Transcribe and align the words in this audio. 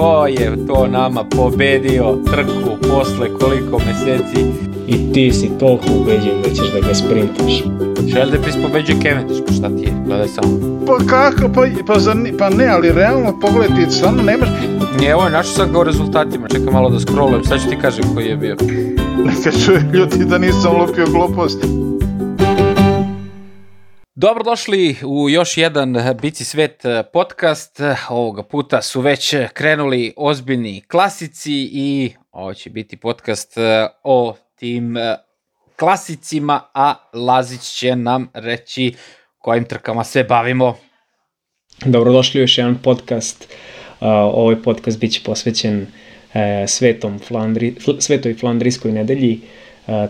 ko 0.00 0.26
je 0.26 0.66
to 0.66 0.86
nama 0.86 1.24
pobedio 1.24 2.16
trku 2.32 2.88
posle 2.88 3.28
koliko 3.40 3.78
meseci. 3.78 4.46
I 4.86 5.12
ti 5.12 5.32
si 5.32 5.50
toliko 5.58 5.84
ubeđen 6.00 6.42
da 6.42 6.48
ćeš 6.48 6.72
da 6.72 6.88
ga 6.88 6.94
sprintaš. 6.94 7.62
Šeldepris 8.12 8.54
pobeđuje 8.62 8.98
Cavendish, 9.02 9.40
pa 9.46 9.52
šta 9.52 9.68
ti 9.68 9.82
je? 9.82 9.92
Gledaj 10.06 10.28
samo. 10.28 10.48
Pa 10.86 10.96
kako, 11.06 11.52
pa, 11.54 11.62
pa, 11.86 11.98
za, 11.98 12.14
pa 12.38 12.50
ne, 12.50 12.66
ali 12.66 12.92
realno 12.92 13.40
pogledaj 13.40 13.76
ti, 13.76 13.90
stvarno 13.90 14.22
nemaš... 14.22 14.48
Nije, 14.98 15.10
evo 15.10 15.22
je, 15.22 15.30
našao 15.30 15.52
sam 15.52 15.72
ga 15.72 15.80
u 15.80 15.84
rezultatima, 15.84 16.48
čekaj 16.48 16.72
malo 16.72 16.90
da 16.90 17.00
scrollujem, 17.00 17.44
sad 17.44 17.60
ću 17.62 17.68
ti 17.68 17.76
kažem 17.82 18.04
koji 18.14 18.26
je 18.26 18.36
bio. 18.36 18.56
Neka 19.24 19.58
čuje 19.64 19.90
ljudi 19.92 20.24
da 20.24 20.38
nisam 20.38 20.80
lupio 20.80 21.06
gluposti. 21.06 21.89
Dobrodošli 24.20 24.96
u 25.04 25.30
još 25.30 25.56
jedan 25.56 25.96
Bici 26.22 26.44
svet 26.44 26.82
podcast. 27.12 27.80
Ovoga 28.08 28.42
puta 28.42 28.82
su 28.82 29.00
već 29.00 29.34
krenuli 29.52 30.12
ozbiljni 30.16 30.80
klasici 30.80 31.52
i 31.72 32.12
ovo 32.30 32.54
će 32.54 32.70
biti 32.70 32.96
podcast 32.96 33.52
o 34.04 34.36
tim 34.56 34.96
klasicima, 35.76 36.60
a 36.74 36.94
Lazić 37.12 37.60
će 37.60 37.96
nam 37.96 38.30
reći 38.34 38.94
kojim 39.38 39.64
trkama 39.64 40.04
se 40.04 40.24
bavimo. 40.24 40.76
Dobrodošli 41.84 42.40
u 42.40 42.42
još 42.42 42.58
jedan 42.58 42.78
podcast. 42.82 43.54
Ovaj 44.00 44.62
podcast 44.62 44.98
biće 44.98 45.20
posvećen 45.24 45.86
e, 46.34 46.64
svetom 46.68 47.18
Flandri, 47.18 47.74
svetoj 47.98 48.34
Flandrijskoj 48.34 48.92
nedelji, 48.92 49.40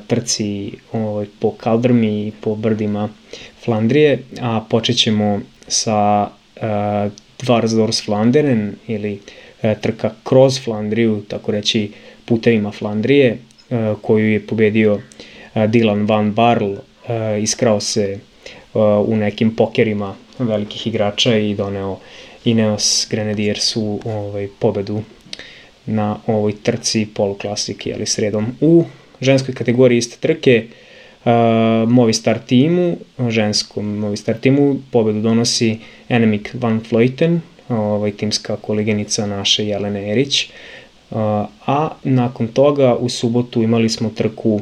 trci 0.06 0.72
ovaj, 0.92 1.26
po 1.38 1.50
kaldrmi 1.50 2.26
i 2.26 2.32
po 2.40 2.54
brdima 2.54 3.08
Flandrije, 3.64 4.18
a 4.40 4.60
počet 4.70 4.96
ćemo 4.96 5.40
sa 5.68 6.28
uh, 6.56 7.12
Dvarsdors 7.42 8.04
Flanderen 8.04 8.74
ili 8.86 9.20
uh, 9.62 9.70
trka 9.80 10.10
kroz 10.24 10.60
Flandriju, 10.64 11.22
tako 11.28 11.52
reći 11.52 11.90
putevima 12.24 12.70
Flandrije, 12.70 13.38
uh, 13.70 13.78
koju 14.02 14.32
je 14.32 14.46
pobedio 14.46 14.94
uh, 14.94 15.00
Dylan 15.54 16.08
Van 16.08 16.32
Barl, 16.32 16.72
uh, 16.72 16.78
iskrao 17.42 17.80
se 17.80 18.18
uh, 18.74 18.82
u 19.06 19.16
nekim 19.16 19.56
pokerima 19.56 20.14
velikih 20.38 20.86
igrača 20.86 21.36
i 21.36 21.54
doneo 21.54 21.98
Ineos 22.44 23.06
Grenadiers 23.10 23.76
u 23.76 24.00
ovaj, 24.04 24.48
pobedu 24.58 25.02
na 25.86 26.16
ovoj 26.26 26.54
trci 26.62 27.08
poluklasike, 27.14 27.92
ali 27.94 28.06
sredom 28.06 28.46
u 28.60 28.84
ženskoj 29.20 29.54
kategoriji 29.54 29.98
iste 29.98 30.16
trke 30.20 30.64
uh, 30.64 31.30
Movistar 31.88 32.38
timu, 32.38 32.96
ženskom 33.28 33.98
Movistar 33.98 34.38
timu, 34.38 34.76
pobedu 34.90 35.20
donosi 35.20 35.78
Enemik 36.08 36.54
Van 36.54 36.80
Vleuten, 36.90 37.40
ovaj, 37.68 38.10
timska 38.10 38.56
koleginica 38.56 39.26
naše 39.26 39.66
Jelene 39.66 40.10
Erić, 40.10 40.50
uh, 41.10 41.18
a 41.66 41.90
nakon 42.04 42.48
toga 42.48 42.94
u 42.94 43.08
subotu 43.08 43.62
imali 43.62 43.88
smo 43.88 44.10
trku 44.10 44.60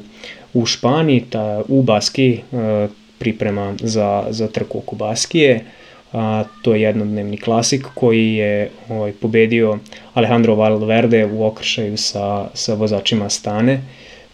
u 0.55 0.67
Španiji, 0.67 1.25
ta, 1.31 1.63
u 1.69 1.83
Baski, 1.83 2.41
uh, 2.53 2.91
priprema 3.19 3.75
za, 3.81 4.27
za 4.31 4.49
trku 4.49 4.79
oko 4.79 4.97
Baskije, 4.97 5.65
a, 6.13 6.45
to 6.63 6.75
je 6.75 6.83
jednodnevni 6.83 7.37
klasik 7.37 7.87
koji 7.95 8.35
je 8.35 8.71
ovaj, 8.89 9.13
pobedio 9.13 9.79
Alejandro 10.15 10.55
Valverde 10.55 11.27
u 11.27 11.45
okršaju 11.45 11.97
sa, 11.97 12.49
sa 12.55 12.75
vozačima 12.75 13.29
Stane 13.29 13.83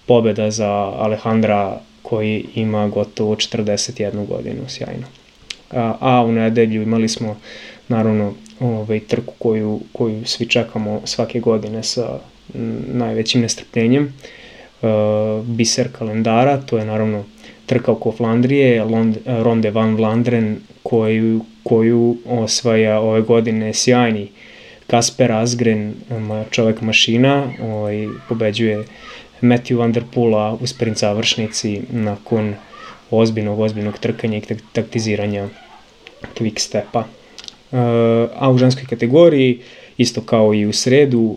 pobeda 0.07 0.51
za 0.51 0.71
Alejandra 0.75 1.81
koji 2.03 2.45
ima 2.55 2.89
gotovo 2.89 3.35
41 3.35 4.27
godinu, 4.27 4.63
sjajno. 4.69 5.07
A, 5.71 5.95
a 6.01 6.25
u 6.25 6.33
nedelju 6.33 6.83
imali 6.83 7.09
smo 7.09 7.37
naravno 7.89 8.35
ovaj, 8.61 9.01
trku 9.01 9.35
koju, 9.39 9.81
koju 9.93 10.25
svi 10.25 10.49
čekamo 10.49 11.01
svake 11.05 11.41
godine 11.41 11.83
sa 11.83 12.19
najvećim 12.93 13.41
nestrpljenjem. 13.41 14.13
Uh, 14.83 15.47
biser 15.47 15.89
kalendara, 15.99 16.61
to 16.61 16.79
je 16.79 16.85
naravno 16.85 17.25
trka 17.67 17.93
oko 17.93 18.13
Flandrije, 18.13 18.85
Lond, 18.85 19.17
Ronde 19.27 19.71
van 19.71 19.97
Vlandren, 19.97 20.61
koju, 20.83 21.41
koju 21.63 22.17
osvaja 22.27 23.01
ove 23.01 23.21
godine 23.21 23.75
sjajni 23.75 24.29
Kasper 24.87 25.33
Asgren, 25.33 25.95
čovek 26.51 26.81
mašina, 26.81 27.53
ovaj, 27.63 28.09
pobeđuje 28.29 28.85
Matthew 29.41 29.79
Van 29.79 29.93
Der 29.93 30.05
Poola 30.15 30.59
u 30.61 30.67
sprint 30.67 30.99
završnici 30.99 31.81
nakon 31.91 32.55
ozbiljnog, 33.11 33.61
ozbiljnog 33.61 33.99
trkanja 33.99 34.39
i 34.39 34.43
taktiziranja 34.73 35.49
quick 36.39 36.59
stepa. 36.59 36.99
Uh, 37.01 37.79
a 38.39 38.51
u 38.51 38.59
ženskoj 38.59 38.85
kategoriji, 38.91 39.61
isto 39.97 40.21
kao 40.21 40.55
i 40.55 40.67
u 40.67 40.73
sredu, 40.73 41.37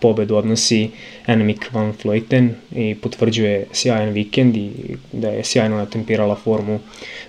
pobedu 0.00 0.36
odnosi 0.36 0.90
Annemiek 1.26 1.72
van 1.72 1.92
Vleuten 2.04 2.54
i 2.76 2.94
potvrđuje 2.94 3.66
sjajan 3.72 4.08
vikend 4.08 4.56
i 4.56 4.70
da 5.12 5.28
je 5.28 5.44
sjajno 5.44 5.76
natempirala 5.76 6.34
formu 6.34 6.80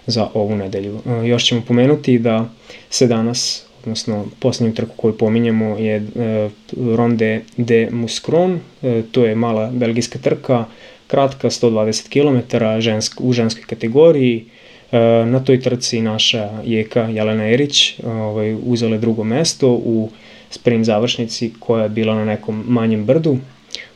za 0.08 0.28
ovu 0.34 0.56
nedelju. 0.56 0.96
Uh, 1.06 1.28
još 1.28 1.46
ćemo 1.46 1.62
pomenuti 1.68 2.20
da 2.20 2.50
se 2.90 3.08
danas 3.08 3.66
odnosno 3.84 4.26
poslednju 4.40 4.76
trku 4.76 4.94
koju 4.98 5.18
pominjemo 5.18 5.78
je 5.78 5.96
e, 5.96 6.50
Ronde 6.96 7.42
de 7.58 7.90
Muscron, 7.92 8.60
e, 8.84 9.02
to 9.12 9.26
je 9.26 9.36
mala 9.36 9.72
belgijska 9.72 10.20
trka, 10.20 10.66
kratka 11.08 11.50
120 11.50 12.10
km 12.10 12.58
žensk, 12.80 13.22
u 13.22 13.34
ženskoj 13.34 13.64
kategoriji. 13.68 14.46
E, 14.92 14.98
na 15.26 15.40
toj 15.40 15.60
trci 15.60 16.02
naša 16.02 16.50
jeka 16.64 17.02
Jelena 17.02 17.50
Erić 17.50 18.00
ovaj, 18.06 18.56
uzela 18.66 18.98
drugo 18.98 19.24
mesto 19.24 19.70
u 19.72 20.10
sprint 20.50 20.86
završnici 20.86 21.52
koja 21.60 21.84
je 21.84 21.90
bila 21.90 22.16
na 22.16 22.26
nekom 22.26 22.64
manjem 22.68 23.06
brdu. 23.06 23.38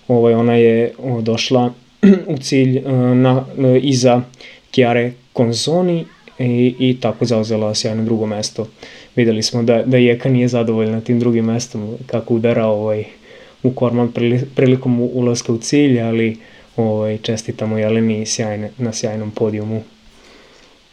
Ovaj, 0.08 0.34
ona 0.34 0.56
je 0.56 0.94
došla 1.22 1.74
u 2.34 2.38
cilj 2.38 2.82
na, 3.16 3.46
iza 3.82 4.22
Chiare 4.72 5.12
Konzoni 5.34 6.06
i, 6.40 6.76
i 6.80 6.98
tako 7.02 7.26
zauzela 7.26 7.76
sjajno 7.76 8.04
drugo 8.04 8.26
mesto 8.26 8.68
videli 9.18 9.44
smo 9.44 9.64
da, 9.64 9.84
da 9.86 9.98
Jeka 9.98 10.30
nije 10.30 10.48
zadovoljna 10.48 11.02
tim 11.02 11.20
drugim 11.20 11.46
mestom, 11.46 11.98
kako 12.08 12.34
udara 12.34 12.66
ovaj, 12.66 13.06
u 13.64 13.72
korman 13.72 14.12
prilikom 14.56 15.02
ulaska 15.02 15.54
u 15.54 15.58
cilj, 15.58 16.02
ali 16.02 16.38
ovaj, 16.76 17.18
čestitamo 17.18 17.78
Jeleni 17.78 18.26
sjajne, 18.26 18.72
na 18.78 18.94
sjajnom 18.94 19.32
podijumu. 19.32 19.84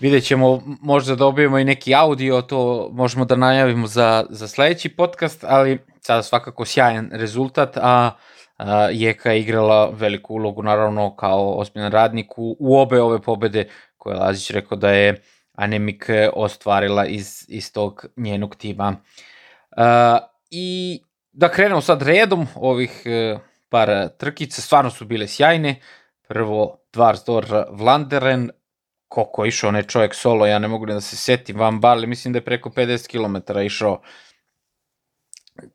Vidjet 0.01 0.25
ćemo, 0.25 0.63
možda 0.81 1.15
dobijemo 1.15 1.59
i 1.59 1.65
neki 1.65 1.95
audio, 1.95 2.43
to 2.43 2.91
možemo 2.93 3.25
da 3.25 3.37
najavimo 3.37 3.87
za, 3.87 4.27
za 4.31 4.49
sledeći 4.49 4.89
podcast, 4.89 5.45
ali 5.49 5.79
sada 6.01 6.23
svakako 6.23 6.65
sjajan 6.65 7.11
rezultat, 7.13 7.77
a, 7.77 8.11
a 8.59 8.89
Jeka 8.93 9.33
je 9.33 9.41
igrala 9.41 9.91
veliku 9.91 10.35
ulogu, 10.35 10.63
naravno, 10.63 11.17
kao 11.17 11.59
ozbiljan 11.59 11.93
radnik 11.93 12.39
u, 12.39 12.57
u 12.61 12.79
obe 12.79 13.03
ove 13.03 13.23
pobede 13.23 13.69
koje 13.99 14.17
Lazić 14.17 14.51
rekao 14.51 14.79
da 14.79 14.91
je 14.91 15.23
Anemik 15.55 16.11
ostvarila 16.33 17.07
iz, 17.07 17.45
iz 17.49 17.73
tog 17.73 18.07
njenog 18.17 18.57
tima. 18.57 18.97
Uh, 19.77 20.19
I 20.51 21.01
da 21.33 21.49
krenemo 21.49 21.81
sad 21.81 22.03
redom 22.03 22.47
ovih 22.55 23.03
uh, 23.07 23.41
par 23.69 24.09
trkica, 24.19 24.63
stvarno 24.63 24.91
su 24.91 25.05
bile 25.05 25.29
sjajne. 25.29 25.81
Prvo 26.29 26.79
Dvarsdor 26.93 27.47
Vlanderen, 27.71 28.51
koliko 29.09 29.45
je 29.45 29.49
išao 29.49 29.69
onaj 29.69 29.83
čovjek 29.83 30.15
solo, 30.15 30.47
ja 30.47 30.59
ne 30.59 30.69
mogu 30.69 30.87
da 30.87 31.01
se 31.01 31.17
setim, 31.17 31.59
Van 31.59 31.81
Barley, 31.81 32.07
mislim 32.07 32.33
da 32.33 32.39
je 32.39 32.45
preko 32.45 32.71
50 32.71 33.09
km 33.11 33.59
išao 33.59 34.01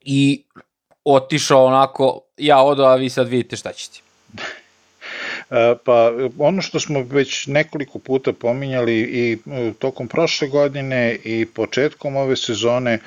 i 0.02 0.46
otišao 1.04 1.66
onako, 1.66 2.22
ja 2.38 2.62
odo, 2.62 2.84
a 2.84 2.96
vi 2.96 3.10
sad 3.10 3.28
vidite 3.28 3.56
šta 3.56 3.74
ćete. 3.74 4.09
E, 5.52 5.76
pa 5.84 6.12
ono 6.38 6.62
što 6.62 6.80
smo 6.80 7.02
već 7.02 7.48
nekoliko 7.48 8.00
puta 8.00 8.34
pominjali 8.34 9.00
i 9.00 9.38
e, 9.52 9.74
tokom 9.80 10.08
prošle 10.08 10.48
godine 10.48 11.18
i 11.24 11.46
početkom 11.46 12.16
ove 12.16 12.36
sezone 12.36 12.94
e, 12.94 13.00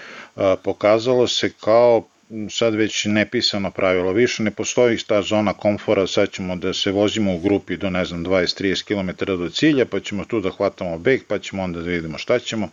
pokazalo 0.65 1.29
se 1.29 1.50
kao 1.61 2.03
sad 2.50 2.75
već 2.75 3.05
nepisano 3.05 3.71
pravilo, 3.71 4.12
više 4.12 4.43
ne 4.43 4.50
postoji 4.50 4.99
ta 5.06 5.23
zona 5.23 5.53
komfora, 5.53 6.06
sad 6.06 6.31
ćemo 6.31 6.56
da 6.56 6.73
se 6.73 6.93
vozimo 6.93 7.35
u 7.35 7.39
grupi 7.39 7.77
do 7.77 7.91
ne 7.91 8.05
znam 8.05 8.25
20-30 8.25 8.85
km 8.85 9.25
do 9.25 9.49
cilja, 9.49 9.87
pa 9.87 10.00
ćemo 10.00 10.25
tu 10.25 10.41
da 10.41 10.50
hvatamo 10.50 10.99
beg, 10.99 11.21
pa 11.29 11.38
ćemo 11.38 11.62
onda 11.62 11.81
da 11.81 11.91
vidimo 11.91 12.19
šta 12.19 12.38
ćemo. 12.38 12.69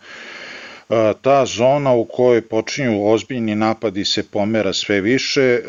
Ta 1.22 1.46
zona 1.46 1.92
u 1.94 2.04
kojoj 2.04 2.40
počinju 2.42 3.08
ozbiljni 3.08 3.54
napadi 3.54 4.04
se 4.04 4.22
pomera 4.22 4.72
sve 4.72 5.00
više 5.00 5.40
e, 5.40 5.60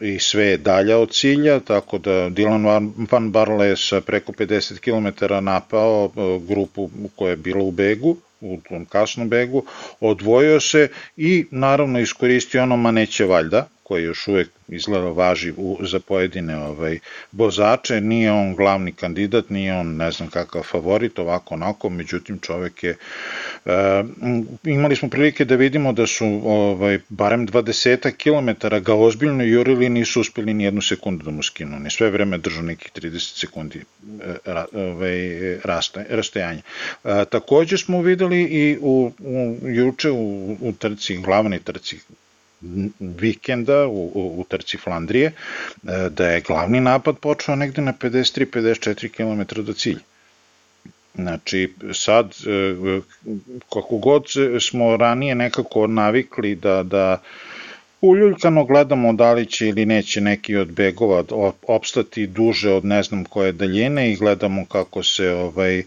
i 0.00 0.18
sve 0.18 0.44
je 0.44 0.56
dalja 0.56 0.98
od 0.98 1.12
cilja, 1.12 1.60
tako 1.60 1.98
da 1.98 2.10
Dylan 2.10 2.90
Van 3.10 3.30
Barle 3.30 3.76
sa 3.76 4.00
preko 4.00 4.32
50 4.32 4.78
km 4.78 5.34
napao 5.44 6.10
e, 6.16 6.20
grupu 6.48 6.90
koja 7.16 7.30
je 7.30 7.36
bila 7.36 7.62
u 7.62 7.70
begu, 7.70 8.16
u 8.40 8.58
tom 8.68 8.84
kasnom 8.84 9.28
begu, 9.28 9.64
odvojio 10.00 10.60
se 10.60 10.88
i 11.16 11.46
naravno 11.50 12.00
iskoristio 12.00 12.62
ono 12.62 12.76
maneće 12.76 13.24
valjda, 13.24 13.68
koji 13.88 14.04
još 14.04 14.28
uvek 14.28 14.48
izgleda 14.68 15.08
važi 15.08 15.52
u, 15.56 15.78
za 15.80 16.00
pojedine 16.00 16.56
ovaj, 16.56 16.98
vozače, 17.32 18.00
nije 18.00 18.32
on 18.32 18.54
glavni 18.54 18.92
kandidat, 18.92 19.50
nije 19.50 19.74
on 19.74 19.96
ne 19.96 20.10
znam 20.10 20.28
kakav 20.28 20.62
favorit, 20.62 21.18
ovako 21.18 21.54
onako, 21.54 21.90
međutim 21.90 22.38
čovek 22.38 22.82
je, 22.84 22.96
e, 23.66 24.04
imali 24.64 24.96
smo 24.96 25.08
prilike 25.08 25.44
da 25.44 25.56
vidimo 25.56 25.92
da 25.92 26.06
su 26.06 26.26
ovaj, 26.44 26.98
barem 27.08 27.46
20 27.48 28.12
km 28.22 28.76
ga 28.84 28.94
ozbiljno 28.94 29.44
jurili 29.44 29.88
nisu 29.88 30.20
uspeli 30.20 30.54
ni 30.54 30.64
jednu 30.64 30.82
sekundu 30.82 31.24
da 31.24 31.30
mu 31.30 31.42
skinu, 31.42 31.78
ni 31.78 31.90
sve 31.90 32.10
vreme 32.10 32.38
držao 32.38 32.62
nekih 32.62 32.92
30 32.92 33.40
sekundi 33.40 33.84
e, 34.44 34.52
ovaj, 34.72 35.58
raste, 35.64 36.06
rastajanja. 36.10 36.62
E, 37.04 37.24
takođe 37.30 37.78
smo 37.78 38.02
videli 38.02 38.42
i 38.42 38.78
u, 38.80 39.12
u 39.18 39.56
juče 39.68 40.10
u, 40.10 40.56
u 40.60 40.72
trci, 40.78 41.16
glavnoj 41.16 41.58
trci 41.58 41.98
vikenda 43.00 43.86
u, 43.86 44.10
u, 44.14 44.40
u 44.40 44.44
trci 44.48 44.76
Flandrije, 44.76 45.26
e, 45.26 45.32
da 46.10 46.28
je 46.28 46.40
glavni 46.40 46.80
napad 46.80 47.18
počeo 47.18 47.56
negde 47.56 47.82
na 47.82 47.92
53-54 47.92 49.08
km 49.08 49.62
do 49.62 49.72
cilja. 49.72 50.00
Znači, 51.14 51.74
sad, 51.92 52.34
e, 52.46 53.00
kako 53.72 53.96
god 53.96 54.24
smo 54.60 54.96
ranije 54.96 55.34
nekako 55.34 55.86
navikli 55.86 56.54
da, 56.54 56.82
da 56.82 57.20
uljuljkano 58.00 58.64
gledamo 58.64 59.12
da 59.12 59.32
li 59.32 59.46
će 59.46 59.68
ili 59.68 59.86
neće 59.86 60.20
neki 60.20 60.56
od 60.56 60.72
begova 60.72 61.24
opstati 61.66 62.26
duže 62.26 62.72
od 62.72 62.84
ne 62.84 63.02
znam 63.02 63.24
koje 63.24 63.52
daljine 63.52 64.12
i 64.12 64.16
gledamo 64.16 64.64
kako 64.64 65.02
se 65.02 65.30
ovaj 65.30 65.78
e, 65.78 65.84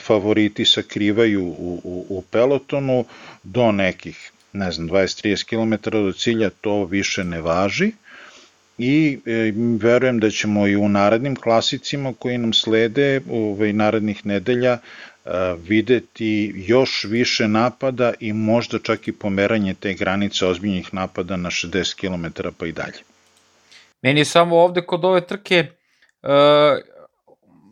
favoriti 0.00 0.64
sakrivaju 0.64 1.44
u, 1.44 1.80
u, 1.84 2.06
u 2.08 2.22
pelotonu 2.22 3.04
do 3.42 3.72
nekih 3.72 4.32
ne 4.52 4.72
znam, 4.72 4.88
20-30 4.88 5.44
km 5.44 5.90
do 5.90 6.12
cilja, 6.12 6.50
to 6.60 6.84
više 6.84 7.24
ne 7.24 7.40
važi 7.40 7.92
i 8.78 9.18
e, 9.26 9.52
verujem 9.80 10.20
da 10.20 10.30
ćemo 10.30 10.66
i 10.66 10.76
u 10.76 10.88
narednim 10.88 11.36
klasicima 11.36 12.12
koji 12.18 12.38
nam 12.38 12.52
slede, 12.52 13.20
ovaj, 13.30 13.72
narednih 13.72 14.26
nedelja, 14.26 14.72
e, 14.72 15.30
videti 15.68 16.52
još 16.56 17.04
više 17.04 17.48
napada 17.48 18.12
i 18.20 18.32
možda 18.32 18.78
čak 18.78 19.08
i 19.08 19.12
pomeranje 19.12 19.74
te 19.74 19.94
granice 19.94 20.46
ozbiljnih 20.46 20.94
napada 20.94 21.36
na 21.36 21.50
60 21.50 21.94
km 21.94 22.48
pa 22.58 22.66
i 22.66 22.72
dalje. 22.72 22.98
Meni 24.02 24.20
je 24.20 24.24
samo 24.24 24.56
ovde 24.56 24.82
kod 24.82 25.04
ove 25.04 25.26
trke, 25.26 25.56
e, 25.56 25.66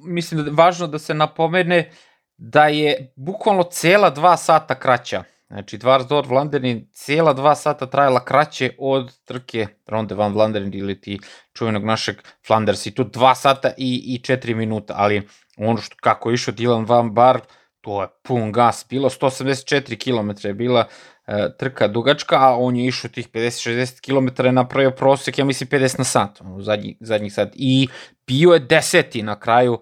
mislim 0.04 0.44
da 0.44 0.50
je 0.50 0.54
važno 0.54 0.86
da 0.86 0.98
se 0.98 1.14
napomene 1.14 1.90
da 2.36 2.66
je 2.66 3.12
bukvalno 3.16 3.62
cela 3.62 4.10
dva 4.10 4.36
sata 4.36 4.74
kraća 4.74 5.24
Znači, 5.50 5.78
Dvarsdor 5.78 6.26
Vlanderin 6.26 6.88
cijela 6.92 7.32
dva 7.32 7.54
sata 7.54 7.86
trajala 7.86 8.24
kraće 8.24 8.70
od 8.78 9.18
trke 9.24 9.66
Ronde 9.86 10.14
van 10.14 10.32
Vlanderin 10.32 10.74
ili 10.74 11.00
ti 11.00 11.18
čuvenog 11.52 11.84
našeg 11.84 12.16
Flanders 12.46 12.86
i 12.86 12.94
tu 12.94 13.04
dva 13.04 13.34
sata 13.34 13.72
i, 13.76 14.14
i 14.14 14.22
četiri 14.22 14.54
minuta, 14.54 14.94
ali 14.96 15.28
ono 15.56 15.76
što 15.76 15.96
kako 16.00 16.30
je 16.30 16.34
išao 16.34 16.54
Dylan 16.54 16.88
Van 16.88 17.14
Bar, 17.14 17.40
to 17.80 18.02
je 18.02 18.08
pun 18.22 18.52
gas, 18.52 18.86
bilo 18.90 19.08
184 19.08 19.96
km 19.96 20.48
je 20.48 20.54
bila 20.54 20.84
e, 21.26 21.48
trka 21.58 21.88
dugačka, 21.88 22.36
a 22.36 22.56
on 22.56 22.76
je 22.76 22.86
išao 22.86 23.10
tih 23.10 23.28
50-60 23.28 24.00
km 24.00 24.46
je 24.46 24.52
napravio 24.52 24.90
prosek, 24.90 25.38
ja 25.38 25.44
mislim 25.44 25.68
50 25.68 25.98
na 25.98 26.04
sat, 26.04 26.40
u 26.40 26.62
zadnji, 26.62 26.96
zadnjih 27.00 27.34
sat, 27.34 27.48
i 27.54 27.88
bio 28.26 28.52
je 28.52 28.58
deseti 28.60 29.22
na 29.22 29.40
kraju, 29.40 29.78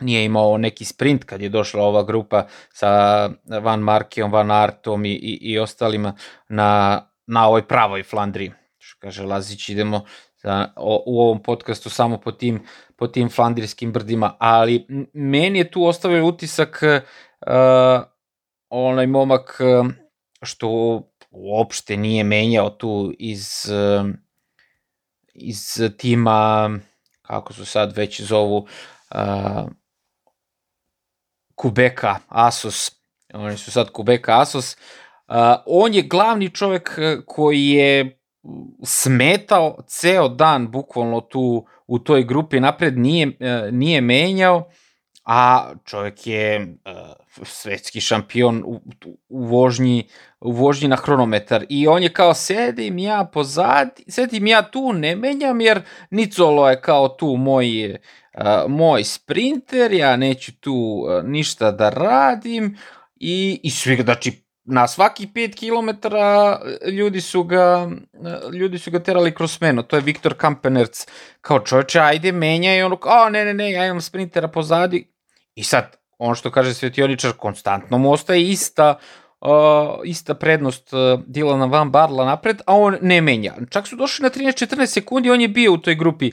nije 0.00 0.24
imao 0.24 0.58
neki 0.58 0.84
sprint 0.84 1.24
kad 1.24 1.40
je 1.40 1.48
došla 1.48 1.82
ova 1.82 2.02
grupa 2.02 2.46
sa 2.72 3.30
Van 3.62 3.80
Markijom, 3.80 4.32
Van 4.32 4.50
Artom 4.50 5.04
i, 5.04 5.12
i, 5.12 5.38
i 5.40 5.58
ostalima 5.58 6.16
na, 6.48 7.02
na 7.26 7.48
ovoj 7.48 7.68
pravoj 7.68 8.02
Flandriji. 8.02 8.52
Što 8.78 8.98
kaže 9.00 9.22
Lazić, 9.22 9.68
idemo 9.68 10.04
za, 10.42 10.68
o, 10.76 11.02
u 11.06 11.20
ovom 11.20 11.42
podcastu 11.42 11.90
samo 11.90 12.18
po 12.18 12.32
tim, 12.32 12.62
po 12.96 13.06
tim 13.06 13.30
flandrijskim 13.30 13.92
brdima, 13.92 14.36
ali 14.38 14.86
meni 15.12 15.58
je 15.58 15.70
tu 15.70 15.86
ostavio 15.86 16.26
utisak 16.26 16.82
uh, 16.82 18.02
onaj 18.68 19.06
momak 19.06 19.60
uh, 19.60 19.86
što 20.42 20.68
uopšte 21.30 21.96
nije 21.96 22.24
menjao 22.24 22.70
tu 22.70 23.12
iz, 23.18 23.70
uh, 23.70 24.10
iz 25.34 25.80
tima, 25.98 26.70
kako 27.22 27.52
su 27.52 27.64
sad 27.64 27.96
već 27.96 28.20
zovu, 28.20 28.66
uh, 29.14 29.68
Kubeka 31.54 32.18
Asos, 32.28 32.92
oni 33.34 33.56
su 33.56 33.70
sad 33.70 33.90
Kubeka 33.90 34.40
Asos, 34.40 34.76
uh, 35.28 35.34
on 35.66 35.94
je 35.94 36.02
glavni 36.02 36.50
čovek 36.50 36.98
uh, 36.98 37.24
koji 37.26 37.68
je 37.68 38.18
smetao 38.84 39.76
ceo 39.86 40.28
dan 40.28 40.70
bukvalno 40.70 41.20
tu 41.20 41.66
u 41.86 41.98
toj 41.98 42.24
grupi 42.24 42.60
napred, 42.60 42.98
nije, 42.98 43.26
uh, 43.26 43.72
nije 43.72 44.00
menjao, 44.00 44.68
a 45.24 45.72
čovek 45.84 46.26
je 46.26 46.60
uh, 46.60 47.23
svetski 47.42 48.00
šampion 48.00 48.62
u, 48.66 48.80
u, 49.28 49.44
vožnji, 49.44 50.08
u 50.40 50.52
vožnji 50.52 50.88
na 50.88 50.96
hronometar 50.96 51.66
i 51.68 51.88
on 51.88 52.02
je 52.02 52.12
kao 52.12 52.34
sedim 52.34 52.98
ja 52.98 53.30
pozadi, 53.32 54.04
sedim 54.08 54.46
ja 54.46 54.62
tu, 54.62 54.92
ne 54.92 55.16
menjam 55.16 55.60
jer 55.60 55.82
Nicolo 56.10 56.70
je 56.70 56.80
kao 56.80 57.08
tu 57.08 57.26
moj 57.26 57.98
moj 58.68 59.04
sprinter, 59.04 59.92
ja 59.92 60.16
neću 60.16 60.52
tu 60.60 61.06
ništa 61.24 61.70
da 61.70 61.90
radim 61.90 62.78
i, 63.16 63.60
i 63.62 63.70
svi, 63.70 64.02
znači, 64.02 64.44
na 64.64 64.88
svaki 64.88 65.26
5 65.26 65.54
km 65.54 66.16
ljudi 66.90 67.20
su 67.20 67.42
ga 67.42 67.90
ljudi 68.52 68.78
su 68.78 68.90
ga 68.90 69.02
terali 69.02 69.34
kroz 69.34 69.52
smenu. 69.52 69.82
To 69.82 69.96
je 69.96 70.02
Viktor 70.02 70.34
Kampenerc 70.34 71.06
kao 71.40 71.60
čoveče, 71.60 72.00
ajde 72.00 72.32
menjaj 72.32 72.82
ono, 72.82 72.98
a 73.02 73.28
ne 73.30 73.44
ne 73.44 73.54
ne, 73.54 73.72
ja 73.72 73.86
imam 73.86 74.00
sprintera 74.00 74.48
pozadi. 74.48 75.10
I 75.54 75.64
sad 75.64 75.96
ono 76.18 76.34
što 76.34 76.50
kaže 76.50 76.74
Svetioničar 76.74 77.32
konstantno 77.32 77.98
mu 77.98 78.12
ostaje 78.12 78.50
ista 78.50 78.98
uh, 79.40 79.48
ista 80.04 80.34
prednost 80.34 80.92
uh, 80.92 81.20
Dilana 81.26 81.66
Van 81.66 81.90
Barla 81.90 82.24
napred, 82.24 82.60
a 82.66 82.76
on 82.76 82.96
ne 83.02 83.20
menja. 83.20 83.54
Čak 83.70 83.86
su 83.86 83.96
došli 83.96 84.22
na 84.22 84.30
13-14 84.30 84.86
sekundi, 84.86 85.30
on 85.30 85.40
je 85.40 85.48
bio 85.48 85.72
u 85.72 85.78
toj 85.78 85.94
grupi 85.94 86.30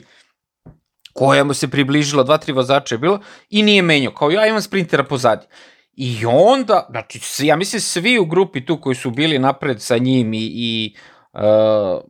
koja 1.12 1.44
mu 1.44 1.54
se 1.54 1.70
približila, 1.70 2.22
dva, 2.22 2.38
tri 2.38 2.52
vozača 2.52 2.94
je 2.94 2.98
bilo, 2.98 3.20
i 3.50 3.62
nije 3.62 3.82
menjao, 3.82 4.14
kao 4.14 4.30
ja 4.30 4.46
imam 4.46 4.62
sprintera 4.62 5.04
pozadi. 5.04 5.46
I 5.92 6.26
onda, 6.26 6.86
znači, 6.90 7.46
ja 7.46 7.56
mislim 7.56 7.80
svi 7.80 8.18
u 8.18 8.24
grupi 8.24 8.64
tu 8.66 8.80
koji 8.80 8.96
su 8.96 9.10
bili 9.10 9.38
napred 9.38 9.82
sa 9.82 9.98
njim 9.98 10.34
i, 10.34 10.50
i 10.54 10.94
uh, 11.32 12.00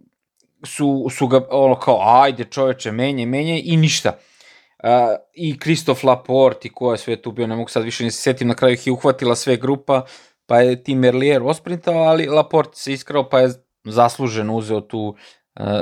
su, 0.65 1.07
su 1.11 1.27
ga 1.27 1.47
ono 1.51 1.75
kao, 1.75 2.23
ajde 2.23 2.45
čoveče, 2.45 2.93
menje, 2.93 3.27
menje 3.27 3.63
i 3.65 3.77
ništa. 3.77 4.19
Uh, 4.83 4.89
I 5.35 5.59
Kristof 5.59 6.05
Laporte 6.05 6.69
i 6.69 6.73
ko 6.73 6.93
je 6.93 6.99
sve 6.99 7.17
tu 7.23 7.33
bio, 7.33 7.47
ne 7.47 7.57
mogu 7.57 7.69
sad 7.69 7.85
više 7.85 8.05
ni 8.05 8.11
se 8.11 8.23
setim, 8.23 8.49
na 8.49 8.55
kraju 8.55 8.75
ih 8.75 8.87
je 8.87 8.93
uhvatila 8.93 9.37
sve 9.37 9.57
grupa, 9.57 10.05
pa 10.47 10.61
je 10.61 10.83
Tim 10.83 10.99
Merlier 10.99 11.43
osprintao, 11.43 11.95
ali 11.95 12.27
Laporte 12.27 12.77
se 12.77 12.93
iskrao 12.93 13.29
pa 13.29 13.41
je 13.41 13.51
zasluženo 13.85 14.57
uzeo 14.57 14.81
tu 14.81 15.17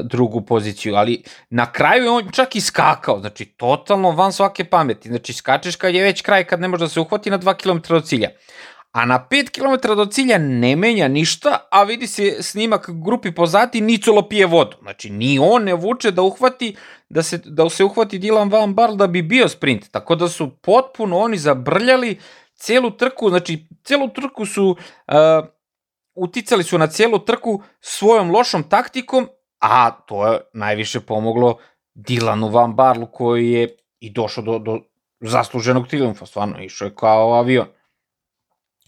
drugu 0.02 0.40
poziciju, 0.40 0.94
ali 0.94 1.22
na 1.50 1.72
kraju 1.72 2.04
je 2.04 2.10
on 2.10 2.30
čak 2.32 2.56
i 2.56 2.60
skakao, 2.60 3.20
znači 3.20 3.44
totalno 3.44 4.10
van 4.10 4.32
svake 4.32 4.64
pameti, 4.64 5.08
znači 5.08 5.32
skačeš 5.32 5.76
kad 5.76 5.94
je 5.94 6.02
već 6.02 6.22
kraj, 6.22 6.44
kad 6.44 6.60
ne 6.60 6.68
može 6.68 6.84
da 6.84 6.88
se 6.88 7.00
uhvati 7.00 7.30
na 7.30 7.38
2 7.38 7.54
km 7.54 7.94
do 7.94 8.00
cilja. 8.00 8.28
A 8.92 9.04
na 9.06 9.26
5 9.30 9.50
km 9.50 9.94
do 9.96 10.06
cilja 10.06 10.38
ne 10.38 10.76
menja 10.76 11.08
ništa, 11.08 11.68
a 11.70 11.82
vidi 11.82 12.06
se 12.06 12.42
snimak 12.42 12.90
grupi 13.04 13.34
pozati, 13.34 13.80
Nicolo 13.80 14.28
pije 14.28 14.46
vodu. 14.46 14.76
Znači, 14.82 15.10
ni 15.10 15.38
on 15.38 15.64
ne 15.64 15.74
vuče 15.74 16.10
da 16.10 16.22
uhvati, 16.22 16.76
da 17.10 17.22
se, 17.22 17.38
da 17.44 17.70
se 17.70 17.84
uhvati 17.84 18.18
Dylan 18.20 18.52
Van 18.52 18.74
Barl 18.74 18.94
da 18.96 19.06
bi 19.06 19.22
bio 19.22 19.48
sprint. 19.48 19.90
Tako 19.90 20.14
da 20.14 20.28
su 20.28 20.56
potpuno 20.56 21.18
oni 21.18 21.38
zabrljali 21.38 22.18
celu 22.54 22.90
trku, 22.90 23.28
znači 23.30 23.66
celu 23.84 24.08
trku 24.08 24.46
su 24.46 24.70
uh, 24.70 25.48
uticali 26.14 26.64
su 26.64 26.78
na 26.78 26.86
celu 26.86 27.18
trku 27.18 27.62
svojom 27.80 28.30
lošom 28.30 28.62
taktikom 28.62 29.28
a 29.60 29.90
to 29.90 30.26
je 30.26 30.40
najviše 30.52 31.00
pomoglo 31.00 31.58
Dilanu 31.94 32.48
Van 32.48 32.74
Barlu 32.74 33.06
koji 33.06 33.50
je 33.50 33.76
i 34.00 34.10
došao 34.10 34.44
do, 34.44 34.58
do 34.58 34.80
zasluženog 35.20 35.88
triumfa, 35.88 36.26
stvarno 36.26 36.62
išao 36.62 36.86
je 36.86 36.94
kao 36.94 37.34
avion. 37.34 37.66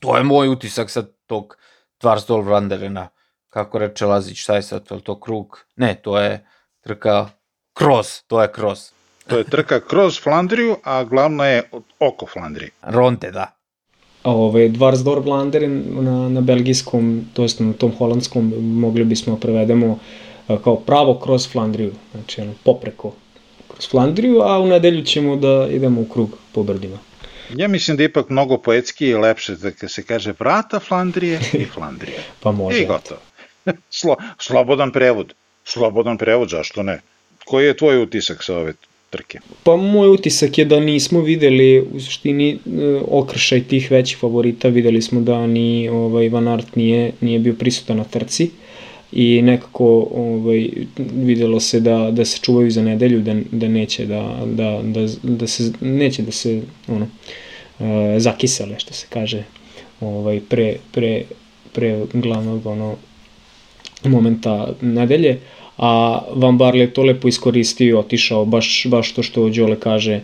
To 0.00 0.16
je 0.16 0.24
moj 0.24 0.48
utisak 0.48 0.90
sad 0.90 1.12
tog 1.26 1.56
Tvarsdol 1.98 2.40
Vranderena, 2.40 3.08
kako 3.48 3.78
reče 3.78 4.06
Lazić, 4.06 4.38
šta 4.38 4.56
je 4.56 4.62
sad, 4.62 4.88
to, 4.88 5.00
to 5.00 5.20
krug? 5.20 5.58
Ne, 5.76 5.94
to 6.02 6.18
je 6.18 6.46
trka 6.80 7.28
kroz, 7.74 8.22
to 8.26 8.42
je 8.42 8.52
kroz. 8.52 8.78
To 9.26 9.38
je 9.38 9.44
trka 9.44 9.80
kroz 9.80 10.20
Flandriju, 10.20 10.76
a 10.84 11.04
glavna 11.04 11.46
je 11.46 11.62
oko 11.98 12.26
Flandrije. 12.26 12.70
Ronde, 12.82 13.30
da. 13.30 13.52
Ove, 14.24 14.68
Dvarsdor 14.68 15.18
Vlanderen 15.18 15.84
na, 16.04 16.28
na 16.28 16.40
belgijskom, 16.40 17.24
to 17.34 17.42
jest 17.42 17.60
na 17.60 17.72
tom 17.72 17.92
holandskom, 17.98 18.52
mogli 18.80 19.04
bismo 19.04 19.36
prevedemo 19.36 19.86
uh, 19.86 20.62
kao 20.64 20.76
pravo 20.76 21.18
kroz 21.18 21.48
Flandriju, 21.52 21.92
znači 22.12 22.40
ono, 22.40 22.52
popreko 22.64 23.12
kroz 23.68 23.88
Flandriju, 23.90 24.40
a 24.42 24.58
u 24.58 24.66
nedelju 24.66 25.04
ćemo 25.04 25.36
da 25.36 25.68
idemo 25.70 26.00
u 26.00 26.04
krug 26.04 26.38
po 26.52 26.62
brdima. 26.62 26.98
Ja 27.56 27.68
mislim 27.68 27.96
da 27.96 28.02
je 28.02 28.08
ipak 28.08 28.28
mnogo 28.28 28.58
poetski 28.58 29.06
i 29.06 29.14
lepše 29.14 29.56
da 29.80 29.88
se 29.88 30.02
kaže 30.02 30.34
vrata 30.38 30.80
Flandrije 30.80 31.40
i 31.52 31.64
Flandrije. 31.64 32.18
pa 32.42 32.52
može. 32.52 32.82
I 32.82 32.86
gotovo. 32.86 33.20
Slo, 34.00 34.16
slobodan 34.38 34.92
prevod. 34.92 35.34
slobodan 35.64 36.18
prevod, 36.18 36.48
zašto 36.48 36.82
ne? 36.82 37.00
Koji 37.44 37.66
je 37.66 37.76
tvoj 37.76 38.02
utisak 38.02 38.44
sa 38.44 38.56
ove 38.56 38.72
trke? 39.10 39.38
Pa 39.62 39.76
moj 39.76 40.08
utisak 40.08 40.58
je 40.58 40.64
da 40.64 40.80
nismo 40.80 41.20
videli 41.20 41.80
u 41.80 42.00
suštini 42.00 42.50
e, 42.50 42.58
okršaj 43.08 43.62
tih 43.64 43.90
većih 43.90 44.18
favorita, 44.18 44.68
videli 44.68 45.02
smo 45.02 45.20
da 45.20 45.46
ni 45.46 45.88
ovaj, 45.88 46.28
Van 46.28 46.48
Aert 46.48 46.76
nije, 46.76 47.12
nije 47.20 47.38
bio 47.38 47.54
prisutan 47.54 47.96
na 47.96 48.04
trci. 48.04 48.50
I 49.12 49.42
nekako 49.42 50.08
ovaj, 50.14 50.68
videlo 51.14 51.60
se 51.60 51.80
da, 51.80 52.10
da 52.10 52.24
se 52.24 52.38
čuvaju 52.42 52.70
za 52.70 52.82
nedelju, 52.82 53.20
da, 53.20 53.34
da 53.50 53.68
neće 53.68 54.06
da, 54.06 54.42
da, 54.46 54.80
da, 54.82 55.06
da 55.22 55.46
se, 55.46 55.72
neće 55.80 56.22
da 56.22 56.32
se 56.32 56.62
ono, 56.88 57.08
e, 57.80 58.20
zakisele, 58.20 58.78
što 58.78 58.94
se 58.94 59.06
kaže, 59.10 59.44
ovaj, 60.00 60.40
pre, 60.48 60.76
pre, 60.92 61.22
pre 61.72 62.06
glavnog 62.12 62.66
ono, 62.66 62.96
momenta 64.04 64.74
nedelje, 64.80 65.38
a 65.82 66.22
Van 66.34 66.58
Barle 66.58 66.86
to 66.86 67.02
lepo 67.02 67.28
iskoristio 67.28 67.88
i 67.88 67.98
otišao, 67.98 68.44
baš, 68.44 68.86
baš 68.86 69.12
to 69.12 69.22
što 69.22 69.48
Đole 69.48 69.76
kaže, 69.80 70.20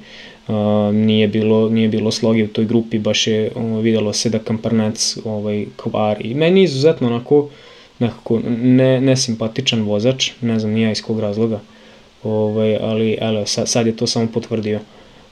uh, 0.48 0.54
nije 0.94 1.28
bilo 1.28 1.68
nije 1.68 1.88
bilo 1.88 2.10
sloge 2.10 2.44
u 2.44 2.48
toj 2.48 2.64
grupi, 2.64 2.98
baš 2.98 3.26
je 3.26 3.50
uh, 3.54 3.82
videlo 3.82 4.12
se 4.12 4.30
da 4.30 4.38
Kamparnec 4.38 5.18
ovaj, 5.24 5.66
kvari. 5.76 6.34
Meni 6.34 6.60
je 6.60 6.64
izuzetno 6.64 7.06
onako 7.06 7.48
nekako 7.98 8.40
ne, 8.60 9.00
nesimpatičan 9.00 9.82
vozač, 9.82 10.30
ne 10.40 10.58
znam 10.58 10.72
nija 10.72 10.90
iz 10.90 11.02
kog 11.02 11.20
razloga, 11.20 11.60
ovaj, 12.22 12.76
ali 12.80 13.18
ele, 13.20 13.46
sad, 13.46 13.68
sad 13.68 13.86
je 13.86 13.96
to 13.96 14.06
samo 14.06 14.28
potvrdio. 14.34 14.80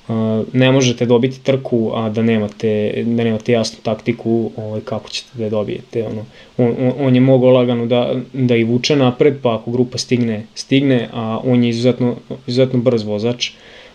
Uh, 0.09 0.15
ne 0.53 0.73
možete 0.73 1.07
dobiti 1.07 1.41
trku, 1.43 1.91
a 1.95 2.09
da 2.09 2.23
nemate, 2.23 2.93
da 3.07 3.25
nemate 3.25 3.53
jasnu 3.53 3.79
taktiku 3.83 4.51
ovaj, 4.57 4.81
kako 4.81 5.09
ćete 5.09 5.29
da 5.35 5.45
je 5.45 5.51
dobijete. 5.51 6.07
Ono. 6.07 6.25
On, 6.59 6.93
on, 6.99 7.15
je 7.15 7.21
mogao 7.21 7.51
lagano 7.51 7.87
da, 7.87 8.15
da 8.33 8.57
i 8.57 8.65
vuče 8.65 8.97
napred, 8.97 9.39
pa 9.43 9.55
ako 9.55 9.71
grupa 9.71 9.99
stigne, 9.99 10.47
stigne, 10.55 11.09
a 11.13 11.41
on 11.45 11.65
je 11.65 11.71
izuzetno, 11.71 12.15
izuzetno 12.47 12.81
brz 12.81 13.03
vozač, 13.03 13.51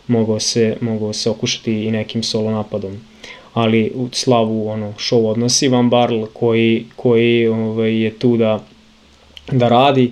mogao 0.08 0.40
se, 0.40 0.78
mogao 0.82 1.14
se 1.14 1.30
okušati 1.30 1.84
i 1.84 1.92
nekim 1.92 2.24
solo 2.24 2.52
napadom. 2.52 3.00
Ali 3.54 3.92
u 3.96 4.10
slavu 4.12 4.68
ono, 4.70 4.94
show 4.98 5.28
odnosi 5.28 5.68
Van 5.68 5.90
Barl 5.90 6.26
koji, 6.34 6.86
koji 6.96 7.48
ovaj, 7.48 8.04
je 8.04 8.20
tu 8.20 8.38
da, 8.38 8.64
da 9.52 9.70
radi, 9.70 10.12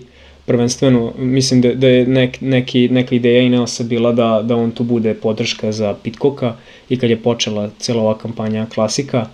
prvenstveno, 0.50 1.13
mislim 1.18 1.62
da, 1.62 1.74
da 1.74 1.88
je 1.88 2.06
nek, 2.08 2.41
neki, 2.41 2.88
neka 2.89 3.15
ideja 3.15 3.41
Ineosa 3.41 3.84
bila 3.84 4.12
da, 4.12 4.41
da 4.44 4.56
on 4.56 4.72
tu 4.72 4.84
bude 4.84 5.13
podrška 5.13 5.72
za 5.72 5.94
Pitkoka 6.03 6.56
i 6.89 6.98
kad 6.98 7.10
je 7.10 7.18
počela 7.22 7.70
cela 7.79 8.01
ova 8.01 8.18
kampanja 8.18 8.65
klasika, 8.74 9.27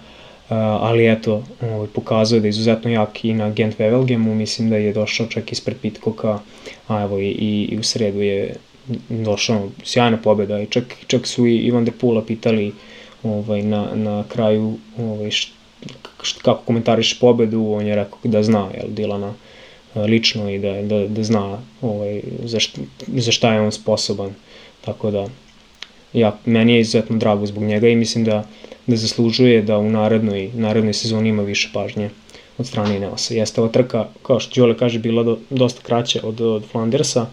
Uh, 0.49 0.51
ali 0.57 1.07
eto, 1.11 1.43
ovaj, 1.61 1.87
pokazuje 1.87 2.39
da 2.41 2.47
je 2.47 2.49
izuzetno 2.49 2.91
jak 2.91 3.25
i 3.25 3.33
na 3.33 3.49
Gent 3.49 3.79
Wevelgemu, 3.79 4.33
mislim 4.33 4.69
da 4.69 4.77
je 4.77 4.93
došao 4.93 5.27
čak 5.27 5.51
ispred 5.51 5.77
Pitkoka, 5.81 6.39
a 6.87 7.01
evo 7.01 7.19
i, 7.19 7.29
i, 7.29 7.69
i 7.71 7.77
u 7.79 7.83
sredu 7.83 8.21
je 8.21 8.55
došao 9.09 9.69
sjajna 9.83 10.17
pobeda 10.17 10.61
i 10.61 10.67
čak, 10.67 10.83
čak 11.07 11.27
su 11.27 11.47
i 11.47 11.55
Ivan 11.57 11.85
de 11.85 11.91
Pula 11.91 12.21
pitali 12.21 12.73
ovaj, 13.23 13.63
na, 13.63 13.87
na 13.95 14.23
kraju 14.29 14.77
ovaj, 14.99 15.31
št, 15.31 15.51
kako 16.41 16.61
komentariš 16.65 17.19
pobedu, 17.19 17.65
on 17.71 17.87
je 17.87 17.95
rekao 17.95 18.19
da 18.23 18.43
zna 18.43 18.69
jel, 18.77 18.87
Dilana 18.89 19.33
lično 19.95 20.49
i 20.49 20.59
da, 20.59 20.81
da, 20.81 21.07
da 21.07 21.23
zna 21.23 21.59
ovaj, 21.81 22.21
za, 22.43 22.59
šta, 22.59 22.81
za 23.07 23.31
šta 23.31 23.53
je 23.53 23.61
on 23.61 23.71
sposoban. 23.71 24.33
Tako 24.81 25.11
da, 25.11 25.27
ja, 26.13 26.37
meni 26.45 26.73
je 26.73 26.79
izuzetno 26.79 27.17
drago 27.17 27.45
zbog 27.45 27.63
njega 27.63 27.87
i 27.87 27.95
mislim 27.95 28.23
da, 28.23 28.47
da 28.87 28.95
zaslužuje 28.95 29.61
da 29.61 29.77
u 29.77 29.89
narednoj, 29.89 30.51
narednoj 30.53 30.93
sezoni 30.93 31.29
ima 31.29 31.43
više 31.43 31.69
pažnje 31.73 32.09
od 32.57 32.67
strane 32.67 32.95
Ineosa. 32.95 33.33
Jeste 33.33 33.61
ova 33.61 33.69
trka, 33.69 34.07
kao 34.23 34.39
što 34.39 34.61
Đole 34.61 34.77
kaže, 34.77 34.99
bila 34.99 35.23
do, 35.23 35.37
dosta 35.49 35.81
kraća 35.81 36.19
od, 36.23 36.41
od 36.41 36.63
Flandersa, 36.71 37.25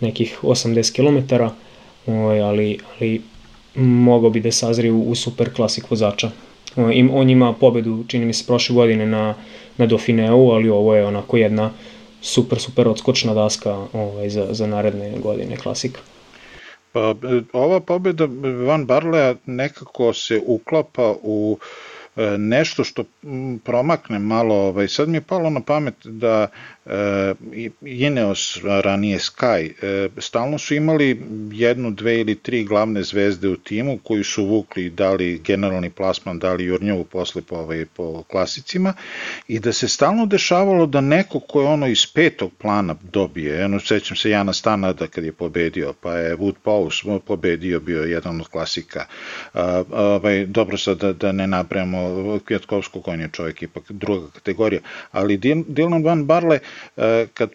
nekih 0.00 0.38
80 0.42 0.94
km, 0.94 1.34
ovaj, 2.06 2.40
ali, 2.40 2.78
ali 2.94 3.22
mogao 3.74 4.30
bi 4.30 4.40
da 4.40 4.52
sazri 4.52 4.90
u, 4.90 5.02
u 5.02 5.14
super 5.14 5.54
klasik 5.54 5.90
vozača. 5.90 6.30
On, 6.76 7.10
on 7.12 7.30
ima 7.30 7.52
pobedu, 7.52 8.04
čini 8.08 8.26
mi 8.26 8.32
se, 8.32 8.44
prošle 8.46 8.74
godine 8.74 9.06
na, 9.06 9.34
na 9.76 9.86
Dauphineu, 9.86 10.50
ali 10.50 10.68
ovo 10.68 10.94
je 10.94 11.06
onako 11.06 11.36
jedna 11.36 11.70
super, 12.24 12.60
super 12.60 12.88
odskočna 12.88 13.34
daska 13.34 13.86
ovaj, 13.92 14.28
za, 14.28 14.46
za 14.50 14.66
naredne 14.66 15.18
godine 15.18 15.56
klasika. 15.56 16.00
Pa, 16.92 17.14
ova 17.52 17.80
pobjeda 17.80 18.28
Van 18.66 18.86
Barlea 18.86 19.34
nekako 19.46 20.12
se 20.12 20.40
uklapa 20.46 21.14
u 21.22 21.58
e, 22.16 22.38
nešto 22.38 22.84
što 22.84 23.04
promakne 23.64 24.18
malo, 24.18 24.54
ovaj, 24.54 24.88
sad 24.88 25.08
mi 25.08 25.16
je 25.16 25.20
palo 25.20 25.50
na 25.50 25.60
pamet 25.60 25.94
da 26.04 26.48
Ineos, 27.82 28.60
ranije 28.82 29.18
Sky, 29.18 29.72
e, 29.82 30.08
stalno 30.18 30.58
su 30.58 30.74
imali 30.74 31.22
jednu, 31.52 31.90
dve 31.90 32.20
ili 32.20 32.34
tri 32.34 32.64
glavne 32.64 33.02
zvezde 33.02 33.48
u 33.48 33.56
timu 33.56 33.98
koji 34.02 34.24
su 34.24 34.44
vukli 34.44 34.90
dali 34.90 35.38
generalni 35.38 35.90
plasman, 35.90 36.38
dali 36.38 36.64
Jurnjovu 36.64 37.04
posle 37.04 37.42
po, 37.42 37.56
ovaj, 37.56 37.86
po 37.96 38.22
klasicima 38.22 38.94
i 39.48 39.58
da 39.58 39.72
se 39.72 39.88
stalno 39.88 40.26
dešavalo 40.26 40.86
da 40.86 41.00
neko 41.00 41.40
ko 41.40 41.60
je 41.60 41.68
ono 41.68 41.86
iz 41.86 42.06
petog 42.14 42.52
plana 42.58 42.94
dobije, 43.12 43.64
eno 43.64 43.80
sećam 43.80 44.16
se 44.16 44.30
Jana 44.30 44.52
Stanada 44.52 45.06
kad 45.06 45.24
je 45.24 45.32
pobedio, 45.32 45.94
pa 46.00 46.14
je 46.14 46.36
Wood 46.36 46.54
Pous 46.62 47.02
pobedio, 47.26 47.80
bio 47.80 48.02
jedan 48.02 48.40
od 48.40 48.48
klasika. 48.48 49.06
A, 49.54 49.82
ovaj, 49.90 50.46
dobro 50.46 50.76
sad 50.78 50.98
da, 50.98 51.12
da 51.12 51.32
ne 51.32 51.46
napravimo 51.46 52.38
Kvjetkovskog, 52.46 53.08
on 53.08 53.20
je 53.20 53.28
čovjek 53.32 53.62
ipak 53.62 53.92
druga 53.92 54.26
kategorija, 54.34 54.80
ali 55.12 55.38
Dylan 55.38 56.04
Van 56.04 56.24
Barle 56.24 56.58
E, 56.58 56.73
kad 57.34 57.50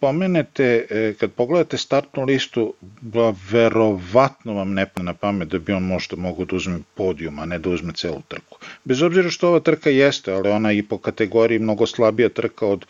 pomenete, 0.00 0.86
e, 0.90 1.14
kad 1.20 1.30
pogledate 1.32 1.78
startnu 1.78 2.24
listu, 2.24 2.74
verovatno 3.50 4.54
vam 4.54 4.72
ne 4.74 4.86
na 4.96 5.14
pamet 5.14 5.48
da 5.48 5.58
bi 5.58 5.72
on 5.72 5.82
možda 5.82 6.16
mogo 6.16 6.44
da 6.44 6.56
uzme 6.56 6.78
podijum, 6.94 7.38
a 7.38 7.44
ne 7.46 7.58
da 7.58 7.70
uzme 7.70 7.92
celu 7.92 8.22
trku. 8.28 8.58
Bez 8.84 9.02
obzira 9.02 9.30
što 9.30 9.48
ova 9.48 9.60
trka 9.60 9.90
jeste, 9.90 10.32
ali 10.32 10.48
ona 10.50 10.72
i 10.72 10.82
po 10.82 10.98
kategoriji 10.98 11.58
mnogo 11.58 11.86
slabija 11.86 12.28
trka 12.28 12.66
od 12.66 12.84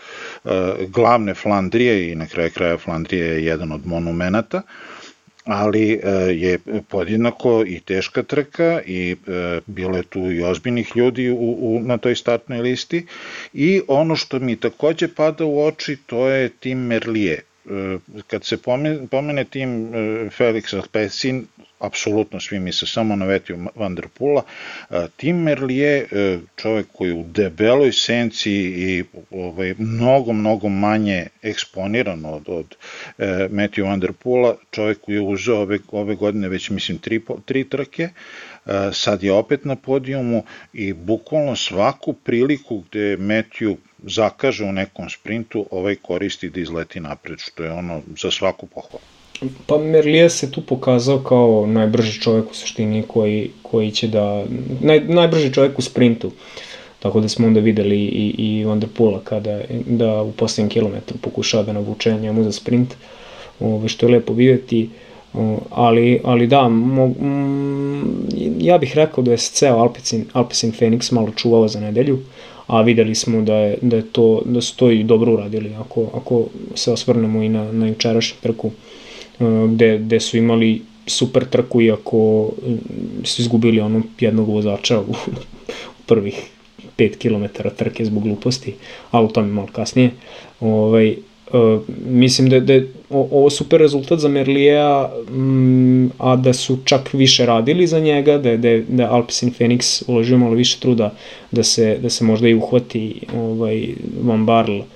uh, 0.45 0.51
glavne 0.89 1.35
Flandrije 1.35 2.13
i 2.13 2.15
na 2.15 2.27
kraju 2.27 2.51
kraja 2.55 2.79
Flandrije 2.79 3.27
je 3.27 3.45
jedan 3.45 3.73
od 3.73 3.87
monumenata, 3.87 4.57
uh, 4.57 5.00
ali 5.45 5.93
e, 5.93 5.99
je 6.35 6.59
podjednako 6.89 7.65
i 7.67 7.81
teška 7.81 8.23
trka 8.23 8.81
i 8.87 9.17
e, 9.27 9.61
bilo 9.67 9.97
je 9.97 10.03
tu 10.03 10.33
i 10.33 10.43
ozbiljnih 10.43 10.93
ljudi 10.97 11.31
u, 11.31 11.57
u, 11.61 11.81
na 11.81 11.99
toj 11.99 12.17
startnoj 12.17 12.59
listi 12.59 13.07
i 13.53 13.81
ono 13.89 14.17
što 14.17 14.39
mi 14.39 14.57
takođe 14.57 15.09
pada 15.09 15.45
u 15.45 15.65
oči 15.67 15.97
to 16.07 16.29
je 16.29 16.49
tim 16.49 16.79
Merlije. 16.79 17.43
E, 17.67 17.99
kad 18.27 18.45
se 18.45 18.57
pomene, 18.57 19.07
pomene 19.11 19.45
tim 19.45 19.93
Felix 20.31 20.75
Alpecin, 20.75 21.47
apsolutno 21.79 22.41
svi 22.41 22.59
misle 22.59 22.89
samo 22.89 23.17
na 23.17 23.27
Vetiju 23.27 23.59
Van 23.75 23.95
der 23.95 24.09
Pula. 24.09 24.43
Tim 25.17 25.37
Merlije, 25.37 26.09
čovek 26.57 26.87
koji 26.93 27.13
u 27.13 27.25
debeloj 27.25 27.93
senci 27.93 28.53
i 28.53 29.05
ovaj, 29.31 29.75
mnogo, 29.79 30.33
mnogo 30.33 30.69
manje 30.69 31.27
eksponiran 31.43 32.25
od, 32.25 32.43
od 32.47 32.77
e, 33.19 33.25
Matthew 33.51 33.85
Van 33.85 34.01
der 34.01 34.13
Pula, 34.13 34.57
čovek 34.71 35.01
koji 35.01 35.15
je 35.15 35.21
uzeo 35.21 35.57
ove, 35.57 35.79
ove 35.89 36.15
godine 36.15 36.49
već 36.49 36.71
mislim 36.71 36.99
tri, 36.99 37.21
tri 37.45 37.69
trke, 37.69 38.09
sad 38.93 39.23
je 39.23 39.33
opet 39.33 39.65
na 39.65 39.77
podijumu 39.77 40.45
i 40.73 40.93
bukvalno 40.93 41.57
svaku 41.57 42.13
priliku 42.13 42.85
gde 42.91 43.17
Matthew 43.17 43.77
zakaže 44.03 44.65
u 44.65 44.73
nekom 44.73 45.11
sprintu, 45.11 45.67
ovaj 45.71 45.97
koristi 45.97 46.51
da 46.51 46.61
izleti 46.61 47.01
napred, 47.01 47.39
što 47.39 47.65
je 47.65 47.73
ono 47.73 48.01
za 48.21 48.31
svaku 48.31 48.67
pohvalu. 48.67 49.05
Pa 49.67 49.79
Merlije 49.79 50.31
se 50.31 50.53
tu 50.53 50.61
pokazao 50.61 51.19
kao 51.19 51.67
najbrži 51.67 52.21
čovjek 52.21 52.51
u 52.51 52.55
suštini 52.55 53.03
koji, 53.09 53.51
koji 53.63 53.91
će 53.91 54.09
da... 54.09 54.45
Naj, 54.81 55.01
najbrži 55.01 55.53
čovjek 55.53 55.79
u 55.79 55.83
sprintu. 55.83 56.33
Tako 56.99 57.21
da 57.21 57.29
smo 57.29 57.47
onda 57.47 57.61
videli 57.61 57.97
i, 57.97 58.35
i 58.39 58.65
Van 58.65 58.81
der 58.81 58.89
Pula 58.97 59.21
kada 59.25 59.61
da 59.87 60.23
u 60.23 60.33
poslednjem 60.33 60.69
kilometru 60.71 61.19
pokušava 61.19 61.63
da 61.63 61.73
navuče 61.73 62.13
njemu 62.13 62.45
za 62.45 62.53
sprint, 62.53 62.95
ove, 63.61 63.89
što 63.89 64.07
je 64.07 64.13
lepo 64.13 64.33
videti. 64.33 64.91
ali, 65.71 66.21
ali 66.25 66.47
da, 66.47 66.69
mo, 66.69 67.05
m, 67.21 68.27
ja 68.59 68.79
bih 68.79 68.93
rekao 68.97 69.25
da 69.25 69.31
je 69.31 69.37
ceo 69.37 69.77
Alpecin, 69.79 70.27
Alpecin 70.33 70.73
Phoenix 70.73 71.13
malo 71.13 71.31
čuvao 71.37 71.69
za 71.69 71.81
nedelju, 71.81 72.19
a 72.71 72.83
videli 72.83 73.15
smo 73.15 73.43
da 73.43 73.55
je, 73.55 73.79
da 73.83 73.97
je 73.97 74.03
to, 74.13 74.43
da 74.45 74.61
su 74.61 74.77
to 74.77 74.91
i 74.91 75.05
dobro 75.05 75.33
uradili, 75.33 75.75
ako, 75.75 76.07
ako 76.15 76.45
se 76.75 76.93
osvrnemo 76.93 77.43
i 77.43 77.49
na, 77.49 77.73
na 77.73 77.87
jučerašnju 77.87 78.37
trku 78.43 78.71
gde, 79.69 79.99
gde 79.99 80.21
su 80.21 80.37
imali 80.37 80.83
super 81.07 81.45
trku 81.45 81.81
iako 81.81 82.51
su 83.25 83.43
izgubili 83.43 83.81
ono 83.81 84.03
jednog 84.21 84.49
vozača 84.49 85.01
u, 85.01 85.11
u 85.71 86.03
prvih 86.07 86.51
5 86.99 87.17
km 87.17 87.69
trke 87.77 88.05
zbog 88.05 88.23
gluposti, 88.23 88.75
ali 89.11 89.27
u 89.27 89.29
tome 89.29 89.49
malo 89.49 89.69
kasnije. 89.73 90.11
Ovaj, 90.61 91.17
Uh, 91.53 91.81
mislim 92.07 92.49
da, 92.49 92.61
da 92.61 92.73
je 92.73 92.93
ovo 93.11 93.51
super 93.51 93.81
rezultat 93.81 94.19
za 94.19 94.29
Merlija, 94.29 95.13
um, 95.31 96.11
a 96.19 96.37
da 96.37 96.53
su 96.53 96.79
čak 96.85 97.13
više 97.13 97.47
radili 97.47 97.87
za 97.87 98.01
njega, 98.01 98.39
da, 98.39 98.57
da, 98.57 98.79
da 98.89 99.11
Alpecin 99.11 99.53
Phoenix 99.59 100.03
uložio 100.07 100.39
malo 100.39 100.55
više 100.55 100.79
truda 100.81 101.15
da 101.51 101.63
se, 101.63 101.99
da 102.03 102.11
se 102.11 102.25
možda 102.25 102.49
i 102.49 102.55
uhvati 102.55 103.21
ovaj, 103.37 103.89
Van 104.23 104.47
Barl 104.47 104.79
uh, 104.79 104.87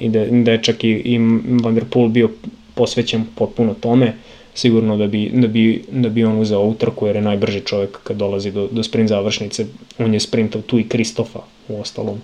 i 0.00 0.08
da, 0.08 0.26
da 0.26 0.52
je 0.52 0.62
čak 0.62 0.84
i, 0.84 0.90
i 0.90 1.18
Van 1.62 1.74
der 1.74 1.84
Poel 1.90 2.08
bio 2.08 2.30
posvećen 2.74 3.24
potpuno 3.34 3.74
tome, 3.74 4.12
sigurno 4.54 4.96
da 4.96 5.06
bi, 5.06 5.30
da 5.34 5.46
bi, 5.48 5.84
da 5.90 6.08
bi 6.08 6.24
on 6.24 6.40
uzeo 6.40 6.58
ovu 6.58 6.74
trku 6.74 7.06
jer 7.06 7.16
je 7.16 7.22
najbrži 7.22 7.60
čovjek 7.60 7.98
kad 8.02 8.16
dolazi 8.16 8.50
do, 8.50 8.68
do 8.70 8.82
sprint 8.82 9.08
završnice. 9.08 9.66
On 9.98 10.14
je 10.14 10.20
sprintao 10.20 10.62
tu 10.62 10.78
i 10.78 10.88
Kristofa 10.88 11.40
u 11.68 11.80
ostalom. 11.80 12.20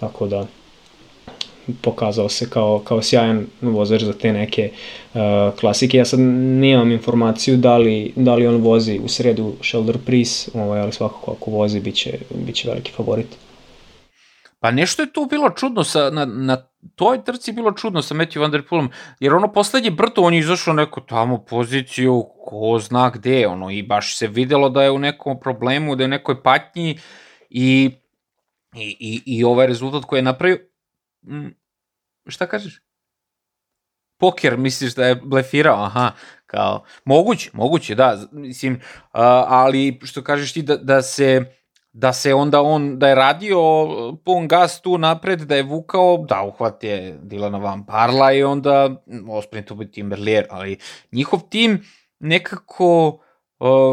Tako 0.00 0.26
da 0.26 0.46
pokazao 1.82 2.28
se 2.28 2.50
kao, 2.50 2.78
kao 2.84 3.02
sjajan 3.02 3.46
vozač 3.60 4.02
za 4.02 4.12
te 4.12 4.32
neke 4.32 4.70
uh, 5.14 5.20
klasike. 5.60 5.96
Ja 5.96 6.04
sad 6.04 6.20
nemam 6.20 6.92
informaciju 6.92 7.56
da 7.56 7.76
li, 7.76 8.12
da 8.16 8.34
li 8.34 8.46
on 8.46 8.56
vozi 8.56 9.00
u 9.04 9.08
sredu 9.08 9.52
Shoulder 9.62 9.98
Pris, 10.06 10.48
ovaj, 10.54 10.80
ali 10.80 10.92
svakako 10.92 11.32
ako 11.32 11.50
vozi 11.50 11.80
biće, 11.80 12.18
biće 12.34 12.68
veliki 12.68 12.92
favorit. 12.92 13.36
Pa 14.64 14.70
nešto 14.70 15.02
je 15.02 15.12
tu 15.12 15.26
bilo 15.30 15.50
čudno 15.50 15.84
sa, 15.84 16.10
na, 16.10 16.24
na 16.24 16.56
toj 16.94 17.24
trci 17.24 17.52
bilo 17.52 17.72
čudno 17.72 18.02
sa 18.02 18.14
Matthew 18.14 18.40
Van 18.40 18.50
Der 18.50 18.62
Poelom, 18.68 18.90
jer 19.20 19.34
ono 19.34 19.52
poslednje 19.52 19.90
brto 19.90 20.22
on 20.22 20.34
je 20.34 20.40
izašao 20.40 20.74
neku 20.74 21.00
tamo 21.00 21.38
poziciju, 21.38 22.24
ko 22.46 22.78
zna 22.78 23.10
gde, 23.10 23.46
ono, 23.46 23.70
i 23.70 23.82
baš 23.82 24.16
se 24.16 24.26
videlo 24.26 24.68
da 24.68 24.82
je 24.82 24.90
u 24.90 24.98
nekom 24.98 25.40
problemu, 25.40 25.96
da 25.96 26.02
je 26.02 26.06
u 26.06 26.10
nekoj 26.16 26.42
patnji 26.42 26.98
i, 27.50 27.90
i, 28.76 28.96
i, 29.00 29.22
i 29.26 29.44
ovaj 29.44 29.66
rezultat 29.66 30.04
koji 30.04 30.18
je 30.18 30.22
napravio, 30.22 30.58
m, 31.26 31.54
šta 32.26 32.46
kažeš? 32.46 32.80
Poker, 34.20 34.56
misliš 34.58 34.94
da 34.94 35.06
je 35.06 35.14
blefirao, 35.14 35.84
aha, 35.84 36.12
kao, 36.46 36.84
moguće, 37.04 37.50
moguće, 37.52 37.94
da, 37.94 38.28
mislim, 38.32 38.74
uh, 38.74 38.80
ali 39.46 40.00
što 40.02 40.24
kažeš 40.24 40.52
ti 40.52 40.62
da, 40.62 40.76
da 40.76 41.02
se 41.02 41.44
da 41.94 42.12
se 42.12 42.34
onda 42.34 42.62
on, 42.62 42.98
da 42.98 43.08
je 43.08 43.14
radio 43.14 43.58
pun 44.24 44.48
gas 44.48 44.80
tu 44.80 44.98
napred, 44.98 45.40
da 45.40 45.56
je 45.56 45.62
vukao, 45.62 46.24
da 46.28 46.42
uhvat 46.42 46.84
je 46.84 47.18
Dilana 47.22 47.58
Van 47.58 47.86
Parla 47.86 48.32
i 48.32 48.42
onda 48.42 49.02
osprintu 49.28 49.74
bi 49.74 49.90
Timberlier, 49.90 50.46
ali 50.50 50.78
njihov 51.12 51.40
tim 51.50 51.84
nekako 52.18 53.18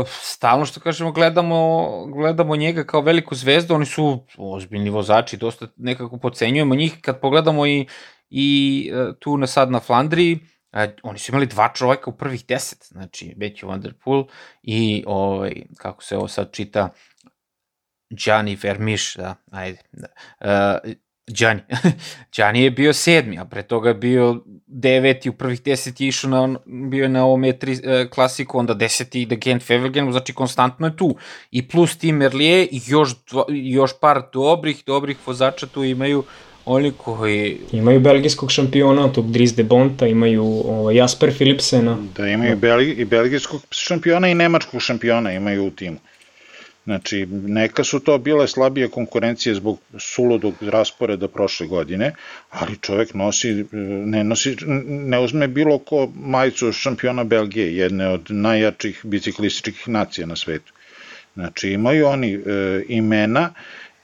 stalno 0.06 0.66
što 0.66 0.80
kažemo 0.80 1.12
gledamo, 1.12 1.88
gledamo 2.06 2.56
njega 2.56 2.84
kao 2.84 3.02
veliku 3.02 3.36
zvezdu, 3.36 3.76
oni 3.76 3.86
su 3.86 4.26
ozbiljni 4.38 4.90
vozači, 4.90 5.38
dosta 5.38 5.68
nekako 5.78 6.18
pocenjujemo 6.18 6.76
njih, 6.76 6.98
kad 7.02 7.20
pogledamo 7.20 7.68
i, 7.68 7.88
i 8.30 8.92
uh, 8.94 9.16
tu 9.20 9.38
na 9.38 9.48
sad 9.48 9.72
na 9.72 9.80
Flandriji, 9.80 10.40
uh, 10.72 10.80
oni 11.04 11.20
su 11.20 11.32
imali 11.32 11.46
dva 11.46 11.70
čoveka 11.74 12.10
u 12.10 12.18
prvih 12.18 12.46
deset, 12.48 12.88
znači 12.88 13.36
Matthew 13.38 13.68
Van 13.68 13.82
Der 13.82 13.94
Poel 13.94 14.24
i 14.64 15.04
ovaj, 15.08 15.54
kako 15.78 16.04
se 16.04 16.18
ovo 16.18 16.28
sad 16.28 16.52
čita, 16.52 16.90
Gianni 18.10 18.58
Vermiš, 18.64 19.16
da, 19.16 19.36
ajde, 19.52 19.80
da. 19.92 20.08
Uh, 20.86 20.92
Gianni. 21.32 21.62
Gianni 22.36 22.64
je 22.64 22.72
bio 22.72 22.94
sedmi, 22.94 23.40
a 23.40 23.46
pre 23.46 23.64
toga 23.64 23.94
bio 23.94 24.44
deveti, 24.68 25.30
u 25.30 25.34
prvih 25.34 25.62
deset 25.64 26.02
je 26.02 26.08
išao 26.08 26.30
na, 26.30 26.60
bio 26.66 27.04
je 27.04 27.10
na 27.10 27.26
ovom 27.26 27.42
E3 27.42 27.72
uh, 27.72 28.10
klasiku, 28.10 28.60
onda 28.60 28.74
deseti 28.74 29.26
da 29.26 29.36
Gent 29.36 29.64
Fevelgen, 29.64 30.12
znači 30.12 30.34
konstantno 30.34 30.88
je 30.88 30.98
tu. 30.98 31.16
I 31.52 31.68
plus 31.68 31.98
Tim 31.98 32.16
Merlier 32.16 32.68
i 32.72 32.82
još, 32.88 33.16
dva, 33.32 33.46
još 33.50 33.92
par 34.02 34.22
dobrih, 34.34 34.84
dobrih 34.86 35.18
vozača 35.26 35.68
tu 35.68 35.84
imaju 35.84 36.24
oni 36.66 36.92
koji... 36.98 37.58
Imaju 37.72 38.00
belgijskog 38.00 38.52
šampiona, 38.52 39.08
tog 39.14 39.32
Dries 39.32 39.56
de 39.56 39.64
Bonta, 39.64 40.08
imaju 40.08 40.44
ovaj, 40.44 40.96
Jasper 40.96 41.34
Philipsena. 41.36 41.98
Da, 42.18 42.28
imaju 42.28 42.58
belgi, 42.58 42.92
i 42.92 43.06
belgijskog 43.06 43.62
šampiona 43.72 44.28
i 44.28 44.36
nemačkog 44.36 44.82
šampiona 44.82 45.34
imaju 45.34 45.66
u 45.66 45.72
timu. 45.72 45.98
Znači, 46.84 47.26
neka 47.32 47.84
su 47.84 48.00
to 48.00 48.18
bile 48.18 48.48
slabije 48.48 48.88
konkurencije 48.88 49.56
zbog 49.56 49.80
suludog 50.00 50.54
rasporeda 50.62 51.28
prošle 51.28 51.68
godine, 51.68 52.14
ali 52.50 52.78
čovek 52.82 53.14
nosi, 53.14 53.66
ne, 54.06 54.24
nosi, 54.24 54.56
ne 54.88 55.20
uzme 55.20 55.48
bilo 55.48 55.78
ko 55.78 56.12
majicu 56.16 56.72
šampiona 56.72 57.24
Belgije, 57.24 57.78
jedne 57.78 58.08
od 58.08 58.22
najjačih 58.30 59.02
biciklističkih 59.04 59.88
nacija 59.88 60.28
na 60.28 60.36
svetu. 60.36 60.74
Znači, 61.34 61.70
imaju 61.70 62.08
oni 62.08 62.34
e, 62.34 62.40
imena, 62.88 63.54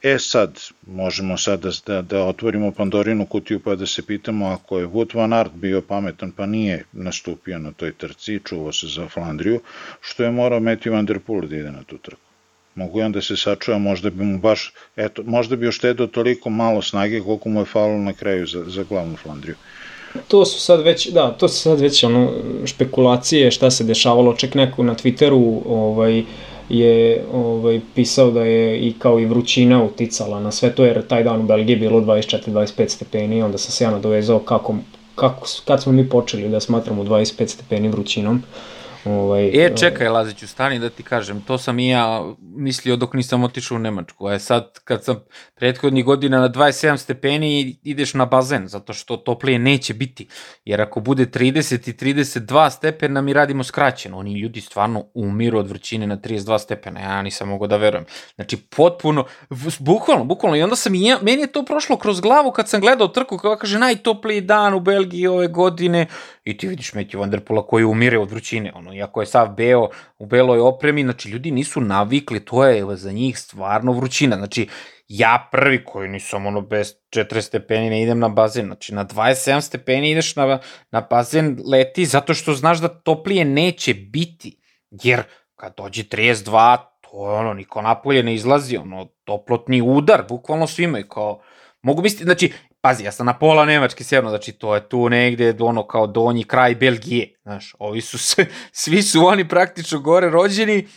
E 0.04 0.20
sad, 0.20 0.60
možemo 0.88 1.38
sad 1.38 1.60
da, 1.60 1.72
da, 1.86 2.02
da 2.02 2.24
otvorimo 2.24 2.72
Pandorinu 2.72 3.26
kutiju 3.26 3.60
pa 3.60 3.76
da 3.76 3.86
se 3.86 4.06
pitamo 4.06 4.48
ako 4.48 4.80
je 4.80 4.88
Wout 4.88 5.16
van 5.16 5.34
Aert 5.34 5.52
bio 5.54 5.82
pametan 5.82 6.32
pa 6.32 6.46
nije 6.46 6.84
nastupio 6.92 7.60
na 7.60 7.72
toj 7.72 7.94
trci, 7.94 8.40
čuvao 8.46 8.74
se 8.74 8.88
za 8.88 9.08
Flandriju, 9.08 9.60
što 10.02 10.24
je 10.24 10.32
morao 10.32 10.60
Matthew 10.60 10.92
Van 10.92 11.06
Der 11.06 11.20
Poel 11.20 11.48
da 11.48 11.56
ide 11.56 11.72
na 11.72 11.84
tu 11.84 11.98
trku 11.98 12.27
mogu 12.78 13.00
i 13.00 13.04
onda 13.04 13.22
se 13.22 13.38
sačuva, 13.38 13.78
možda 13.78 14.10
bi 14.10 14.24
mu 14.24 14.40
baš, 14.40 14.74
eto, 14.96 15.24
možda 15.26 15.56
bi 15.56 15.68
oštedao 15.68 16.08
toliko 16.08 16.50
malo 16.50 16.82
snage 16.82 17.20
koliko 17.20 17.50
mu 17.50 17.62
je 17.62 17.66
falilo 17.66 18.00
na 18.00 18.14
kraju 18.14 18.48
za, 18.48 18.64
za 18.68 18.84
glavnu 18.84 19.16
Flandriju. 19.16 19.56
To 20.28 20.46
su 20.46 20.60
sad 20.60 20.82
već, 20.82 21.08
da, 21.08 21.32
to 21.32 21.48
su 21.48 21.60
sad 21.62 21.80
već 21.80 22.04
ono, 22.04 22.32
špekulacije 22.66 23.52
šta 23.52 23.72
se 23.72 23.84
dešavalo, 23.84 24.34
čak 24.34 24.56
neko 24.56 24.84
na 24.84 24.96
Twitteru 24.96 25.62
ovaj, 25.66 26.24
je 26.70 27.26
ovaj, 27.34 27.82
pisao 27.96 28.32
da 28.32 28.44
je 28.44 28.80
i 28.80 28.94
kao 29.00 29.20
i 29.20 29.26
vrućina 29.26 29.84
uticala 29.84 30.40
na 30.40 30.52
sve 30.52 30.76
to, 30.76 30.86
jer 30.86 31.08
taj 31.08 31.24
dan 31.24 31.40
u 31.40 31.44
Belgiji 31.44 31.76
bilo 31.76 32.02
24-25 32.02 32.90
stepeni, 32.90 33.42
onda 33.42 33.58
sam 33.58 33.72
se 33.72 33.84
ja 33.84 33.92
nadovezao 33.92 34.40
kako, 34.40 34.76
kako, 35.16 35.48
kad 35.66 35.84
smo 35.84 35.92
mi 35.92 36.10
počeli 36.10 36.50
da 36.50 36.60
smatramo 36.60 37.04
25 37.04 37.48
stepeni 37.48 37.90
vrućinom, 37.90 38.44
Ovaj, 39.08 39.66
e, 39.66 39.76
čekaj, 39.76 40.08
Laziću, 40.10 40.48
stani 40.48 40.80
da 40.80 40.90
ti 40.90 41.04
kažem, 41.04 41.42
to 41.42 41.58
sam 41.58 41.80
i 41.80 41.90
ja 41.90 42.24
mislio 42.42 42.96
dok 42.96 43.14
nisam 43.14 43.44
otišao 43.44 43.76
u 43.76 43.80
Nemačku. 43.80 44.30
E 44.30 44.40
sad, 44.40 44.80
kad 44.84 45.04
sam 45.04 45.16
prethodnih 45.56 46.06
godina 46.06 46.40
na 46.40 46.50
27 46.50 46.98
stepeni, 46.98 47.78
ideš 47.84 48.14
na 48.14 48.26
bazen, 48.26 48.68
zato 48.68 48.94
što 48.94 49.18
toplije 49.18 49.60
neće 49.60 49.94
biti. 49.94 50.28
Jer 50.66 50.82
ako 50.82 51.00
bude 51.00 51.26
30 51.26 51.90
i 51.90 51.94
32 51.94 52.70
stepena, 52.70 53.22
mi 53.22 53.34
radimo 53.34 53.64
skraćeno. 53.64 54.18
Oni 54.18 54.40
ljudi 54.40 54.62
stvarno 54.62 55.06
umiru 55.14 55.60
od 55.60 55.68
vrućine 55.68 56.08
na 56.08 56.18
32 56.18 56.60
stepena, 56.60 57.00
ja 57.00 57.22
nisam 57.22 57.50
mogao 57.50 57.68
da 57.68 57.78
verujem. 57.78 58.06
Znači, 58.36 58.58
potpuno, 58.58 59.26
bukvalno, 59.80 60.24
bukvalno. 60.24 60.58
I 60.58 60.62
onda 60.62 60.76
sam 60.76 60.96
i 60.96 61.06
ja, 61.06 61.20
meni 61.22 61.42
je 61.42 61.52
to 61.52 61.66
prošlo 61.66 61.98
kroz 61.98 62.22
glavu 62.22 62.52
kad 62.52 62.70
sam 62.70 62.82
gledao 62.82 63.08
trku, 63.08 63.38
kao 63.38 63.56
kaže, 63.56 63.80
najtopliji 63.80 64.42
dan 64.42 64.74
u 64.74 64.80
Belgiji 64.80 65.28
ove 65.28 65.48
godine, 65.48 66.08
i 66.48 66.58
ti 66.58 66.68
vidiš 66.68 66.94
Matthew 66.94 67.20
Van 67.20 67.30
Der 67.30 67.42
Poola 67.42 67.68
koji 67.68 67.86
umire 67.86 68.20
od 68.20 68.32
vrućine, 68.32 68.72
ono, 68.76 68.94
iako 68.94 69.22
je 69.22 69.26
sav 69.26 69.50
beo 69.50 69.90
u 70.18 70.26
beloj 70.26 70.60
opremi, 70.60 71.04
znači 71.04 71.30
ljudi 71.30 71.52
nisu 71.52 71.82
navikli, 71.82 72.46
to 72.46 72.66
je 72.66 72.96
za 72.96 73.12
njih 73.12 73.40
stvarno 73.40 73.92
vrućina, 73.92 74.36
znači 74.36 74.68
ja 75.08 75.50
prvi 75.52 75.84
koji 75.84 76.10
nisam 76.10 76.46
ono 76.46 76.62
bez 76.62 76.94
4 77.16 77.42
stepeni 77.42 77.90
ne 77.90 78.02
idem 78.04 78.20
na 78.20 78.30
bazen, 78.30 78.66
znači 78.66 78.94
na 78.94 79.06
27 79.06 79.62
stepeni 79.62 80.12
ideš 80.12 80.36
na, 80.36 80.60
na 80.92 81.02
bazen 81.02 81.58
leti 81.72 82.06
zato 82.06 82.34
što 82.34 82.54
znaš 82.54 82.80
da 82.80 82.88
toplije 82.88 83.46
neće 83.46 83.94
biti, 83.94 84.60
jer 84.92 85.24
kad 85.56 85.74
dođe 85.78 86.04
32, 86.04 86.78
to 87.02 87.32
je 87.32 87.38
ono, 87.40 87.54
niko 87.54 87.82
napolje 87.82 88.24
ne 88.24 88.36
izlazi, 88.36 88.78
ono, 88.78 89.06
toplotni 89.24 89.82
udar, 89.82 90.24
bukvalno 90.30 90.68
svima 90.68 91.00
i 91.00 91.08
kao, 91.10 91.42
mogu 91.82 92.02
misliti, 92.02 92.24
znači, 92.24 92.54
pazi, 92.82 93.04
ja 93.04 93.12
sam 93.12 93.26
na 93.26 93.34
pola 93.34 93.66
nemački 93.66 94.04
sjeverno, 94.04 94.30
znači 94.30 94.52
to 94.52 94.76
je 94.76 94.90
tu 94.90 95.10
negde 95.10 95.56
ono 95.60 95.88
kao 95.88 96.08
donji 96.08 96.44
kraj 96.44 96.76
Belgije, 96.76 97.36
znaš, 97.44 97.76
ovi 97.80 98.02
su 98.02 98.18
sve, 98.18 98.46
svi 98.72 99.02
su 99.02 99.26
oni 99.26 99.48
praktično 99.48 100.00
gore 100.00 100.30
rođeni, 100.30 100.88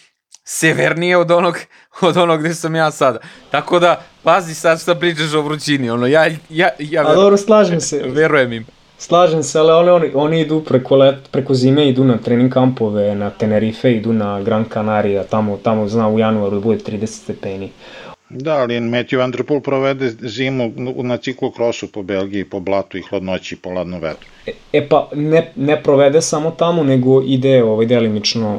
severnije 0.44 1.16
od 1.16 1.30
onog, 1.30 1.58
od 2.00 2.16
onog 2.16 2.40
gde 2.40 2.54
sam 2.54 2.74
ja 2.74 2.90
sada. 2.90 3.18
Tako 3.50 3.78
da, 3.78 4.02
pazi 4.22 4.54
sad 4.54 4.80
šta 4.80 4.94
pričaš 4.94 5.34
o 5.34 5.42
vrućini, 5.42 5.90
ono, 5.90 6.06
ja, 6.06 6.26
ja, 6.48 6.68
ja 6.78 7.08
A 7.08 7.14
dobro, 7.14 7.36
slažem 7.36 7.80
se. 7.80 8.02
Verujem 8.06 8.52
im. 8.52 8.66
Slažem 8.98 9.42
se, 9.42 9.58
ali 9.58 9.72
oni, 9.72 9.90
oni, 9.90 10.10
oni 10.14 10.40
idu 10.40 10.64
preko, 10.64 10.96
let, 10.96 11.28
preko 11.30 11.54
zime, 11.54 11.88
idu 11.88 12.04
na 12.04 12.18
trening 12.18 12.52
kampove, 12.52 13.14
na 13.14 13.30
Tenerife, 13.30 13.92
idu 13.92 14.12
na 14.12 14.42
Gran 14.42 14.64
Canaria, 14.72 15.24
tamo, 15.24 15.56
tamo 15.56 15.88
zna 15.88 16.08
u 16.08 16.18
januaru 16.18 16.56
da 16.56 16.60
bude 16.60 16.78
30 16.84 17.06
stepeni. 17.06 17.72
Da, 18.30 18.54
ali 18.62 18.80
Matthew 18.80 19.18
Van 19.18 19.30
Der 19.30 19.42
Poel 19.44 19.60
provede 19.60 20.10
zimu 20.10 20.72
na 21.02 21.16
ciklokrosu 21.16 21.92
po 21.92 22.02
Belgiji, 22.02 22.44
po 22.44 22.60
blatu 22.60 22.98
i 22.98 23.02
hladnoći, 23.02 23.56
po 23.56 23.70
ladnom 23.70 24.00
vetru. 24.00 24.28
E, 24.50 24.78
e 24.78 24.88
pa, 24.88 25.08
ne, 25.14 25.52
ne 25.56 25.82
provede 25.82 26.20
samo 26.20 26.50
tamo, 26.50 26.82
nego 26.82 27.22
ide 27.22 27.62
ovaj, 27.62 27.86
delimično 27.86 28.58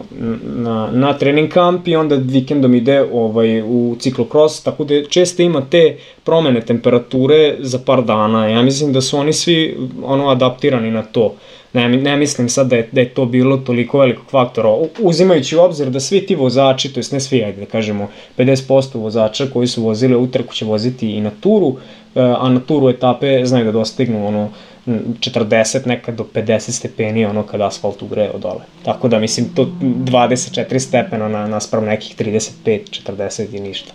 na, 0.56 0.89
na 0.91 1.13
trening 1.17 1.49
kamp 1.49 1.88
i 1.88 1.95
onda 1.95 2.15
vikendom 2.15 2.75
ide 2.75 3.01
ovaj, 3.13 3.62
u 3.62 3.95
ciklokros, 3.99 4.63
tako 4.63 4.84
da 4.84 5.04
često 5.10 5.43
ima 5.43 5.62
te 5.69 5.97
promene 6.23 6.62
temperature 6.62 7.56
za 7.60 7.80
par 7.80 8.04
dana. 8.04 8.47
Ja 8.47 8.62
mislim 8.62 8.93
da 8.93 9.01
su 9.01 9.17
oni 9.17 9.34
svi 9.34 9.77
ono 10.04 10.30
adaptirani 10.30 10.91
na 10.91 11.04
to. 11.04 11.34
Ne, 11.73 11.89
ne 11.89 12.17
mislim 12.17 12.49
sad 12.49 12.67
da 12.67 12.75
je, 12.75 12.89
da 12.91 13.01
je 13.01 13.10
to 13.10 13.25
bilo 13.25 13.58
toliko 13.58 13.99
velikog 13.99 14.25
faktora. 14.30 14.69
Uzimajući 14.99 15.56
u 15.56 15.62
obzir 15.62 15.89
da 15.89 15.99
svi 15.99 16.25
ti 16.25 16.36
vozači, 16.36 16.93
to 16.93 16.99
jest 16.99 17.12
ne 17.12 17.19
svi, 17.19 17.43
ajde 17.43 17.60
da 17.60 17.65
kažemo, 17.65 18.08
50% 18.38 18.97
vozača 18.97 19.47
koji 19.54 19.67
su 19.67 19.84
vozili 19.84 20.15
utrku 20.15 20.54
će 20.54 20.65
voziti 20.65 21.12
i 21.12 21.21
na 21.21 21.32
turu, 21.41 21.75
e, 22.15 22.21
a 22.21 22.49
na 22.49 22.60
turu 22.60 22.89
etape 22.89 23.45
znaju 23.45 23.65
da 23.65 23.71
dostignu 23.71 24.27
ono 24.27 24.49
40, 24.86 25.88
nekad 25.88 26.15
do 26.15 26.24
50 26.34 26.72
stepeni 26.72 27.26
ono 27.26 27.44
kad 27.44 27.62
asfalt 27.62 28.02
ugreje 28.02 28.32
od 28.32 28.41
dole. 28.41 28.62
Tako 28.86 29.08
da 29.08 29.20
mislim 29.20 29.50
to 29.56 29.65
24 29.82 30.80
stepena 30.80 31.28
na, 31.28 31.48
naspram 31.48 31.86
nekih 31.86 32.17
35, 32.17 33.02
40 33.08 33.56
i 33.58 33.60
ništa, 33.60 33.94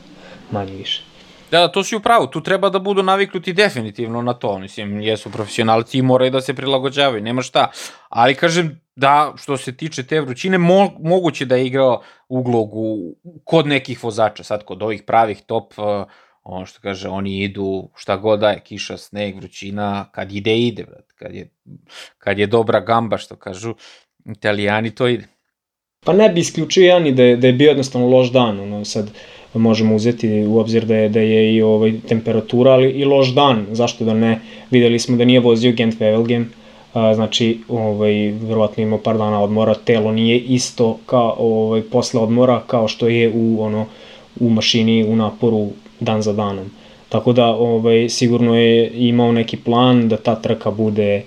manje 0.51 0.73
više. 0.73 1.03
Da, 1.51 1.69
to 1.69 1.85
si 1.85 1.97
u 1.97 2.01
pravu, 2.01 2.27
tu 2.27 2.41
treba 2.41 2.69
da 2.69 2.79
budu 2.79 3.03
naviknuti 3.03 3.53
definitivno 3.53 4.23
na 4.23 4.33
to, 4.35 4.59
mislim, 4.59 5.01
jesu 5.01 5.31
profesionalci 5.31 5.99
i 5.99 6.03
moraju 6.03 6.31
da 6.31 6.41
se 6.41 6.55
prilagođavaju, 6.55 7.23
nema 7.23 7.43
šta. 7.43 7.71
Ali 8.09 8.35
kažem, 8.35 8.81
da, 8.97 9.33
što 9.37 9.57
se 9.57 9.77
tiče 9.77 10.03
te 10.03 10.21
vrućine, 10.21 10.59
mo, 10.59 10.93
moguće 10.99 11.45
da 11.45 11.57
je 11.57 11.67
igrao 11.67 12.03
uglogu 12.29 13.15
kod 13.45 13.67
nekih 13.67 14.05
vozača, 14.05 14.45
sad 14.45 14.65
kod 14.65 14.83
ovih 14.83 15.03
pravih 15.03 15.43
top, 15.47 15.73
uh, 15.79 15.85
ono 16.49 16.67
što 16.67 16.81
kaže, 16.81 17.09
oni 17.09 17.39
idu 17.45 17.89
šta 17.97 18.17
god 18.17 18.41
da 18.41 18.51
je, 18.51 18.61
kiša, 18.61 18.97
sneg, 18.97 19.37
vrućina, 19.37 20.09
kad 20.13 20.33
ide, 20.33 20.59
ide, 20.59 20.85
brat. 20.85 21.13
Kad 21.15 21.35
je, 21.35 21.51
kad 22.19 22.39
je 22.39 22.47
dobra 22.47 22.81
gamba, 22.81 23.19
što 23.19 23.37
kažu, 23.37 23.75
italijani 24.25 24.91
to 24.91 25.09
ide. 25.09 25.25
Pa 26.05 26.13
ne 26.13 26.29
bi 26.29 26.41
isključio 26.41 26.87
ja 26.87 26.99
ni 26.99 27.13
da 27.13 27.23
je, 27.23 27.37
da 27.37 27.47
je 27.47 27.53
bio 27.53 27.69
jednostavno 27.69 28.09
loš 28.09 28.33
dan, 28.33 28.61
ono 28.61 28.85
sad 28.85 29.11
možemo 29.55 29.95
uzeti 29.95 30.47
u 30.47 30.59
obzir 30.59 30.85
da 30.85 30.97
je, 30.97 31.09
da 31.09 31.21
je 31.21 31.55
i 31.55 31.63
ovaj 31.63 31.93
temperatura, 32.09 32.73
ali 32.73 32.91
i 32.91 33.05
loš 33.05 33.35
dan, 33.35 33.67
zašto 33.73 34.05
da 34.05 34.15
ne, 34.15 34.41
videli 34.71 34.99
smo 34.99 35.17
da 35.17 35.25
nije 35.25 35.41
vozio 35.41 35.73
Gent 35.73 35.95
Wevelgem, 36.01 36.45
znači 36.93 37.59
ovaj, 37.69 38.13
verovatno 38.31 38.83
imao 38.83 38.99
par 38.99 39.19
dana 39.19 39.43
odmora, 39.43 39.75
telo 39.75 40.13
nije 40.13 40.39
isto 40.39 40.99
kao 41.07 41.35
ovaj, 41.39 41.83
posle 41.83 42.21
odmora 42.21 42.63
kao 42.67 42.89
što 42.89 43.09
je 43.09 43.33
u 43.35 43.63
ono 43.63 43.87
u 44.41 44.51
mašini 44.51 45.05
u 45.05 45.17
naporu 45.17 45.71
dan 46.01 46.23
za 46.23 46.33
danom. 46.33 46.71
Tako 47.09 47.33
da 47.33 47.47
ovaj, 47.47 48.09
sigurno 48.09 48.57
je 48.59 48.91
imao 49.09 49.33
neki 49.33 49.57
plan 49.57 50.09
da 50.09 50.17
ta 50.17 50.35
trka 50.35 50.71
bude 50.71 51.23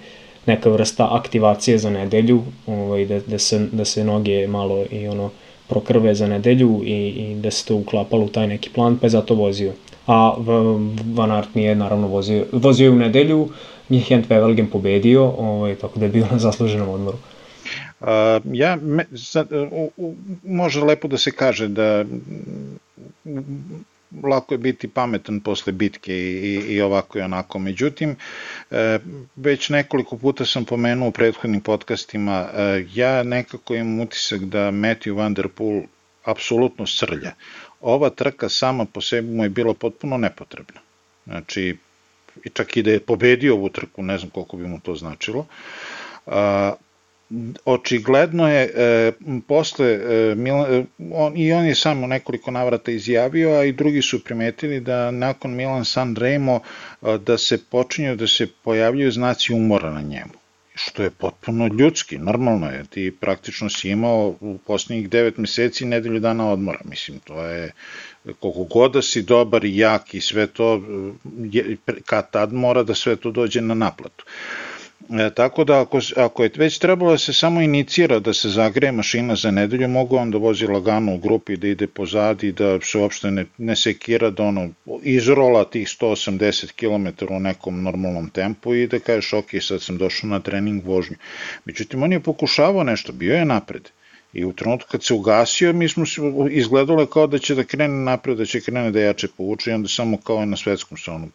neka 0.46 0.70
vrsta 0.70 1.08
aktivacije 1.12 1.78
za 1.78 1.90
nedelju, 1.90 2.42
ovaj, 2.68 3.06
da, 3.06 3.20
da, 3.20 3.40
se, 3.40 3.60
da 3.72 3.86
se 3.86 4.04
noge 4.04 4.48
malo 4.48 4.86
i 4.92 5.08
ono 5.08 5.30
prokrve 5.68 6.16
za 6.16 6.28
nedelju 6.28 6.82
i, 6.86 7.08
i 7.08 7.36
da 7.36 7.52
se 7.52 7.66
to 7.66 7.76
uklapalo 7.76 8.26
u 8.26 8.30
taj 8.30 8.48
neki 8.48 8.70
plan, 8.70 8.98
pa 8.98 9.06
je 9.06 9.10
zato 9.10 9.36
vozio. 9.36 9.74
A 10.08 10.34
Van 11.14 11.32
Aert 11.32 11.56
nije 11.56 11.76
naravno 11.76 12.08
vozio, 12.08 12.46
vozio 12.52 12.92
u 12.92 12.96
nedelju, 12.96 13.50
njih 13.90 14.08
Hent 14.08 14.30
Wevelgem 14.30 14.66
pobedio, 14.72 15.24
ovaj, 15.26 15.76
tako 15.76 16.00
da 16.00 16.06
je 16.06 16.12
bio 16.12 16.26
na 16.32 16.40
zasluženom 16.40 16.90
odmoru. 16.90 17.18
Uh, 18.00 18.08
ja, 18.54 18.76
me, 18.76 19.06
sad, 19.16 19.52
u, 19.52 19.90
u, 19.98 20.16
može 20.44 20.82
lepo 20.82 21.08
da 21.08 21.18
se 21.18 21.32
kaže 21.32 21.68
da 21.68 22.06
lako 24.24 24.54
je 24.54 24.58
biti 24.58 24.88
pametan 24.88 25.40
posle 25.40 25.74
bitke 25.74 26.14
i, 26.14 26.36
i, 26.46 26.74
i 26.74 26.82
ovako 26.82 27.20
i 27.20 27.22
onako. 27.22 27.60
Međutim, 27.60 28.16
e, 28.72 29.00
već 29.36 29.70
nekoliko 29.70 30.18
puta 30.18 30.46
sam 30.46 30.66
pomenuo 30.66 31.08
u 31.08 31.12
prethodnim 31.12 31.62
podcastima, 31.62 32.50
e, 32.54 32.86
ja 32.94 33.24
nekako 33.24 33.76
imam 33.76 34.00
utisak 34.00 34.42
da 34.42 34.72
Matthew 34.72 35.16
Van 35.16 35.34
Der 35.34 35.48
Poel 35.48 35.82
apsolutno 36.24 36.88
srlja. 36.88 37.34
Ova 37.82 38.10
trka 38.10 38.50
sama 38.50 38.86
po 38.86 39.02
sebi 39.02 39.28
mu 39.28 39.44
je 39.44 39.50
bila 39.50 39.74
potpuno 39.74 40.18
nepotrebna. 40.18 40.82
Znači, 41.26 41.78
čak 42.54 42.78
i 42.78 42.84
da 42.84 42.92
je 42.92 43.00
pobedio 43.00 43.54
ovu 43.54 43.70
trku, 43.70 44.04
ne 44.04 44.18
znam 44.18 44.30
koliko 44.30 44.58
bi 44.58 44.68
mu 44.68 44.80
to 44.80 44.96
značilo. 44.96 45.46
Očigledno 47.66 48.48
je 48.48 48.64
e, 48.76 49.12
posle 49.48 49.88
e, 49.88 50.36
Milan, 50.36 50.74
e, 50.74 50.86
on, 51.14 51.38
i 51.38 51.54
on 51.54 51.66
je 51.66 51.76
samo 51.76 52.08
nekoliko 52.08 52.52
navrata 52.52 52.92
izjavio, 52.92 53.50
a 53.50 53.64
i 53.64 53.72
drugi 53.72 54.02
su 54.02 54.24
primetili 54.24 54.80
da 54.80 55.12
nakon 55.12 55.56
Milan 55.56 55.86
San 55.86 56.16
Remo 56.16 56.60
e, 57.02 57.18
da 57.18 57.38
se 57.38 57.66
počinju 57.66 58.16
da 58.16 58.28
se 58.28 58.48
pojavljaju 58.64 59.12
znaci 59.12 59.54
umora 59.54 59.92
na 59.92 60.02
njemu 60.02 60.40
što 60.86 61.04
je 61.04 61.10
potpuno 61.10 61.68
ljudski, 61.68 62.18
normalno 62.18 62.70
je, 62.70 62.84
ti 62.90 63.12
praktično 63.20 63.70
si 63.70 63.90
imao 63.90 64.36
u 64.40 64.58
poslednjih 64.68 65.10
9 65.10 65.34
meseci 65.38 65.86
nedelju 65.86 66.20
dana 66.20 66.52
odmora, 66.52 66.80
mislim, 66.84 67.20
to 67.20 67.46
je 67.46 67.72
koliko 68.40 68.64
god 68.64 68.94
da 68.94 69.02
si 69.02 69.22
dobar 69.22 69.66
i 69.66 69.78
jak 69.78 70.14
i 70.14 70.22
sve 70.22 70.48
to, 70.48 70.82
je, 71.52 71.78
kad 72.06 72.32
tad 72.32 72.54
mora 72.54 72.84
da 72.84 72.96
sve 72.96 73.16
to 73.16 73.32
dođe 73.32 73.62
na 73.62 73.74
naplatu. 73.74 74.26
E, 75.10 75.30
tako 75.36 75.64
da 75.64 75.82
ako, 75.82 76.00
ako 76.16 76.44
je 76.44 76.52
već 76.56 76.78
trebalo 76.78 77.12
da 77.12 77.18
se 77.18 77.34
samo 77.34 77.62
inicira 77.62 78.20
da 78.20 78.34
se 78.34 78.50
zagreje 78.50 78.92
mašina 78.92 79.36
za 79.36 79.52
nedelju, 79.52 79.88
mogu 79.88 80.16
on 80.16 80.32
da 80.32 80.38
vozi 80.38 80.68
lagano 80.68 81.14
u 81.14 81.18
grupi, 81.18 81.58
da 81.58 81.68
ide 81.68 81.88
pozadi, 81.88 82.52
da 82.52 82.82
se 82.82 82.98
uopšte 82.98 83.32
ne, 83.32 83.46
ne 83.58 83.76
sekira, 83.76 84.30
da 84.30 84.44
ono 84.44 84.70
izrola 85.04 85.64
tih 85.66 85.88
180 85.88 86.72
km 86.72 87.34
u 87.34 87.40
nekom 87.40 87.84
normalnom 87.84 88.30
tempu 88.30 88.76
i 88.76 88.88
da 88.88 89.00
kažeš 89.00 89.34
ok, 89.34 89.50
sad 89.62 89.82
sam 89.82 89.98
došao 89.98 90.30
na 90.30 90.40
trening 90.40 90.86
vožnju. 90.86 91.16
Međutim, 91.66 92.04
on 92.04 92.12
je 92.12 92.20
pokušavao 92.20 92.84
nešto, 92.84 93.14
bio 93.14 93.36
je 93.36 93.46
napred. 93.46 93.90
I 94.34 94.46
u 94.46 94.54
trenutku 94.54 94.90
kad 94.92 95.04
se 95.04 95.14
ugasio, 95.14 95.74
mi 95.74 95.90
smo 95.90 96.06
se 96.06 96.22
izgledalo 96.52 97.06
kao 97.06 97.28
da 97.28 97.38
će 97.38 97.56
da 97.56 97.64
krene 97.64 98.04
napred, 98.04 98.38
da 98.38 98.46
će 98.46 98.62
krene 98.62 98.92
da 98.92 99.00
jače 99.00 99.28
povuče 99.38 99.72
i 99.72 99.74
onda 99.74 99.88
samo 99.88 100.18
kao 100.18 100.46
na 100.46 100.58
svetskom 100.58 100.98
se 100.98 101.12
ono 101.12 101.28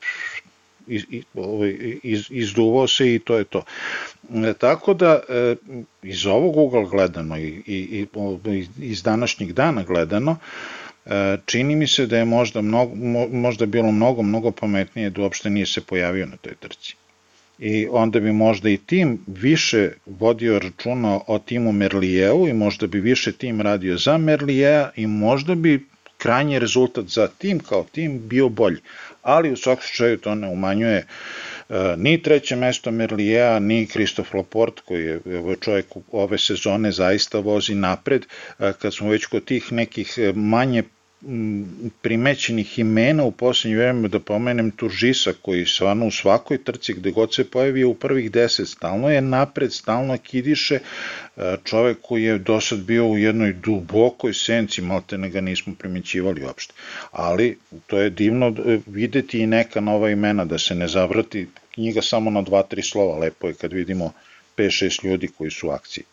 iz, 0.87 1.03
ovaj, 1.35 1.99
iz, 2.03 2.27
izduvao 2.31 2.89
se 2.89 3.15
i 3.15 3.19
to 3.19 3.39
je 3.39 3.45
to. 3.45 3.63
E, 4.35 4.53
tako 4.59 4.95
da 4.95 5.21
e, 5.29 5.57
iz 6.03 6.27
ovog 6.27 6.57
ugla 6.57 6.85
gledano 6.85 7.39
i, 7.39 7.63
i, 7.67 8.07
i 8.47 8.67
iz 8.79 9.03
današnjeg 9.03 9.53
dana 9.53 9.83
gledano, 9.83 10.37
e, 11.07 11.37
čini 11.47 11.77
mi 11.77 11.87
se 11.87 12.07
da 12.07 12.19
je 12.19 12.25
možda, 12.25 12.61
mnogo, 12.61 12.95
možda 13.33 13.67
bilo 13.67 13.93
mnogo, 13.93 14.23
mnogo 14.23 14.51
pametnije 14.51 15.11
da 15.11 15.23
uopšte 15.23 15.51
nije 15.51 15.67
se 15.67 15.81
pojavio 15.81 16.27
na 16.27 16.37
toj 16.37 16.55
trci. 16.55 16.95
I 17.59 17.87
onda 17.91 18.21
bi 18.21 18.33
možda 18.33 18.71
i 18.71 18.77
tim 18.77 19.19
više 19.27 19.91
vodio 20.07 20.59
računa 20.59 21.21
o 21.27 21.39
timu 21.39 21.73
Merlijevu 21.73 22.49
i 22.49 22.53
možda 22.53 22.87
bi 22.87 23.01
više 23.01 23.33
tim 23.33 23.61
radio 23.61 23.97
za 23.97 24.19
Merlijeja 24.19 24.91
i 24.97 25.07
možda 25.07 25.55
bi 25.55 25.87
krajnji 26.19 26.59
rezultat 26.59 27.05
za 27.07 27.29
tim 27.39 27.59
kao 27.59 27.85
tim 27.93 28.29
bio 28.29 28.49
bolji 28.49 28.81
ali 29.25 29.53
u 29.53 29.57
svakom 29.57 29.83
slučaju 29.83 30.19
to 30.19 30.35
ne 30.35 30.49
umanjuje 30.49 30.97
e, 30.97 31.05
ni 31.97 32.23
treće 32.23 32.57
mesto 32.57 32.91
Merlijea, 32.91 33.59
ni 33.59 33.87
Kristof 33.87 34.35
Laporte, 34.35 34.83
koji 34.85 35.05
je 35.05 35.21
čovjek 35.61 35.87
ove 36.13 36.39
sezone 36.39 36.93
zaista 36.93 37.39
vozi 37.39 37.75
napred. 37.75 38.27
E, 38.59 38.73
kad 38.79 38.95
smo 38.95 39.09
već 39.09 39.27
kod 39.27 39.45
tih 39.45 39.73
nekih 39.73 40.19
manje 40.35 40.83
primećenih 42.03 42.79
imena 42.79 43.25
u 43.25 43.31
poslednje 43.31 43.77
vreme 43.77 44.09
da 44.09 44.21
pomenem 44.21 44.71
Turžisa 44.71 45.33
koji 45.43 45.67
stvarno 45.67 46.07
u 46.07 46.11
svakoj 46.11 46.65
trci 46.65 46.95
gde 46.95 47.11
god 47.11 47.35
se 47.35 47.45
pojavi 47.51 47.85
u 47.85 47.95
prvih 47.95 48.31
deset. 48.31 48.69
Stalno 48.69 49.11
je 49.11 49.21
napred, 49.21 49.73
stalno 49.73 50.19
kidiše. 50.19 50.79
E, 51.37 51.57
čovek 51.65 51.99
koji 52.03 52.23
je 52.23 52.39
do 52.39 52.61
sad 52.61 52.79
bio 52.79 53.07
u 53.07 53.19
jednoj 53.19 53.53
dubokoj 53.53 54.35
senci 54.35 54.83
malte 54.83 55.19
ne 55.19 55.31
ga 55.31 55.41
nismo 55.41 55.75
primećivali 55.79 56.45
uopšte. 56.45 56.75
Ali 57.13 57.59
to 57.87 57.99
je 57.99 58.11
divno 58.11 58.47
e, 58.47 58.79
videti 58.87 59.39
i 59.39 59.47
neka 59.47 59.81
nova 59.81 60.11
imena 60.11 60.45
da 60.45 60.59
se 60.59 60.75
ne 60.75 60.89
zavrati 60.89 61.47
knjiga 61.75 62.03
samo 62.03 62.31
na 62.31 62.43
dva, 62.43 62.63
tri 62.63 62.83
slova. 62.83 63.19
Lepo 63.19 63.49
je 63.49 63.55
kad 63.55 63.73
vidimo 63.73 64.13
5-6 64.57 65.05
ljudi 65.05 65.29
koji 65.29 65.51
su 65.51 65.69
u 65.69 65.71
akciji 65.71 66.05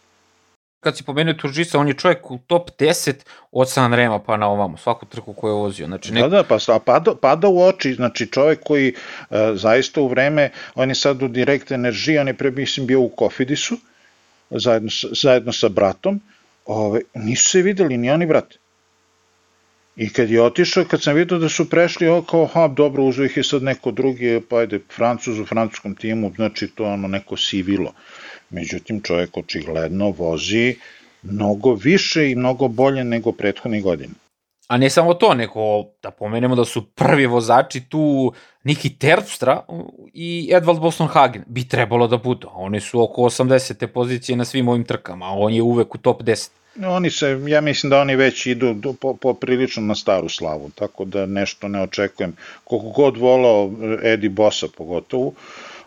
kad 0.82 0.98
si 0.98 1.04
pomenuo 1.04 1.34
Turžisa, 1.34 1.80
on 1.80 1.88
je 1.88 1.94
čovjek 1.94 2.32
u 2.32 2.38
top 2.48 2.70
10 2.80 3.14
od 3.52 3.70
Sanrema 3.70 4.20
pa 4.20 4.38
na 4.38 4.48
ovamo, 4.48 4.78
svaku 4.78 5.06
trku 5.06 5.34
koju 5.34 5.52
je 5.52 5.56
vozio. 5.56 5.88
Znači, 5.88 6.14
nek... 6.14 6.24
Da, 6.24 6.30
da, 6.30 6.44
pa 6.44 6.80
pada, 6.86 7.16
pada 7.22 7.48
u 7.48 7.62
oči, 7.62 7.94
znači 7.94 8.28
čovjek 8.28 8.60
koji 8.64 8.94
uh, 8.94 9.38
zaista 9.54 10.02
u 10.02 10.08
vreme, 10.08 10.50
on 10.76 10.90
je 10.90 10.96
sad 10.96 11.24
u 11.24 11.28
direkt 11.28 11.72
energiji, 11.72 12.18
on 12.18 12.28
je 12.28 12.34
pre, 12.34 12.52
mislim, 12.52 12.88
bio 12.88 13.02
u 13.02 13.10
Kofidisu, 13.10 13.78
zajedno, 14.50 14.90
zajedno 15.12 15.54
sa 15.54 15.70
bratom, 15.70 16.22
ove, 16.66 17.02
nisu 17.14 17.50
se 17.50 17.62
videli 17.62 17.98
ni 17.98 18.12
oni 18.12 18.26
brat. 18.26 18.58
I 19.96 20.10
kad 20.10 20.30
je 20.30 20.42
otišao, 20.42 20.86
kad 20.86 21.02
sam 21.02 21.16
vidio 21.16 21.38
da 21.38 21.50
su 21.50 21.70
prešli, 21.70 22.08
ovo 22.08 22.22
kao, 22.22 22.46
ha, 22.46 22.68
dobro, 22.68 23.04
uzeo 23.04 23.26
ih 23.26 23.38
je 23.38 23.44
sad 23.44 23.64
neko 23.64 23.92
drugi, 23.92 24.42
pa 24.50 24.58
ajde, 24.58 24.80
Francuz 24.96 25.40
u 25.40 25.46
francuskom 25.46 25.96
timu, 25.96 26.32
znači 26.36 26.68
to 26.68 26.86
ono 26.86 27.08
neko 27.08 27.38
sivilo. 27.38 27.94
Međutim, 28.52 29.02
čovjek 29.02 29.38
očigledno 29.38 30.10
vozi 30.10 30.76
mnogo 31.24 31.74
više 31.74 32.32
i 32.32 32.36
mnogo 32.36 32.68
bolje 32.68 33.04
nego 33.04 33.32
prethodnih 33.32 33.84
godina. 33.84 34.14
A 34.68 34.78
ne 34.78 34.90
samo 34.90 35.14
to, 35.14 35.34
nego 35.34 35.84
da 36.04 36.12
pomenemo 36.12 36.56
da 36.56 36.66
su 36.66 36.86
prvi 36.86 37.26
vozači 37.26 37.82
tu 37.90 38.34
Niki 38.64 38.90
Terpstra 38.90 39.64
i 40.14 40.50
Edvald 40.54 40.80
Boston 40.80 41.08
Hagen. 41.08 41.44
Bi 41.48 41.68
trebalo 41.68 42.08
da 42.08 42.18
budu. 42.18 42.50
Oni 42.54 42.80
su 42.80 43.02
oko 43.02 43.22
80. 43.22 43.88
pozicije 43.88 44.36
na 44.36 44.46
svim 44.46 44.68
ovim 44.68 44.84
trkama, 44.84 45.26
a 45.26 45.34
on 45.38 45.54
je 45.54 45.62
uvek 45.62 45.96
u 45.96 45.98
top 45.98 46.22
10. 46.22 46.50
Oni 46.86 47.10
se, 47.10 47.40
ja 47.48 47.62
mislim 47.62 47.90
da 47.90 48.00
oni 48.00 48.16
već 48.16 48.46
idu 48.46 48.74
do, 48.74 48.94
po, 48.94 49.14
po 49.14 49.34
prilično 49.34 49.84
na 49.84 49.96
staru 49.96 50.30
slavu, 50.30 50.70
tako 50.76 51.06
da 51.06 51.26
nešto 51.26 51.68
ne 51.68 51.82
očekujem. 51.82 52.36
Koliko 52.64 52.90
god 52.90 53.18
volao 53.18 53.72
Edi 54.04 54.30
Bosa 54.30 54.68
pogotovo, 54.78 55.34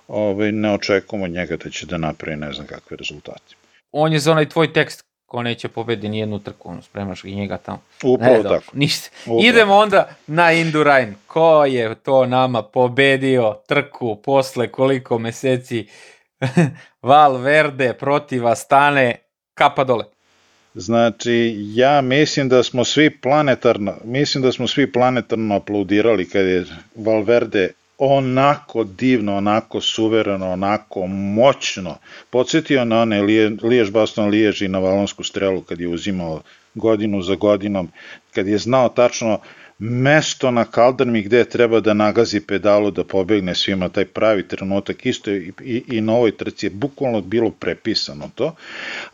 ovaj, 0.08 0.52
ne 0.52 0.74
očekujem 0.74 1.22
od 1.22 1.30
njega 1.30 1.56
da 1.56 1.70
će 1.70 1.86
da 1.86 1.98
napravi 1.98 2.36
ne 2.36 2.52
znam 2.52 2.66
kakve 2.66 2.96
rezultate. 2.96 3.54
On 3.92 4.12
je 4.12 4.18
za 4.18 4.32
onaj 4.32 4.48
tvoj 4.48 4.72
tekst 4.72 5.04
ko 5.34 5.42
neće 5.42 5.68
pobedi 5.68 6.08
ni 6.08 6.18
jednu 6.18 6.38
trku, 6.38 6.68
ono, 6.68 6.82
spremaš 6.82 7.24
i 7.24 7.34
njega 7.34 7.56
tamo. 7.56 7.80
Upravo 8.02 8.36
ne, 8.36 8.42
tako. 8.42 8.72
Ništa. 8.72 9.10
Upravo. 9.22 9.40
Idemo 9.42 9.74
onda 9.74 10.08
na 10.26 10.52
Indurain. 10.52 11.14
Ko 11.26 11.64
je 11.64 11.94
to 11.94 12.26
nama 12.26 12.62
pobedio 12.62 13.56
trku 13.68 14.16
posle 14.24 14.68
koliko 14.68 15.18
meseci 15.18 15.86
Valverde 17.02 17.92
protiv 17.92 18.46
Astane, 18.46 19.16
kapa 19.54 19.84
dole. 19.84 20.04
Znači, 20.74 21.56
ja 21.58 22.00
mislim 22.00 22.48
da 22.48 22.62
smo 22.62 22.84
svi 22.84 23.20
planetarno, 23.20 23.94
mislim 24.04 24.42
da 24.42 24.52
smo 24.52 24.68
svi 24.68 24.92
planetarno 24.92 25.56
aplaudirali 25.56 26.28
kad 26.28 26.46
je 26.46 26.64
Valverde 26.94 27.72
onako 27.98 28.84
divno, 28.84 29.36
onako 29.36 29.80
suvereno, 29.80 30.50
onako 30.50 31.06
moćno. 31.06 31.98
Podsjetio 32.30 32.84
na 32.84 33.02
one 33.02 33.22
Liješ 33.62 33.90
Baston 33.90 34.28
Liješ 34.28 34.60
i 34.60 34.68
na 34.68 34.78
Valonsku 34.78 35.24
strelu 35.24 35.60
kad 35.60 35.80
je 35.80 35.88
uzimao 35.88 36.42
godinu 36.74 37.22
za 37.22 37.34
godinom, 37.34 37.88
kad 38.34 38.46
je 38.46 38.58
znao 38.58 38.88
tačno 38.88 39.38
mesto 39.78 40.50
na 40.50 40.64
kaldrmi 40.64 41.22
gde 41.22 41.44
treba 41.44 41.80
da 41.80 41.94
nagazi 41.94 42.40
pedalu 42.40 42.90
da 42.90 43.04
pobegne 43.04 43.54
svima. 43.54 43.88
Taj 43.88 44.04
pravi 44.04 44.48
trenutak 44.48 45.06
isto 45.06 45.30
i, 45.30 45.52
i, 45.60 45.82
i 45.88 46.00
na 46.00 46.14
ovoj 46.14 46.36
trci 46.36 46.66
je 46.66 46.70
bukvalno 46.70 47.20
bilo 47.20 47.50
prepisano 47.50 48.30
to. 48.34 48.54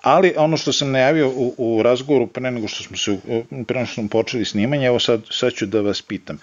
Ali 0.03 0.35
ono 0.37 0.57
što 0.57 0.73
sam 0.73 0.91
najavio 0.91 1.29
u, 1.29 1.55
u 1.59 1.83
razgovoru 1.83 2.27
pre 2.27 2.51
nego 2.51 2.69
što 2.69 2.85
smo 2.85 2.97
se 2.97 3.19
pre 3.67 3.77
nego 3.77 3.87
što 3.87 3.95
smo 3.95 4.09
počeli 4.09 4.45
snimanje 4.45 4.87
evo 4.87 4.99
sad, 4.99 5.23
sad 5.31 5.53
ću 5.53 5.67
da 5.67 5.81
vas 5.81 6.03
pitam. 6.03 6.39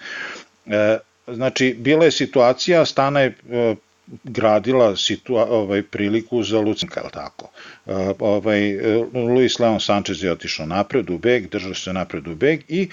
E, 0.66 0.98
znači 1.32 1.76
bila 1.78 2.04
je 2.04 2.10
situacija 2.10 2.84
Stana 2.84 3.20
je 3.20 3.34
e, 3.50 3.74
gradila 4.24 4.96
situa 4.96 5.46
ovaj 5.50 5.82
priliku 5.82 6.42
za 6.42 6.60
Lucenka, 6.60 7.00
al 7.04 7.10
tako. 7.10 7.50
E, 7.86 7.92
ovaj 8.18 8.78
Luis 9.14 9.58
Leon 9.58 9.80
Sanchez 9.80 10.24
je 10.24 10.32
otišao 10.32 10.66
napred 10.66 11.10
u 11.10 11.18
beg, 11.18 11.48
držao 11.48 11.74
se 11.74 11.92
napred 11.92 12.28
u 12.28 12.34
beg 12.34 12.60
i 12.68 12.88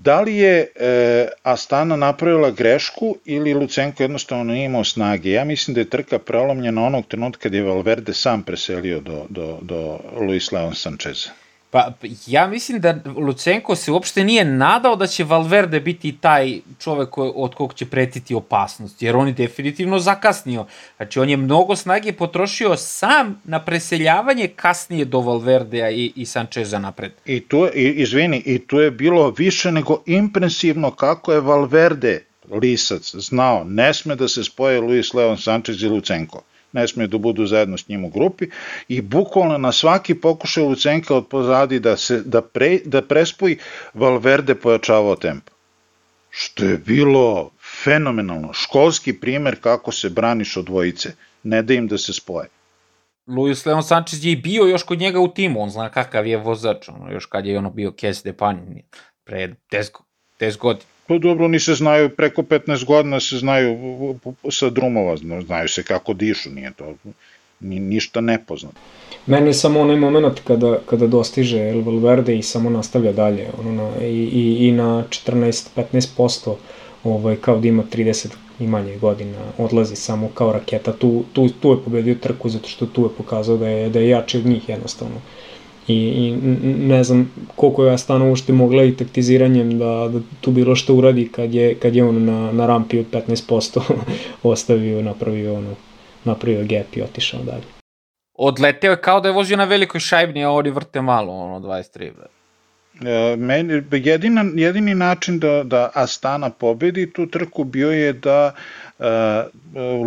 Da 0.00 0.20
li 0.20 0.36
je 0.36 0.72
e, 0.74 1.28
Astana 1.42 1.96
napravila 1.96 2.50
grešku 2.50 3.16
ili 3.24 3.54
Lucenko 3.54 4.02
jednostavno 4.02 4.44
nije 4.44 4.64
imao 4.64 4.84
snage? 4.84 5.30
Ja 5.30 5.44
mislim 5.44 5.74
da 5.74 5.80
je 5.80 5.90
trka 5.90 6.18
prelomljena 6.18 6.84
onog 6.84 7.06
trenutka 7.06 7.42
kad 7.42 7.54
je 7.54 7.62
Valverde 7.62 8.14
sam 8.14 8.42
preselio 8.42 9.00
do, 9.00 9.26
do, 9.28 9.58
do 9.62 9.98
Luis 10.20 10.52
Leon 10.52 10.74
Sancheza. 10.74 11.30
Pa 11.70 11.92
ja 12.26 12.46
mislim 12.46 12.80
da 12.80 12.98
Lucenko 13.16 13.76
se 13.76 13.92
uopšte 13.92 14.24
nije 14.24 14.44
nadao 14.44 14.96
da 14.96 15.06
će 15.06 15.24
Valverde 15.24 15.80
biti 15.80 16.12
taj 16.12 16.60
čovek 16.78 17.18
od 17.18 17.54
kog 17.54 17.74
će 17.74 17.86
pretiti 17.86 18.34
opasnost, 18.34 19.02
jer 19.02 19.16
on 19.16 19.26
je 19.26 19.32
definitivno 19.32 19.98
zakasnio. 19.98 20.66
Znači 20.96 21.20
on 21.20 21.28
je 21.28 21.36
mnogo 21.36 21.76
snage 21.76 22.12
potrošio 22.12 22.76
sam 22.76 23.42
na 23.44 23.64
preseljavanje 23.64 24.48
kasnije 24.48 25.04
do 25.04 25.20
Valverdea 25.20 25.90
i, 25.90 26.12
i 26.16 26.26
Sančeza 26.26 26.78
napred. 26.78 27.12
I 27.26 27.40
tu, 27.40 27.68
i, 27.74 27.88
izvini, 27.88 28.42
i 28.46 28.58
tu 28.66 28.80
je 28.80 28.90
bilo 28.90 29.30
više 29.30 29.72
nego 29.72 30.02
impresivno 30.06 30.90
kako 30.90 31.32
je 31.32 31.40
Valverde 31.40 32.24
lisac 32.50 33.14
znao, 33.14 33.64
ne 33.64 33.94
sme 33.94 34.16
da 34.16 34.28
se 34.28 34.44
spoje 34.44 34.80
Luis 34.80 35.14
Leon 35.14 35.38
Sanchez 35.38 35.82
i 35.82 35.88
Lucenko 35.88 36.42
ne 36.72 36.88
smije 36.88 37.06
da 37.06 37.18
budu 37.18 37.46
zajedno 37.46 37.78
s 37.78 37.88
njim 37.88 38.04
u 38.04 38.08
grupi 38.08 38.46
i 38.88 39.00
bukvalno 39.00 39.58
na 39.58 39.72
svaki 39.72 40.14
pokušaj 40.14 40.64
Lucenka 40.64 41.16
od 41.16 41.26
pozadi 41.26 41.80
da, 41.80 41.96
se, 41.96 42.22
da, 42.24 42.42
pre, 42.42 42.78
da 42.84 43.02
prespoji 43.02 43.58
Valverde 43.94 44.54
pojačavao 44.54 45.16
tempo. 45.16 45.52
Što 46.30 46.64
je 46.64 46.78
bilo 46.78 47.50
fenomenalno, 47.84 48.52
školski 48.52 49.12
primer 49.20 49.60
kako 49.60 49.92
se 49.92 50.10
braniš 50.10 50.56
od 50.56 50.64
dvojice, 50.64 51.12
ne 51.42 51.62
da 51.62 51.74
im 51.74 51.88
da 51.88 51.98
se 51.98 52.12
spoje. 52.12 52.48
Luis 53.26 53.66
Leon 53.66 53.82
Sanchez 53.82 54.24
je 54.24 54.32
i 54.32 54.36
bio 54.36 54.66
još 54.66 54.82
kod 54.82 54.98
njega 54.98 55.20
u 55.20 55.28
timu, 55.28 55.62
on 55.62 55.70
zna 55.70 55.88
kakav 55.88 56.26
je 56.26 56.36
vozač, 56.36 56.88
ono, 56.88 57.12
još 57.12 57.26
kad 57.26 57.46
je 57.46 57.58
ono 57.58 57.70
bio 57.70 57.92
Kes 57.92 58.22
de 58.22 58.32
Panini, 58.32 58.84
pre 59.24 59.54
10, 59.70 59.90
10 60.40 60.58
godina. 60.58 60.84
Pa 61.10 61.18
dobro, 61.18 61.44
oni 61.44 61.60
se 61.60 61.74
znaju, 61.74 62.08
preko 62.08 62.42
15 62.42 62.84
godina 62.84 63.20
se 63.20 63.36
znaju 63.38 63.78
sa 64.50 64.70
drumova, 64.70 65.16
znaju 65.46 65.68
se 65.68 65.82
kako 65.82 66.12
dišu, 66.12 66.50
nije 66.50 66.72
to 66.76 66.94
ni, 67.60 67.80
ništa 67.80 68.20
nepoznato. 68.20 68.76
Meni 69.26 69.48
je 69.48 69.54
samo 69.54 69.80
onaj 69.80 69.96
moment 69.96 70.40
kada, 70.44 70.78
kada 70.86 71.06
dostiže 71.06 71.58
El 71.68 71.80
Valverde 71.80 72.36
i 72.38 72.42
samo 72.42 72.70
nastavlja 72.70 73.12
dalje, 73.12 73.48
ono 73.58 73.72
na, 73.72 73.90
i, 74.02 74.28
i, 74.32 74.68
i 74.68 74.72
na 74.72 75.04
14-15% 75.08 76.54
ovaj, 77.04 77.36
kao 77.36 77.58
da 77.58 77.68
ima 77.68 77.82
30 77.92 78.28
i 78.60 78.66
manje 78.66 78.96
godina, 78.96 79.38
odlazi 79.58 79.96
samo 79.96 80.28
kao 80.34 80.52
raketa, 80.52 80.92
tu, 80.92 81.24
tu, 81.32 81.48
tu 81.48 81.70
je 81.70 81.84
pobedio 81.84 82.14
trku 82.14 82.48
zato 82.48 82.68
što 82.68 82.86
tu 82.86 83.02
je 83.02 83.16
pokazao 83.18 83.56
da 83.56 83.68
je, 83.68 83.88
da 83.88 83.98
je 83.98 84.08
jači 84.08 84.38
od 84.38 84.46
njih 84.46 84.68
jednostavno. 84.68 85.20
I, 85.90 86.26
i 86.26 86.36
ne 86.88 87.04
znam 87.04 87.32
koliko 87.56 87.84
je 87.84 87.92
Astana 87.92 88.24
uopšte 88.24 88.52
mogla 88.52 88.84
i 88.84 88.96
taktiziranjem 88.96 89.78
da, 89.78 90.08
da 90.12 90.20
tu 90.40 90.50
bilo 90.50 90.76
što 90.76 90.94
uradi 90.94 91.28
kad 91.28 91.54
je, 91.54 91.74
kad 91.74 91.96
je 91.96 92.04
on 92.04 92.24
na, 92.24 92.52
na 92.52 92.66
rampi 92.66 92.98
od 92.98 93.06
15% 93.12 93.80
ostavio, 94.42 95.02
napravio, 95.02 95.54
ono, 95.54 95.74
napravio 96.24 96.60
gap 96.60 96.96
i 96.96 97.02
otišao 97.02 97.42
dalje. 97.42 97.64
Odleteo 98.34 98.90
je 98.90 99.00
kao 99.00 99.20
da 99.20 99.28
je 99.28 99.34
vozio 99.34 99.56
na 99.56 99.64
velikoj 99.64 100.00
šajbni, 100.00 100.44
a 100.44 100.50
oni 100.50 100.70
vrte 100.70 101.02
malo, 101.02 101.32
ono, 101.32 101.60
23. 101.68 102.10
E, 103.04 103.36
meni, 103.36 103.82
jedina, 103.92 104.44
jedini 104.54 104.94
način 104.94 105.38
da, 105.38 105.62
da 105.64 105.90
Astana 105.94 106.50
pobedi 106.50 107.12
tu 107.12 107.26
trku 107.26 107.64
bio 107.64 107.90
je 107.90 108.12
da 108.12 108.52
E, 108.52 108.89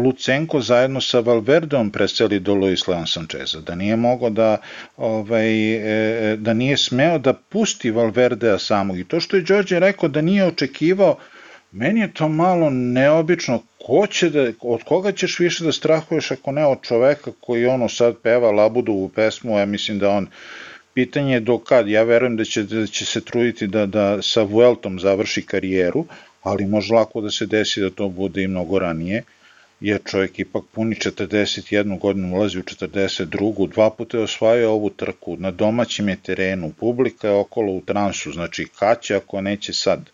Lucenko 0.03 0.61
zajedno 0.61 1.01
sa 1.01 1.19
Valverdeom 1.19 1.91
preseli 1.91 2.39
do 2.39 2.53
Luis 2.53 2.87
Leon 2.87 3.07
Sancheza, 3.07 3.61
da 3.61 3.75
nije 3.75 3.95
mogao 3.95 4.29
da, 4.29 4.57
ovaj, 4.97 5.73
e, 5.73 6.35
da 6.37 6.53
nije 6.53 6.77
smeo 6.77 7.17
da 7.17 7.33
pusti 7.33 7.91
Valverdea 7.91 8.59
samog. 8.59 8.99
I 8.99 9.03
to 9.03 9.19
što 9.19 9.37
je 9.37 9.41
Đorđe 9.41 9.79
rekao 9.79 10.09
da 10.09 10.21
nije 10.21 10.45
očekivao, 10.45 11.17
meni 11.71 11.99
je 11.99 12.13
to 12.13 12.29
malo 12.29 12.69
neobično, 12.69 13.63
ko 13.85 14.07
će 14.07 14.29
da, 14.29 14.51
od 14.61 14.83
koga 14.83 15.11
ćeš 15.11 15.39
više 15.39 15.63
da 15.63 15.71
strahuješ 15.71 16.31
ako 16.31 16.51
ne 16.51 16.65
od 16.65 16.77
čoveka 16.81 17.31
koji 17.39 17.65
ono 17.65 17.89
sad 17.89 18.17
peva 18.23 18.51
Labudovu 18.51 19.09
pesmu, 19.09 19.59
ja 19.59 19.65
mislim 19.65 19.99
da 19.99 20.09
on 20.09 20.27
pitanje 20.93 21.33
je 21.33 21.39
do 21.39 21.57
kad, 21.57 21.87
ja 21.87 22.03
verujem 22.03 22.37
da 22.37 22.43
će, 22.43 22.63
da 22.63 22.87
će 22.87 23.05
se 23.05 23.21
truditi 23.21 23.67
da, 23.67 23.85
da 23.85 24.21
sa 24.21 24.41
Vueltom 24.41 24.99
završi 24.99 25.41
karijeru, 25.41 26.05
ali 26.43 26.65
može 26.65 26.93
lako 26.93 27.21
da 27.21 27.31
se 27.31 27.45
desi 27.45 27.81
da 27.81 27.89
to 27.89 28.09
bude 28.09 28.43
i 28.43 28.47
mnogo 28.47 28.79
ranije, 28.79 29.23
jer 29.79 29.99
čovjek 30.05 30.39
ipak 30.39 30.63
puni 30.71 30.95
41 30.95 31.99
godinu, 31.99 32.35
ulazi 32.35 32.59
u 32.59 32.63
42. 32.63 33.67
Dva 33.67 33.89
puta 33.89 34.17
je 34.17 34.23
osvajao 34.23 34.73
ovu 34.73 34.89
trku, 34.89 35.35
na 35.39 35.51
domaćem 35.51 36.09
je 36.09 36.15
terenu, 36.15 36.71
publika 36.79 37.27
je 37.27 37.33
okolo 37.33 37.73
u 37.73 37.81
transu, 37.81 38.31
znači 38.31 38.67
kad 38.79 39.01
će 39.01 39.15
ako 39.15 39.41
neće 39.41 39.73
sad. 39.73 40.09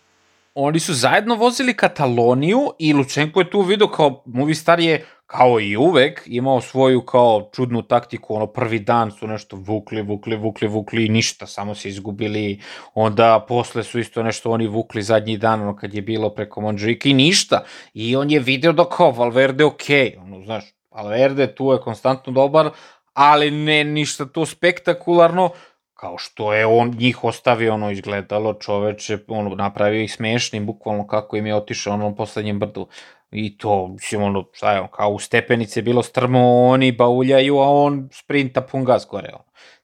Oni 0.54 0.80
su 0.80 0.94
zajedno 0.94 1.34
vozili 1.34 1.74
Kataloniju 1.74 2.60
i 2.78 2.92
Lučenko 2.92 3.40
je 3.40 3.50
tu 3.50 3.60
vidio 3.60 3.88
kao 3.88 4.22
Movistar 4.26 4.80
je 4.80 5.04
kao 5.30 5.60
i 5.60 5.76
uvek, 5.76 6.22
imao 6.26 6.60
svoju 6.60 7.00
kao 7.00 7.50
čudnu 7.54 7.82
taktiku, 7.82 8.34
ono 8.34 8.46
prvi 8.46 8.78
dan 8.78 9.10
su 9.10 9.26
nešto 9.26 9.56
vukli, 9.56 10.02
vukli, 10.02 10.36
vukli, 10.36 10.68
vukli 10.68 11.06
i 11.06 11.08
ništa, 11.08 11.46
samo 11.46 11.74
se 11.74 11.88
izgubili, 11.88 12.60
onda 12.94 13.44
posle 13.48 13.82
su 13.82 13.98
isto 13.98 14.22
nešto 14.22 14.50
oni 14.50 14.66
vukli 14.66 15.02
zadnji 15.02 15.36
dan, 15.36 15.62
ono 15.62 15.76
kad 15.76 15.94
je 15.94 16.02
bilo 16.02 16.30
preko 16.30 16.60
Monđika 16.60 17.08
i 17.08 17.14
ništa, 17.14 17.62
i 17.94 18.16
on 18.16 18.30
je 18.30 18.40
video 18.40 18.72
da 18.72 18.84
kao 18.84 19.10
Valverde 19.10 19.64
ok, 19.64 19.86
ono, 20.22 20.42
znaš, 20.44 20.64
Valverde 20.90 21.54
tu 21.54 21.72
je 21.72 21.80
konstantno 21.80 22.32
dobar, 22.32 22.70
ali 23.12 23.50
ne 23.50 23.84
ništa 23.84 24.24
to 24.24 24.46
spektakularno, 24.46 25.50
kao 25.94 26.18
što 26.18 26.54
je 26.54 26.66
on 26.66 26.94
njih 26.98 27.24
ostavio 27.24 27.74
ono 27.74 27.90
izgledalo 27.90 28.54
čoveče, 28.54 29.18
ono 29.28 29.54
napravio 29.54 30.02
ih 30.02 30.12
smešnim, 30.12 30.66
bukvalno 30.66 31.06
kako 31.06 31.36
im 31.36 31.46
je 31.46 31.54
otišao 31.54 31.94
ono 31.94 32.14
poslednjem 32.14 32.58
brdu. 32.58 32.88
I 33.30 33.58
to, 33.58 33.88
mislim, 33.88 34.22
ono, 34.22 34.44
šta 34.52 34.72
je 34.72 34.88
kao 34.92 35.10
u 35.10 35.18
stepenice 35.18 35.82
bilo 35.82 36.02
strmo, 36.02 36.66
oni 36.66 36.92
bauljaju, 36.92 37.58
a 37.58 37.68
on 37.68 38.08
sprinta 38.12 38.60
pun 38.60 38.84
gas 38.84 39.06
gore. 39.10 39.32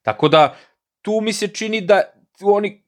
Tako 0.02 0.28
da, 0.28 0.54
tu 1.02 1.20
mi 1.22 1.32
se 1.32 1.48
čini 1.48 1.80
da 1.80 2.02
oni, 2.42 2.85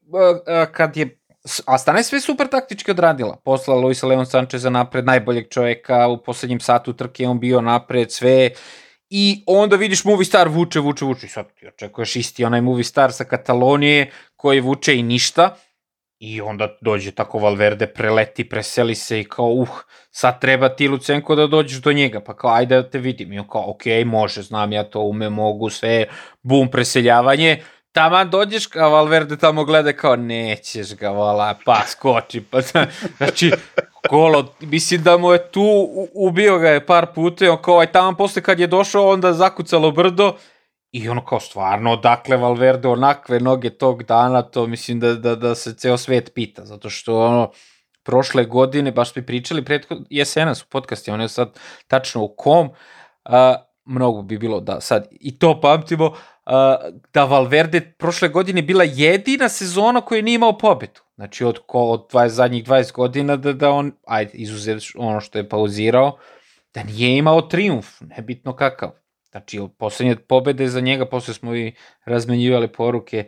kad 0.71 0.97
je 0.97 1.19
a 1.65 1.77
Stana 1.77 1.99
je 1.99 2.03
sve 2.03 2.21
super 2.21 2.47
taktički 2.47 2.91
odradila. 2.91 3.35
Poslala 3.45 3.81
Luisa 3.81 4.07
Leon 4.07 4.25
Sancheza 4.25 4.69
napred, 4.69 5.05
najboljeg 5.05 5.49
čoveka, 5.49 6.07
u 6.07 6.23
poslednjem 6.23 6.59
satu 6.59 6.93
trke 6.93 7.27
on 7.27 7.39
bio 7.39 7.61
napred, 7.61 8.11
sve. 8.11 8.49
I 9.09 9.43
onda 9.47 9.75
vidiš 9.75 10.03
Movie 10.05 10.25
Star 10.25 10.47
vuče, 10.47 10.79
vuče, 10.79 11.05
vuče. 11.05 11.25
I 11.25 11.29
sad 11.29 11.53
ti 11.53 11.67
očekuješ 11.67 12.15
isti 12.15 12.45
onaj 12.45 12.61
Movie 12.61 12.83
Star 12.83 13.11
sa 13.11 13.23
Katalonije 13.23 14.11
koji 14.35 14.59
vuče 14.59 14.97
i 14.97 15.03
ništa. 15.03 15.55
I 16.19 16.41
onda 16.41 16.77
dođe 16.81 17.11
tako 17.11 17.39
Valverde, 17.39 17.87
preleti, 17.87 18.49
preseli 18.49 18.95
se 18.95 19.19
i 19.19 19.23
kao, 19.23 19.47
uh, 19.47 19.69
sad 20.11 20.41
treba 20.41 20.69
ti 20.69 20.87
Lucenko 20.87 21.35
da 21.35 21.47
dođeš 21.47 21.81
do 21.81 21.93
njega, 21.93 22.19
pa 22.19 22.35
kao, 22.35 22.51
ajde 22.51 22.75
da 22.75 22.89
te 22.89 22.99
vidim. 22.99 23.33
I 23.33 23.39
on 23.39 23.47
kao, 23.47 23.69
ok, 23.69 23.83
može, 24.05 24.41
znam 24.41 24.71
ja 24.71 24.83
to, 24.83 24.99
ume, 24.99 25.29
mogu, 25.29 25.69
sve, 25.69 26.05
bum, 26.41 26.71
preseljavanje. 26.71 27.63
Tama 27.91 28.23
dođeš, 28.23 28.75
a 28.75 28.87
Valverde 28.87 29.37
tamo 29.37 29.63
gleda 29.65 29.93
kao, 29.93 30.15
nećeš 30.15 30.95
ga, 30.95 31.09
vola, 31.09 31.55
pa 31.65 31.81
skoči, 31.87 32.41
pa 32.41 32.61
znači, 33.17 33.51
kolo, 34.09 34.53
mislim 34.59 35.03
da 35.03 35.17
mu 35.17 35.31
je 35.31 35.51
tu, 35.51 35.89
ubio 36.13 36.57
ga 36.57 36.69
je 36.69 36.85
par 36.85 37.05
puta 37.15 37.45
i 37.45 37.47
on 37.47 37.61
kao, 37.61 37.79
aj 37.79 37.91
tamo 37.91 38.17
posle 38.17 38.41
kad 38.41 38.59
je 38.59 38.67
došao, 38.67 39.09
onda 39.09 39.33
zakucalo 39.33 39.91
brdo, 39.91 40.35
I 40.91 41.09
ono 41.09 41.25
kao 41.25 41.39
stvarno, 41.39 41.91
odakle 41.91 42.37
Valverde 42.37 42.87
onakve 42.87 43.39
noge 43.39 43.69
tog 43.69 44.03
dana, 44.03 44.41
to 44.41 44.67
mislim 44.67 44.99
da, 44.99 45.13
da, 45.13 45.35
da 45.35 45.55
se 45.55 45.73
ceo 45.73 45.97
svet 45.97 46.31
pita, 46.35 46.65
zato 46.65 46.89
što 46.89 47.21
ono, 47.25 47.51
prošle 48.03 48.45
godine, 48.45 48.91
baš 48.91 49.13
smo 49.13 49.21
pričali 49.27 49.65
prethod, 49.65 50.05
jesenas 50.09 50.63
u 50.63 50.67
podcasti, 50.69 51.11
on 51.11 51.21
je 51.21 51.29
sad 51.29 51.59
tačno 51.87 52.23
u 52.23 52.35
kom, 52.37 52.69
a, 53.25 53.55
mnogo 53.85 54.21
bi 54.21 54.37
bilo 54.37 54.59
da 54.59 54.81
sad 54.81 55.07
i 55.11 55.39
to 55.39 55.61
pamtimo, 55.61 56.13
da 57.13 57.25
Valverde 57.25 57.81
prošle 57.97 58.29
godine 58.29 58.61
bila 58.61 58.83
jedina 58.83 59.49
sezona 59.49 60.01
koja 60.01 60.21
nije 60.21 60.35
imao 60.35 60.57
pobedu. 60.57 61.01
Znači 61.15 61.43
od, 61.43 61.59
ko, 61.67 61.79
od 61.79 62.11
20, 62.13 62.27
zadnjih 62.27 62.63
20 62.63 62.91
godina 62.93 63.35
da, 63.35 63.53
da 63.53 63.69
on, 63.69 63.91
ajde, 64.07 64.31
izuzev 64.33 64.79
ono 64.95 65.21
što 65.21 65.37
je 65.37 65.49
pauzirao, 65.49 66.17
da 66.73 66.83
nije 66.83 67.17
imao 67.17 67.41
triumf, 67.41 67.87
nebitno 68.01 68.55
kakav. 68.55 68.91
Znači, 69.31 69.59
poslednje 69.77 70.15
pobede 70.15 70.67
za 70.67 70.79
njega, 70.79 71.05
posle 71.05 71.33
smo 71.33 71.55
i 71.55 71.73
razmenjivali 72.05 72.67
poruke, 72.67 73.25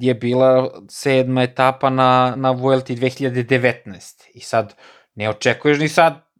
je 0.00 0.14
bila 0.14 0.80
sedma 0.88 1.42
etapa 1.42 1.90
na, 1.90 2.34
na 2.36 2.50
Vuelti 2.50 2.96
2019. 2.96 4.28
I 4.34 4.40
sad, 4.40 4.74
ne 5.14 5.28
očekuješ 5.28 5.78
ni 5.78 5.88
sad, 5.88 6.32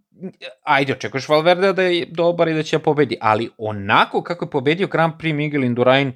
ajde, 0.63 0.93
očekuješ 0.93 1.29
Valverde 1.29 1.73
da 1.73 1.83
je 1.83 2.07
dobar 2.07 2.49
i 2.49 2.55
da 2.55 2.63
će 2.63 2.79
pobedi, 2.79 3.17
ali 3.21 3.51
onako 3.59 4.23
kako 4.23 4.45
je 4.45 4.51
pobedio 4.51 4.87
Grand 4.87 5.13
Prix 5.19 5.35
Miguel 5.35 5.65
Indurain, 5.65 6.13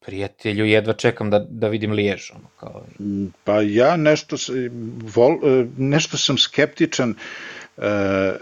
prijatelju, 0.00 0.64
jedva 0.64 0.92
čekam 0.92 1.30
da, 1.30 1.38
da 1.38 1.68
vidim 1.68 1.92
Lijež. 1.92 2.30
Ono, 2.34 2.48
kao... 2.56 2.82
Pa 3.44 3.60
ja 3.60 3.96
nešto, 3.96 4.36
vol, 5.14 5.32
e, 5.32 5.66
nešto 5.76 6.16
sam 6.16 6.38
skeptičan, 6.38 7.14
E, 7.78 8.32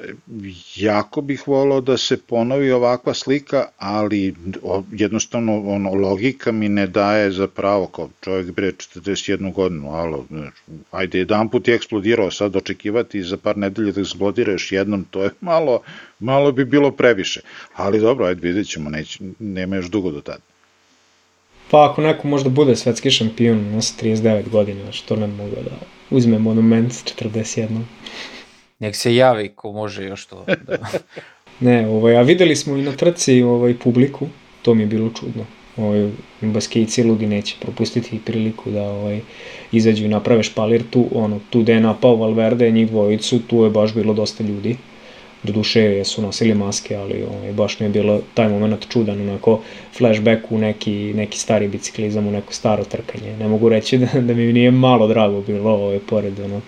jako 0.77 1.21
bih 1.21 1.49
volao 1.49 1.81
da 1.81 1.97
se 1.97 2.17
ponovi 2.17 2.71
ovakva 2.73 3.15
slika, 3.15 3.67
ali 3.79 4.35
jednostavno 4.93 5.63
ono, 5.67 5.95
logika 5.95 6.53
mi 6.53 6.69
ne 6.69 6.87
daje 6.87 7.31
za 7.31 7.47
pravo 7.47 7.87
kao 7.87 8.11
čovjek 8.21 8.51
bre 8.51 8.73
41 8.73 9.53
godinu, 9.53 9.91
alo, 9.91 10.27
ajde 10.91 11.19
jedan 11.19 11.49
put 11.49 11.69
je 11.69 11.75
eksplodirao, 11.75 12.31
sad 12.31 12.57
očekivati 12.57 13.23
za 13.23 13.37
par 13.37 13.57
nedelja 13.57 13.93
da 13.93 14.01
eksplodira 14.01 14.53
još 14.53 14.73
jednom, 14.73 15.05
to 15.11 15.23
je 15.23 15.31
malo, 15.41 15.81
malo 16.19 16.53
bi 16.53 16.65
bilo 16.65 16.91
previše, 16.91 17.41
ali 17.75 18.01
dobro, 18.01 18.27
ajde 18.27 18.41
vidjet 18.49 18.69
ćemo, 18.69 18.91
neće, 18.91 19.19
nema 19.39 19.77
još 19.77 19.87
dugo 19.87 20.11
do 20.11 20.21
tada. 20.21 20.43
Pa 21.71 21.91
ako 21.91 22.03
neko 22.03 22.29
možda 22.29 22.51
bude 22.51 22.77
svetski 22.77 23.11
šampion 23.11 23.71
na 23.73 23.81
39 23.81 24.49
godina, 24.49 24.93
što 24.93 25.17
ne 25.17 25.27
mogu 25.27 25.57
da 25.65 25.77
uzme 26.11 26.39
monument 26.39 26.93
41. 26.93 27.81
Nek 28.79 28.97
se 28.97 29.15
javi 29.15 29.49
ko 29.49 29.73
može 29.73 30.05
još 30.05 30.27
to. 30.27 30.45
Da. 30.47 30.77
ne, 31.67 31.89
ovaj, 31.89 32.17
a 32.17 32.23
videli 32.23 32.57
smo 32.57 32.77
i 32.77 32.83
na 32.83 32.93
trci 32.93 33.43
ovaj, 33.43 33.75
publiku, 33.75 34.27
to 34.63 34.75
mi 34.75 34.83
je 34.83 34.87
bilo 34.87 35.11
čudno. 35.21 35.45
Ovaj, 35.77 36.11
baskijci 36.41 37.03
ludi 37.03 37.27
neće 37.27 37.57
propustiti 37.61 38.21
priliku 38.25 38.71
da 38.71 38.83
ovaj, 38.83 39.21
izađu 39.73 40.05
i 40.05 40.09
naprave 40.09 40.43
špalir 40.43 40.83
tu, 40.91 41.07
ono, 41.15 41.41
tu 41.51 41.61
gde 41.63 41.73
je 41.73 41.81
napao 41.81 42.17
Valverde, 42.17 42.71
njih 42.71 42.91
dvojicu, 42.91 43.39
tu 43.39 43.65
je 43.65 43.71
baš 43.71 43.95
bilo 43.95 44.15
dosta 44.15 44.45
ljudi. 44.45 44.77
Do 45.43 45.53
duše 45.53 46.05
su 46.05 46.23
nosili 46.23 46.55
maske, 46.55 46.97
ali 46.97 47.23
ovaj, 47.23 47.53
baš 47.53 47.81
mi 47.81 47.87
je 47.87 47.91
bilo 47.91 48.21
taj 48.35 48.49
moment 48.49 48.89
čudan, 48.89 49.21
onako 49.21 49.61
flashback 49.99 50.53
u 50.53 50.59
neki, 50.59 51.13
neki 51.15 51.39
stari 51.39 51.69
biciklizam, 51.69 52.27
u 52.27 52.31
neko 52.31 52.53
staro 52.53 52.85
trkanje. 52.85 53.37
Ne 53.37 53.49
mogu 53.49 53.69
reći 53.69 53.99
da, 53.99 54.07
da 54.21 54.35
mi 54.35 54.53
nije 54.53 54.71
malo 54.71 55.09
drago 55.09 55.41
bilo 55.41 55.71
ovaj, 55.71 55.99
pored 55.99 56.41
ono, 56.41 56.61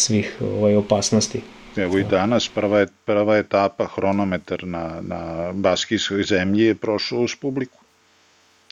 svih 0.00 0.36
ovaj, 0.40 0.76
opasnosti. 0.76 1.42
Evo 1.76 1.98
i 1.98 2.04
danas 2.04 2.48
prva, 2.48 2.78
je, 2.78 2.86
prva 3.04 3.36
etapa 3.36 3.86
hronometar 3.86 4.64
na, 4.64 5.00
na 5.00 5.52
baskijskoj 5.52 6.22
zemlji 6.22 6.64
je 6.64 6.74
prošao 6.74 7.20
uz 7.20 7.36
publiku. 7.40 7.78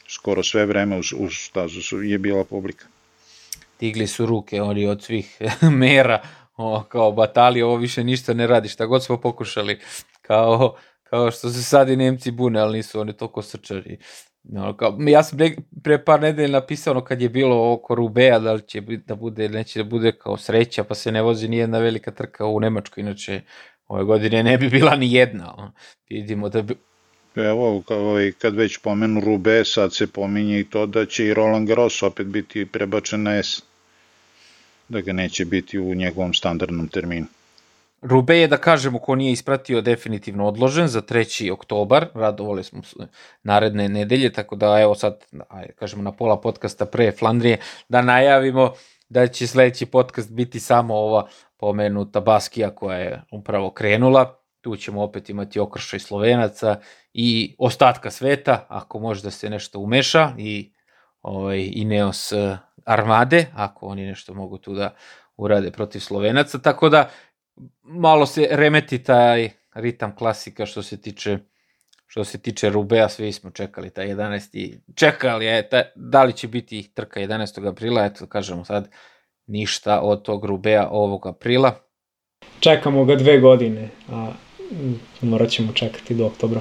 Skoro 0.08 0.42
sve 0.42 0.66
vreme 0.66 0.98
uz, 0.98 1.12
uz 1.18 1.32
stazu 1.34 1.82
su, 1.82 2.02
je 2.02 2.18
bila 2.18 2.44
publika. 2.44 2.86
Digli 3.80 4.06
su 4.06 4.26
ruke 4.26 4.62
oni 4.62 4.86
od 4.86 5.02
svih 5.02 5.38
mera, 5.80 6.22
o, 6.56 6.82
kao 6.88 7.12
batali, 7.12 7.62
ovo 7.62 7.76
više 7.76 8.04
ništa 8.04 8.34
ne 8.34 8.46
radi, 8.46 8.68
šta 8.68 8.86
god 8.86 9.04
smo 9.04 9.20
pokušali, 9.20 9.80
kao, 10.22 10.76
kao 11.02 11.30
što 11.30 11.50
se 11.50 11.62
sad 11.62 11.88
i 11.88 11.96
Nemci 11.96 12.30
bune, 12.30 12.60
ali 12.60 12.76
nisu 12.76 13.00
oni 13.00 13.12
toliko 13.12 13.42
srčari. 13.42 13.98
No, 14.50 14.76
kao, 14.76 14.96
ja 15.00 15.22
sam 15.22 15.38
pre 15.82 16.04
par 16.04 16.20
nedelja 16.20 16.48
napisao 16.48 16.90
ono 16.90 17.04
kad 17.04 17.22
je 17.22 17.28
bilo 17.28 17.72
oko 17.72 17.94
Rubea, 17.94 18.38
da 18.38 18.52
li 18.52 18.62
će 18.62 18.80
da 18.80 19.14
bude 19.14 19.48
neće 19.48 19.82
da 19.82 19.88
bude 19.88 20.12
kao 20.12 20.36
sreća, 20.36 20.84
pa 20.84 20.94
se 20.94 21.12
ne 21.12 21.22
vozi 21.22 21.48
ni 21.48 21.56
jedna 21.56 21.78
velika 21.78 22.10
trka 22.10 22.46
u 22.46 22.60
Nemačkoj, 22.60 23.00
inače 23.00 23.40
ove 23.88 24.04
godine 24.04 24.42
ne 24.42 24.58
bi 24.58 24.68
bila 24.68 24.96
ni 24.96 25.12
jedna. 25.12 25.72
Vidimo 26.10 26.48
da 26.48 26.62
bi... 26.62 26.74
Evo, 27.36 27.82
ovaj, 27.88 28.32
kad 28.32 28.54
već 28.54 28.78
pomenu 28.78 29.20
Rube, 29.20 29.64
sad 29.64 29.94
se 29.94 30.06
pominje 30.06 30.60
i 30.60 30.64
to 30.64 30.86
da 30.86 31.06
će 31.06 31.26
i 31.26 31.34
Roland 31.34 31.68
Garros 31.68 32.02
opet 32.02 32.26
biti 32.26 32.66
prebačen 32.66 33.22
na 33.22 33.42
S. 33.42 33.62
Da 34.88 35.00
ga 35.00 35.12
neće 35.12 35.44
biti 35.44 35.78
u 35.78 35.94
njegovom 35.94 36.34
standardnom 36.34 36.88
terminu. 36.88 37.26
Rube 38.02 38.38
je, 38.38 38.48
da 38.48 38.56
kažemo, 38.56 38.98
ko 38.98 39.14
nije 39.14 39.32
ispratio, 39.32 39.80
definitivno 39.80 40.46
odložen 40.46 40.88
za 40.88 41.02
3. 41.02 41.52
oktobar, 41.52 42.06
radovali 42.14 42.64
smo 42.64 42.82
naredne 43.42 43.88
nedelje, 43.88 44.32
tako 44.32 44.56
da 44.56 44.80
evo 44.80 44.94
sad, 44.94 45.24
ajde, 45.48 45.72
kažemo 45.72 46.02
na 46.02 46.12
pola 46.12 46.40
podcasta 46.40 46.86
pre 46.86 47.12
Flandrije, 47.12 47.58
da 47.88 48.02
najavimo 48.02 48.72
da 49.08 49.26
će 49.26 49.46
sledeći 49.46 49.86
podcast 49.86 50.32
biti 50.32 50.60
samo 50.60 50.94
ova 50.94 51.28
pomenuta 51.56 52.20
Baskija 52.20 52.70
koja 52.70 52.98
je 52.98 53.22
upravo 53.30 53.70
krenula, 53.70 54.38
tu 54.60 54.76
ćemo 54.76 55.02
opet 55.02 55.30
imati 55.30 55.60
okršaj 55.60 55.98
Slovenaca 55.98 56.80
i 57.12 57.54
ostatka 57.58 58.10
sveta, 58.10 58.66
ako 58.68 58.98
može 58.98 59.22
da 59.22 59.30
se 59.30 59.50
nešto 59.50 59.78
umeša 59.80 60.32
i 60.38 60.72
ovaj, 61.22 61.70
Ineos 61.72 62.32
Armade, 62.84 63.46
ako 63.54 63.86
oni 63.86 64.06
nešto 64.06 64.34
mogu 64.34 64.58
tu 64.58 64.74
da 64.74 64.94
urade 65.36 65.70
protiv 65.70 66.00
Slovenaca, 66.00 66.58
tako 66.58 66.88
da 66.88 67.10
malo 67.82 68.26
se 68.26 68.48
remeti 68.50 69.02
taj 69.02 69.50
ritam 69.74 70.16
klasika 70.16 70.66
što 70.66 70.82
se 70.82 71.00
tiče 71.00 71.38
što 72.08 72.24
se 72.24 72.38
tiče 72.38 72.70
Rubea, 72.70 73.08
svi 73.08 73.32
smo 73.32 73.50
čekali 73.50 73.90
taj 73.90 74.06
11. 74.06 74.78
Čekali 74.94 75.44
je, 75.44 75.68
ta, 75.68 75.82
da 75.96 76.24
li 76.24 76.32
će 76.32 76.48
biti 76.48 76.90
trka 76.94 77.20
11. 77.20 77.68
aprila, 77.68 78.04
eto 78.04 78.26
kažemo 78.26 78.64
sad, 78.64 78.90
ništa 79.46 80.00
od 80.00 80.22
tog 80.22 80.44
Rubea 80.44 80.88
ovog 80.90 81.26
aprila. 81.26 81.80
Čekamo 82.60 83.04
ga 83.04 83.16
dve 83.16 83.38
godine, 83.38 83.88
a 84.08 84.32
morat 85.20 85.50
ćemo 85.50 85.72
čekati 85.72 86.14
do 86.14 86.26
oktobra. 86.26 86.60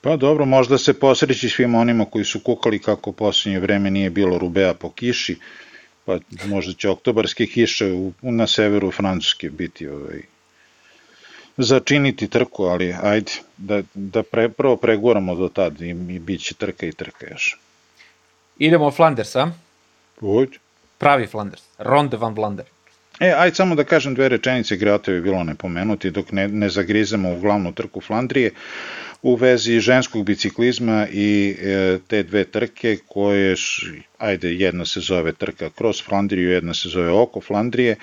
Pa 0.00 0.16
dobro, 0.16 0.44
možda 0.44 0.78
se 0.78 1.00
posreći 1.00 1.48
svim 1.48 1.74
onima 1.74 2.04
koji 2.04 2.24
su 2.24 2.40
kukali 2.40 2.78
kako 2.78 3.12
poslednje 3.12 3.60
vreme 3.60 3.90
nije 3.90 4.10
bilo 4.10 4.38
Rubea 4.38 4.74
po 4.74 4.90
kiši, 4.90 5.38
pa 6.04 6.18
možda 6.46 6.72
će 6.72 6.88
oktobarske 6.88 7.46
kiše 7.46 7.92
u, 7.92 8.12
na 8.22 8.46
severu 8.46 8.90
Francuske 8.90 9.50
biti 9.50 9.88
ovaj, 9.88 10.22
začiniti 11.58 12.28
trku, 12.28 12.64
ali 12.64 12.94
ajde, 13.02 13.32
da, 13.56 13.82
da 13.94 14.22
pre, 14.22 14.48
prvo 14.48 14.76
preguramo 14.76 15.34
do 15.34 15.48
tad 15.48 15.80
i, 15.80 15.88
i 15.88 16.18
bit 16.18 16.40
će 16.40 16.54
trka 16.54 16.86
i 16.86 16.92
trka 16.92 17.26
još. 17.30 17.58
Idemo 18.58 18.90
Flanders, 18.90 19.36
a? 19.36 19.50
Uđ. 20.20 20.48
Pravi 20.98 21.26
Flanders, 21.26 21.62
Ronde 21.78 22.16
van 22.16 22.34
Blander. 22.34 22.66
E, 23.20 23.32
ajde 23.36 23.54
samo 23.54 23.74
da 23.74 23.84
kažem 23.84 24.14
dve 24.14 24.28
rečenice, 24.28 24.76
Grate 24.76 25.12
bi 25.12 25.20
bilo 25.20 25.44
ne 25.44 25.54
pomenuti, 25.54 26.10
dok 26.10 26.32
ne, 26.32 26.48
ne 26.48 26.68
zagrizemo 26.68 27.32
u 27.32 27.40
glavnu 27.40 27.72
trku 27.72 28.00
Flandrije, 28.00 28.50
u 29.22 29.34
vezi 29.34 29.80
ženskog 29.80 30.24
biciklizma 30.24 31.06
i 31.12 31.56
e, 31.60 31.98
te 32.06 32.22
dve 32.22 32.44
trke 32.44 32.96
koje, 33.06 33.54
ajde, 34.18 34.54
jedna 34.54 34.84
se 34.84 35.00
zove 35.00 35.32
trka 35.32 35.70
kroz 35.70 36.02
Flandriju, 36.02 36.50
jedna 36.50 36.74
se 36.74 36.88
zove 36.88 37.10
oko 37.10 37.40
Flandrije, 37.40 37.96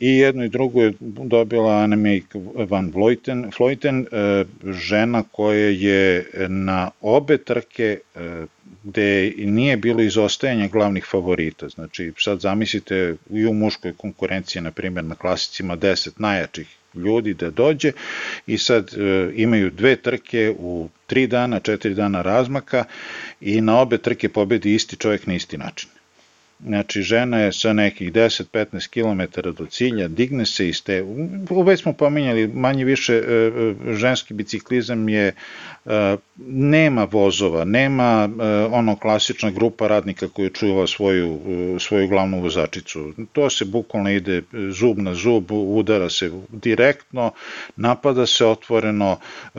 I 0.00 0.18
jedno 0.18 0.44
i 0.44 0.48
drugo 0.48 0.82
je 0.82 0.92
dobila 1.00 1.72
Annemiek 1.74 2.24
van 2.68 2.90
Vleuten, 2.94 3.50
Vleuten 3.58 4.06
e, 4.12 4.44
žena 4.72 5.22
koja 5.32 5.68
je 5.68 6.30
na 6.48 6.90
obe 7.00 7.38
trke 7.38 7.98
e, 8.14 8.46
gde 8.84 9.32
nije 9.36 9.76
bilo 9.76 10.02
izostajanja 10.02 10.68
glavnih 10.68 11.06
favorita. 11.10 11.68
Znači, 11.68 12.12
sad 12.18 12.40
zamislite 12.40 13.16
i 13.30 13.46
u 13.46 13.52
muškoj 13.52 13.92
konkurenciji, 13.96 14.62
na 14.62 14.70
primjer, 14.70 15.04
na 15.04 15.14
klasicima 15.14 15.76
10 15.76 16.10
najjačih 16.16 16.76
ljudi 16.94 17.34
da 17.34 17.50
dođe 17.50 17.92
i 18.46 18.58
sad 18.58 18.94
e, 18.94 19.30
imaju 19.34 19.70
dve 19.70 19.96
trke 19.96 20.54
u 20.58 20.88
tri 21.06 21.26
dana, 21.26 21.60
četiri 21.60 21.94
dana 21.94 22.22
razmaka 22.22 22.84
i 23.40 23.60
na 23.60 23.80
obe 23.80 23.98
trke 23.98 24.28
pobedi 24.28 24.74
isti 24.74 24.96
čovjek 24.96 25.26
na 25.26 25.34
isti 25.34 25.58
način. 25.58 25.90
Znači, 26.64 27.02
žena 27.02 27.40
je 27.40 27.52
sa 27.52 27.72
nekih 27.72 28.12
10-15 28.12 28.88
km 28.88 29.40
do 29.50 29.66
cilja, 29.66 30.08
digne 30.08 30.46
se 30.46 30.68
iz 30.68 30.82
te, 30.84 31.02
uveć 31.50 31.80
smo 31.80 31.92
pominjali, 31.92 32.48
manje 32.48 32.84
više 32.84 33.14
e, 33.14 33.18
e, 33.18 33.94
ženski 33.94 34.34
biciklizam 34.34 35.08
je 35.08 35.32
nema 36.36 37.04
vozova, 37.04 37.64
nema 37.64 38.28
e, 38.28 38.44
ono 38.70 38.96
klasična 38.96 39.50
grupa 39.50 39.86
radnika 39.86 40.28
koji 40.28 40.50
čuva 40.50 40.86
svoju, 40.86 41.40
e, 41.76 41.78
svoju 41.78 42.08
glavnu 42.08 42.40
vozačicu. 42.40 43.12
To 43.32 43.50
se 43.50 43.64
bukvalno 43.64 44.10
ide 44.10 44.42
zub 44.70 44.98
na 44.98 45.14
zub, 45.14 45.52
udara 45.52 46.10
se 46.10 46.30
direktno, 46.48 47.32
napada 47.76 48.26
se 48.26 48.46
otvoreno, 48.46 49.18
e, 49.54 49.58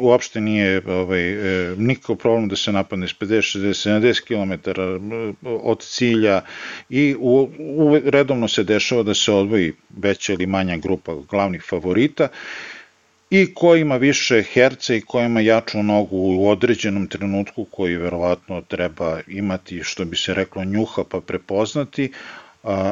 uopšte 0.00 0.40
nije 0.40 0.82
ovaj, 0.86 1.36
nikakav 1.76 2.16
problem 2.16 2.48
da 2.48 2.56
se 2.56 2.72
napadne 2.72 3.08
s 3.08 3.14
50, 3.20 3.58
60, 3.58 4.22
70 4.22 4.24
km 4.24 4.70
od 5.42 5.80
cilja 5.80 6.40
i 6.90 7.14
u, 7.18 7.50
u, 7.58 7.98
redovno 8.04 8.48
se 8.48 8.64
dešava 8.64 9.02
da 9.02 9.14
se 9.14 9.32
odvoji 9.32 9.72
veća 9.96 10.32
ili 10.32 10.46
manja 10.46 10.76
grupa 10.76 11.14
glavnih 11.30 11.62
favorita 11.70 12.28
i 13.30 13.54
ko 13.54 13.76
ima 13.76 13.96
više 13.96 14.42
herca 14.42 14.94
i 14.94 15.00
ko 15.00 15.20
ima 15.20 15.40
jaču 15.40 15.82
nogu 15.82 16.16
u 16.16 16.48
određenom 16.48 17.06
trenutku 17.06 17.64
koji 17.64 17.96
verovatno 17.96 18.60
treba 18.60 19.20
imati, 19.28 19.80
što 19.82 20.04
bi 20.04 20.16
se 20.16 20.34
reklo, 20.34 20.64
njuha 20.64 21.04
pa 21.10 21.20
prepoznati, 21.20 22.12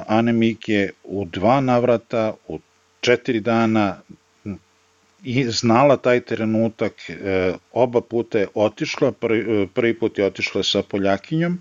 Anemik 0.07 0.69
je 0.69 0.91
u 1.05 1.25
dva 1.25 1.61
navrata, 1.61 2.35
u 2.49 2.59
četiri 3.01 3.41
dana 3.41 4.01
i 5.25 5.45
znala 5.45 5.97
taj 5.97 6.21
trenutak, 6.21 7.11
e, 7.11 7.55
oba 7.73 8.01
puta 8.01 8.39
je 8.39 8.49
otišla, 8.55 9.13
prvi, 9.13 9.67
prvi 9.75 9.99
put 9.99 10.19
je 10.19 10.27
otišla 10.27 10.63
sa 10.63 10.83
Poljakinjom, 10.83 11.61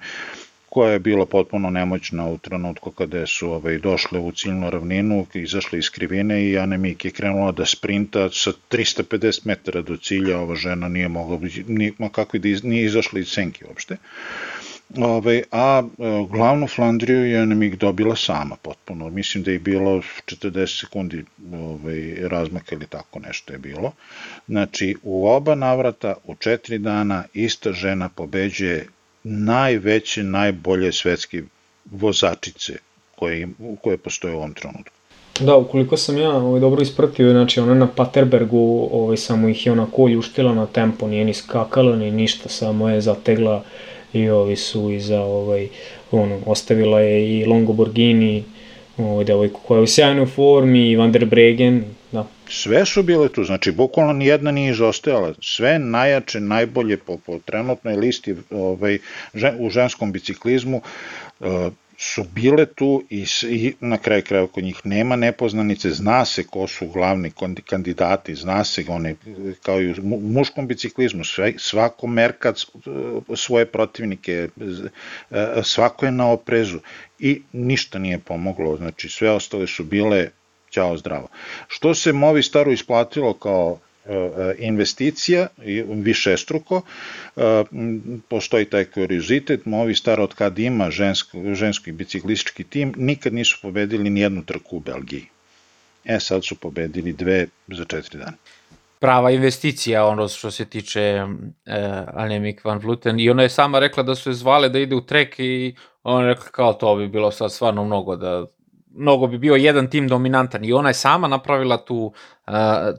koja 0.72 0.92
je 0.92 1.00
bila 1.00 1.26
potpuno 1.26 1.70
nemoćna 1.70 2.28
u 2.28 2.38
trenutku 2.38 2.92
kada 2.92 3.26
su 3.28 3.50
ovaj, 3.52 3.78
došle 3.78 4.20
u 4.20 4.32
ciljnu 4.32 4.70
ravninu, 4.70 5.26
izašle 5.34 5.80
iz 5.80 5.90
krivine 5.90 6.46
i 6.46 6.58
Anemik 6.58 7.06
je 7.06 7.12
krenula 7.12 7.52
da 7.52 7.66
sprinta 7.66 8.30
sa 8.30 8.52
350 8.70 9.42
metara 9.46 9.82
do 9.82 9.98
cilja, 9.98 10.38
ova 10.40 10.56
žena 10.56 10.88
nije 10.90 11.08
mogla, 11.08 11.40
nije, 11.68 11.92
kako 12.12 12.38
da 12.38 12.48
iz, 12.48 12.64
nije 12.64 12.86
izašla 12.86 13.20
iz 13.20 13.28
senke 13.28 13.66
uopšte. 13.66 13.98
Ove, 14.96 15.08
ovaj, 15.08 15.44
a 15.52 15.84
e, 15.84 16.04
glavnu 16.30 16.68
Flandriju 16.68 17.26
je 17.26 17.42
Anemik 17.42 17.76
dobila 17.76 18.16
sama 18.16 18.56
potpuno. 18.56 19.10
Mislim 19.10 19.44
da 19.44 19.52
je 19.52 19.60
bilo 19.60 20.02
40 20.26 20.80
sekundi 20.80 21.26
ovaj, 21.54 22.16
razmaka 22.22 22.76
ili 22.76 22.88
tako 22.88 23.20
nešto 23.20 23.54
je 23.54 23.60
bilo. 23.60 23.92
Znači, 24.48 24.96
u 25.04 25.28
oba 25.28 25.56
navrata, 25.56 26.14
u 26.24 26.36
četiri 26.36 26.78
dana, 26.78 27.24
ista 27.34 27.74
žena 27.74 28.10
pobeđuje 28.10 28.88
najveće, 29.24 30.24
najbolje 30.24 30.92
svetske 30.92 31.44
vozačice 31.92 32.74
koje, 33.16 33.48
koje 33.82 33.98
postoje 33.98 34.34
u 34.34 34.38
ovom 34.38 34.54
trenutku. 34.54 34.94
Da, 35.40 35.56
ukoliko 35.56 35.98
sam 35.98 36.18
ja 36.18 36.32
ovaj, 36.32 36.60
dobro 36.60 36.82
ispratio, 36.82 37.32
znači 37.32 37.60
ona 37.60 37.74
na 37.74 37.88
Paterbergu 37.88 38.90
ovaj, 38.92 39.18
samo 39.18 39.50
ih 39.50 39.66
je 39.66 39.72
onako 39.72 40.08
ljuštila 40.08 40.54
na 40.54 40.66
tempo, 40.66 41.08
nije 41.08 41.26
ni 41.26 41.34
skakala 41.34 41.96
ni 41.96 42.12
ništa, 42.12 42.50
samo 42.50 42.90
je 42.90 43.02
zategla 43.02 43.64
i 44.14 44.30
ovi 44.30 44.56
su 44.56 44.92
iza 44.92 45.22
ovaj, 45.22 45.68
ono, 46.12 46.40
ostavila 46.46 47.00
je 47.00 47.40
i 47.40 47.46
Longoborghini, 47.46 48.44
ovaj, 48.98 49.26
devojku 49.26 49.60
koja 49.68 49.78
je 49.78 49.84
u 49.84 49.88
sjajnoj 49.88 50.26
formi, 50.26 50.90
i 50.90 50.96
Van 50.96 51.12
der 51.12 51.26
Bregen, 51.26 51.84
da. 52.12 52.28
Sve 52.50 52.86
su 52.86 53.04
bile 53.04 53.30
tu, 53.30 53.44
znači 53.44 53.72
bukvalno 53.72 54.14
nijedna 54.14 54.52
nije 54.52 54.72
izostajala, 54.72 55.34
sve 55.42 55.80
najjače, 55.80 56.40
najbolje 56.40 56.98
po, 56.98 57.18
po 57.18 57.40
trenutnoj 57.40 57.96
listi 57.96 58.36
ovaj, 58.50 59.00
žen, 59.34 59.56
u 59.60 59.70
ženskom 59.70 60.12
biciklizmu, 60.12 60.82
uh, 61.40 61.48
su 62.04 62.24
bile 62.24 62.66
tu 62.66 63.04
i, 63.10 63.26
i 63.50 63.74
na 63.80 63.98
kraju 63.98 64.24
kraja 64.24 64.48
kod 64.48 64.64
njih. 64.64 64.82
Nema 64.84 65.16
nepoznanice, 65.16 65.90
zna 65.90 66.26
se 66.26 66.44
ko 66.44 66.68
su 66.68 66.88
glavni 66.88 67.32
kandidati, 67.66 68.36
zna 68.36 68.64
se 68.64 68.86
one, 68.88 69.16
kao 69.62 69.82
i 69.82 69.92
u 69.92 70.20
muškom 70.22 70.68
biciklizmu, 70.68 71.24
sve, 71.24 71.54
svako 71.58 72.08
merka 72.08 72.54
svoje 73.36 73.66
protivnike, 73.66 74.50
svako 75.64 76.06
je 76.06 76.12
na 76.12 76.32
oprezu 76.32 76.80
i 77.20 77.42
ništa 77.54 78.00
nije 78.00 78.20
pomoglo, 78.20 78.78
znači 78.78 79.10
sve 79.10 79.30
ostale 79.30 79.68
su 79.68 79.84
bile 79.84 80.30
ćao 80.72 80.98
zdravo. 80.98 81.28
Što 81.68 81.94
se 81.96 82.14
Movi 82.14 82.44
Staru 82.44 82.72
isplatilo 82.72 83.34
kao 83.34 83.78
E, 84.06 84.14
e, 84.14 84.56
investicija 84.60 85.48
više 85.88 86.38
struko, 86.38 86.82
e, 87.36 87.64
postoji 88.30 88.66
taj 88.66 88.86
kuriozitet, 88.86 89.66
Movistar 89.66 90.20
od 90.22 90.34
kad 90.34 90.60
ima 90.60 90.92
žensko, 90.92 91.38
ženski 91.54 91.92
biciklistički 91.92 92.64
tim, 92.64 92.94
nikad 92.98 93.34
nisu 93.34 93.60
pobedili 93.62 94.10
ni 94.10 94.20
jednu 94.20 94.44
trku 94.46 94.78
u 94.78 94.80
Belgiji. 94.80 95.26
E, 96.06 96.20
sad 96.20 96.46
su 96.46 96.56
pobedili 96.56 97.14
dve 97.14 97.48
za 97.68 97.86
četiri 97.86 98.18
dana 98.18 98.38
prava 99.00 99.32
investicija 99.32 100.06
ono 100.06 100.28
što 100.28 100.52
se 100.52 100.66
tiče 100.66 101.24
uh, 101.24 101.74
Anemik 102.14 102.66
Van 102.66 102.78
Vluten 102.78 103.20
i 103.20 103.30
ona 103.30 103.44
je 103.44 103.50
sama 103.50 103.80
rekla 103.80 104.04
da 104.04 104.16
su 104.16 104.30
je 104.30 104.34
zvale 104.34 104.70
da 104.70 104.80
ide 104.80 104.96
u 104.96 105.02
trek 105.02 105.36
i 105.40 105.76
ona 106.04 106.22
je 106.22 106.28
rekla 106.28 106.46
kao 106.52 106.74
to 106.74 106.96
bi 106.96 107.08
bilo 107.08 107.32
sad 107.32 107.52
stvarno 107.52 107.86
mnogo 107.86 108.16
da 108.16 108.46
mnogo 108.96 109.28
bi 109.28 109.38
bio 109.38 109.56
jedan 109.56 109.90
tim 109.90 110.08
dominantan 110.08 110.66
i 110.66 110.74
ona 110.74 110.90
je 110.90 110.94
sama 110.94 111.28
napravila 111.28 111.78
tu, 111.78 112.14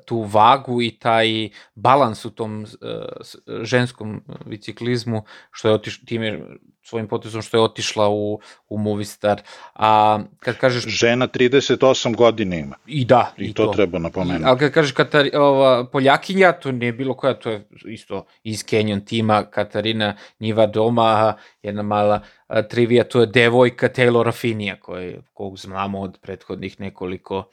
tu 0.04 0.22
vagu 0.22 0.82
i 0.82 0.90
taj 0.90 1.48
balans 1.74 2.24
u 2.24 2.30
tom 2.30 2.62
uh, 2.62 2.68
ženskom 3.62 4.22
biciklizmu 4.46 5.24
što 5.50 5.68
je 5.68 5.74
otiš, 5.74 6.04
time 6.04 6.40
svojim 6.82 7.08
potezom 7.08 7.42
što 7.42 7.56
je 7.56 7.60
otišla 7.60 8.08
u, 8.08 8.40
u 8.68 8.78
Movistar. 8.78 9.40
A 9.74 10.20
kad 10.38 10.56
kažeš... 10.58 10.86
Žena 10.86 11.28
38 11.28 12.16
godina 12.16 12.56
ima. 12.56 12.76
I 12.86 13.04
da. 13.04 13.34
I, 13.38 13.44
i 13.44 13.52
to, 13.54 13.66
to 13.66 13.72
treba 13.72 13.98
napomenuti. 13.98 14.44
Ali 14.46 14.58
kad 14.58 14.72
kažeš 14.72 14.92
Katar, 14.92 15.28
ova, 15.34 15.86
Poljakinja, 15.86 16.52
to 16.52 16.72
nije 16.72 16.92
bilo 16.92 17.14
koja, 17.14 17.34
to 17.34 17.50
je 17.50 17.68
isto 17.84 18.26
iz 18.42 18.64
Kenyon 18.64 19.00
tima, 19.04 19.44
Katarina 19.44 20.16
Njiva 20.40 20.66
Doma, 20.66 21.34
jedna 21.62 21.82
mala 21.82 22.20
a, 22.46 22.62
trivija, 22.62 23.04
to 23.04 23.20
je 23.20 23.26
devojka 23.26 23.88
Taylora 23.88 24.32
Finija, 24.32 24.76
koji, 24.80 25.16
kog 25.32 25.58
znamo 25.58 26.00
od 26.00 26.18
prethodnih 26.22 26.80
nekoliko 26.80 27.44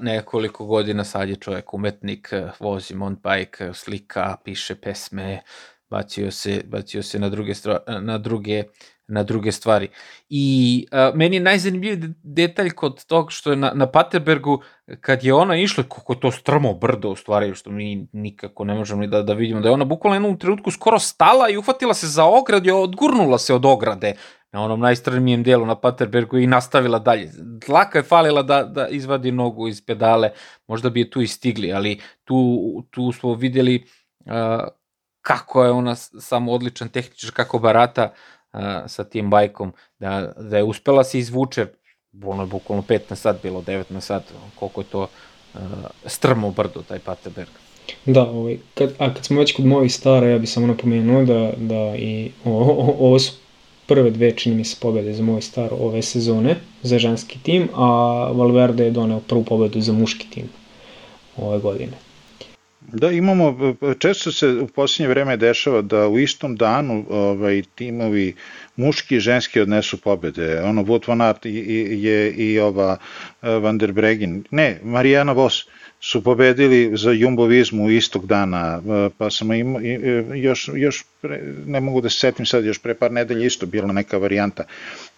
Nekoliko 0.00 0.66
godina 0.66 1.04
sad 1.04 1.28
je 1.28 1.36
čovjek 1.36 1.74
umetnik, 1.74 2.32
vozi 2.60 2.94
mountain 2.94 3.38
bike, 3.38 3.70
slika, 3.74 4.36
piše 4.44 4.74
pesme, 4.74 5.42
bacio 5.90 6.30
se, 6.30 6.62
bacio 6.66 7.02
se 7.02 7.18
na 7.18 7.28
druge, 7.28 7.52
na 8.00 8.18
druge 8.18 8.64
na 9.12 9.22
druge 9.22 9.52
stvari. 9.52 9.88
I 10.28 10.86
uh, 10.92 11.16
meni 11.16 11.36
je 11.36 11.40
najzanimljiviji 11.40 12.14
detalj 12.22 12.70
kod 12.70 13.04
tog 13.04 13.32
što 13.32 13.50
je 13.50 13.56
na, 13.56 13.72
na 13.74 13.86
Paterbergu, 13.86 14.62
kad 15.00 15.24
je 15.24 15.34
ona 15.34 15.56
išla, 15.56 15.84
kako 15.84 16.14
to 16.14 16.30
strmo 16.30 16.74
brdo 16.74 17.10
u 17.10 17.16
stvari, 17.16 17.54
što 17.54 17.70
mi 17.70 18.06
nikako 18.12 18.64
ne 18.64 18.74
možemo 18.74 19.00
ni 19.00 19.06
da, 19.06 19.22
da 19.22 19.32
vidimo, 19.32 19.60
da 19.60 19.68
je 19.68 19.72
ona 19.72 19.84
bukvalno 19.84 20.16
jednom 20.16 20.38
trenutku 20.38 20.70
skoro 20.70 20.98
stala 20.98 21.48
i 21.50 21.56
uhvatila 21.56 21.94
se 21.94 22.06
za 22.06 22.24
ograd 22.24 22.66
i 22.66 22.70
odgurnula 22.70 23.38
se 23.38 23.54
od 23.54 23.66
ograde 23.66 24.14
na 24.52 24.62
onom 24.62 24.80
najstrmijem 24.80 25.42
delu 25.42 25.66
na 25.66 25.74
Paterbergu 25.74 26.38
i 26.38 26.46
nastavila 26.46 26.98
dalje. 26.98 27.30
Dlaka 27.66 27.98
je 27.98 28.02
falila 28.02 28.42
da, 28.42 28.62
da 28.64 28.88
izvadi 28.88 29.32
nogu 29.32 29.68
iz 29.68 29.80
pedale, 29.86 30.30
možda 30.68 30.90
bi 30.90 31.00
je 31.00 31.10
tu 31.10 31.22
i 31.22 31.26
stigli, 31.26 31.72
ali 31.72 32.00
tu, 32.24 32.58
tu 32.90 33.12
smo 33.12 33.34
videli 33.34 33.84
uh, 34.24 34.32
kako 35.22 35.64
je 35.64 35.70
ona 35.70 35.94
samo 35.96 36.52
odličan 36.52 36.88
tehničar, 36.88 37.30
kako 37.30 37.58
barata 37.58 38.12
uh, 38.52 38.60
sa 38.86 39.04
tim 39.04 39.30
bajkom, 39.30 39.72
da, 39.98 40.32
da 40.36 40.56
je 40.56 40.64
uspela 40.64 41.04
se 41.04 41.18
izvuče, 41.18 41.66
ono 42.24 42.42
je 42.42 42.46
bukvalno 42.46 42.84
5 42.88 43.00
na 43.10 43.16
sat, 43.16 43.42
bilo 43.42 43.62
9 43.62 43.84
na 43.88 44.00
sat, 44.00 44.22
koliko 44.54 44.80
je 44.80 44.84
to 44.84 45.02
uh, 45.02 45.60
strmo 46.06 46.50
brdo, 46.50 46.82
taj 46.88 46.98
Paterberg. 46.98 47.50
Da, 48.06 48.22
ovaj, 48.22 48.58
kad, 48.74 48.90
a 48.98 49.14
kad 49.14 49.24
smo 49.24 49.40
već 49.40 49.56
kod 49.56 49.66
mojih 49.66 49.94
stara, 49.94 50.28
ja 50.28 50.38
bih 50.38 50.50
samo 50.50 50.66
napomenuo 50.66 51.24
da, 51.24 51.52
da 51.56 51.96
i 51.96 52.32
ovo, 52.44 52.94
ovo 52.98 53.18
su 53.18 53.41
prve 53.86 54.10
dve, 54.10 54.30
čini 54.36 54.56
mi 54.56 54.64
se, 54.64 54.76
pobede 54.80 55.12
za 55.12 55.22
moj 55.22 55.42
star 55.42 55.68
ove 55.72 56.02
sezone 56.02 56.56
za 56.82 56.98
ženski 56.98 57.38
tim, 57.42 57.68
a 57.74 57.86
Valverde 58.34 58.84
je 58.84 58.90
doneo 58.90 59.20
prvu 59.20 59.44
pobedu 59.44 59.80
za 59.80 59.92
muški 59.92 60.30
tim 60.30 60.48
ove 61.36 61.58
godine. 61.58 61.92
Da, 62.92 63.10
imamo, 63.10 63.74
često 63.98 64.32
se 64.32 64.48
u 64.48 64.66
posljednje 64.66 65.08
vreme 65.08 65.36
dešava 65.36 65.82
da 65.82 66.08
u 66.08 66.18
istom 66.18 66.56
danu 66.56 67.04
ovaj, 67.10 67.62
timovi 67.74 68.34
muški 68.76 69.16
i 69.16 69.20
ženski 69.20 69.60
odnesu 69.60 70.00
pobede. 70.00 70.60
Ono, 70.62 70.82
Wout 70.82 71.08
van 71.08 71.20
Aert 71.20 71.46
je 71.46 72.32
i 72.32 72.58
ova 72.58 72.96
eh, 73.42 73.48
Van 73.48 73.78
der 73.78 73.92
Bregen, 73.92 74.44
ne, 74.50 74.80
Marijana 74.82 75.32
Vos 75.32 75.66
su 76.04 76.22
pobedili 76.22 76.96
za 76.96 77.12
Jumbo 77.12 77.44
Vismu 77.46 77.90
istog 77.90 78.26
dana, 78.26 78.82
eh, 78.86 79.10
pa 79.18 79.30
sam 79.30 79.52
im, 79.52 79.76
još, 80.34 80.70
još 80.74 81.04
pre, 81.20 81.42
ne 81.66 81.80
mogu 81.80 82.00
da 82.00 82.10
se 82.10 82.18
setim 82.18 82.46
sad, 82.46 82.64
još 82.64 82.78
pre 82.78 82.94
par 82.94 83.12
nedelja 83.12 83.46
isto 83.46 83.66
bila 83.66 83.92
neka 83.92 84.18
varijanta. 84.18 84.64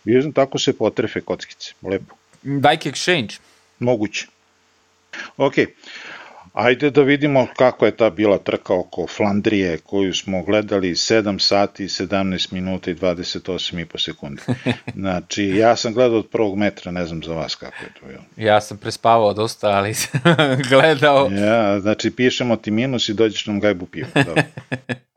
I 0.05 0.33
tako 0.33 0.59
se 0.59 0.77
potrefe 0.77 1.21
kockice, 1.21 1.73
lepo. 1.83 2.15
Bike 2.43 2.91
Exchange. 2.91 3.39
Moguće. 3.79 4.27
Ok, 5.37 5.55
Ajde 6.55 6.91
da 6.91 7.03
vidimo 7.03 7.47
kako 7.57 7.87
je 7.87 7.97
ta 7.97 8.11
bila 8.11 8.39
trka 8.39 8.75
oko 8.75 9.07
Flandrije 9.07 9.79
koju 9.79 10.15
smo 10.15 10.43
gledali 10.43 10.91
7 10.91 11.39
sati, 11.39 11.85
17 11.85 12.53
minuta 12.53 12.91
i 12.91 12.95
28 12.95 13.81
i 13.81 13.85
po 13.85 13.99
sekundi. 13.99 14.43
Znači, 14.95 15.45
ja 15.45 15.77
sam 15.77 15.95
gledao 15.95 16.19
od 16.19 16.29
prvog 16.29 16.57
metra, 16.57 16.93
ne 16.93 17.07
znam 17.07 17.23
za 17.23 17.35
vas 17.35 17.55
kako 17.55 17.77
je 17.85 17.95
to 18.01 18.07
bilo. 18.07 18.23
Ja 18.37 18.61
sam 18.61 18.77
prespavao 18.77 19.35
dosta, 19.35 19.69
ali 19.69 19.95
sam 19.95 20.21
gledao. 20.71 21.29
Ja, 21.31 21.81
znači, 21.81 22.11
pišemo 22.11 22.57
ti 22.57 22.71
minus 22.71 23.09
i 23.09 23.15
dođeš 23.15 23.47
nam 23.47 23.61
gajbu 23.61 23.87
piva. 23.87 24.09
Dobro. 24.15 24.43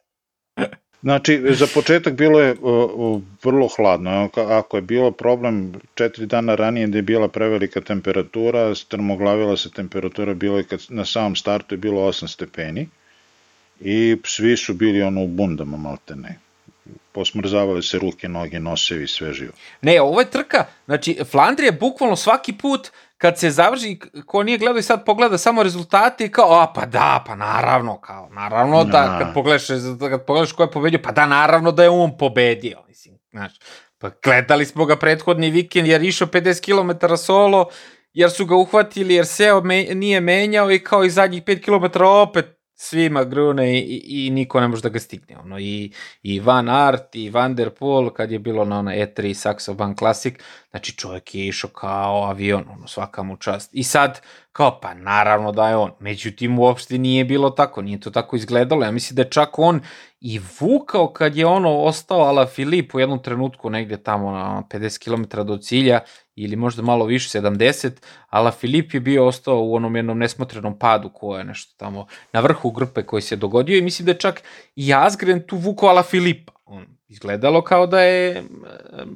Znači, 1.02 1.44
za 1.50 1.68
početak 1.74 2.14
bilo 2.14 2.40
je 2.40 2.56
uh, 2.62 3.22
vrlo 3.44 3.68
hladno. 3.68 4.30
Ako 4.36 4.78
je 4.78 4.82
bilo 4.82 5.12
problem 5.12 5.74
četiri 5.96 6.26
dana 6.26 6.56
ranije 6.56 6.88
da 6.88 6.98
je 6.98 7.02
bila 7.02 7.28
prevelika 7.28 7.82
temperatura, 7.82 8.76
strmoglavila 8.76 9.58
se 9.58 9.72
temperatura, 9.72 10.34
bilo 10.34 10.58
je 10.58 10.64
kad 10.64 10.80
na 10.90 11.06
samom 11.06 11.36
startu 11.36 11.76
je 11.76 11.80
bilo 11.80 12.02
8 12.02 12.28
stepeni 12.28 12.88
i 13.80 14.18
svi 14.26 14.58
su 14.58 14.74
bili 14.74 15.02
ono 15.02 15.24
u 15.24 15.28
bundama 15.28 15.78
maltene. 15.78 16.40
Posmrzavale 17.12 17.82
se 17.82 18.00
ruke, 18.00 18.30
noge, 18.30 18.60
nosevi, 18.60 19.08
sve 19.08 19.34
živo. 19.34 19.54
Ne, 19.82 20.02
ovo 20.02 20.20
je 20.20 20.32
trka, 20.32 20.66
znači 20.86 21.18
Flandrija 21.32 21.72
bukvalno 21.72 22.16
svaki 22.16 22.54
put 22.54 22.90
kad 23.18 23.40
se 23.40 23.50
završi, 23.50 24.00
ko 24.26 24.44
nije 24.44 24.58
gledao 24.58 24.80
i 24.80 24.84
sad 24.84 25.06
pogleda 25.06 25.38
samo 25.38 25.64
rezultate 25.64 26.26
i 26.26 26.32
kao, 26.32 26.62
a 26.62 26.74
pa 26.74 26.86
da, 26.86 27.24
pa 27.28 27.36
naravno, 27.36 28.02
kao, 28.02 28.30
naravno 28.32 28.84
da, 28.84 29.20
kad 29.20 29.34
pogledaš, 29.34 29.68
kad 30.00 30.26
pogledaš 30.26 30.52
ko 30.52 30.64
je 30.64 30.72
pobedio, 30.72 31.00
pa 31.04 31.12
da, 31.12 31.26
naravno 31.26 31.72
da 31.72 31.84
je 31.84 31.90
on 31.90 32.18
pobedio, 32.18 32.84
mislim, 32.88 33.16
znaš. 33.32 33.52
Pa 34.00 34.10
gledali 34.24 34.66
smo 34.66 34.86
ga 34.86 34.96
prethodni 34.96 35.50
vikend 35.52 35.88
jer 35.88 36.04
išao 36.04 36.28
50 36.28 36.62
km 36.66 37.16
solo, 37.16 37.70
jer 38.14 38.32
su 38.32 38.46
ga 38.46 38.56
uhvatili, 38.56 39.14
jer 39.14 39.26
seo 39.26 39.62
me, 39.62 39.84
nije 39.84 40.22
menjao 40.22 40.72
i 40.72 40.84
kao 40.84 41.04
i 41.04 41.10
zadnjih 41.10 41.44
5 41.44 41.62
km 41.62 42.04
opet 42.04 42.57
svima 42.80 43.24
grune 43.24 43.80
i, 43.80 44.02
i, 44.06 44.30
niko 44.30 44.60
ne 44.62 44.68
može 44.68 44.82
da 44.82 44.90
ga 44.90 45.00
stigne. 45.00 45.38
Ono, 45.38 45.60
i, 45.60 45.92
I 46.24 46.40
Van 46.40 46.70
Art 46.70 47.16
i 47.16 47.30
Van 47.30 47.56
der 47.56 47.70
Poel 47.70 48.10
kad 48.10 48.32
je 48.32 48.40
bilo 48.40 48.66
na 48.66 48.80
ona 48.80 48.92
E3 48.92 49.22
Saxo 49.22 49.74
Bank 49.74 49.98
Classic, 50.00 50.36
znači 50.70 50.98
čovjek 50.98 51.36
je 51.36 51.48
išao 51.48 51.70
kao 51.70 52.24
avion, 52.24 52.66
ono, 52.70 52.88
svaka 52.88 53.24
mu 53.24 53.38
čast. 53.38 53.70
I 53.74 53.84
sad, 53.84 54.22
kao, 54.52 54.80
pa 54.80 54.94
naravno 54.94 55.52
da 55.52 55.70
je 55.70 55.76
on. 55.76 55.92
Međutim, 56.00 56.60
uopšte 56.60 56.98
nije 56.98 57.26
bilo 57.26 57.50
tako, 57.50 57.82
nije 57.82 58.00
to 58.00 58.12
tako 58.12 58.36
izgledalo. 58.36 58.86
Ja 58.86 58.92
mislim 58.92 59.16
da 59.16 59.22
je 59.22 59.30
čak 59.30 59.60
on 59.60 59.82
i 60.22 60.40
vukao 60.60 61.14
kad 61.14 61.36
je 61.36 61.46
ono 61.46 61.78
ostao 61.78 62.20
Ala 62.20 62.46
Filip 62.46 62.96
u 62.96 63.00
jednom 63.00 63.24
trenutku 63.24 63.70
negde 63.70 63.98
tamo 63.98 64.32
na 64.32 64.64
50 64.70 65.04
km 65.04 65.48
do 65.48 65.58
cilja 65.58 66.00
ili 66.38 66.56
možda 66.56 66.82
malo 66.82 67.06
više, 67.06 67.40
70, 67.40 67.92
Ala 68.30 68.52
Filip 68.52 68.94
je 68.94 69.00
bio 69.00 69.26
ostao 69.28 69.64
u 69.64 69.76
onom 69.76 69.96
jednom 69.96 70.18
nesmotrenom 70.18 70.80
padu 70.80 71.10
koje 71.10 71.40
je 71.40 71.44
nešto 71.44 71.74
tamo 71.78 72.08
na 72.34 72.40
vrhu 72.40 72.72
grupe 72.72 73.04
koji 73.04 73.22
se 73.22 73.36
dogodio 73.36 73.78
i 73.78 73.82
mislim 73.82 74.06
da 74.06 74.12
je 74.12 74.20
čak 74.20 74.44
i 74.76 74.94
Asgren 74.94 75.44
tu 75.48 75.58
vukao 75.58 75.90
Ala 75.90 76.04
Filipa. 76.04 76.54
On 76.66 76.86
izgledalo 77.08 77.62
kao 77.62 77.88
da 77.88 78.02
je 78.02 78.44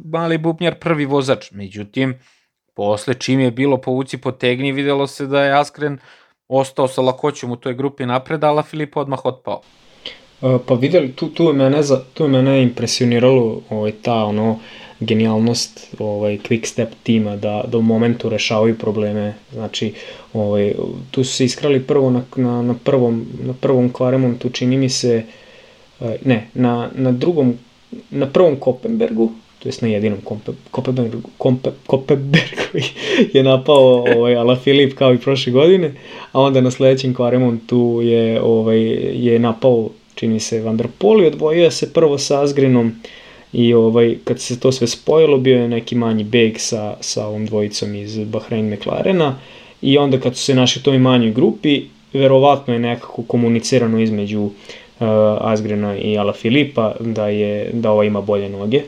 mali 0.06 0.38
bubnjar 0.38 0.76
prvi 0.76 1.06
vozač, 1.06 1.52
međutim, 1.52 2.20
posle 2.74 3.14
čim 3.14 3.40
je 3.40 3.52
bilo 3.52 3.78
povuci 3.78 4.18
potegni, 4.18 4.72
videlo 4.72 5.08
se 5.08 5.28
da 5.28 5.44
je 5.44 5.60
Askren 5.60 5.98
ostao 6.48 6.88
sa 6.88 7.02
lakoćom 7.02 7.52
u 7.52 7.56
toj 7.56 7.74
grupi 7.74 8.06
napred, 8.06 8.44
Ala 8.44 8.64
Filip 8.64 8.98
odmah 8.98 9.26
otpao. 9.26 9.62
Pa 10.42 10.74
videli, 10.74 11.12
tu, 11.12 11.30
tu, 11.30 11.54
mene, 11.54 11.84
za, 11.84 12.04
tu 12.14 12.28
mene 12.28 12.64
impresioniralo 12.64 13.62
ovaj, 13.70 13.92
ta 14.02 14.24
ono, 14.24 14.60
genijalnost 15.02 15.96
ovaj, 16.00 16.38
quick 16.38 16.66
step 16.66 16.90
tima 17.04 17.36
da, 17.36 17.64
da 17.68 17.78
u 17.78 17.82
momentu 17.82 18.30
rešavaju 18.30 18.78
probleme. 18.78 19.34
Znači, 19.54 19.94
ovaj, 20.34 20.74
tu 21.12 21.24
su 21.24 21.34
se 21.34 21.46
iskrali 21.46 21.80
prvo 21.80 22.10
na, 22.10 22.24
na, 22.36 22.62
na, 22.62 22.76
prvom, 22.84 23.26
na 23.44 23.54
prvom 23.54 23.90
Klaremontu, 23.90 24.50
čini 24.50 24.78
mi 24.78 24.90
se, 24.90 25.24
eh, 26.02 26.16
ne, 26.26 26.48
na, 26.54 26.90
na 26.96 27.12
drugom, 27.12 27.54
na 28.10 28.26
prvom 28.26 28.56
Kopenbergu, 28.56 29.32
to 29.60 29.70
jest 29.70 29.82
na 29.82 29.88
jedinom 29.88 30.20
Kopenbergu, 30.72 31.30
Kopenbergu 31.86 32.62
je 33.34 33.44
napao 33.44 34.06
ovaj, 34.16 34.36
Ala 34.36 34.56
Filip 34.56 34.94
kao 34.94 35.14
i 35.14 35.18
prošle 35.18 35.54
godine, 35.54 35.94
a 36.32 36.42
onda 36.42 36.62
na 36.62 36.72
sledećem 36.72 37.14
Klaremontu 37.14 38.00
je, 38.04 38.42
ovaj, 38.42 38.82
je 39.14 39.40
napao 39.40 39.90
čini 40.16 40.40
se 40.40 40.62
Van 40.62 40.78
der 40.78 40.88
i 41.24 41.26
odvojio 41.26 41.72
se 41.72 41.94
prvo 41.94 42.18
sa 42.18 42.44
Asgrenom 42.44 42.96
i 43.54 43.74
ovaj, 43.74 44.18
kad 44.24 44.40
se 44.40 44.60
to 44.60 44.72
sve 44.72 44.88
spojilo 44.88 45.38
bio 45.38 45.62
je 45.62 45.68
neki 45.68 45.96
manji 45.96 46.24
beg 46.24 46.54
sa, 46.58 46.96
sa 47.00 47.28
ovom 47.28 47.46
dvojicom 47.46 47.96
iz 47.96 48.18
Bahrein 48.18 48.74
McLarena 48.74 49.36
i 49.82 49.98
onda 49.98 50.20
kad 50.20 50.38
su 50.38 50.44
se 50.44 50.56
našli 50.56 50.80
u 50.80 50.84
toj 50.84 51.00
manjoj 51.00 51.32
grupi 51.32 51.84
verovatno 52.14 52.74
je 52.74 52.80
nekako 52.80 53.24
komunicirano 53.24 54.00
između 54.00 54.42
uh, 54.42 54.52
Asgrena 55.40 55.98
i 55.98 56.18
Ala 56.18 56.34
Filipa 56.34 56.96
da 57.00 57.28
je 57.28 57.70
da 57.74 57.92
ova 57.92 58.04
ima 58.06 58.22
bolje 58.22 58.50
noge. 58.50 58.82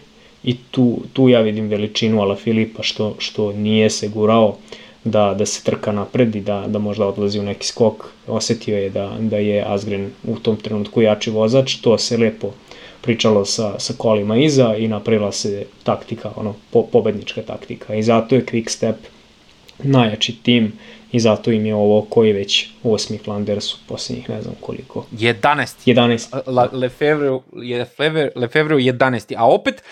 I 0.44 0.56
tu, 0.72 0.98
tu 1.14 1.30
ja 1.30 1.42
vidim 1.42 1.68
veličinu 1.68 2.22
Ala 2.22 2.36
Filipa 2.36 2.84
što, 2.84 3.16
što 3.18 3.54
nije 3.54 3.90
se 3.90 4.08
gurao 4.08 4.56
da, 5.04 5.34
da 5.38 5.46
se 5.46 5.64
trka 5.64 5.92
napred 5.92 6.36
i 6.36 6.42
da, 6.42 6.64
da 6.68 6.80
možda 6.80 7.08
odlazi 7.08 7.40
u 7.40 7.44
neki 7.44 7.68
skok. 7.68 8.06
Osetio 8.28 8.78
je 8.78 8.90
da, 8.90 9.16
da 9.20 9.38
je 9.38 9.64
Asgren 9.68 10.12
u 10.28 10.40
tom 10.40 10.58
trenutku 10.58 11.02
jači 11.02 11.32
vozač, 11.32 11.76
to 11.76 11.98
se 11.98 12.18
lepo 12.18 12.52
pričalo 13.04 13.46
sa, 13.46 13.80
sa 13.80 13.94
kolima 13.98 14.38
iza 14.38 14.76
i 14.76 14.88
napravila 14.88 15.32
se 15.32 15.66
taktika, 15.84 16.32
ono, 16.36 16.56
po, 16.72 16.84
pobednička 16.92 17.42
taktika. 17.42 17.96
I 17.96 18.04
zato 18.04 18.36
je 18.36 18.46
Quick 18.46 18.70
Step 18.70 18.96
najjači 19.84 20.36
tim 20.44 20.72
i 21.14 21.20
zato 21.20 21.52
im 21.52 21.66
je 21.66 21.76
ovo 21.76 22.02
koji 22.10 22.34
već 22.34 22.70
osmi 22.84 23.18
Flanders 23.18 23.74
u 23.74 23.78
posljednjih 23.88 24.30
ne 24.30 24.42
znam 24.42 24.56
koliko. 24.62 25.06
11. 25.12 25.94
11. 25.94 26.42
La, 26.46 26.70
Lefevre, 26.72 27.30
Lefevre, 27.80 28.30
Lefevre 28.36 28.76
11. 28.76 29.34
A 29.38 29.50
opet 29.50 29.84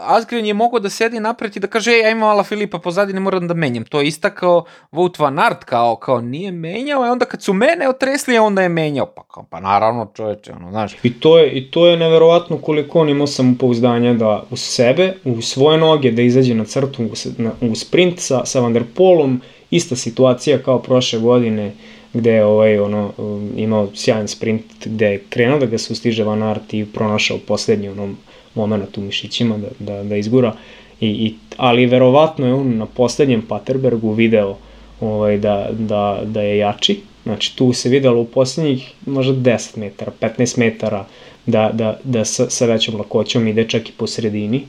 Asgren 0.00 0.46
je 0.46 0.54
mogao 0.54 0.80
da 0.80 0.90
sedi 0.90 1.20
napred 1.20 1.56
i 1.56 1.60
da 1.60 1.66
kaže, 1.66 1.90
ej, 1.90 2.00
ja 2.00 2.10
imam 2.10 2.28
Ala 2.28 2.42
Filipa 2.42 2.78
pozadi, 2.78 3.12
ne 3.12 3.20
moram 3.20 3.48
da 3.48 3.54
menjam. 3.54 3.84
To 3.84 4.00
je 4.00 4.06
istakao 4.06 4.64
Wout 4.92 5.20
van 5.20 5.38
Aert 5.38 5.64
kao, 5.64 5.96
kao 5.96 6.20
nije 6.20 6.52
menjao, 6.52 7.02
a 7.02 7.12
onda 7.12 7.24
kad 7.24 7.42
su 7.42 7.52
mene 7.52 7.88
otresli, 7.88 8.38
onda 8.38 8.62
je 8.62 8.68
menjao. 8.68 9.06
Pa, 9.06 9.22
kao, 9.22 9.44
pa 9.50 9.60
naravno 9.60 10.10
čoveče, 10.16 10.52
ono, 10.52 10.70
znaš. 10.70 10.96
I 11.02 11.20
to 11.20 11.38
je, 11.38 11.50
i 11.50 11.70
to 11.70 11.86
je 11.86 11.96
neverovatno 11.96 12.58
koliko 12.58 13.00
on 13.00 13.08
imao 13.08 13.26
samopouzdanja 13.26 14.14
da 14.14 14.42
u 14.50 14.56
sebe, 14.56 15.14
u 15.24 15.42
svoje 15.42 15.78
noge, 15.78 16.10
da 16.10 16.22
izađe 16.22 16.54
na 16.54 16.64
crtu, 16.64 17.02
u, 17.02 17.08
na, 17.38 17.50
u 17.60 17.74
sprint 17.74 18.20
sa, 18.20 18.44
sa 18.44 18.60
Van 18.60 18.72
der 18.72 18.84
Polom, 18.94 19.40
ista 19.70 19.96
situacija 19.96 20.58
kao 20.58 20.78
prošle 20.78 21.18
godine 21.18 21.72
gde 22.12 22.32
je 22.32 22.44
ovaj, 22.44 22.78
ono, 22.78 23.12
um, 23.18 23.50
imao 23.56 23.88
sjajan 23.94 24.28
sprint 24.28 24.64
gde 24.84 25.06
je 25.06 25.22
krenuo 25.28 25.58
da 25.58 25.66
ga 25.66 25.78
sustiže 25.78 26.24
Van 26.24 26.42
Aert 26.42 26.74
i 26.74 26.84
pronašao 26.84 27.38
poslednji 27.46 27.88
onom 27.88 28.16
moment 28.54 28.98
u 28.98 29.00
mišićima 29.00 29.58
da, 29.58 29.68
da, 29.78 30.02
da 30.02 30.16
izgura. 30.16 30.52
I, 31.00 31.08
i, 31.08 31.34
ali 31.56 31.86
verovatno 31.86 32.46
je 32.46 32.54
on 32.54 32.76
na 32.76 32.86
poslednjem 32.86 33.42
Paterbergu 33.42 34.12
video 34.12 34.56
ovaj, 35.00 35.38
da, 35.38 35.68
da, 35.72 36.22
da 36.24 36.42
je 36.42 36.58
jači. 36.58 37.00
Znači 37.22 37.56
tu 37.56 37.72
se 37.72 37.88
videlo 37.88 38.20
u 38.20 38.24
poslednjih 38.24 38.92
možda 39.06 39.32
10 39.34 39.78
metara, 39.78 40.12
15 40.20 40.58
metara 40.58 41.04
da, 41.46 41.70
da, 41.72 41.98
da 42.04 42.24
sa, 42.24 42.50
sa 42.50 42.66
većom 42.66 42.96
lakoćom 42.96 43.48
ide 43.48 43.68
čak 43.68 43.88
i 43.88 43.92
po 43.92 44.06
sredini 44.06 44.62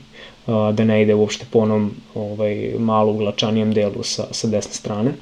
da 0.48 0.84
ne 0.84 1.02
ide 1.02 1.14
uopšte 1.14 1.46
po 1.50 1.58
onom 1.58 1.90
ovaj, 2.14 2.72
malo 2.78 3.12
uglačanijem 3.12 3.74
delu 3.74 4.02
sa, 4.02 4.24
sa 4.30 4.48
desne 4.48 4.72
strane. 4.72 5.12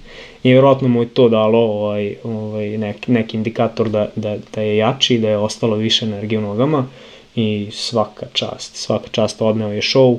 I 0.43 0.53
vjerojatno 0.53 0.89
mu 0.89 1.03
je 1.03 1.09
to 1.09 1.29
dalo 1.29 1.59
ovaj, 1.59 2.15
ovaj, 2.25 2.79
nek, 2.79 3.09
neki 3.09 3.37
indikator 3.37 3.89
da, 3.89 4.09
da, 4.17 4.37
da 4.55 4.61
je 4.63 4.77
jači, 4.77 5.19
da 5.19 5.29
je 5.29 5.39
ostalo 5.39 5.77
više 5.77 6.07
energije 6.07 6.39
u 6.39 6.43
nogama 6.43 6.87
i 7.35 7.69
svaka 7.73 8.27
čast, 8.33 8.77
svaka 8.77 9.09
čast 9.09 9.43
odneo 9.43 9.73
je 9.73 9.83
show. 9.83 10.19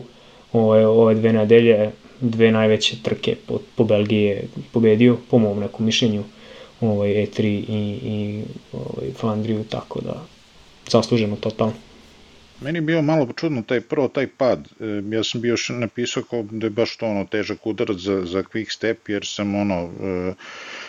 Ove, 0.53 0.88
ove 0.88 1.15
dve 1.15 1.33
nedelje, 1.33 1.91
dve 2.19 2.51
najveće 2.51 2.95
trke 3.03 3.35
po, 3.47 3.59
po 3.75 3.83
Belgiji 3.83 4.23
je 4.23 4.47
pobedio, 4.71 5.17
po 5.29 5.39
mom 5.39 5.59
nekom 5.59 5.85
mišljenju, 5.85 6.23
ovaj, 6.81 7.09
E3 7.09 7.43
i, 7.43 7.99
i 8.03 8.41
ovaj, 8.73 9.13
Flandriju, 9.13 9.63
tako 9.69 10.01
da 10.01 10.23
zasluženo 10.91 11.35
totalno. 11.35 11.73
Meni 12.61 12.77
je 12.77 12.81
bio 12.81 13.01
malo 13.01 13.27
čudno 13.35 13.61
taj 13.61 13.81
prvo 13.81 14.07
taj 14.07 14.27
pad. 14.27 14.67
E, 14.79 15.15
ja 15.15 15.23
sam 15.23 15.41
bio 15.41 15.49
još 15.49 15.69
napisao 15.69 16.23
kao 16.23 16.43
da 16.51 16.65
je 16.65 16.69
baš 16.69 16.97
to 16.97 17.05
ono 17.05 17.25
težak 17.25 17.65
udarac 17.65 17.97
za, 17.97 18.25
za 18.25 18.43
quick 18.43 18.73
step 18.73 19.09
jer 19.09 19.25
sam 19.25 19.55
ono 19.55 19.75
e, 19.83 20.33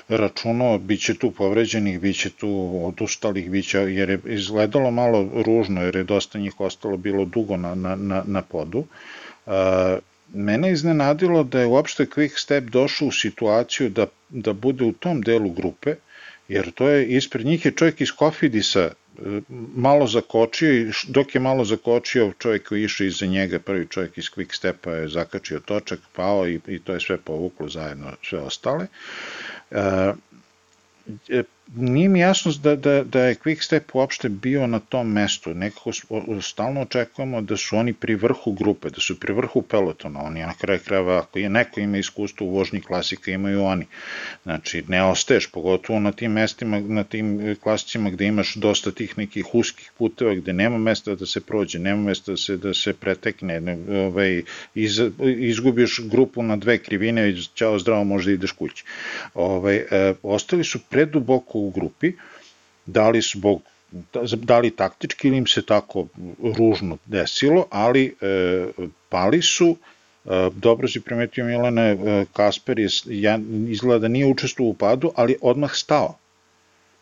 računao 0.09 0.79
bit 0.79 1.01
će 1.01 1.15
tu 1.15 1.31
povređenih, 1.31 2.01
bit 2.01 2.21
će 2.21 2.31
tu 2.31 2.81
odustalih, 2.85 3.51
bit 3.51 3.69
će, 3.69 3.79
jer 3.79 4.11
je 4.11 4.21
izgledalo 4.25 4.91
malo 4.91 5.29
ružno 5.47 5.83
jer 5.83 5.97
je 5.97 6.05
dosta 6.05 6.39
njih 6.39 6.61
ostalo 6.61 6.97
bilo 6.97 7.25
dugo 7.25 7.57
na, 7.57 7.75
na, 7.75 7.97
na, 7.97 8.23
na 8.27 8.43
podu. 8.43 8.85
E, 9.47 9.51
mene 10.33 10.73
iznenadilo 10.73 11.45
da 11.45 11.61
je 11.61 11.67
uopšte 11.67 12.07
quick 12.07 12.39
step 12.43 12.65
došao 12.65 13.09
u 13.09 13.13
situaciju 13.13 13.91
da, 13.91 14.07
da 14.29 14.53
bude 14.53 14.85
u 14.85 14.93
tom 14.93 15.23
delu 15.23 15.51
grupe, 15.51 15.95
jer 16.49 16.71
to 16.71 16.89
je 16.89 17.07
ispred 17.07 17.47
njih 17.47 17.65
je 17.65 17.73
čovjek 17.73 18.01
iz 18.01 18.13
Kofidisa 18.13 18.91
malo 19.77 20.07
zakočio 20.07 20.73
i 20.73 20.91
dok 21.09 21.35
je 21.35 21.41
malo 21.41 21.65
zakočio 21.65 22.33
čovjek 22.39 22.69
koji 22.69 22.85
išao 22.85 23.07
iza 23.07 23.27
njega, 23.27 23.59
prvi 23.59 23.87
čovjek 23.87 24.19
iz 24.19 24.25
Quick 24.25 24.55
Stepa 24.55 24.91
je 24.91 25.09
zakačio 25.09 25.61
točak, 25.61 25.99
pao 26.13 26.49
i, 26.49 26.61
i 26.67 26.79
to 26.79 26.93
je 26.93 27.01
sve 27.01 27.19
povuklo 27.19 27.69
zajedno 27.69 28.13
sve 28.23 28.39
ostale. 28.39 28.87
E, 29.71 30.13
nije 31.77 32.09
mi 32.09 32.21
jasno 32.21 32.53
da, 32.63 32.77
da, 32.77 33.05
da 33.05 33.21
je 33.21 33.35
Quickstep 33.35 33.81
uopšte 33.93 34.29
bio 34.29 34.67
na 34.67 34.79
tom 34.79 35.13
mestu. 35.13 35.55
Nekako 35.55 35.91
stalno 36.43 36.81
očekujemo 36.81 37.41
da 37.41 37.57
su 37.57 37.77
oni 37.77 37.93
pri 37.93 38.15
vrhu 38.15 38.53
grupe, 38.53 38.91
da 38.91 39.01
su 39.01 39.21
pri 39.21 39.33
vrhu 39.33 39.63
pelotona. 39.63 40.23
Oni 40.23 40.41
na 40.41 40.55
kraju 40.55 40.81
krajeva, 40.85 41.19
ako 41.19 41.39
je 41.39 41.49
neko 41.49 41.81
ima 41.81 41.99
iskustvo 41.99 42.47
u 42.47 42.51
vožnji 42.51 42.81
klasika, 42.81 43.31
imaju 43.31 43.63
oni. 43.63 43.87
Znači, 44.43 44.85
ne 44.89 45.03
ostaješ, 45.03 45.51
pogotovo 45.51 46.01
na 46.01 46.13
tim 46.13 46.33
mestima, 46.33 46.81
na 46.81 47.05
tim 47.05 47.57
klasicima 47.63 48.11
gde 48.11 48.27
imaš 48.27 48.55
dosta 48.55 48.91
tih 48.91 49.19
nekih 49.19 49.55
uskih 49.55 49.93
puteva, 49.99 50.35
gde 50.35 50.53
nema 50.53 50.79
mesta 50.79 51.15
da 51.15 51.27
se 51.27 51.41
prođe, 51.41 51.79
nema 51.79 52.03
mesta 52.03 52.33
da 52.33 52.37
se, 52.37 52.57
da 52.57 52.75
se 52.75 52.93
pretekne, 52.93 53.61
ne, 53.61 53.79
ovaj, 54.07 54.43
iz, 54.75 55.01
izgubiš 55.39 56.01
grupu 56.05 56.43
na 56.43 56.57
dve 56.57 56.79
krivine 56.79 57.31
i 57.31 57.43
ćao 57.55 57.79
zdravo 57.79 58.05
možda 58.05 58.33
ideš 58.33 58.53
kući. 58.53 58.85
Ovaj, 59.35 59.77
e, 59.77 60.15
ostali 60.23 60.65
su 60.65 60.79
preduboko 60.91 61.58
u 61.59 61.71
grupi, 61.71 62.13
da 62.87 63.11
li 63.11 63.21
zbog 63.21 63.63
da 64.37 64.59
li 64.59 64.71
taktički 64.71 65.29
ili 65.29 65.37
im 65.37 65.47
se 65.47 65.63
tako 65.67 66.07
ružno 66.59 66.99
desilo, 67.07 67.67
ali 67.71 68.15
e, 68.21 68.67
pali 69.09 69.43
su 69.43 69.77
dobro 70.53 70.89
si 70.89 71.01
primetio 71.01 71.45
Milane, 71.45 71.97
Kasper 72.33 72.79
je, 72.79 72.89
izgleda 73.69 73.99
da 73.99 74.09
nije 74.09 74.27
učestvovao 74.27 74.71
u 74.71 74.75
padu, 74.75 75.13
ali 75.17 75.37
odmah 75.41 75.71
stao. 75.75 76.19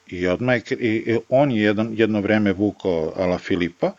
I 0.07 0.27
odmah 0.27 0.55
je, 0.71 0.77
i 0.81 1.19
on 1.29 1.51
je 1.51 1.63
jedan, 1.63 1.95
jedno 1.97 2.21
vreme 2.21 2.53
vukao 2.53 3.13
Ala 3.17 3.39
Filipa, 3.39 3.93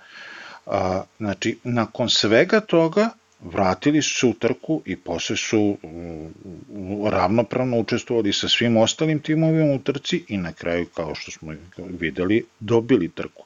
a, 0.66 1.03
znači, 1.18 1.58
nakon 1.64 2.10
svega 2.10 2.60
toga, 2.60 3.10
vratili 3.41 4.01
su 4.01 4.19
se 4.19 4.27
u 4.27 4.33
trku 4.33 4.81
i 4.85 4.95
posle 4.95 5.35
su 5.38 5.77
mm, 5.83 7.07
ravnopravno 7.09 7.79
učestvovali 7.79 8.33
sa 8.33 8.47
svim 8.47 8.77
ostalim 8.77 9.19
timovima 9.19 9.73
u 9.73 9.79
trci 9.79 10.23
i 10.27 10.38
na 10.38 10.53
kraju, 10.53 10.85
kao 10.85 11.15
što 11.15 11.31
smo 11.31 11.53
videli, 11.99 12.45
dobili 12.59 13.09
trku. 13.09 13.43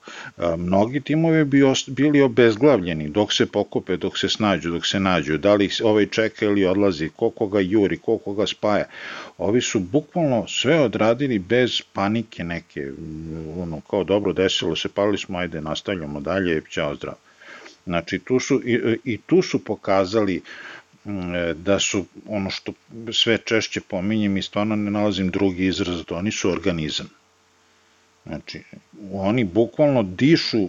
Mnogi 0.57 1.01
timovi 1.01 1.45
bi 1.45 1.61
bili 1.87 2.21
obezglavljeni 2.21 3.09
dok 3.09 3.33
se 3.33 3.45
pokupe, 3.45 3.97
dok 3.97 4.17
se 4.17 4.29
snađu, 4.29 4.71
dok 4.71 4.87
se 4.87 4.99
nađu, 4.99 5.37
da 5.37 5.53
li 5.53 5.69
ovaj 5.83 6.05
čeka 6.05 6.45
ili 6.45 6.65
odlazi, 6.65 7.09
koliko 7.15 7.47
ga 7.47 7.59
juri, 7.59 7.97
koliko 7.97 8.33
ga 8.33 8.47
spaja. 8.47 8.85
Ovi 9.37 9.61
su 9.61 9.79
bukvalno 9.79 10.47
sve 10.47 10.79
odradili 10.79 11.39
bez 11.39 11.81
panike 11.93 12.43
neke, 12.43 12.91
ono, 13.61 13.81
kao 13.89 14.03
dobro 14.03 14.33
desilo 14.33 14.75
se, 14.75 14.89
pali 14.89 15.17
smo, 15.17 15.37
ajde, 15.37 15.61
nastavljamo 15.61 16.19
dalje, 16.19 16.61
ćao 16.69 16.95
zdravo. 16.95 17.17
Znači, 17.86 18.19
tu 18.19 18.39
su, 18.39 18.61
i, 18.65 18.97
i 19.03 19.17
tu 19.17 19.41
su 19.41 19.63
pokazali 19.63 20.41
mm, 21.05 21.11
da 21.55 21.79
su 21.79 22.05
ono 22.27 22.49
što 22.49 22.73
sve 23.13 23.38
češće 23.38 23.82
pominjem 23.82 24.38
i 24.38 24.41
stvarno 24.41 24.75
ne 24.75 24.91
nalazim 24.91 25.29
drugi 25.29 25.65
izraz, 25.65 26.05
da 26.09 26.15
oni 26.15 26.32
su 26.32 26.51
organizam. 26.51 27.09
Znači, 28.25 28.63
oni 29.11 29.43
bukvalno 29.43 30.03
dišu 30.03 30.67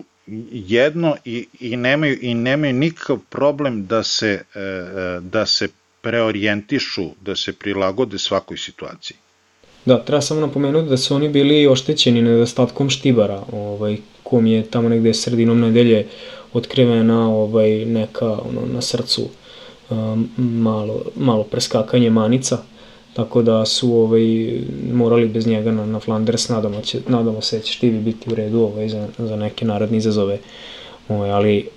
jedno 0.52 1.16
i, 1.24 1.46
i, 1.60 1.76
nemaju, 1.76 2.18
i 2.20 2.34
nemaju 2.34 2.72
nikakav 2.72 3.18
problem 3.28 3.86
da 3.86 4.02
se, 4.02 4.44
e, 4.54 4.60
e, 4.60 5.20
da 5.20 5.46
se 5.46 5.68
preorijentišu, 6.00 7.10
da 7.20 7.36
se 7.36 7.52
prilagode 7.52 8.18
svakoj 8.18 8.56
situaciji. 8.56 9.16
Da, 9.84 10.04
treba 10.04 10.20
samo 10.20 10.40
napomenuti 10.40 10.88
da 10.88 10.96
su 10.96 11.14
oni 11.14 11.28
bili 11.28 11.66
oštećeni 11.66 12.22
nedostatkom 12.22 12.90
štibara, 12.90 13.42
ovaj, 13.52 13.96
kom 14.22 14.46
je 14.46 14.62
tamo 14.70 14.88
negde 14.88 15.14
sredinom 15.14 15.60
nedelje 15.60 16.06
otkrivena 16.52 17.30
ovaj, 17.30 17.84
neka 17.84 18.32
ono, 18.32 18.66
na 18.72 18.80
srcu 18.80 19.28
malo, 20.36 21.02
malo 21.16 21.42
preskakanje 21.42 22.10
manica, 22.10 22.58
tako 23.14 23.42
da 23.42 23.66
su 23.66 23.94
ovaj, 23.94 24.60
morali 24.92 25.28
bez 25.28 25.46
njega 25.46 25.72
na, 25.72 25.86
na 25.86 26.00
Flanders, 26.00 26.48
nadamo, 26.48 26.80
će, 26.80 27.00
nadamo 27.08 27.40
se 27.40 27.56
da 27.56 27.62
će 27.62 27.72
Štivi 27.72 27.98
biti 27.98 28.30
u 28.30 28.34
redu 28.34 28.60
ovaj, 28.60 28.88
za, 28.88 29.08
za 29.18 29.36
neke 29.36 29.64
narodne 29.64 29.98
izazove, 29.98 30.38
ovaj, 31.08 31.30
ali 31.30 31.68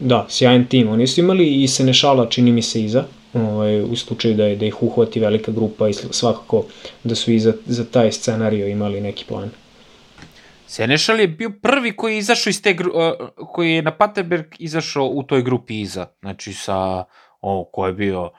da, 0.00 0.26
sjajan 0.28 0.66
tim, 0.66 0.88
oni 0.88 1.06
su 1.06 1.20
imali 1.20 1.62
i 1.62 1.68
Senešala 1.68 2.26
čini 2.26 2.52
mi 2.52 2.62
se 2.62 2.82
iza, 2.84 3.04
ovaj, 3.34 3.82
u 3.82 3.96
slučaju 3.96 4.34
da, 4.34 4.44
je, 4.44 4.56
da 4.56 4.66
ih 4.66 4.82
uhvati 4.82 5.20
velika 5.20 5.52
grupa 5.52 5.88
i 5.88 5.92
svakako 5.92 6.64
da 7.04 7.14
su 7.14 7.32
i 7.32 7.38
za, 7.38 7.52
za 7.66 7.84
taj 7.84 8.12
scenario 8.12 8.68
imali 8.68 9.00
neki 9.00 9.24
plan. 9.24 9.50
Senešal 10.66 11.20
je 11.20 11.28
bio 11.28 11.52
prvi 11.62 11.96
koji 11.96 12.12
je 12.12 12.18
izašao 12.18 12.50
iz 12.50 12.62
te 12.62 12.76
koji 13.52 13.72
je 13.72 13.82
na 13.82 13.96
Paterberg 13.96 14.46
izašao 14.58 15.06
u 15.06 15.22
toj 15.22 15.42
grupi 15.42 15.80
iza. 15.80 16.06
Znači 16.20 16.52
sa 16.52 17.04
o 17.40 17.70
ko 17.72 17.86
je 17.86 17.92
bio 17.92 18.30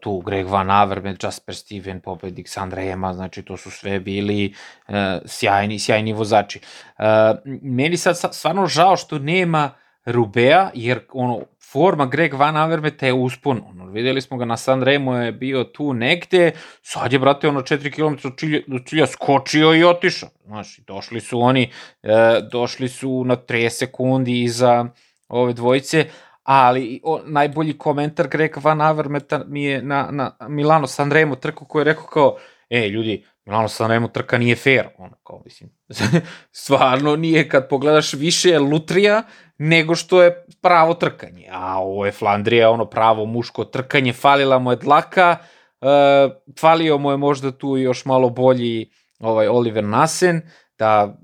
tu 0.00 0.20
Greg 0.20 0.48
Van 0.48 0.70
Avermaet, 0.70 1.24
Jasper 1.24 1.54
Steven, 1.54 2.00
pobednik 2.00 2.48
Sandra 2.48 2.82
Ema, 2.82 3.14
znači 3.14 3.42
to 3.42 3.56
su 3.56 3.70
sve 3.70 4.00
bili 4.00 4.54
uh, 4.88 4.94
sjajni, 5.24 5.78
sjajni 5.78 6.12
vozači. 6.12 6.60
Uh, 6.98 7.04
meni 7.62 7.96
sad 7.96 8.34
stvarno 8.34 8.66
žao 8.66 8.96
što 8.96 9.18
nema 9.18 9.70
Rubea, 10.04 10.70
jer 10.74 11.00
ono, 11.12 11.40
forma 11.72 12.06
Greg 12.06 12.34
Van 12.34 12.56
Avermeta 12.56 13.06
je 13.06 13.12
uspon. 13.12 13.60
Ono, 13.70 13.86
videli 13.86 14.20
smo 14.20 14.36
ga 14.36 14.44
na 14.44 14.56
San 14.56 14.82
Remo 14.82 15.16
je 15.16 15.32
bio 15.32 15.64
tu 15.64 15.92
negde, 15.92 16.52
sad 16.82 17.12
je, 17.12 17.18
brate, 17.18 17.48
ono 17.48 17.60
4 17.60 17.94
km 17.94 18.28
od 18.28 18.38
cilja, 18.38 18.60
cilja 18.86 19.06
skočio 19.06 19.74
i 19.74 19.84
otišao. 19.84 20.28
Znaš, 20.46 20.78
došli 20.86 21.20
su 21.20 21.40
oni, 21.40 21.70
e, 22.02 22.40
došli 22.52 22.88
su 22.88 23.24
na 23.24 23.36
3 23.36 23.68
sekundi 23.68 24.42
iza 24.42 24.86
ove 25.28 25.52
dvojice, 25.52 26.06
ali 26.42 27.00
o, 27.04 27.20
najbolji 27.24 27.78
komentar 27.78 28.28
Greg 28.28 28.56
Van 28.56 28.80
Avermeta 28.80 29.44
mi 29.46 29.64
je 29.64 29.82
na, 29.82 30.08
na 30.10 30.36
Milano 30.48 30.86
San 30.86 31.12
Remo 31.12 31.36
trku 31.36 31.64
koji 31.64 31.80
je 31.80 31.84
rekao 31.84 32.06
kao, 32.06 32.36
e, 32.70 32.88
ljudi, 32.88 33.24
Milano 33.48 33.68
San 33.68 33.90
Remo 33.90 34.08
trka 34.08 34.38
nije 34.38 34.56
fair, 34.56 34.88
ono, 34.98 35.16
kao, 35.26 35.42
mislim, 35.44 35.70
stvarno 36.62 37.16
nije, 37.16 37.48
kad 37.48 37.68
pogledaš 37.68 38.14
više 38.14 38.58
lutrija 38.58 39.22
nego 39.58 39.94
što 39.94 40.22
je 40.22 40.46
pravo 40.60 40.94
trkanje, 40.94 41.48
a 41.52 41.78
ovo 41.78 42.06
je 42.06 42.12
Flandrija, 42.12 42.70
ono, 42.70 42.84
pravo 42.84 43.24
muško 43.24 43.64
trkanje, 43.64 44.12
falila 44.12 44.58
mu 44.58 44.72
je 44.72 44.76
dlaka, 44.76 45.36
uh, 45.80 45.88
falio 46.60 46.98
mu 46.98 47.10
je 47.10 47.16
možda 47.16 47.50
tu 47.52 47.76
još 47.76 48.04
malo 48.04 48.30
bolji 48.30 48.90
ovaj 49.20 49.48
Oliver 49.48 49.84
Nasen, 49.84 50.42
da 50.78 51.18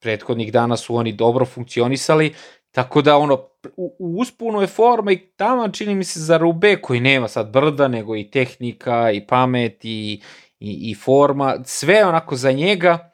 prethodnih 0.00 0.52
dana 0.52 0.76
su 0.76 0.96
oni 0.96 1.12
dobro 1.12 1.44
funkcionisali, 1.44 2.34
tako 2.70 3.02
da 3.02 3.16
ono, 3.16 3.34
u, 3.76 3.96
u 3.98 4.20
uspunu 4.20 4.60
je 4.60 4.66
forma 4.66 5.12
i 5.12 5.26
tamo 5.36 5.68
čini 5.68 5.94
mi 5.94 6.04
se 6.04 6.20
za 6.20 6.36
Rube 6.36 6.76
koji 6.76 7.00
nema 7.00 7.28
sad 7.28 7.50
brda, 7.50 7.88
nego 7.88 8.16
i 8.16 8.30
tehnika 8.30 9.10
i 9.10 9.26
pamet 9.26 9.84
i, 9.84 10.22
i, 10.64 10.90
i 10.90 10.94
forma, 10.94 11.56
sve 11.64 12.04
onako 12.04 12.36
za 12.36 12.52
njega 12.52 13.10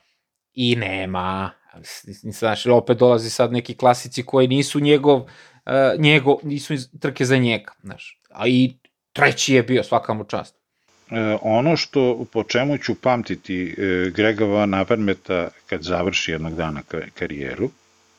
i 0.55 0.77
nema. 0.77 1.51
Znaš, 2.23 2.67
opet 2.67 2.99
dolazi 2.99 3.31
sad 3.31 3.53
neki 3.53 3.75
klasici 3.75 4.23
koji 4.23 4.49
nisu 4.49 4.81
njegov, 4.81 5.21
uh, 5.21 5.27
njegov 5.99 6.37
nisu 6.43 6.75
trke 7.01 7.25
za 7.25 7.37
njega, 7.37 7.73
znaš. 7.83 8.21
A 8.31 8.49
i 8.49 8.75
treći 9.13 9.55
je 9.55 9.63
bio, 9.63 9.83
svaka 9.83 10.15
mu 10.15 10.25
čast. 10.25 10.55
E, 11.11 11.37
ono 11.43 11.77
što, 11.77 12.25
po 12.33 12.45
čemu 12.45 12.79
ću 12.79 12.95
pamtiti 12.95 13.75
e, 13.79 14.11
Grega 14.11 14.45
Van 14.45 14.75
Avermeta 14.75 15.49
kad 15.67 15.83
završi 15.83 16.33
jednog 16.33 16.55
dana 16.55 16.83
karijeru, 17.15 17.71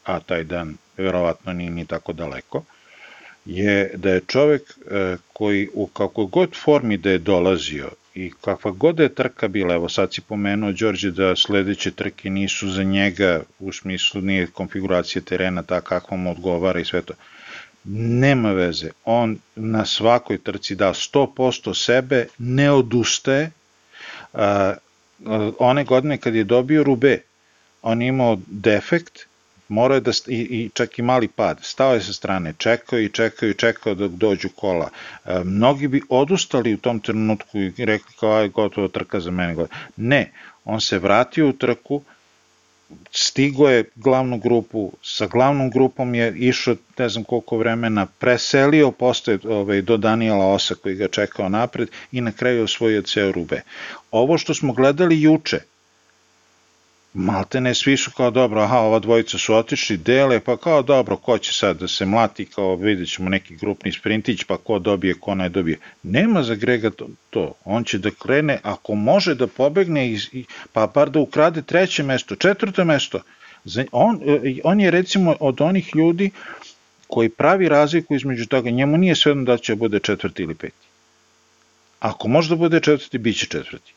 a 0.03 0.19
taj 0.19 0.43
dan 0.43 0.77
verovatno 0.97 1.53
nije 1.53 1.71
ni 1.71 1.85
tako 1.85 2.13
daleko, 2.13 2.63
je 3.45 3.91
da 3.95 4.09
je 4.09 4.21
čovek 4.27 4.61
e, 4.61 5.17
koji 5.33 5.69
u 5.73 5.87
kako 5.87 6.25
god 6.25 6.55
formi 6.63 6.97
da 6.97 7.11
je 7.11 7.17
dolazio 7.17 7.89
i 8.15 8.31
kakva 8.41 8.71
god 8.71 8.95
da 8.95 9.03
je 9.03 9.15
trka 9.15 9.47
bila, 9.47 9.73
evo 9.73 9.89
sad 9.89 10.13
si 10.13 10.21
pomenuo 10.21 10.71
Đorđe 10.71 11.11
da 11.11 11.35
sledeće 11.35 11.91
trke 11.91 12.29
nisu 12.29 12.69
za 12.69 12.83
njega, 12.83 13.41
u 13.59 13.71
smislu 13.71 14.21
nije 14.21 14.47
konfiguracija 14.47 15.21
terena 15.21 15.63
ta 15.63 15.81
kakva 15.81 16.17
mu 16.17 16.31
odgovara 16.31 16.79
i 16.79 16.85
sve 16.85 17.01
to. 17.01 17.13
Nema 17.83 18.51
veze, 18.51 18.89
on 19.05 19.37
na 19.55 19.85
svakoj 19.85 20.37
trci 20.37 20.75
da 20.75 20.89
100% 20.89 21.73
sebe, 21.85 22.27
ne 22.37 22.71
odustaje. 22.71 23.51
A, 24.33 24.73
one 25.59 25.83
godine 25.83 26.17
kad 26.17 26.35
je 26.35 26.43
dobio 26.43 26.83
Rube, 26.83 27.21
on 27.81 28.01
imao 28.01 28.39
defekt 28.47 29.25
morao 29.71 29.95
je 29.95 30.01
da, 30.01 30.11
i, 30.27 30.37
i 30.37 30.69
čak 30.73 30.99
i 30.99 31.01
mali 31.01 31.27
pad, 31.27 31.59
stao 31.61 31.93
je 31.93 32.01
sa 32.01 32.13
strane, 32.13 32.53
čekao 32.57 32.99
i 32.99 33.09
čekao 33.09 33.49
i 33.49 33.53
čekao 33.53 33.95
dok 33.95 34.11
dođu 34.11 34.49
kola. 34.55 34.89
E, 35.25 35.39
mnogi 35.43 35.87
bi 35.87 36.01
odustali 36.09 36.73
u 36.73 36.77
tom 36.77 36.99
trenutku 36.99 37.59
i 37.59 37.73
rekli 37.77 38.13
kao 38.19 38.33
aj 38.33 38.49
gotovo 38.49 38.87
trka 38.87 39.19
za 39.19 39.31
mene. 39.31 39.65
Ne, 39.97 40.31
on 40.65 40.81
se 40.81 40.99
vratio 40.99 41.49
u 41.49 41.53
trku, 41.53 42.01
stigo 43.11 43.69
je 43.69 43.83
glavnu 43.95 44.37
grupu, 44.37 44.91
sa 45.01 45.27
glavnom 45.27 45.69
grupom 45.69 46.15
je 46.15 46.33
išao 46.37 46.75
ne 46.97 47.09
znam 47.09 47.23
koliko 47.23 47.57
vremena, 47.57 48.05
preselio 48.05 48.91
postoje 48.91 49.39
ovaj, 49.43 49.81
do 49.81 49.97
Daniela 49.97 50.45
Osa 50.45 50.75
koji 50.75 50.95
ga 50.95 51.07
čekao 51.07 51.49
napred 51.49 51.89
i 52.11 52.21
na 52.21 52.31
kraju 52.31 52.63
osvojio 52.63 53.01
ceo 53.01 53.31
Rube. 53.31 53.61
Ovo 54.11 54.37
što 54.37 54.53
smo 54.53 54.73
gledali 54.73 55.21
juče, 55.21 55.59
malte 57.13 57.61
ne 57.61 57.75
svi 57.75 57.97
su 57.97 58.11
kao 58.11 58.31
dobro, 58.31 58.61
aha, 58.61 58.79
ova 58.79 58.99
dvojica 58.99 59.37
su 59.37 59.55
otišli, 59.55 59.97
dele, 59.97 60.39
pa 60.39 60.57
kao 60.57 60.81
dobro, 60.81 61.17
ko 61.17 61.37
će 61.37 61.53
sad 61.53 61.79
da 61.79 61.87
se 61.87 62.05
mlati, 62.05 62.45
kao 62.45 62.75
vidjet 62.75 63.09
ćemo 63.09 63.29
neki 63.29 63.55
grupni 63.55 63.91
sprintić, 63.91 64.43
pa 64.43 64.57
ko 64.57 64.79
dobije, 64.79 65.13
ko 65.13 65.35
ne 65.35 65.49
dobije. 65.49 65.77
Nema 66.03 66.43
za 66.43 66.55
Grega 66.55 66.89
to, 66.89 67.07
to. 67.29 67.53
on 67.65 67.83
će 67.83 67.97
da 67.97 68.11
krene, 68.11 68.59
ako 68.63 68.95
može 68.95 69.35
da 69.35 69.47
pobegne, 69.47 70.11
iz, 70.11 70.27
pa 70.73 70.87
bar 70.87 71.09
da 71.09 71.19
ukrade 71.19 71.61
treće 71.61 72.03
mesto, 72.03 72.35
četvrto 72.35 72.85
mesto, 72.85 73.21
on, 73.91 74.19
e, 74.25 74.59
on 74.63 74.79
je 74.79 74.91
recimo 74.91 75.35
od 75.39 75.61
onih 75.61 75.95
ljudi 75.95 76.31
koji 77.07 77.29
pravi 77.29 77.69
razliku 77.69 78.15
između 78.15 78.45
toga, 78.45 78.69
njemu 78.69 78.97
nije 78.97 79.15
svejedno 79.15 79.43
da 79.43 79.57
će 79.57 79.75
bude 79.75 79.99
četvrti 79.99 80.43
ili 80.43 80.55
peti. 80.55 80.87
Ako 81.99 82.27
može 82.27 82.49
da 82.49 82.55
bude 82.55 82.79
četvrti, 82.79 83.17
bit 83.17 83.37
će 83.37 83.45
četvrti. 83.45 83.93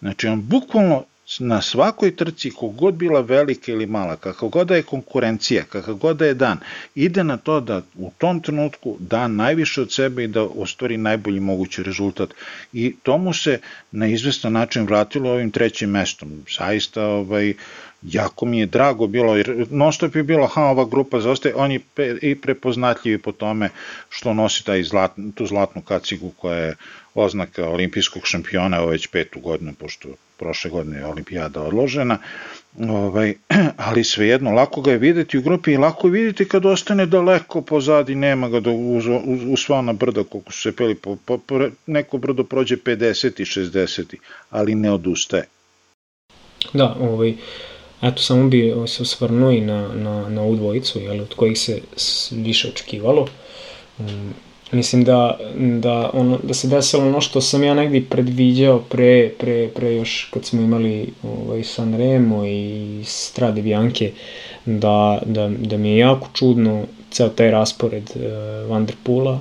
Znači, 0.00 0.28
on 0.28 0.42
bukvalno 0.42 1.04
na 1.38 1.62
svakoj 1.62 2.16
trci, 2.16 2.50
kogod 2.50 2.94
bila 2.94 3.20
velika 3.20 3.72
ili 3.72 3.86
mala, 3.86 4.16
kakav 4.16 4.48
god 4.48 4.66
da 4.68 4.76
je 4.76 4.82
konkurencija, 4.82 5.64
kakav 5.64 5.94
god 5.94 6.16
da 6.16 6.26
je 6.26 6.34
dan, 6.34 6.58
ide 6.94 7.24
na 7.24 7.36
to 7.36 7.60
da 7.60 7.82
u 7.98 8.10
tom 8.18 8.40
trenutku 8.40 8.96
da 9.00 9.28
najviše 9.28 9.80
od 9.80 9.92
sebe 9.92 10.24
i 10.24 10.28
da 10.28 10.42
ostvari 10.42 10.96
najbolji 10.96 11.40
mogući 11.40 11.82
rezultat. 11.82 12.34
I 12.72 12.94
to 13.02 13.18
mu 13.18 13.32
se 13.32 13.58
na 13.92 14.06
izvestan 14.06 14.52
način 14.52 14.84
vratilo 14.84 15.30
ovim 15.30 15.50
trećim 15.50 15.90
mestom. 15.90 16.44
Saista, 16.48 17.06
ovaj, 17.06 17.54
jako 18.02 18.46
mi 18.46 18.58
je 18.58 18.66
drago 18.66 19.06
bilo, 19.06 19.36
jer 19.36 19.66
non 19.70 19.92
stop 19.92 20.14
je 20.16 20.22
bilo, 20.22 20.46
ha, 20.46 20.62
ova 20.62 20.84
grupa 20.84 21.20
zaostaje, 21.20 21.54
on 21.54 21.72
je 21.72 21.80
i 22.22 22.34
prepoznatljivi 22.34 23.18
po 23.18 23.32
tome 23.32 23.70
što 24.08 24.34
nosi 24.34 24.64
taj 24.64 24.82
zlat, 24.82 25.12
tu 25.34 25.46
zlatnu 25.46 25.82
kacigu 25.82 26.30
koja 26.30 26.58
je 26.58 26.76
oznaka 27.14 27.68
olimpijskog 27.68 28.22
šampiona, 28.26 28.84
već 28.84 29.06
petu 29.06 29.40
godinu, 29.40 29.72
pošto 29.78 30.08
prošle 30.36 30.70
godine 30.70 30.98
je 30.98 31.06
olimpijada 31.06 31.62
odložena, 31.62 32.18
ovaj, 32.88 33.34
ali 33.88 34.04
svejedno, 34.04 34.50
lako 34.50 34.80
ga 34.80 34.90
je 34.90 34.98
videti 34.98 35.38
u 35.38 35.42
grupi 35.42 35.72
i 35.72 35.76
lako 35.76 36.06
je 36.06 36.10
videti 36.10 36.48
kad 36.48 36.66
ostane 36.66 37.06
daleko 37.06 37.62
pozadi, 37.62 38.14
nema 38.14 38.48
ga 38.48 38.60
da 38.60 38.70
uz, 38.70 39.06
uz 39.46 39.60
sva 39.60 39.92
brda 39.92 40.24
koliko 40.24 40.52
su 40.52 40.60
se 40.60 40.76
peli, 40.76 40.94
po, 40.94 41.16
po, 41.24 41.38
po, 41.38 41.60
neko 41.86 42.18
brdo 42.18 42.44
prođe 42.44 42.76
50 42.76 43.40
i 43.40 43.44
60, 43.44 44.14
ali 44.50 44.74
ne 44.74 44.92
odustaje. 44.92 45.44
Da, 46.72 46.96
ovaj, 47.00 47.34
eto, 48.02 48.22
samo 48.22 48.48
bi 48.48 48.74
se 48.86 49.02
osvrnuo 49.02 49.50
i 49.50 49.60
na, 49.60 49.88
na, 49.94 50.28
na 50.28 50.42
ovu 50.42 50.56
dvojicu, 50.56 51.00
jel, 51.00 51.20
od 51.20 51.34
kojih 51.34 51.58
se 51.58 51.80
više 52.30 52.68
očekivalo. 52.68 53.28
Um, 53.98 54.34
Mislim 54.72 55.04
da, 55.04 55.38
da, 55.56 56.10
ono, 56.12 56.38
da 56.42 56.54
se 56.54 56.68
desilo 56.68 57.02
ono 57.02 57.20
što 57.20 57.40
sam 57.40 57.64
ja 57.64 57.74
negdje 57.74 58.04
predviđao 58.10 58.78
pre, 58.78 59.30
pre, 59.38 59.68
pre 59.68 59.94
još 59.94 60.28
kad 60.34 60.44
smo 60.44 60.62
imali 60.62 61.12
ovaj, 61.22 61.62
Sanremo 61.64 62.46
i 62.46 63.02
Strade 63.04 63.62
Bianche, 63.62 64.10
da, 64.64 65.22
da, 65.26 65.48
da 65.48 65.76
mi 65.76 65.88
je 65.88 65.98
jako 65.98 66.28
čudno 66.32 66.84
ceo 67.10 67.28
taj 67.28 67.50
raspored 67.50 68.10
uh, 68.14 68.70
Vanderpoola, 68.70 69.40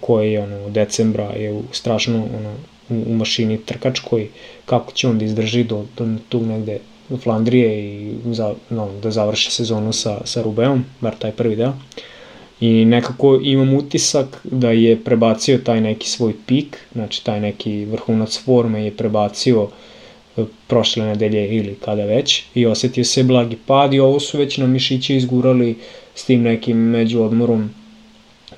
koji 0.00 0.32
je 0.32 0.40
ono, 0.40 0.70
decembra 0.70 1.24
je 1.24 1.52
u, 1.52 1.62
strašno 1.72 2.16
ono, 2.38 2.54
u, 2.88 3.10
u 3.10 3.14
mašini 3.14 3.58
trkačkoj, 3.58 4.28
kako 4.66 4.92
će 4.92 5.08
on 5.08 5.18
da 5.18 5.24
izdrži 5.24 5.64
do, 5.64 5.84
do 5.96 6.06
tu 6.28 6.40
negde 6.40 6.78
do 7.08 7.16
Flandrije 7.16 7.84
i 7.84 8.14
za, 8.24 8.54
no, 8.70 8.88
da 9.02 9.10
završi 9.10 9.50
sezonu 9.50 9.92
sa, 9.92 10.20
sa 10.24 10.42
Rubeom, 10.42 10.84
bar 11.00 11.14
taj 11.18 11.32
prvi 11.32 11.56
deo. 11.56 11.72
I 12.60 12.84
nekako 12.84 13.40
imam 13.42 13.74
utisak 13.74 14.40
da 14.44 14.70
je 14.70 15.04
prebacio 15.04 15.58
taj 15.58 15.80
neki 15.80 16.08
svoj 16.08 16.32
pik, 16.46 16.78
znači 16.92 17.24
taj 17.24 17.40
neki 17.40 17.84
vrhunac 17.84 18.40
forme 18.44 18.84
je 18.84 18.96
prebacio 18.96 19.68
e, 20.36 20.44
prošle 20.66 21.06
nedelje 21.06 21.56
ili 21.56 21.74
kada 21.84 22.04
već 22.04 22.44
i 22.54 22.66
osetio 22.66 23.04
se 23.04 23.22
blagi 23.22 23.56
pad 23.66 23.94
i 23.94 24.00
ovo 24.00 24.20
su 24.20 24.38
već 24.38 24.58
na 24.58 24.66
mišiće 24.66 25.16
izgurali 25.16 25.76
s 26.14 26.24
tim 26.24 26.42
nekim 26.42 26.76
među 26.76 27.22
odmorom 27.22 27.70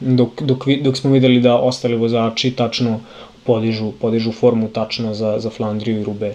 dok, 0.01 0.43
dok, 0.43 0.65
dok 0.83 0.97
smo 0.97 1.11
videli 1.11 1.41
da 1.41 1.57
ostali 1.57 1.97
vozači 1.97 2.51
tačno 2.51 3.01
podižu, 3.45 3.93
podižu 4.01 4.33
formu 4.33 4.69
tačno 4.69 5.15
za, 5.15 5.39
za 5.39 5.51
Flandriju 5.51 6.01
i 6.01 6.05
Rube. 6.05 6.35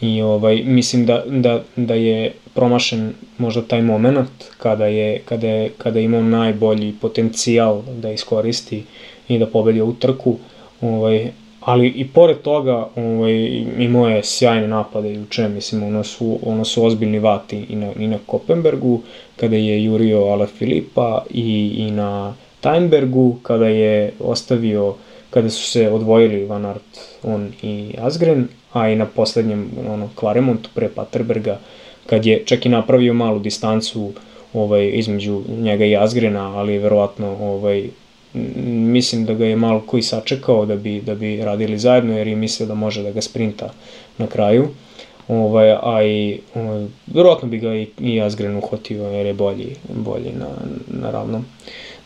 I 0.00 0.22
ovaj, 0.22 0.62
mislim 0.64 1.06
da, 1.06 1.22
da, 1.26 1.62
da 1.76 1.94
je 1.94 2.32
promašen 2.54 3.12
možda 3.38 3.62
taj 3.62 3.82
moment 3.82 4.30
kada 4.58 4.86
je, 4.86 5.18
kada 5.24 5.46
je, 5.46 5.70
kada 5.78 5.98
je 5.98 6.04
imao 6.04 6.22
najbolji 6.22 6.94
potencijal 7.00 7.82
da 7.82 8.12
iskoristi 8.12 8.82
i 9.28 9.38
da 9.38 9.46
pobedi 9.46 9.80
ovu 9.80 9.92
trku. 9.92 10.36
Ovaj, 10.80 11.30
ali 11.60 11.88
i 11.88 12.06
pored 12.06 12.38
toga 12.42 12.88
ovaj, 12.96 13.64
imao 13.78 14.08
je 14.08 14.24
sjajne 14.24 14.68
napade 14.68 15.14
juče, 15.14 15.48
mislim, 15.48 15.82
ono 15.82 16.04
su, 16.04 16.38
ono 16.42 16.64
su 16.64 16.84
ozbiljni 16.84 17.18
vati 17.18 17.66
i 17.68 17.76
na, 17.76 17.92
i 17.98 18.06
na 18.06 18.18
Kopenbergu, 18.26 19.00
kada 19.36 19.56
je 19.56 19.84
jurio 19.84 20.18
Ala 20.18 20.46
Filipa 20.46 21.24
i, 21.30 21.74
i 21.76 21.90
na 21.90 22.34
Tajnbergu, 22.60 23.36
kada 23.42 23.68
je 23.68 24.12
ostavio, 24.20 24.94
kada 25.30 25.50
su 25.50 25.70
se 25.70 25.90
odvojili 25.90 26.44
Van 26.44 26.64
Aert, 26.66 26.98
on 27.22 27.52
i 27.62 27.94
Asgren, 27.98 28.48
a 28.72 28.88
i 28.88 28.96
na 28.96 29.06
poslednjem 29.06 29.70
ono, 29.88 30.08
Klaremontu 30.14 30.70
pre 30.74 30.88
Paterberga, 30.88 31.58
kad 32.06 32.26
je 32.26 32.42
čak 32.44 32.66
i 32.66 32.68
napravio 32.68 33.14
malu 33.14 33.38
distancu 33.38 34.12
ovaj, 34.54 34.90
između 34.94 35.42
njega 35.48 35.84
i 35.84 35.96
Asgrena, 35.96 36.58
ali 36.58 36.78
verovatno 36.78 37.36
ovaj, 37.40 37.88
mislim 38.66 39.24
da 39.24 39.34
ga 39.34 39.46
je 39.46 39.56
malo 39.56 39.82
koji 39.86 40.02
sačekao 40.02 40.66
da 40.66 40.76
bi, 40.76 41.00
da 41.00 41.14
bi 41.14 41.36
radili 41.44 41.78
zajedno, 41.78 42.18
jer 42.18 42.28
je 42.28 42.36
mislio 42.36 42.66
da 42.66 42.74
može 42.74 43.02
da 43.02 43.10
ga 43.10 43.20
sprinta 43.20 43.72
na 44.18 44.26
kraju. 44.26 44.68
Ovaj, 45.28 45.70
a 45.72 46.02
i 46.04 46.40
ovaj, 46.54 46.86
verovatno 47.06 47.48
bi 47.48 47.58
ga 47.58 47.74
i, 47.74 47.86
i 48.00 48.20
Asgren 48.20 48.56
uhvatio 48.56 49.02
jer 49.02 49.26
je 49.26 49.34
bolji, 49.34 49.76
bolji 49.88 50.32
na, 50.38 50.48
na 51.00 51.10
ravnom. 51.10 51.44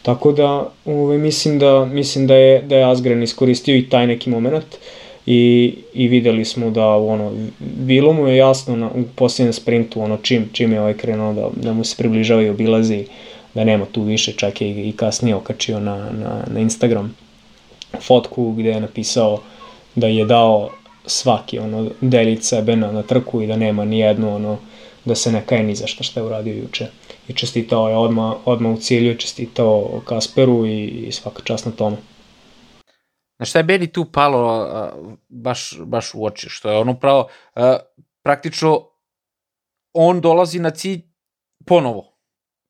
Tako 0.03 0.33
da 0.33 0.71
ovaj, 0.85 1.19
mislim 1.19 1.59
da 1.59 1.85
mislim 1.85 2.27
da 2.27 2.35
je 2.35 2.63
da 2.63 2.77
je 2.77 2.91
Asgren 2.91 3.23
iskoristio 3.23 3.77
i 3.77 3.89
taj 3.89 4.07
neki 4.07 4.31
moment. 4.31 4.65
Uh, 4.65 5.02
i, 5.27 5.75
i 5.95 6.09
videli 6.09 6.45
smo 6.45 6.71
da 6.71 6.87
ono, 6.87 7.33
bilo 7.59 8.13
mu 8.13 8.29
je 8.29 8.37
jasno 8.37 8.77
na, 8.77 8.87
u 8.87 9.03
posljednjem 9.15 9.53
sprintu 9.53 10.03
ono, 10.03 10.17
čim, 10.17 10.49
čim 10.53 10.73
je 10.73 10.81
ovaj 10.81 10.95
krenuo 10.95 11.33
da, 11.33 11.49
da 11.63 11.73
mu 11.73 11.85
se 11.85 11.97
približava 11.97 12.43
i 12.43 12.49
obilazi 12.49 13.07
da 13.55 13.65
nema 13.65 13.87
tu 13.93 14.03
više, 14.03 14.33
čak 14.33 14.61
je 14.61 14.89
i, 14.89 14.93
kasnije 14.93 15.35
okačio 15.35 15.81
na, 15.81 15.97
na, 15.97 16.45
na 16.47 16.61
Instagram 16.61 17.17
fotku 18.01 18.53
gde 18.53 18.69
je 18.69 18.81
napisao 18.81 19.41
da 19.95 20.07
je 20.07 20.25
dao 20.25 20.71
svaki 21.07 21.59
ono 21.59 21.91
delić 22.01 22.43
sebe 22.43 22.77
na, 22.77 22.93
na 22.93 23.03
trku 23.03 23.43
i 23.43 23.47
da 23.47 23.57
nema 23.57 23.85
ni 23.85 23.99
jednu 23.99 24.35
ono 24.35 24.59
da 25.05 25.15
se 25.15 25.33
ne 25.33 25.43
kaje 25.47 25.63
ni 25.63 25.75
za 25.75 25.87
šta 25.87 26.05
šta 26.05 26.21
je 26.21 26.27
uradio 26.27 26.55
juče. 26.55 26.87
I 27.29 27.33
čestitao 27.33 27.89
je 27.89 27.97
odma, 27.97 28.37
odma 28.45 28.71
u 28.71 28.77
cilju, 28.77 29.17
čestitao 29.19 30.01
Kasperu 30.05 30.67
i, 30.67 30.85
i 30.87 31.13
svaka 31.13 31.43
čast 31.45 31.67
na 31.67 31.73
tome. 31.73 31.97
Znaš 33.43 33.51
šta 33.51 33.59
je 33.59 33.65
meni 33.65 33.87
tu 33.87 34.05
palo 34.05 34.63
uh, 34.63 35.13
baš, 35.29 35.79
baš 35.85 36.15
u 36.15 36.25
oči, 36.25 36.49
što 36.49 36.71
je 36.71 36.79
ono 36.79 36.95
pravo, 36.95 37.29
uh, 37.55 37.63
praktično 38.23 38.89
on 39.93 40.21
dolazi 40.21 40.61
na 40.61 40.71
cilj 40.71 41.01
ponovo. 41.67 42.05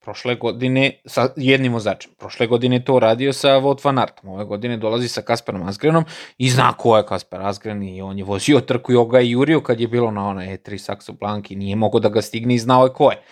Prošle 0.05 0.35
godine 0.35 1.01
sa 1.07 1.29
jednim 1.37 1.73
vozačem. 1.73 2.13
Prošle 2.19 2.47
godine 2.47 2.85
to 2.85 2.99
radio 2.99 3.33
sa 3.33 3.49
Wout 3.49 3.85
van 3.85 3.99
Aertom. 3.99 4.31
Ove 4.31 4.45
godine 4.45 4.77
dolazi 4.77 5.09
sa 5.09 5.23
Kasperom 5.23 5.69
Asgrenom 5.69 6.05
i 6.39 6.51
zna 6.51 6.73
ko 6.73 6.97
je 6.97 7.07
Kasper 7.07 7.43
Asgren 7.43 7.83
i 7.83 8.03
on 8.03 8.19
je 8.19 8.25
vozio 8.25 8.61
trku 8.61 8.93
i 8.93 8.97
ga 9.11 9.19
je 9.19 9.31
jurio 9.31 9.61
kad 9.61 9.81
je 9.81 9.89
bilo 9.89 10.11
na 10.11 10.29
onaj 10.29 10.57
E3 10.57 10.71
Saxo 10.71 11.19
Blanc 11.21 11.51
i 11.51 11.57
nije 11.57 11.77
mogo 11.77 12.01
da 12.01 12.09
ga 12.09 12.23
stigne 12.23 12.55
i 12.55 12.59
znao 12.59 12.85
je 12.85 12.93
ko 12.93 13.11
je. 13.11 13.23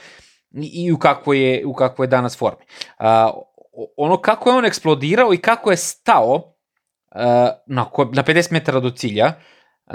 I, 0.50 0.84
i 0.84 0.92
u 0.92 0.98
kakvoj 0.98 1.50
je, 1.50 1.66
u 1.66 1.74
kakvoj 1.74 2.04
je 2.04 2.08
danas 2.08 2.38
formi. 2.38 2.64
Uh, 2.98 3.06
ono 3.96 4.16
kako 4.16 4.50
je 4.50 4.56
on 4.56 4.64
eksplodirao 4.64 5.34
i 5.34 5.38
kako 5.38 5.70
je 5.70 5.76
stao 5.76 6.59
uh, 7.14 7.20
na, 7.66 7.86
na 8.12 8.22
50 8.22 8.52
metara 8.52 8.80
do 8.80 8.90
cilja, 8.90 9.32
uh, 9.86 9.94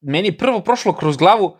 meni 0.00 0.36
prvo 0.36 0.60
prošlo 0.60 0.92
kroz 0.92 1.16
glavu, 1.16 1.56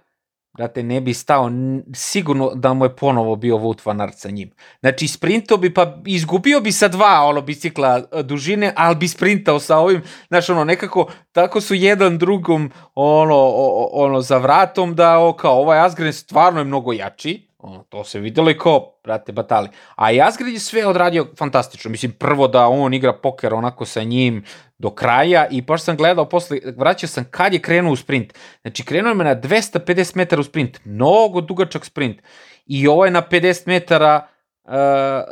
brate, 0.57 0.83
ne 0.83 1.01
bi 1.01 1.15
stao 1.15 1.51
sigurno 1.95 2.51
da 2.55 2.75
mu 2.75 2.85
je 2.85 2.97
ponovo 2.97 3.37
bio 3.37 3.57
Wout 3.57 3.87
van 3.87 4.01
Aert 4.01 4.19
sa 4.19 4.31
njim. 4.31 4.51
Znači, 4.81 5.09
sprinto 5.09 5.57
bi, 5.57 5.75
pa 5.75 5.97
izgubio 6.07 6.61
bi 6.61 6.73
sa 6.73 6.89
dva 6.89 7.23
ono, 7.25 7.41
bicikla 7.41 8.03
e, 8.13 8.23
dužine, 8.23 8.73
ali 8.77 8.97
bi 8.97 9.09
sprintao 9.09 9.61
sa 9.61 9.79
ovim, 9.79 10.03
znaš, 10.29 10.51
ono, 10.51 10.65
nekako, 10.65 11.07
tako 11.33 11.61
su 11.61 11.75
jedan 11.75 12.19
drugom, 12.19 12.71
ono, 12.95 13.47
ono, 13.93 14.21
za 14.21 14.39
vratom, 14.39 14.95
da, 14.95 15.19
o, 15.19 15.33
kao, 15.33 15.61
ovaj 15.61 15.79
Asgren 15.79 16.13
stvarno 16.13 16.61
je 16.61 16.65
mnogo 16.65 16.93
jači, 16.93 17.50
Ono, 17.63 17.85
to 17.89 18.05
se 18.05 18.21
videlo 18.21 18.51
i 18.51 18.59
kao, 18.59 19.01
brate, 19.05 19.33
batali. 19.33 19.69
A 19.97 20.11
Jazgrid 20.11 20.55
je 20.55 20.61
sve 20.61 20.87
odradio 20.87 21.27
fantastično. 21.39 21.91
Mislim, 21.91 22.13
prvo 22.13 22.49
da 22.49 22.69
on 22.69 22.95
igra 22.95 23.13
poker 23.13 23.55
onako 23.55 23.85
sa 23.85 24.03
njim 24.03 24.45
do 24.79 24.91
kraja 24.91 25.47
i 25.51 25.63
baš 25.63 25.83
sam 25.83 25.97
gledao 25.97 26.29
posle, 26.29 26.59
vraćao 26.77 27.09
sam 27.09 27.25
kad 27.31 27.53
je 27.53 27.63
krenuo 27.63 27.93
u 27.93 27.97
sprint. 27.97 28.35
Znači, 28.63 28.85
krenuo 28.85 29.15
me 29.15 29.25
na 29.25 29.37
250 29.37 30.17
metara 30.17 30.41
u 30.41 30.45
sprint. 30.45 30.81
Mnogo 30.85 31.41
dugačak 31.41 31.85
sprint. 31.85 32.23
I 32.67 32.89
ovo 32.89 33.05
je 33.05 33.11
na 33.11 33.23
50 33.23 33.67
metara 33.67 34.27
uh, 34.65 34.73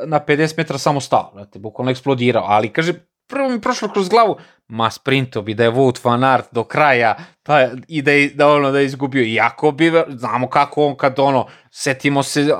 na 0.06 0.20
50 0.26 0.54
metara 0.56 0.78
samo 0.78 1.00
stao, 1.00 1.30
znate, 1.32 1.58
bukvalno 1.58 1.90
eksplodirao, 1.90 2.44
ali 2.46 2.72
kaže, 2.72 2.92
prvo 3.28 3.48
mi 3.48 3.60
prošlo 3.60 3.88
kroz 3.88 4.08
glavu, 4.08 4.36
ma 4.68 4.90
sprinto 4.90 5.42
bi 5.42 5.54
da 5.54 5.64
je 5.64 5.70
Wout 5.70 6.04
van 6.04 6.24
Aert 6.24 6.46
do 6.52 6.64
kraja, 6.64 7.16
pa 7.42 7.68
i 7.88 8.02
da, 8.02 8.12
je, 8.12 8.30
da 8.30 8.48
ono 8.48 8.70
da 8.70 8.78
je 8.78 8.86
izgubio, 8.86 9.24
iako 9.24 9.70
bi, 9.70 9.92
znamo 10.08 10.48
kako 10.48 10.86
on 10.86 10.96
kad 10.96 11.18
ono, 11.18 11.46
setimo 11.70 12.22
se 12.22 12.54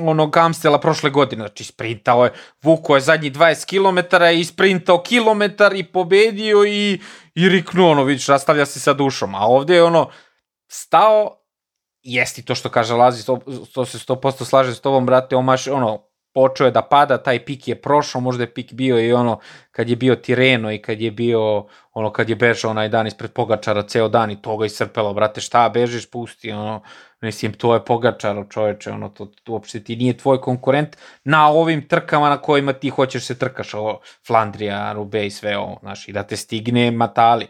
ono 0.00 0.26
Gamstela 0.26 0.80
prošle 0.80 1.10
godine, 1.10 1.42
znači 1.42 1.64
sprintao 1.64 2.24
je, 2.24 2.32
vuko 2.62 2.94
je 2.94 3.00
zadnji 3.00 3.30
20 3.30 3.66
km 3.66 4.16
i 4.40 4.44
sprintao 4.44 5.02
kilometar 5.02 5.74
i 5.74 5.84
pobedio 5.84 6.64
i, 6.64 7.00
i 7.34 7.48
riknuo 7.48 7.90
ono, 7.90 8.04
vidiš, 8.04 8.26
rastavlja 8.26 8.66
se 8.66 8.80
sa 8.80 8.92
dušom, 8.92 9.34
a 9.34 9.46
ovde 9.46 9.74
je 9.74 9.84
ono, 9.84 10.10
stao, 10.68 11.42
jesti 12.02 12.44
to 12.44 12.54
što 12.54 12.68
kaže 12.68 12.94
Lazi, 12.94 13.26
to, 13.26 13.38
to 13.74 13.84
se 13.84 13.98
100% 13.98 14.44
slaže 14.44 14.74
s 14.74 14.80
tobom, 14.80 15.06
brate, 15.06 15.36
omaš, 15.36 15.66
ono, 15.68 16.05
počeo 16.36 16.66
je 16.66 16.70
da 16.70 16.82
pada, 16.82 17.16
taj 17.18 17.38
pik 17.44 17.68
je 17.68 17.74
prošao, 17.82 18.20
možda 18.20 18.44
je 18.44 18.54
pik 18.54 18.72
bio 18.72 18.98
i 19.00 19.12
ono 19.12 19.38
kad 19.72 19.88
je 19.88 19.96
bio 19.96 20.16
Tireno 20.16 20.72
i 20.72 20.78
kad 20.78 21.00
je 21.00 21.10
bio 21.10 21.64
ono 21.92 22.10
kad 22.12 22.28
je 22.28 22.36
bežao 22.36 22.70
onaj 22.70 22.88
dan 22.92 23.06
ispred 23.06 23.32
Pogačara 23.32 23.82
ceo 23.82 24.08
dan 24.08 24.30
i 24.30 24.36
to 24.42 24.56
ga 24.56 24.66
iscrpelo, 24.66 25.14
brate, 25.14 25.40
šta 25.40 25.68
bežiš, 25.68 26.10
pusti, 26.10 26.52
ono, 26.52 26.82
mislim, 27.20 27.52
to 27.52 27.74
je 27.74 27.84
Pogačar, 27.84 28.42
čoveče, 28.50 28.90
ono, 28.90 29.08
to, 29.08 29.30
to 29.44 29.52
uopšte 29.52 29.80
ti 29.84 29.96
nije 29.96 30.18
tvoj 30.18 30.40
konkurent 30.40 30.96
na 31.24 31.48
ovim 31.48 31.88
trkama 31.88 32.28
na 32.28 32.36
kojima 32.36 32.72
ti 32.72 32.88
hoćeš 32.88 33.26
se 33.26 33.38
trkaš, 33.38 33.74
ovo, 33.74 34.00
Flandrija, 34.26 34.92
Rube 34.92 35.26
i 35.26 35.30
sve 35.30 35.56
ovo, 35.58 35.78
znaš, 35.80 36.08
i 36.08 36.12
da 36.12 36.22
te 36.22 36.36
stigne 36.36 36.90
Matali. 36.90 37.48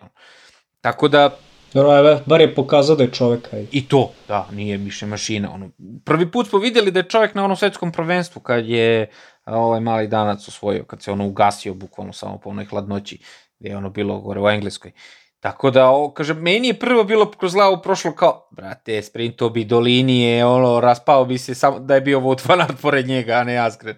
Tako 0.80 1.08
da, 1.08 1.30
Dobro, 1.74 1.98
evo, 1.98 2.20
bar 2.26 2.40
je 2.40 2.54
pokazao 2.54 2.96
da 2.96 3.02
je 3.02 3.10
čovek. 3.12 3.54
Aj. 3.54 3.66
I 3.72 3.88
to, 3.88 4.12
da, 4.28 4.48
nije 4.52 4.76
više 4.76 5.06
mašina. 5.06 5.54
Ono, 5.54 5.70
prvi 6.04 6.30
put 6.30 6.48
smo 6.48 6.58
videli 6.58 6.90
da 6.90 6.98
je 6.98 7.08
čovek 7.08 7.34
na 7.34 7.44
onom 7.44 7.56
svetskom 7.56 7.92
prvenstvu 7.92 8.40
kad 8.40 8.66
je 8.66 9.10
ovaj 9.46 9.80
mali 9.80 10.08
danac 10.08 10.48
osvojio, 10.48 10.84
kad 10.84 11.02
se 11.02 11.12
ono 11.12 11.26
ugasio 11.26 11.74
bukvalno 11.74 12.12
samo 12.12 12.38
po 12.38 12.50
onoj 12.50 12.64
hladnoći, 12.64 13.18
gde 13.58 13.68
je 13.68 13.76
ono 13.76 13.90
bilo 13.90 14.20
gore 14.20 14.40
u 14.40 14.48
Engleskoj. 14.48 14.92
Tako 15.40 15.70
da, 15.70 15.90
o, 15.90 16.10
kaže, 16.10 16.34
meni 16.34 16.68
je 16.68 16.78
prvo 16.78 17.04
bilo 17.04 17.30
kroz 17.30 17.54
glavu 17.54 17.82
prošlo 17.82 18.12
kao, 18.12 18.48
brate, 18.50 19.02
sprinto 19.02 19.48
bi 19.48 19.64
do 19.64 19.80
linije, 19.80 20.44
ono, 20.44 20.80
raspao 20.80 21.24
bi 21.24 21.38
se 21.38 21.54
samo 21.54 21.78
da 21.78 21.94
je 21.94 22.00
bio 22.00 22.20
Wout 22.20 22.48
van 22.48 22.66
pored 22.82 23.06
njega, 23.06 23.32
a 23.32 23.44
ne 23.44 23.58
Askren. 23.58 23.96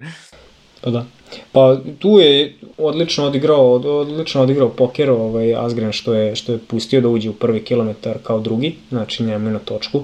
Pa 0.80 0.90
da. 0.90 1.04
Pa 1.52 1.76
tu 1.98 2.18
je 2.18 2.54
odlično 2.78 3.26
odigrao, 3.26 3.72
odlično 3.72 4.42
odigrao 4.42 4.68
poker 4.68 5.10
ovaj 5.10 5.54
Asgren 5.54 5.92
što 5.92 6.14
je 6.14 6.36
što 6.36 6.52
je 6.52 6.58
pustio 6.58 7.00
da 7.00 7.08
uđe 7.08 7.30
u 7.30 7.32
prvi 7.32 7.64
kilometar 7.64 8.18
kao 8.22 8.40
drugi, 8.40 8.74
znači 8.90 9.22
njemu 9.22 9.50
na 9.50 9.58
točku 9.58 10.02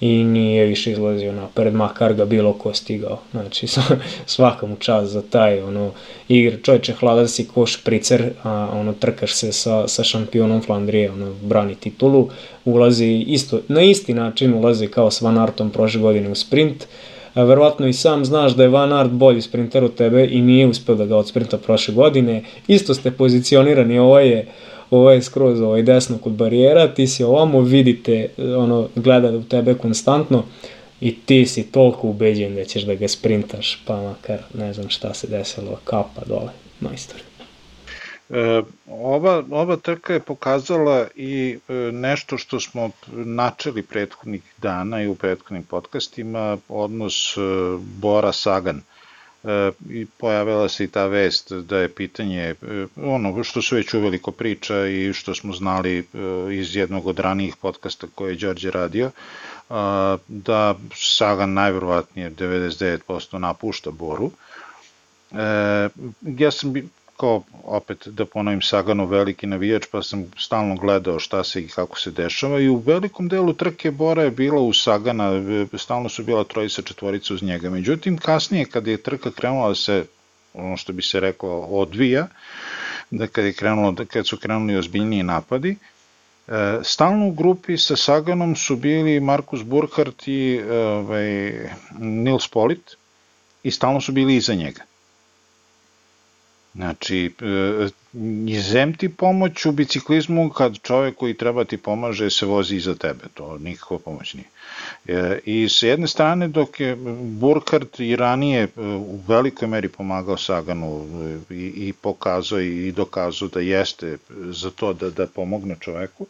i 0.00 0.24
nije 0.24 0.66
više 0.66 0.92
izlazio 0.92 1.32
napred, 1.32 1.74
makar 1.74 2.14
ga 2.14 2.24
bilo 2.24 2.52
ko 2.52 2.74
stigao. 2.74 3.18
Znači, 3.30 3.66
svaka 4.26 4.66
mu 4.66 4.76
čast 4.76 5.12
za 5.12 5.22
taj, 5.22 5.60
ono, 5.60 5.90
igra, 6.28 6.56
čovječe, 6.62 6.92
hlada 6.92 7.28
si 7.28 7.48
ko 7.48 7.66
špricer, 7.66 8.30
a 8.42 8.68
ono, 8.72 8.92
trkaš 8.92 9.34
se 9.34 9.52
sa, 9.52 9.88
sa 9.88 10.04
šampionom 10.04 10.62
Flandrije, 10.62 11.10
ono, 11.10 11.34
brani 11.42 11.74
titulu, 11.74 12.28
ulazi 12.64 13.24
isto, 13.26 13.60
na 13.68 13.82
isti 13.82 14.14
način 14.14 14.54
ulazi 14.54 14.86
kao 14.86 15.10
s 15.10 15.20
Van 15.20 15.38
Artom 15.38 15.70
prošle 15.70 16.00
godine 16.00 16.30
u 16.30 16.34
sprint, 16.34 16.82
uh, 16.82 17.15
verovatno 17.44 17.86
i 17.86 17.92
sam 17.92 18.24
znaš 18.24 18.52
da 18.52 18.62
je 18.62 18.68
Van 18.68 18.92
Aert 18.92 19.10
bolji 19.10 19.40
sprinter 19.40 19.84
od 19.84 19.94
tebe 19.94 20.28
i 20.30 20.40
nije 20.40 20.66
uspeo 20.66 20.94
da 20.94 21.06
ga 21.06 21.16
odsprinta 21.16 21.58
prošle 21.58 21.94
godine. 21.94 22.42
Isto 22.66 22.94
ste 22.94 23.10
pozicionirani, 23.10 23.98
ovo 23.98 24.18
je 24.18 24.46
ovo 24.90 25.10
je 25.10 25.22
skroz 25.22 25.60
ovaj 25.60 25.82
desno 25.82 26.18
kod 26.18 26.32
barijera, 26.32 26.94
ti 26.94 27.06
si 27.06 27.24
ovamo, 27.24 27.60
vidite, 27.60 28.28
ono, 28.38 28.88
gleda 28.94 29.30
u 29.30 29.42
tebe 29.42 29.74
konstantno 29.74 30.44
i 31.00 31.14
ti 31.14 31.46
si 31.46 31.62
toliko 31.62 32.08
ubeđen 32.08 32.54
da 32.54 32.64
ćeš 32.64 32.82
da 32.82 32.94
ga 32.94 33.08
sprintaš, 33.08 33.82
pa 33.86 34.02
makar 34.02 34.38
ne 34.54 34.72
znam 34.72 34.88
šta 34.88 35.14
se 35.14 35.26
desilo, 35.26 35.78
kapa 35.84 36.22
dole, 36.26 36.50
majstor. 36.80 37.25
E, 38.30 38.62
ova, 38.86 39.44
ova 39.50 39.76
trka 39.76 40.12
je 40.12 40.20
pokazala 40.20 41.06
i 41.14 41.58
e, 41.68 41.72
nešto 41.92 42.38
što 42.38 42.60
smo 42.60 42.90
načeli 43.12 43.82
prethodnih 43.82 44.42
dana 44.58 45.02
i 45.02 45.08
u 45.08 45.14
prethodnim 45.14 45.62
podcastima, 45.62 46.58
odnos 46.68 47.36
e, 47.36 47.40
Bora 47.78 48.32
Sagan. 48.32 48.82
I 49.90 50.06
pojavila 50.18 50.68
se 50.68 50.84
i 50.84 50.88
ta 50.88 51.06
vest 51.06 51.52
da 51.52 51.78
je 51.78 51.88
pitanje, 51.88 52.54
ono 52.96 53.44
što 53.44 53.62
su 53.62 53.76
već 53.76 53.94
uveliko 53.94 54.30
priča 54.32 54.86
i 54.86 55.12
što 55.12 55.34
smo 55.34 55.52
znali 55.52 56.06
iz 56.52 56.76
jednog 56.76 57.06
od 57.06 57.18
ranijih 57.18 57.56
podcasta 57.56 58.06
koje 58.14 58.32
je 58.32 58.36
Đorđe 58.36 58.70
radio, 58.70 59.10
da 60.28 60.74
Sagan 60.94 61.52
najverovatnije 61.52 62.30
99% 62.30 63.38
napušta 63.38 63.90
Boru. 63.90 64.30
ja 66.22 66.50
sam 66.50 66.74
kao, 67.16 67.42
opet 67.64 68.08
da 68.08 68.26
ponovim 68.26 68.62
Sagano 68.62 69.06
veliki 69.06 69.46
navijač, 69.46 69.86
pa 69.92 70.02
sam 70.02 70.24
stalno 70.38 70.76
gledao 70.76 71.18
šta 71.18 71.44
se 71.44 71.62
i 71.62 71.68
kako 71.68 71.98
se 71.98 72.10
dešava 72.10 72.60
i 72.60 72.68
u 72.68 72.76
velikom 72.76 73.28
delu 73.28 73.52
trke 73.52 73.90
Bora 73.90 74.22
je 74.22 74.30
bila 74.30 74.60
u 74.60 74.72
Sagana, 74.72 75.30
stalno 75.78 76.08
su 76.08 76.24
bila 76.24 76.44
trojica 76.44 76.82
četvorica 76.82 77.34
uz 77.34 77.42
njega. 77.42 77.70
Međutim, 77.70 78.18
kasnije 78.18 78.64
kada 78.64 78.90
je 78.90 79.02
trka 79.02 79.30
krenula 79.30 79.68
da 79.68 79.74
se, 79.74 80.04
ono 80.54 80.76
što 80.76 80.92
bi 80.92 81.02
se 81.02 81.20
reklo, 81.20 81.60
odvija, 81.60 82.26
da 83.10 83.26
kad, 83.26 83.44
je 83.44 83.52
krenulo, 83.52 83.92
da 83.92 84.04
kad 84.04 84.26
su 84.26 84.36
krenuli 84.36 84.76
ozbiljniji 84.76 85.22
napadi, 85.22 85.76
e, 86.48 86.78
Stalno 86.82 87.26
u 87.28 87.32
grupi 87.32 87.78
sa 87.78 87.96
Saganom 87.96 88.56
su 88.56 88.76
bili 88.76 89.20
Markus 89.20 89.62
Burkhardt 89.62 90.28
i 90.28 90.60
ovaj, 90.70 91.52
Nils 91.98 92.48
Polit 92.48 92.96
i 93.62 93.70
stalno 93.70 94.00
su 94.00 94.12
bili 94.12 94.36
iza 94.36 94.54
njega. 94.54 94.85
Znači, 96.76 97.30
izem 98.48 98.94
ti 98.94 99.08
pomoć 99.08 99.66
u 99.66 99.72
biciklizmu 99.72 100.50
kad 100.50 100.78
čovek 100.82 101.16
koji 101.16 101.34
treba 101.34 101.64
ti 101.64 101.76
pomaže 101.76 102.30
se 102.30 102.46
vozi 102.46 102.76
iza 102.76 102.94
tebe, 102.94 103.24
to 103.34 103.58
nikakva 103.58 103.98
pomoć 103.98 104.34
nije. 104.34 104.46
E, 105.06 105.38
I 105.44 105.68
s 105.68 105.82
jedne 105.82 106.08
strane 106.08 106.48
dok 106.48 106.80
je 106.80 106.96
Burkhardt 107.20 108.00
i 108.00 108.16
ranije 108.16 108.62
e, 108.62 108.68
u 108.96 109.20
velikoj 109.28 109.68
meri 109.68 109.88
pomagao 109.88 110.36
Saganu 110.36 111.06
e, 111.50 111.54
i, 111.54 111.88
i 111.88 111.92
pokazao 111.92 112.60
i 112.60 112.92
dokazao 112.92 113.48
da 113.48 113.60
jeste 113.60 114.18
za 114.50 114.70
to 114.70 114.92
da, 114.92 115.10
da 115.10 115.26
pomogne 115.26 115.76
čoveku, 115.80 116.26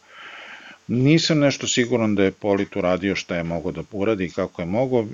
Nisam 0.87 1.39
nešto 1.39 1.67
siguran 1.67 2.15
da 2.15 2.23
je 2.23 2.31
Polit 2.31 2.75
uradio 2.75 3.15
šta 3.15 3.35
je 3.35 3.43
mogo 3.43 3.71
da 3.71 3.81
uradi 3.91 4.25
i 4.25 4.29
kako 4.31 4.61
je 4.61 4.65
mogo. 4.65 5.05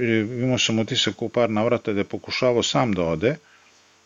Imao 0.43 0.57
sam 0.57 0.79
utisak 0.79 1.21
u 1.21 1.29
par 1.29 1.49
navrata 1.49 1.93
da 1.93 1.99
je 1.99 2.03
pokušavao 2.03 2.63
sam 2.63 2.93
da 2.93 3.03
ode, 3.03 3.35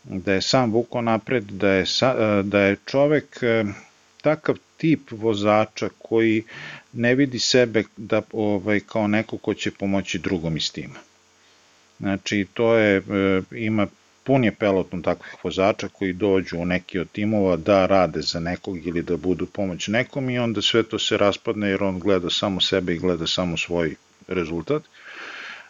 da 0.09 0.33
je 0.33 0.41
sam 0.41 0.71
vuko 0.71 1.01
napred, 1.01 1.43
da 1.43 1.69
je, 1.69 1.85
sa, 1.85 2.15
e, 2.19 2.43
da 2.43 2.59
je 2.59 2.77
čovek 2.85 3.39
e, 3.41 3.63
takav 4.21 4.55
tip 4.77 5.11
vozača 5.11 5.89
koji 5.97 6.43
ne 6.93 7.15
vidi 7.15 7.39
sebe 7.39 7.83
da 7.97 8.21
ovaj 8.33 8.79
kao 8.79 9.07
neko 9.07 9.37
ko 9.37 9.53
će 9.53 9.71
pomoći 9.71 10.19
drugom 10.19 10.57
iz 10.57 10.71
tima. 10.71 10.99
Znači 11.99 12.47
to 12.53 12.73
je 12.73 12.97
e, 12.97 13.01
ima 13.51 13.87
pun 14.23 14.43
je 14.43 14.51
peloton 14.51 15.01
takvih 15.01 15.43
vozača 15.43 15.87
koji 15.87 16.13
dođu 16.13 16.57
u 16.57 16.65
neki 16.65 16.99
od 16.99 17.11
timova 17.11 17.55
da 17.55 17.85
rade 17.85 18.21
za 18.21 18.39
nekog 18.39 18.87
ili 18.87 19.03
da 19.03 19.17
budu 19.17 19.45
pomoć 19.45 19.87
nekom 19.87 20.29
i 20.29 20.39
onda 20.39 20.61
sve 20.61 20.83
to 20.83 20.99
se 20.99 21.17
raspadne 21.17 21.69
jer 21.69 21.83
on 21.83 21.99
gleda 21.99 22.29
samo 22.29 22.61
sebe 22.61 22.95
i 22.95 22.99
gleda 22.99 23.27
samo 23.27 23.57
svoj 23.57 23.95
rezultat. 24.27 24.83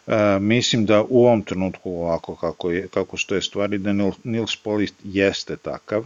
E, 0.08 0.38
mislim 0.38 0.86
da 0.86 1.02
u 1.08 1.26
ovom 1.26 1.42
trenutku 1.42 1.90
ovako 1.90 2.36
kako, 2.36 2.70
je, 2.70 2.88
kako 2.88 3.16
stoje 3.16 3.42
stvari, 3.42 3.78
da 3.78 3.92
Nils 4.24 4.56
Polist 4.56 4.94
jeste 5.04 5.56
takav, 5.56 6.04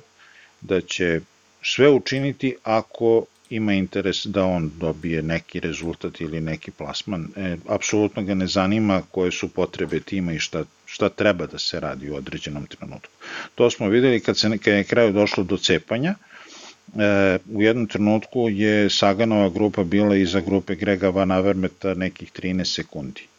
da 0.61 0.81
će 0.81 1.21
sve 1.63 1.91
učiniti 1.91 2.57
ako 2.63 3.25
ima 3.51 3.73
interes 3.73 4.27
da 4.27 4.45
on 4.45 4.71
dobije 4.81 5.23
neki 5.23 5.61
rezultat 5.61 6.21
ili 6.21 6.41
neki 6.41 6.71
plasman. 6.71 7.29
E, 7.37 7.57
apsolutno 7.69 8.23
ga 8.23 8.35
ne 8.35 8.47
zanima 8.47 9.03
koje 9.11 9.31
su 9.31 9.49
potrebe 9.49 10.01
tima 10.01 10.33
i 10.33 10.39
šta, 10.39 10.65
šta 10.87 11.09
treba 11.09 11.47
da 11.47 11.59
se 11.59 11.81
radi 11.81 12.11
u 12.11 12.15
određenom 12.15 12.67
trenutku. 12.67 13.13
To 13.55 13.71
smo 13.71 13.89
videli 13.89 14.21
kad, 14.21 14.39
se, 14.39 14.59
kad 14.59 14.75
je 14.75 14.85
kraju 14.85 15.13
došlo 15.13 15.45
do 15.45 15.57
cepanja, 15.57 16.15
e, 16.15 17.39
u 17.53 17.63
jednom 17.63 17.87
trenutku 17.87 18.49
je 18.49 18.91
Saganova 18.91 19.49
grupa 19.49 19.85
bila 19.85 20.17
iza 20.17 20.41
grupe 20.41 20.75
Grega 20.75 21.09
Van 21.09 21.31
Avermeta 21.31 21.95
nekih 21.95 22.33
13 22.33 22.65
sekundi 22.65 23.32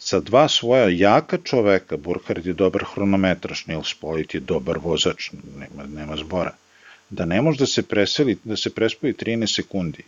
sa 0.00 0.20
dva 0.20 0.48
svoja 0.48 0.88
jaka 0.88 1.38
čoveka, 1.44 1.96
Burkhardt 1.96 2.46
je 2.46 2.52
dobar 2.52 2.84
hronometraš, 2.94 3.66
Nils 3.66 3.94
Polit 3.94 4.34
je 4.34 4.40
dobar 4.40 4.78
vozač, 4.78 5.30
nema, 5.32 5.86
nema 5.86 6.16
zbora, 6.16 6.54
da 7.10 7.24
ne 7.24 7.42
može 7.42 7.58
da 7.58 7.66
se 7.66 7.82
preseli, 7.82 8.38
da 8.44 8.56
se 8.56 8.74
prespoji 8.74 9.14
13 9.14 9.54
sekundi, 9.54 10.04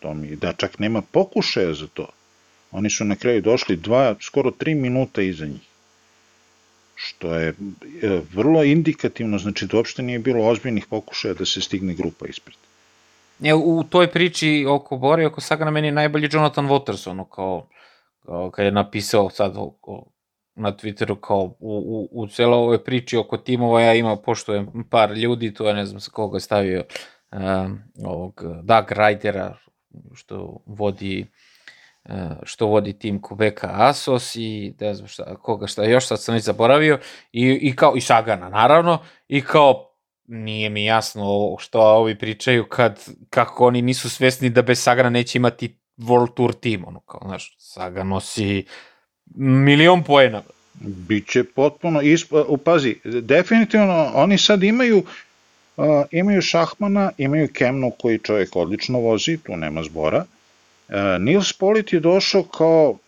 to 0.00 0.14
mi, 0.14 0.36
da 0.36 0.52
čak 0.52 0.78
nema 0.78 1.02
pokušaja 1.02 1.74
za 1.74 1.86
to. 1.86 2.08
Oni 2.70 2.90
su 2.90 3.04
na 3.04 3.16
kraju 3.16 3.42
došli 3.42 3.76
dva, 3.76 4.14
skoro 4.20 4.50
3 4.50 4.74
minuta 4.74 5.22
iza 5.22 5.46
njih 5.46 5.66
što 6.96 7.34
je 7.34 7.48
e, 7.48 7.54
vrlo 8.32 8.64
indikativno, 8.64 9.38
znači 9.38 9.66
da 9.66 9.76
uopšte 9.76 10.02
nije 10.02 10.18
bilo 10.18 10.46
ozbiljnih 10.46 10.86
pokušaja 10.86 11.34
da 11.34 11.44
se 11.44 11.60
stigne 11.60 11.94
grupa 11.94 12.26
ispred. 12.26 12.56
E, 13.44 13.54
u 13.54 13.84
toj 13.84 14.10
priči 14.10 14.66
oko 14.68 14.96
Bore, 14.96 15.26
oko 15.26 15.40
Sagana, 15.40 15.70
meni 15.70 15.88
je 15.88 15.92
najbolji 15.92 16.28
Jonathan 16.32 16.68
Waters, 16.68 17.10
ono 17.10 17.24
kao 17.24 17.66
kad 18.52 18.64
je 18.64 18.72
napisao 18.72 19.30
sad 19.30 19.54
na 20.54 20.72
Twitteru 20.72 21.20
kao 21.20 21.42
u, 21.42 21.56
u, 21.60 22.08
u 22.22 22.26
celo 22.26 22.56
ovoj 22.56 22.84
priči 22.84 23.16
oko 23.16 23.36
timova 23.36 23.80
ja 23.80 23.94
ima 23.94 24.16
poštujem 24.16 24.88
par 24.90 25.10
ljudi, 25.10 25.54
to 25.54 25.68
ja 25.68 25.74
ne 25.74 25.86
znam 25.86 26.00
sa 26.00 26.10
koga 26.10 26.36
je 26.36 26.40
stavio 26.40 26.84
um, 27.32 27.82
ovog 28.04 28.42
Doug 28.62 28.84
Rydera 28.90 29.52
što 30.14 30.62
vodi 30.66 31.26
uh, 32.04 32.14
što 32.42 32.66
vodi 32.66 32.98
tim 32.98 33.22
Kubeka 33.22 33.68
Asos 33.72 34.36
i 34.36 34.74
ne 34.80 34.94
znam 34.94 35.08
šta, 35.08 35.36
koga 35.36 35.66
šta 35.66 35.84
još 35.84 36.06
sad 36.06 36.22
sam 36.22 36.34
već 36.34 36.44
zaboravio 36.44 36.98
i, 37.32 37.58
i 37.62 37.76
kao 37.76 37.96
i 37.96 38.00
Sagana 38.00 38.48
naravno 38.48 38.98
i 39.28 39.40
kao 39.40 39.92
nije 40.24 40.70
mi 40.70 40.84
jasno 40.84 41.56
što 41.58 41.80
ovi 41.80 42.18
pričaju 42.18 42.68
kad 42.68 43.04
kako 43.30 43.66
oni 43.66 43.82
nisu 43.82 44.10
svesni 44.10 44.50
da 44.50 44.62
bez 44.62 44.82
Sagana 44.82 45.10
neće 45.10 45.38
imati 45.38 45.78
World 45.98 46.34
Tour 46.34 46.54
tim, 46.54 46.84
ono 46.86 47.00
kao, 47.00 47.20
znaš, 47.24 47.56
Saga 47.58 48.04
nosi 48.04 48.64
milion 49.34 50.04
poena. 50.04 50.42
Biće 50.80 51.44
potpuno, 51.44 52.02
isp... 52.02 52.32
pazi, 52.64 52.96
definitivno 53.04 54.10
oni 54.14 54.38
sad 54.38 54.62
imaju 54.62 55.02
uh, 55.76 55.84
imaju 56.10 56.42
Šahmana, 56.42 57.10
imaju 57.18 57.48
Kemnu 57.52 57.90
koji 57.98 58.18
čovjek 58.18 58.56
odlično 58.56 58.98
vozi, 58.98 59.38
tu 59.38 59.56
nema 59.56 59.82
zbora. 59.82 60.24
Uh, 60.88 60.94
Nils 61.20 61.52
Polit 61.52 61.92
je 61.92 62.00
došao 62.00 62.42
kao 62.42 62.98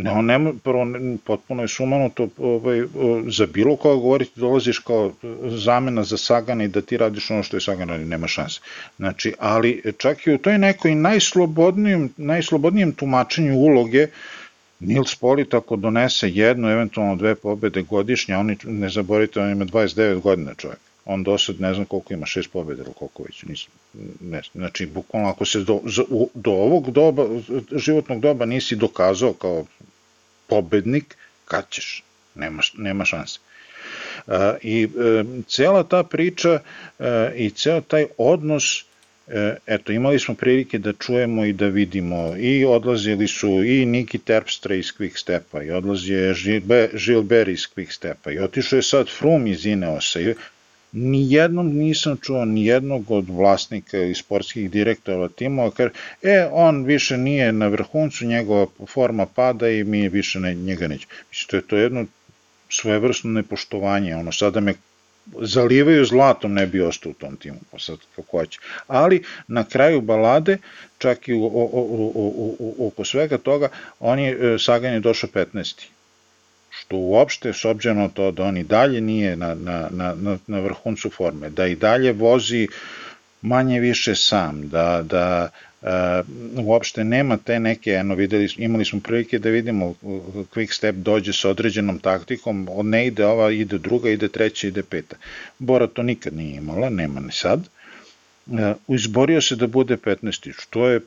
Ne, 0.00 0.10
on 0.10 0.24
nema, 0.24 0.52
prvo, 0.64 0.86
potpuno 1.24 1.62
je 1.62 1.68
sumanuto 1.68 2.28
ovaj, 2.38 2.82
za 3.28 3.46
bilo 3.46 3.76
koga 3.76 4.00
govoriti, 4.00 4.40
dolaziš 4.40 4.78
kao 4.78 5.12
zamena 5.44 6.04
za 6.04 6.16
Sagana 6.16 6.64
i 6.64 6.68
da 6.68 6.80
ti 6.80 6.96
radiš 6.96 7.30
ono 7.30 7.42
što 7.42 7.56
je 7.56 7.60
Sagan 7.60 7.88
radi, 7.88 8.04
nema 8.04 8.26
šanse. 8.26 8.60
Znači, 8.96 9.34
ali 9.38 9.82
čak 9.98 10.26
i 10.26 10.34
u 10.34 10.38
toj 10.38 10.58
nekoj 10.58 10.94
najslobodnijem, 10.94 12.08
najslobodnijem 12.16 12.92
tumačenju 12.92 13.56
uloge, 13.56 14.06
Nils 14.80 15.14
Polit 15.14 15.54
ako 15.54 15.76
donese 15.76 16.30
jednu, 16.30 16.68
eventualno 16.70 17.16
dve 17.16 17.34
pobede 17.34 17.82
godišnje, 17.82 18.36
oni, 18.36 18.56
ne 18.64 18.88
zaboravite, 18.88 19.40
on 19.40 19.50
ima 19.50 19.64
29 19.64 20.20
godina 20.20 20.54
čovjek 20.54 20.78
on 21.08 21.22
do 21.22 21.38
sad 21.38 21.60
ne 21.60 21.74
znam 21.74 21.86
koliko 21.86 22.14
ima, 22.14 22.26
šest 22.26 22.50
pobjeda 22.52 22.82
ili 22.82 22.92
koliko 22.98 23.22
već, 23.22 23.42
nisam, 23.42 23.70
ne, 24.20 24.42
znači 24.54 24.86
bukvalno 24.86 25.28
ako 25.28 25.44
se 25.44 25.60
do, 25.60 25.80
do 26.34 26.50
ovog 26.50 26.90
doba, 26.90 27.26
životnog 27.76 28.20
doba 28.20 28.46
nisi 28.46 28.76
dokazao 28.76 29.32
kao 29.32 29.64
pobednik, 30.48 31.16
kad 31.44 31.70
ćeš, 31.70 32.02
nema, 32.34 32.62
nema 32.76 33.04
šanse. 33.04 33.38
Uh, 34.26 34.34
I 34.62 34.84
uh, 34.86 35.44
cela 35.46 35.82
ta 35.84 36.02
priča 36.02 36.52
uh, 36.52 37.06
i 37.34 37.50
ceo 37.50 37.80
taj 37.80 38.06
odnos 38.18 38.84
eto, 39.66 39.92
imali 39.92 40.18
smo 40.18 40.34
prilike 40.34 40.78
da 40.78 40.92
čujemo 40.92 41.44
i 41.44 41.52
da 41.52 41.66
vidimo 41.66 42.36
i 42.38 42.64
odlazili 42.64 43.28
su 43.28 43.64
i 43.64 43.86
Niki 43.86 44.18
Terpstra 44.18 44.74
iz 44.74 44.86
Quick 44.86 45.18
Stepa 45.18 45.62
i 45.62 45.70
odlazi 45.70 46.12
je 46.12 46.34
Gilbert 46.92 47.48
iz 47.48 47.66
Quick 47.76 47.90
Stepa 47.90 48.30
i 48.32 48.38
otišao 48.38 48.76
je 48.76 48.82
sad 48.82 49.08
Frum 49.18 49.46
iz 49.46 49.66
Ineosa 49.66 50.20
i 50.20 50.34
nijednom 50.92 51.76
nisam 51.76 52.16
čuo 52.22 52.44
nijednog 52.44 53.10
od 53.10 53.28
vlasnika 53.28 53.98
i 53.98 54.14
sportskih 54.14 54.70
direktora 54.70 55.28
timova, 55.28 55.70
ker, 55.70 55.90
e, 56.22 56.48
on 56.52 56.84
više 56.84 57.16
nije 57.16 57.52
na 57.52 57.66
vrhuncu, 57.66 58.26
njegova 58.26 58.66
forma 58.88 59.26
pada 59.26 59.68
i 59.68 59.84
mi 59.84 60.08
više 60.08 60.40
ne, 60.40 60.54
njega 60.54 60.88
neće. 60.88 61.06
Mislim, 61.30 61.48
to 61.50 61.56
je 61.56 61.62
to 61.62 61.76
jedno 61.76 62.06
svojevrsno 62.68 63.30
nepoštovanje, 63.30 64.16
ono, 64.16 64.32
sada 64.32 64.60
me 64.60 64.74
zalivaju 65.40 66.04
zlatom 66.04 66.54
ne 66.54 66.66
bi 66.66 66.80
ostao 66.80 67.10
u 67.10 67.14
tom 67.14 67.36
timu, 67.36 67.58
pa 67.70 67.78
sad 67.78 67.98
kako 68.16 68.38
hoće. 68.38 68.60
Ali 68.86 69.24
na 69.48 69.64
kraju 69.64 70.00
balade, 70.00 70.58
čak 70.98 71.28
i 71.28 71.34
u, 71.34 71.42
u, 71.42 71.46
u, 71.46 72.12
u, 72.14 72.56
u, 72.58 72.86
oko 72.86 73.04
svega 73.04 73.38
toga, 73.38 73.68
on 74.00 74.18
je, 74.18 74.54
e, 74.54 74.58
Sagan 74.58 74.92
je 74.92 75.00
došao 75.00 75.30
15 75.30 75.86
što 76.80 76.96
uopšte, 76.96 77.52
s 77.52 77.64
obzirom 77.64 77.98
na 77.98 78.08
to 78.08 78.30
da 78.30 78.44
on 78.44 78.56
i 78.56 78.64
dalje 78.64 79.00
nije 79.00 79.36
na, 79.36 79.54
na, 79.54 79.88
na, 79.90 80.38
na 80.46 80.60
vrhuncu 80.60 81.10
forme, 81.10 81.50
da 81.50 81.66
i 81.66 81.76
dalje 81.76 82.12
vozi 82.12 82.68
manje 83.42 83.80
više 83.80 84.14
sam, 84.14 84.68
da, 84.68 85.02
da 85.02 85.50
uh, 85.82 86.66
uopšte 86.66 87.04
nema 87.04 87.36
te 87.36 87.60
neke, 87.60 87.90
eno 87.90 88.14
videli, 88.14 88.48
imali 88.56 88.84
smo 88.84 89.00
prilike 89.00 89.38
da 89.38 89.50
vidimo 89.50 89.94
Quick 90.54 90.72
Step 90.72 90.94
dođe 90.94 91.32
sa 91.32 91.50
određenom 91.50 91.98
taktikom, 91.98 92.68
od 92.70 92.86
ne 92.86 93.06
ide 93.06 93.26
ova, 93.26 93.50
ide 93.50 93.78
druga, 93.78 94.10
ide 94.10 94.28
treća, 94.28 94.66
ide 94.66 94.82
peta. 94.82 95.16
Bora 95.58 95.86
to 95.86 96.02
nikad 96.02 96.36
nije 96.36 96.56
imala, 96.56 96.90
nema 96.90 97.20
ni 97.20 97.32
sad. 97.32 97.68
Uh, 98.46 98.58
izborio 98.88 99.40
se 99.40 99.56
da 99.56 99.66
bude 99.66 99.96
15. 99.96 100.52
što 100.58 100.88
je 100.88 101.00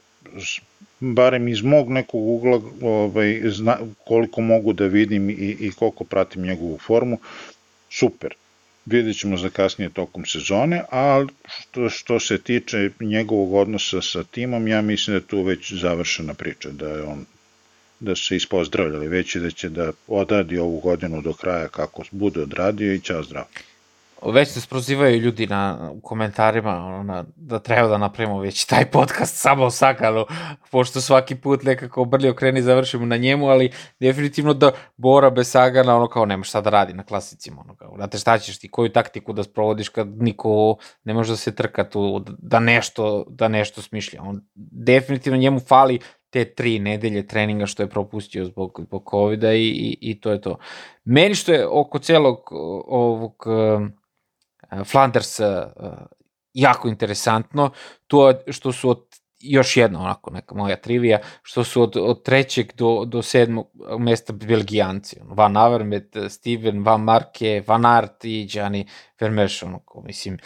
barem 1.00 1.48
iz 1.48 1.62
mog 1.62 1.90
nekog 1.90 2.28
ugla 2.28 2.62
ovaj, 2.82 3.42
zna, 3.46 3.78
koliko 4.06 4.42
mogu 4.42 4.74
da 4.74 4.86
vidim 4.86 5.30
i, 5.30 5.34
i 5.60 5.72
koliko 5.72 6.04
pratim 6.04 6.42
njegovu 6.42 6.78
formu, 6.78 7.18
super. 7.90 8.36
Vidjet 8.86 9.18
ćemo 9.18 9.38
za 9.38 9.50
kasnije 9.50 9.90
tokom 9.90 10.26
sezone, 10.26 10.84
a 10.92 11.26
što, 11.48 11.90
što 11.90 12.20
se 12.20 12.38
tiče 12.38 12.90
njegovog 13.00 13.54
odnosa 13.54 14.02
sa 14.02 14.24
timom, 14.24 14.68
ja 14.68 14.82
mislim 14.82 15.14
da 15.14 15.18
je 15.18 15.28
tu 15.28 15.42
već 15.42 15.74
završena 15.74 16.34
priča, 16.34 16.70
da 16.70 16.90
je 16.90 17.04
on 17.04 17.26
da 18.00 18.16
se 18.16 18.36
ispozdravljali 18.36 19.08
već 19.08 19.36
i 19.36 19.40
da 19.40 19.52
će 19.52 19.70
da 19.70 19.92
odradi 20.08 20.58
ovu 20.58 20.80
godinu 20.80 21.22
do 21.22 21.34
kraja 21.34 21.68
kako 21.68 22.04
bude 22.12 22.42
odradio 22.42 22.94
i 22.94 23.00
ćao 23.00 23.24
zdravo 23.24 23.48
već 24.26 24.50
se 24.50 24.62
sprozivaju 24.62 25.20
ljudi 25.20 25.48
na, 25.48 25.92
u 25.94 26.02
komentarima 26.02 26.86
ono, 26.86 27.04
na, 27.04 27.24
da 27.36 27.60
treba 27.60 27.88
da 27.88 27.98
napravimo 27.98 28.40
već 28.40 28.66
taj 28.66 28.86
podcast 28.92 29.36
samo 29.36 29.64
o 29.64 29.72
Sakalu, 29.72 30.26
pošto 30.72 31.02
svaki 31.02 31.36
put 31.36 31.64
nekako 31.64 32.06
brlje 32.06 32.32
okreni 32.32 32.62
završimo 32.62 33.06
na 33.06 33.18
njemu, 33.18 33.48
ali 33.48 33.72
definitivno 34.00 34.54
da 34.54 34.72
Bora 34.98 35.30
bez 35.30 35.52
Sagana 35.52 35.96
ono 35.96 36.08
kao 36.08 36.26
nema 36.26 36.44
šta 36.44 36.62
da 36.62 36.70
radi 36.70 36.94
na 36.94 37.04
klasicima, 37.04 37.62
ono 37.62 37.76
kao, 37.76 37.94
znate 37.96 38.18
šta 38.18 38.38
ćeš 38.38 38.60
ti, 38.60 38.72
koju 38.72 38.90
taktiku 38.90 39.34
da 39.34 39.44
sprovodiš 39.44 39.90
kad 39.90 40.08
niko 40.22 40.76
ne 41.04 41.14
može 41.14 41.34
da 41.34 41.38
se 41.38 41.56
trka 41.56 41.90
tu, 41.90 42.26
da 42.38 42.60
nešto, 42.60 43.26
da 43.30 43.48
nešto 43.48 43.82
smišlja. 43.82 44.22
On 44.24 44.42
definitivno 44.72 45.38
njemu 45.38 45.60
fali 45.60 46.00
te 46.30 46.46
tri 46.46 46.80
nedelje 46.80 47.28
treninga 47.28 47.66
što 47.66 47.84
je 47.84 47.90
propustio 47.90 48.46
zbog, 48.46 48.80
zbog 48.84 49.10
COVID-a 49.12 49.54
i, 49.54 49.68
i, 49.68 49.98
i 50.02 50.22
to 50.22 50.32
je 50.32 50.42
to. 50.42 50.58
Meni 51.04 51.36
što 51.36 51.52
je 51.52 51.68
oko 51.68 52.00
celog 52.00 52.38
ovog 52.88 53.46
Flanders 54.86 55.40
jako 56.54 56.88
interesantno, 56.88 57.72
to 58.08 58.34
što 58.48 58.72
su 58.72 58.90
od 58.90 59.06
još 59.40 59.78
jedna 59.78 60.02
onako 60.02 60.32
neka 60.32 60.56
moja 60.56 60.76
trivija, 60.76 61.20
što 61.44 61.64
su 61.64 61.82
od, 61.82 61.98
od 61.98 62.24
trećeg 62.24 62.74
do, 62.76 63.04
do 63.06 63.22
sedmog 63.22 63.68
mesta 64.00 64.34
Belgijanci, 64.34 65.16
Van 65.24 65.58
Avermet, 65.58 66.16
Steven, 66.30 66.84
Van 66.84 67.02
Marke, 67.02 67.64
Van 67.68 67.86
Aert 67.86 68.26
i 68.26 68.48
Gianni 68.52 68.88
Vermeersch, 69.20 69.64
onako, 69.64 70.02
mislim, 70.02 70.38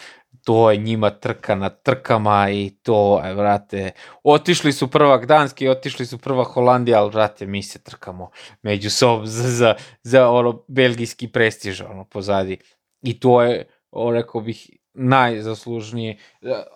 to 0.43 0.71
je 0.71 0.77
njima 0.77 1.09
trka 1.09 1.55
na 1.55 1.69
trkama 1.69 2.49
i 2.51 2.69
to, 2.83 3.21
e, 3.23 3.33
vrate, 3.33 3.91
otišli 4.23 4.71
su 4.71 4.87
prva 4.91 5.17
Gdanski, 5.17 5.67
otišli 5.67 6.05
su 6.05 6.17
prva 6.17 6.43
Holandija, 6.43 7.01
ali, 7.01 7.11
vrate, 7.11 7.45
mi 7.45 7.63
se 7.63 7.83
trkamo 7.83 8.29
među 8.61 8.89
sobom 8.89 9.27
za, 9.27 9.49
za, 9.49 9.75
za 10.03 10.29
ono 10.29 10.63
belgijski 10.67 11.27
prestiž, 11.27 11.81
ono, 11.81 12.05
pozadi. 12.05 12.57
I 13.01 13.19
to 13.19 13.41
je, 13.41 13.65
o, 13.95 14.11
rekao 14.11 14.41
bih, 14.41 14.69
najzaslužnije, 14.93 16.17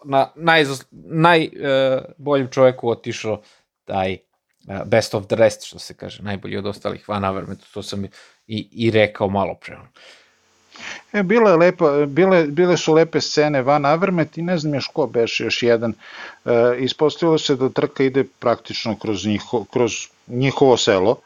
na 0.04 0.32
najzas, 0.36 0.86
najboljim 0.92 2.46
uh, 2.46 2.52
čoveku 2.52 2.90
otišao 2.90 3.42
taj 3.86 4.18
uh, 4.68 4.84
best 4.86 5.14
of 5.14 5.28
the 5.28 5.36
rest, 5.36 5.64
što 5.64 5.80
se 5.80 5.94
kaže, 5.94 6.24
najbolji 6.24 6.58
od 6.58 6.66
ostalih 6.66 7.10
Van 7.10 7.26
Avermetu, 7.26 7.66
to 7.74 7.84
sam 7.84 8.06
i, 8.48 8.68
i 8.72 8.92
rekao 8.92 9.30
malo 9.30 9.56
pre. 9.56 9.78
E, 11.14 11.24
bila 11.24 11.52
je 11.52 11.58
lepa, 11.58 12.06
bile, 12.06 12.44
bile 12.44 12.78
su 12.78 12.94
lepe 12.94 13.22
scene 13.22 13.62
Van 13.62 13.86
Avermet 13.86 14.38
i 14.38 14.42
ne 14.42 14.58
znam 14.58 14.74
još 14.74 14.88
ko 14.88 15.08
beše 15.08 15.44
još 15.44 15.64
jedan. 15.64 15.94
E, 16.46 16.52
ispostavilo 16.80 17.38
se 17.38 17.56
da 17.56 17.70
trka 17.70 18.04
ide 18.04 18.24
praktično 18.40 18.96
kroz, 18.96 19.26
njiho, 19.26 19.66
kroz 19.74 19.92
njihovo 20.28 20.78
selo 20.78 21.20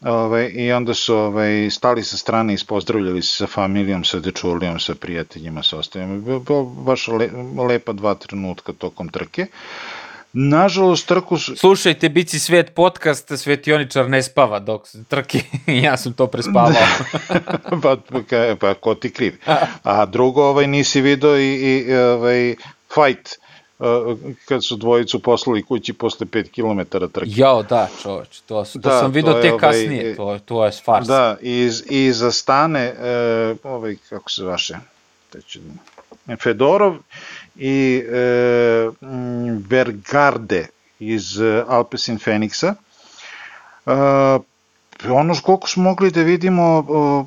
Ove, 0.00 0.12
ovaj, 0.12 0.50
I 0.54 0.72
onda 0.72 0.94
su 0.94 1.14
ove, 1.14 1.26
ovaj, 1.26 1.70
stali 1.70 2.02
sa 2.04 2.16
strane 2.16 2.54
i 2.54 2.58
pozdravljali 2.68 3.22
se 3.22 3.36
sa 3.36 3.46
familijom, 3.46 4.04
sa 4.04 4.18
dečurlijom, 4.18 4.80
sa 4.80 4.94
prijateljima, 4.94 5.62
sa 5.62 5.78
ostalim. 5.78 6.24
Bilo 6.24 6.62
baš 6.64 7.08
le, 7.08 7.30
lepa 7.68 7.92
dva 7.92 8.14
trenutka 8.14 8.72
tokom 8.72 9.08
trke. 9.08 9.46
Nažalost, 10.32 11.08
trku 11.08 11.38
su... 11.38 11.56
Slušajte, 11.56 12.08
Bici 12.08 12.38
svet 12.38 12.74
podcast, 12.74 13.32
svetioničar 13.36 14.10
ne 14.10 14.22
spava 14.22 14.58
dok 14.58 14.88
se 14.88 15.04
trki. 15.04 15.40
ja 15.86 15.96
sam 15.96 16.12
to 16.12 16.26
prespavao. 16.26 16.72
pa, 17.82 17.96
pa, 17.96 18.56
pa, 18.60 18.74
ko 18.74 18.94
ti 18.94 19.10
kriv. 19.10 19.38
A 19.82 20.06
drugo, 20.06 20.44
ovaj, 20.44 20.66
nisi 20.66 21.00
video 21.00 21.38
i, 21.38 21.54
i 21.54 21.94
ovaj, 21.94 22.54
fight 22.94 23.38
kad 24.44 24.64
su 24.64 24.76
dvojicu 24.76 25.22
poslali 25.22 25.62
kući 25.62 25.92
posle 25.92 26.26
5 26.26 26.50
km 26.50 26.98
trke. 27.12 27.26
Jao, 27.26 27.62
da, 27.62 27.88
čoveč, 28.02 28.40
to, 28.40 28.64
to 28.72 28.78
da, 28.78 29.00
sam 29.00 29.12
vidio 29.12 29.32
te 29.32 29.52
ovaj, 29.52 29.58
kasnije, 29.60 30.16
to, 30.16 30.38
to 30.44 30.64
je 30.64 30.72
fars. 30.84 31.06
Da, 31.06 31.36
i, 31.42 31.70
i 31.90 32.12
za 32.12 32.32
stane, 32.32 32.80
e, 32.80 33.54
ovaj, 33.62 33.96
kako 34.08 34.30
se 34.30 34.44
vaše, 34.44 34.74
teći, 35.30 35.60
Fedorov 36.42 36.94
i 37.56 38.02
e, 38.08 38.90
Vergarde 39.68 40.66
iz 40.98 41.40
Alpecin 41.68 42.18
Feniksa. 42.18 42.74
E, 43.86 43.90
ono 45.10 45.34
koliko 45.42 45.68
smo 45.68 45.82
mogli 45.82 46.10
da 46.10 46.22
vidimo 46.22 46.84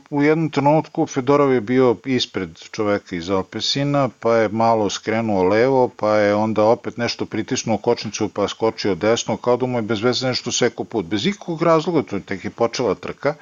u 0.10 0.24
jednom 0.24 0.50
trenutku 0.50 1.06
Fedorov 1.06 1.54
je 1.54 1.62
bio 1.62 1.96
ispred 2.06 2.60
čoveka 2.72 3.16
iz 3.16 3.30
Alpesina, 3.30 4.10
pa 4.20 4.36
je 4.36 4.50
malo 4.50 4.90
skrenuo 4.90 5.44
levo, 5.44 5.88
pa 5.88 6.16
je 6.16 6.36
onda 6.36 6.64
opet 6.64 6.98
nešto 6.98 7.26
pritisnuo 7.26 7.78
kočnicu 7.78 8.30
pa 8.30 8.48
skočio 8.48 8.96
desno, 8.96 9.38
kao 9.38 9.58
da 9.58 9.66
mu 9.66 9.78
je 9.78 9.82
bez 9.82 10.02
veze 10.02 10.28
nešto 10.28 10.52
seko 10.52 10.84
put. 10.84 11.06
Bez 11.06 11.26
ikakvog 11.26 11.62
razloga, 11.62 12.02
to 12.02 12.16
je 12.16 12.22
tek 12.22 12.46
i 12.46 12.50
počela 12.50 12.96
trka. 12.96 13.36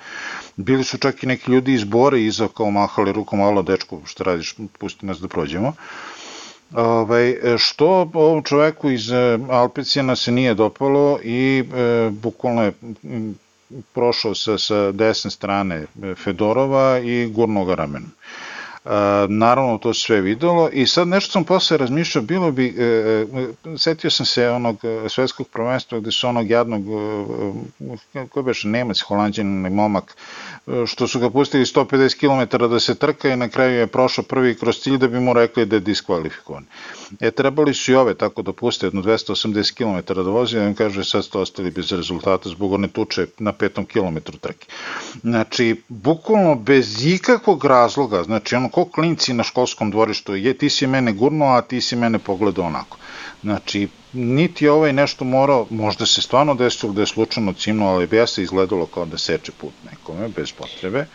Bili 0.56 0.84
su 0.84 0.98
čak 0.98 1.24
i 1.24 1.28
neki 1.28 1.52
ljudi 1.52 1.74
iz 1.74 1.84
Bore 1.84 2.22
iza 2.22 2.48
kao 2.58 2.72
mahali 2.72 3.12
rukom, 3.12 3.40
malo 3.40 3.62
dečko, 3.62 4.02
što 4.06 4.24
radiš, 4.24 4.56
pusti 4.80 5.06
nas 5.06 5.20
da 5.20 5.28
prođemo. 5.28 5.74
Ovaj, 6.74 7.36
što 7.58 8.12
ovom 8.14 8.44
čoveku 8.44 8.90
iz 8.90 9.12
Alpecijana 9.50 10.16
se 10.16 10.32
nije 10.32 10.54
dopalo 10.54 11.20
i 11.24 11.64
e, 11.76 12.10
bukvalno 12.10 12.64
je 12.64 12.72
prošao 13.94 14.36
sa, 14.36 14.58
sa 14.58 14.92
desne 14.92 15.32
strane 15.32 15.86
Fedorova 16.24 17.00
i 17.00 17.26
gurno 17.26 17.66
ga 17.66 17.76
ramenom. 17.76 18.12
Naravno, 19.30 19.78
to 19.78 19.94
sve 19.94 20.22
videlo 20.22 20.70
i 20.70 20.88
sad 20.88 21.08
nešto 21.08 21.32
sam 21.32 21.44
posle 21.44 21.78
razmišljao, 21.78 22.24
bilo 22.24 22.52
bi, 22.52 22.76
e, 22.78 22.84
e, 22.84 23.78
setio 23.78 24.10
sam 24.10 24.26
se 24.26 24.50
onog 24.50 24.78
e, 24.84 25.10
svetskog 25.10 25.48
prvenstva 25.48 26.00
gde 26.00 26.12
su 26.12 26.28
onog 26.28 26.50
jadnog, 26.50 26.84
ko 28.30 28.40
je 28.40 28.44
beš, 28.44 28.64
Nemac, 28.64 29.02
Holandjan, 29.02 29.48
momak, 29.48 30.18
što 30.86 31.08
su 31.08 31.20
ga 31.20 31.30
pustili 31.30 31.66
150 31.66 32.18
km 32.20 32.58
da 32.58 32.80
se 32.80 32.96
trka 32.96 33.30
i 33.30 33.36
na 33.36 33.50
kraju 33.50 33.80
je 33.80 33.88
prošao 33.88 34.24
prvi 34.24 34.56
kroz 34.56 34.80
cilj 34.80 34.98
da 34.98 35.08
bi 35.08 35.20
mu 35.20 35.34
rekli 35.34 35.66
da 35.66 35.76
je 35.76 35.80
diskvalifikovan. 35.80 36.66
E, 37.20 37.32
trebali 37.32 37.74
su 37.74 37.92
i 37.92 37.96
ove 37.96 38.14
tako 38.16 38.42
da 38.42 38.54
puste 38.54 38.86
jedno 38.88 39.02
280 39.02 39.74
km 39.74 40.14
da 40.14 40.22
vozi, 40.22 40.56
da 40.56 40.64
im 40.64 40.76
kaže 40.76 41.04
sad 41.04 41.26
ste 41.26 41.38
ostali 41.38 41.72
bez 41.72 41.92
rezultata 41.92 42.50
zbog 42.50 42.74
one 42.74 42.88
tuče 42.88 43.28
na 43.40 43.52
petom 43.54 43.86
kilometru 43.86 44.38
trke. 44.38 44.68
Znači, 45.22 45.82
bukvalno 45.88 46.56
bez 46.56 47.06
ikakvog 47.06 47.66
razloga, 47.66 48.24
znači 48.24 48.56
ono 48.56 48.70
ko 48.70 48.86
klinci 48.86 49.34
na 49.34 49.44
školskom 49.44 49.92
dvorištu, 49.92 50.36
je 50.36 50.54
ti 50.54 50.70
si 50.70 50.88
mene 50.88 51.14
gurno, 51.14 51.46
a 51.46 51.62
ti 51.62 51.82
si 51.82 51.96
mene 51.96 52.20
pogledao 52.20 52.66
onako. 52.66 52.98
Znači, 53.42 53.88
niti 54.14 54.68
ovaj 54.68 54.94
nešto 54.94 55.26
morao, 55.26 55.68
možda 55.70 56.06
se 56.06 56.22
stvarno 56.22 56.56
desilo 56.56 56.94
da 56.94 57.02
je 57.02 57.08
slučajno 57.08 57.54
cimno, 57.54 57.88
ali 57.88 58.08
bi 58.08 58.18
ja 58.18 58.28
se 58.28 58.44
izgledalo 58.44 58.86
kao 58.86 59.06
da 59.06 59.18
seče 59.18 59.52
put 59.58 59.74
nekome, 59.92 60.28
bez 60.36 60.52
potrebe. 60.52 61.06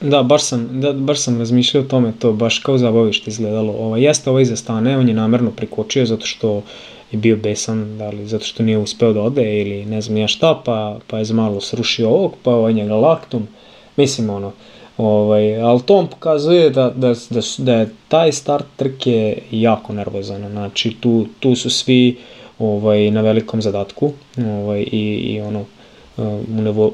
Da, 0.00 0.22
baš 0.22 0.42
sam, 0.42 0.80
da, 0.80 0.92
baš 0.92 1.20
sam 1.20 1.38
razmišljao 1.38 1.82
o 1.82 1.86
tome, 1.86 2.12
to 2.18 2.32
baš 2.32 2.58
kao 2.58 2.78
zabavište 2.78 3.30
izgledalo. 3.30 3.72
Ovo, 3.72 3.96
jeste 3.96 4.30
ovaj 4.30 4.44
zastane, 4.44 4.98
on 4.98 5.08
je 5.08 5.14
namerno 5.14 5.50
prekočio 5.50 6.06
zato 6.06 6.26
što 6.26 6.62
je 7.10 7.18
bio 7.18 7.36
besan, 7.36 7.98
da 7.98 8.10
li 8.10 8.26
zato 8.26 8.44
što 8.44 8.62
nije 8.62 8.78
uspeo 8.78 9.12
da 9.12 9.22
ode 9.22 9.60
ili 9.60 9.84
ne 9.84 10.00
znam 10.00 10.16
ja 10.16 10.28
šta, 10.28 10.62
pa, 10.64 10.98
pa 11.06 11.18
je 11.18 11.24
za 11.24 11.34
malo 11.34 11.60
srušio 11.60 12.08
ovog, 12.08 12.34
pa 12.42 12.50
ovaj 12.50 12.72
njega 12.72 12.94
laktom. 12.94 13.48
Mislim, 13.96 14.30
ono, 14.30 14.52
Ovaj, 15.00 15.60
ali 15.60 15.82
to 15.82 15.96
on 15.96 16.06
pokazuje 16.06 16.70
da, 16.70 16.90
da, 16.96 17.14
da, 17.30 17.40
da 17.58 17.74
je 17.74 17.88
taj 18.08 18.32
start 18.32 18.64
trke 18.76 19.38
jako 19.50 19.92
nervozan. 19.92 20.48
Znači, 20.50 20.96
tu, 21.00 21.26
tu 21.40 21.54
su 21.54 21.70
svi 21.70 22.16
ovaj, 22.58 23.10
na 23.10 23.20
velikom 23.20 23.62
zadatku 23.62 24.12
ovaj, 24.38 24.80
i, 24.80 25.04
i 25.32 25.40
ono, 25.40 25.60
uh, 25.60 26.26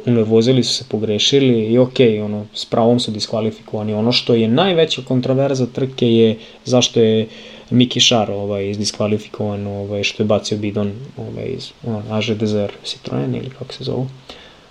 unevozili 0.07 0.63
su 0.65 0.75
se, 0.75 0.85
pogrešili 0.89 1.65
i 1.65 1.79
ok, 1.79 1.99
ono, 2.25 2.47
s 2.55 2.65
pravom 2.65 3.01
su 3.01 3.11
diskvalifikovani. 3.11 3.95
Ono 3.95 4.13
što 4.13 4.35
je 4.35 4.49
najveća 4.49 5.03
kontroverza 5.09 5.67
trke 5.67 6.13
je 6.13 6.39
zašto 6.65 7.01
je 7.01 7.27
Miki 7.71 8.01
Šar 8.01 8.31
ovaj, 8.31 8.71
izdiskvalifikovan, 8.71 9.67
ovaj, 9.67 10.03
što 10.03 10.23
je 10.23 10.27
bacio 10.27 10.59
bidon 10.59 10.93
ovaj, 11.17 11.47
iz 11.47 11.71
uh, 11.83 12.13
AŽDZR 12.13 12.73
Citroen 12.85 13.35
ili 13.35 13.51
kako 13.59 13.73
se 13.73 13.85
zovu. 13.85 14.07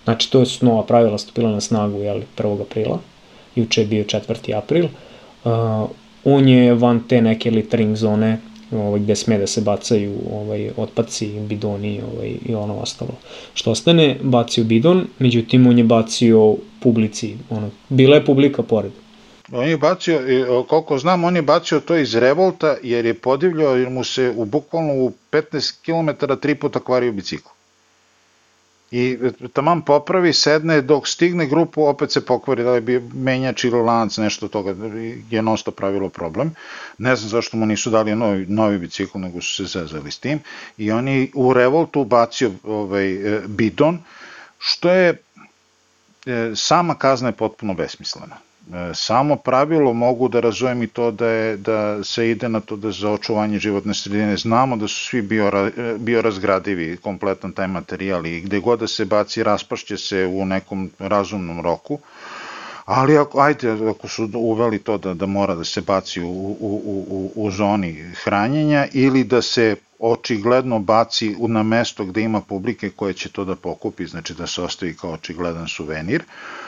Znači, 0.03 0.31
to 0.31 0.45
su 0.45 0.65
nova 0.65 0.83
pravila 0.83 1.17
stupila 1.17 1.51
na 1.51 1.61
snagu 1.61 1.97
jel, 1.97 2.21
1. 2.37 2.61
aprila 2.61 2.99
juče 3.55 3.81
je 3.81 3.87
bio 3.87 4.03
4. 4.03 4.57
april, 4.57 4.85
uh, 4.85 5.89
on 6.23 6.47
je 6.49 6.73
van 6.73 6.99
te 7.07 7.21
neke 7.21 7.51
littering 7.51 7.95
zone 7.95 8.37
ovaj, 8.71 8.99
gde 8.99 9.15
sme 9.15 9.37
da 9.37 9.47
se 9.47 9.61
bacaju 9.61 10.13
ovaj, 10.31 10.69
otpaci, 10.77 11.27
bidoni 11.39 12.01
ovaj, 12.01 12.35
i 12.45 12.55
ono 12.55 12.75
ostalo. 12.75 13.11
Što 13.53 13.71
ostane, 13.71 14.17
bacio 14.21 14.63
bidon, 14.63 15.07
međutim 15.19 15.67
on 15.67 15.77
je 15.77 15.83
bacio 15.83 16.55
publici, 16.79 17.37
ono, 17.49 17.69
bila 17.89 18.15
je 18.15 18.25
publika 18.25 18.63
pored. 18.63 18.91
On 19.51 19.67
je 19.69 19.77
bacio, 19.77 20.21
koliko 20.67 20.97
znam, 20.97 21.23
on 21.23 21.35
je 21.35 21.41
bacio 21.41 21.79
to 21.79 21.95
iz 21.95 22.15
revolta 22.15 22.75
jer 22.83 23.05
je 23.05 23.13
podivljao 23.13 23.75
jer 23.75 23.89
mu 23.89 24.03
se 24.03 24.33
u 24.35 24.45
bukvalno 24.45 24.93
u 24.93 25.11
15 25.31 25.75
km 25.85 26.33
tri 26.41 26.55
puta 26.55 26.79
kvario 26.79 27.11
bicikl 27.11 27.54
i 28.95 29.17
taman 29.53 29.81
popravi, 29.81 30.33
sedne, 30.33 30.81
dok 30.81 31.07
stigne 31.07 31.47
grupu, 31.51 31.83
opet 31.83 32.11
se 32.11 32.21
pokvari, 32.25 32.63
da 32.63 32.77
li 32.77 32.81
bi 32.81 32.99
menjač 33.13 33.63
ili 33.63 33.81
lanac, 33.81 34.17
nešto 34.17 34.47
toga, 34.47 34.75
je 35.29 35.41
nosto 35.41 35.71
pravilo 35.71 36.09
problem. 36.09 36.53
Ne 36.97 37.15
znam 37.15 37.29
zašto 37.29 37.57
mu 37.57 37.65
nisu 37.65 37.89
dali 37.89 38.15
novi, 38.15 38.45
novi 38.45 38.77
bicikl, 38.77 39.19
nego 39.19 39.41
su 39.41 39.55
se 39.55 39.79
zezali 39.79 40.11
s 40.11 40.19
tim. 40.19 40.39
I 40.77 40.91
oni 40.91 41.31
u 41.33 41.53
revoltu 41.53 42.03
bacio 42.03 42.51
ovaj, 42.63 43.35
e, 43.35 43.41
bidon, 43.47 43.99
što 44.59 44.89
je, 44.89 45.21
e, 46.25 46.51
sama 46.55 46.95
kazna 46.95 47.29
je 47.29 47.39
potpuno 47.41 47.73
besmislena. 47.73 48.44
E, 48.73 48.93
samo 48.93 49.35
pravilo 49.35 49.93
mogu 49.93 50.27
da 50.27 50.39
razumem 50.39 50.83
i 50.83 50.87
to 50.87 51.11
da, 51.11 51.27
je, 51.27 51.57
da 51.57 52.03
se 52.03 52.29
ide 52.29 52.49
na 52.49 52.59
to 52.59 52.75
da 52.75 52.91
za 52.91 53.11
očuvanje 53.11 53.59
životne 53.59 53.93
sredine. 53.93 54.37
Znamo 54.37 54.77
da 54.77 54.87
su 54.87 55.05
svi 55.05 55.21
bio, 55.21 55.47
e, 55.47 55.95
biorazgradivi 55.97 56.97
kompletan 56.97 57.51
taj 57.51 57.67
materijal 57.67 58.25
i 58.25 58.41
gde 58.41 58.59
god 58.59 58.79
da 58.79 58.87
se 58.87 59.05
baci 59.05 59.43
raspašće 59.43 59.97
se 59.97 60.25
u 60.25 60.45
nekom 60.45 60.89
razumnom 60.99 61.61
roku. 61.61 61.99
Ali 62.85 63.17
ako, 63.17 63.39
ajde, 63.39 63.71
ako 63.89 64.07
su 64.07 64.29
uveli 64.33 64.79
to 64.79 64.97
da, 64.97 65.13
da 65.13 65.25
mora 65.25 65.55
da 65.55 65.63
se 65.63 65.81
baci 65.81 66.21
u, 66.21 66.27
u, 66.27 66.81
u, 67.07 67.31
u 67.35 67.51
zoni 67.51 67.93
hranjenja 68.23 68.87
ili 68.93 69.23
da 69.23 69.41
se 69.41 69.75
očigledno 69.99 70.79
baci 70.79 71.35
na 71.39 71.63
mesto 71.63 72.05
gde 72.05 72.21
ima 72.21 72.41
publike 72.41 72.89
koje 72.89 73.13
će 73.13 73.29
to 73.29 73.45
da 73.45 73.55
pokupi, 73.55 74.05
znači 74.05 74.33
da 74.33 74.47
se 74.47 74.61
ostavi 74.61 74.97
kao 74.97 75.11
očigledan 75.11 75.67
suvenir, 75.67 76.23
uh, 76.23 76.65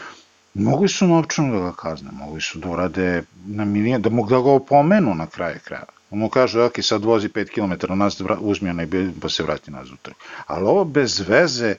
Mogli 0.58 0.88
su 0.88 1.08
novčano 1.08 1.54
da 1.54 1.60
ga 1.60 1.74
kazne, 1.74 2.10
mogli 2.12 2.42
su 2.42 2.60
da 2.60 2.70
urade 2.70 3.24
na 3.46 3.66
milijon, 3.66 4.02
da 4.02 4.10
mogu 4.10 4.30
da 4.30 4.42
ga 4.42 4.52
opomenu 4.52 5.16
na 5.16 5.28
kraju 5.28 5.60
kraja. 5.64 5.86
On 6.12 6.20
mu 6.20 6.30
kaže, 6.30 6.62
ok, 6.62 6.74
sad 6.82 7.04
vozi 7.04 7.30
5 7.30 7.50
km, 7.54 7.94
nas 7.94 8.22
uzmi 8.40 8.70
onaj 8.70 8.86
bil, 8.86 9.12
pa 9.22 9.30
se 9.30 9.44
vrati 9.44 9.72
nazad 9.72 9.94
u 9.94 9.98
trg. 9.98 10.16
Ali 10.48 10.66
ovo 10.66 10.84
bez 10.84 11.20
veze, 11.28 11.76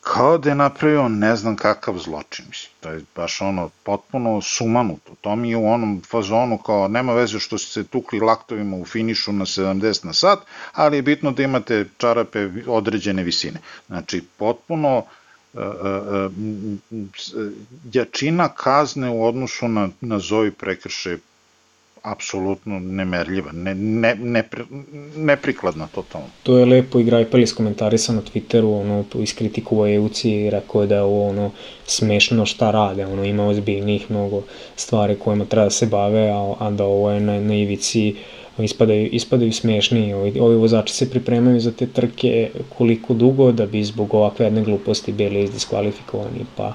kao 0.00 0.38
da 0.38 0.48
je 0.48 0.54
napravio 0.54 1.08
ne 1.08 1.36
znam 1.36 1.56
kakav 1.56 1.98
zločin, 1.98 2.44
mislim. 2.48 2.72
To 2.80 2.90
je 2.90 3.00
baš 3.16 3.40
ono 3.40 3.70
potpuno 3.82 4.40
sumanuto. 4.40 5.14
To 5.20 5.36
mi 5.36 5.50
je 5.50 5.56
u 5.56 5.68
onom 5.72 6.02
fazonu 6.10 6.58
kao 6.58 6.88
nema 6.88 7.12
veze 7.12 7.38
što 7.38 7.58
ste 7.58 7.72
se 7.72 7.88
tukli 7.88 8.20
laktovima 8.20 8.76
u 8.76 8.84
finišu 8.84 9.32
na 9.32 9.44
70 9.44 10.04
na 10.04 10.12
sat, 10.12 10.38
ali 10.72 10.96
je 10.96 11.02
bitno 11.02 11.30
da 11.30 11.42
imate 11.42 11.84
čarape 11.98 12.48
određene 12.66 13.22
visine. 13.22 13.60
Znači, 13.86 14.24
potpuno 14.38 15.04
jačina 17.92 18.48
kazne 18.48 19.10
u 19.10 19.24
odnosu 19.24 19.68
na, 19.68 19.88
na 20.00 20.18
zovi 20.18 20.50
prekrše 20.50 21.16
apsolutno 22.02 22.78
nemerljiva, 22.78 23.52
ne, 23.52 23.74
ne, 23.74 24.14
ne, 24.14 24.44
neprikladna 25.16 25.86
totalno. 25.86 26.26
To 26.42 26.58
je 26.58 26.66
lepo 26.66 26.98
i 26.98 27.04
Grajpel 27.04 27.40
iskomentarisao 27.40 28.14
na 28.14 28.22
Twitteru, 28.22 28.80
ono, 28.80 29.04
iskritikovao 29.22 29.86
je 29.86 30.00
Uci 30.00 30.30
i 30.30 30.50
rekao 30.50 30.86
da 30.86 30.94
je 30.94 31.02
ovo 31.02 31.28
ono, 31.28 31.50
smešno 31.86 32.46
šta 32.46 32.70
rade, 32.70 33.06
ono, 33.06 33.24
ima 33.24 33.46
ozbiljnih 33.46 34.10
mnogo 34.10 34.42
stvari 34.76 35.18
kojima 35.18 35.44
treba 35.44 35.64
da 35.64 35.70
se 35.70 35.86
bave, 35.86 36.30
a, 36.30 36.54
a 36.58 36.70
da 36.70 36.84
ovo 36.84 37.10
je 37.10 37.20
na, 37.20 37.40
na 37.40 37.54
ivici 37.54 38.10
uh, 38.10 38.41
ispadaju, 38.58 39.08
ispadaju 39.12 39.52
smešni. 39.52 40.14
Ovi, 40.14 40.40
ovi 40.40 40.56
vozači 40.56 40.94
se 40.94 41.10
pripremaju 41.10 41.60
za 41.60 41.72
te 41.72 41.86
trke 41.86 42.50
koliko 42.78 43.14
dugo 43.14 43.52
da 43.52 43.66
bi 43.66 43.84
zbog 43.84 44.14
ovakve 44.14 44.46
jedne 44.46 44.62
gluposti 44.62 45.12
bili 45.12 45.42
izdiskwalifikovani, 45.42 46.46
pa 46.56 46.74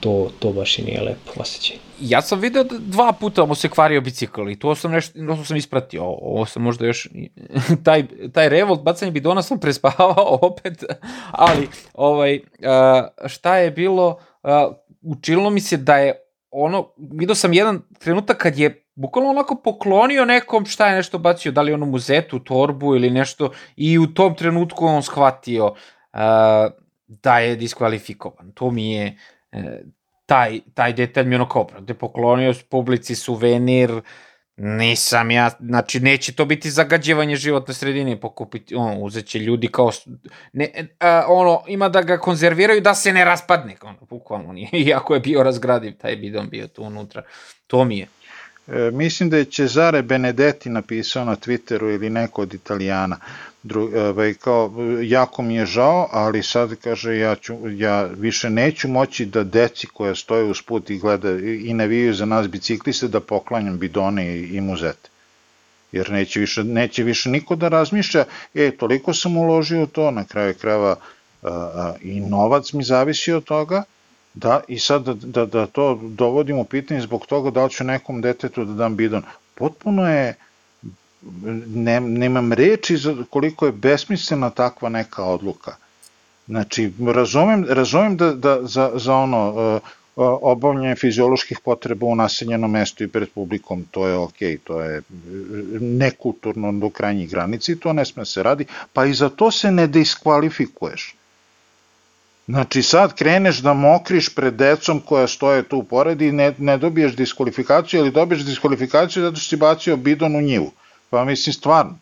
to, 0.00 0.30
to 0.38 0.52
baš 0.52 0.78
i 0.78 0.82
nije 0.82 1.00
lepo 1.00 1.32
osjećaj. 1.36 1.76
Ja 2.00 2.22
sam 2.22 2.40
video 2.40 2.64
da 2.64 2.78
dva 2.78 3.12
puta 3.12 3.46
mu 3.46 3.54
se 3.54 3.68
kvario 3.68 4.00
bicikl 4.00 4.48
i 4.48 4.58
to 4.58 4.74
sam 4.74 4.90
nešto, 4.90 5.18
to 5.26 5.44
sam 5.44 5.56
ispratio, 5.56 6.04
ovo 6.04 6.46
sam 6.46 6.62
možda 6.62 6.86
još, 6.86 7.08
taj, 7.84 8.04
taj 8.32 8.48
revolt, 8.48 8.82
bacanje 8.82 9.12
bidona 9.12 9.42
sam 9.42 9.60
prespavao 9.60 10.38
opet, 10.42 10.84
ali 11.30 11.68
ovaj, 11.94 12.40
šta 13.26 13.56
je 13.56 13.70
bilo, 13.70 14.18
učinilo 15.02 15.50
mi 15.50 15.60
se 15.60 15.76
da 15.76 15.96
je 15.96 16.12
ono, 16.50 16.88
vidio 16.96 17.34
sam 17.34 17.52
jedan 17.52 17.82
trenutak 17.98 18.36
kad 18.36 18.58
je 18.58 18.87
bukvalno 18.98 19.30
onako 19.30 19.54
poklonio 19.54 20.24
nekom 20.24 20.66
šta 20.66 20.88
je 20.88 20.96
nešto 20.96 21.18
bacio, 21.18 21.52
da 21.52 21.62
li 21.62 21.72
ono 21.72 21.86
muzetu, 21.86 22.38
torbu 22.38 22.96
ili 22.96 23.10
nešto 23.10 23.50
i 23.76 23.98
u 23.98 24.06
tom 24.06 24.34
trenutku 24.34 24.86
on 24.86 25.02
shvatio 25.02 25.66
uh, 25.66 26.20
da 27.06 27.38
je 27.38 27.56
diskvalifikovan. 27.56 28.52
To 28.52 28.70
mi 28.70 28.92
je 28.92 29.16
uh, 29.52 29.60
taj, 30.26 30.60
taj 30.74 30.92
detalj 30.92 31.26
mi 31.26 31.34
ono 31.34 31.48
kao, 31.48 31.66
da 31.80 31.94
poklonio 31.94 32.54
publici 32.70 33.14
suvenir, 33.14 34.00
nisam 34.56 35.30
ja, 35.30 35.50
znači 35.60 36.00
neće 36.00 36.32
to 36.34 36.44
biti 36.44 36.70
zagađivanje 36.70 37.36
životne 37.36 37.74
sredine, 37.74 38.20
pokupiti, 38.20 38.74
ono, 38.74 39.00
uzet 39.00 39.26
će 39.26 39.38
ljudi 39.38 39.68
kao, 39.68 39.90
ne, 40.52 40.70
a, 41.00 41.24
ono, 41.28 41.62
ima 41.66 41.88
da 41.88 42.02
ga 42.02 42.18
konzerviraju 42.18 42.80
da 42.80 42.94
se 42.94 43.12
ne 43.12 43.24
raspadne, 43.24 43.76
ono, 43.82 43.98
bukvalno 44.10 44.52
nije, 44.52 44.68
iako 44.86 45.14
je 45.14 45.20
bio 45.20 45.42
razgradiv, 45.42 45.96
taj 45.98 46.16
bidon 46.16 46.48
bio 46.48 46.66
tu 46.66 46.82
unutra, 46.82 47.22
to 47.66 47.84
mi 47.84 47.98
je. 47.98 48.06
E, 48.68 48.90
mislim 48.90 49.30
da 49.30 49.36
je 49.36 49.44
Cesare 49.44 50.02
Benedetti 50.02 50.70
napisao 50.70 51.24
na 51.24 51.36
Twitteru 51.36 51.94
ili 51.94 52.10
neko 52.10 52.42
od 52.42 52.54
Italijana, 52.54 53.16
dru, 53.62 53.90
ovaj, 53.96 54.34
kao, 54.34 54.72
jako 55.02 55.42
mi 55.42 55.54
je 55.54 55.66
žao, 55.66 56.08
ali 56.12 56.42
sad 56.42 56.74
kaže 56.84 57.16
ja, 57.16 57.34
ću, 57.34 57.56
ja 57.70 58.02
više 58.02 58.50
neću 58.50 58.88
moći 58.88 59.26
da 59.26 59.44
deci 59.44 59.86
koja 59.86 60.14
stoje 60.14 60.44
uz 60.44 60.62
put 60.62 60.90
i 60.90 60.98
gleda 60.98 61.30
i 61.38 61.74
navijaju 61.74 62.14
za 62.14 62.24
nas 62.24 62.48
bicikliste 62.48 63.08
da 63.08 63.20
poklanjam 63.20 63.78
bidone 63.78 64.36
i, 64.36 64.56
i 64.56 64.60
muzete. 64.60 65.08
Jer 65.92 66.10
neće 66.10 66.40
više, 66.40 66.64
neće 66.64 67.02
više 67.02 67.30
niko 67.30 67.56
da 67.56 67.68
razmišlja, 67.68 68.24
e, 68.54 68.70
toliko 68.70 69.14
sam 69.14 69.36
uložio 69.36 69.86
to, 69.86 70.10
na 70.10 70.24
kraju 70.24 70.54
krava 70.54 70.96
i 72.00 72.20
novac 72.20 72.72
mi 72.72 72.84
zavisi 72.84 73.32
od 73.32 73.44
toga, 73.44 73.82
da, 74.34 74.60
i 74.68 74.78
sad 74.78 75.02
da, 75.04 75.14
da, 75.14 75.46
da 75.46 75.66
to 75.66 76.00
dovodim 76.02 76.58
u 76.58 76.64
pitanje 76.64 77.00
zbog 77.00 77.26
toga 77.26 77.50
da 77.50 77.64
li 77.64 77.70
ću 77.70 77.84
nekom 77.84 78.20
detetu 78.20 78.64
da 78.64 78.72
dam 78.72 78.96
bidon. 78.96 79.22
Potpuno 79.54 80.10
je, 80.10 80.34
ne, 81.66 82.00
nemam 82.00 82.52
reči 82.52 82.96
za 82.96 83.16
koliko 83.30 83.66
je 83.66 83.72
besmislena 83.72 84.50
takva 84.50 84.88
neka 84.88 85.24
odluka. 85.24 85.76
Znači, 86.46 86.92
razumem, 87.14 87.66
razumem 87.68 88.16
da, 88.16 88.32
da 88.34 88.58
za, 88.62 88.90
za 88.94 89.14
ono, 89.14 89.48
uh, 89.76 89.80
obavljanje 90.18 90.96
fizioloških 90.96 91.60
potreba 91.64 92.06
u 92.06 92.14
naseljenom 92.14 92.70
mestu 92.70 93.04
i 93.04 93.08
pred 93.08 93.28
publikom, 93.34 93.84
to 93.90 94.06
je 94.06 94.14
ok, 94.16 94.38
to 94.64 94.80
je 94.82 95.02
nekulturno 95.80 96.72
do 96.72 96.90
krajnjih 96.90 97.30
granici, 97.30 97.76
to 97.80 97.92
ne 97.92 98.04
sme 98.04 98.24
se 98.24 98.42
radi, 98.42 98.66
pa 98.92 99.04
i 99.04 99.14
za 99.14 99.28
to 99.28 99.50
se 99.50 99.70
ne 99.70 99.86
diskvalifikuješ. 99.86 101.14
Znači 102.48 102.82
sad 102.82 103.14
kreneš 103.14 103.58
da 103.58 103.72
mokriš 103.72 104.34
pred 104.34 104.54
decom 104.54 105.00
koja 105.00 105.28
stoje 105.28 105.62
tu 105.62 105.82
pored 105.82 106.22
i 106.22 106.32
ne, 106.32 106.54
ne 106.58 106.78
dobiješ 106.78 107.16
diskvalifikaciju 107.16 108.00
ili 108.00 108.10
dobiješ 108.10 108.44
diskvalifikaciju 108.44 109.22
zato 109.22 109.36
što 109.36 109.48
si 109.48 109.56
bacio 109.56 109.96
bidon 109.96 110.36
u 110.36 110.40
njivu. 110.40 110.72
Pa 111.10 111.24
mislim 111.24 111.52
stvarno. 111.52 111.98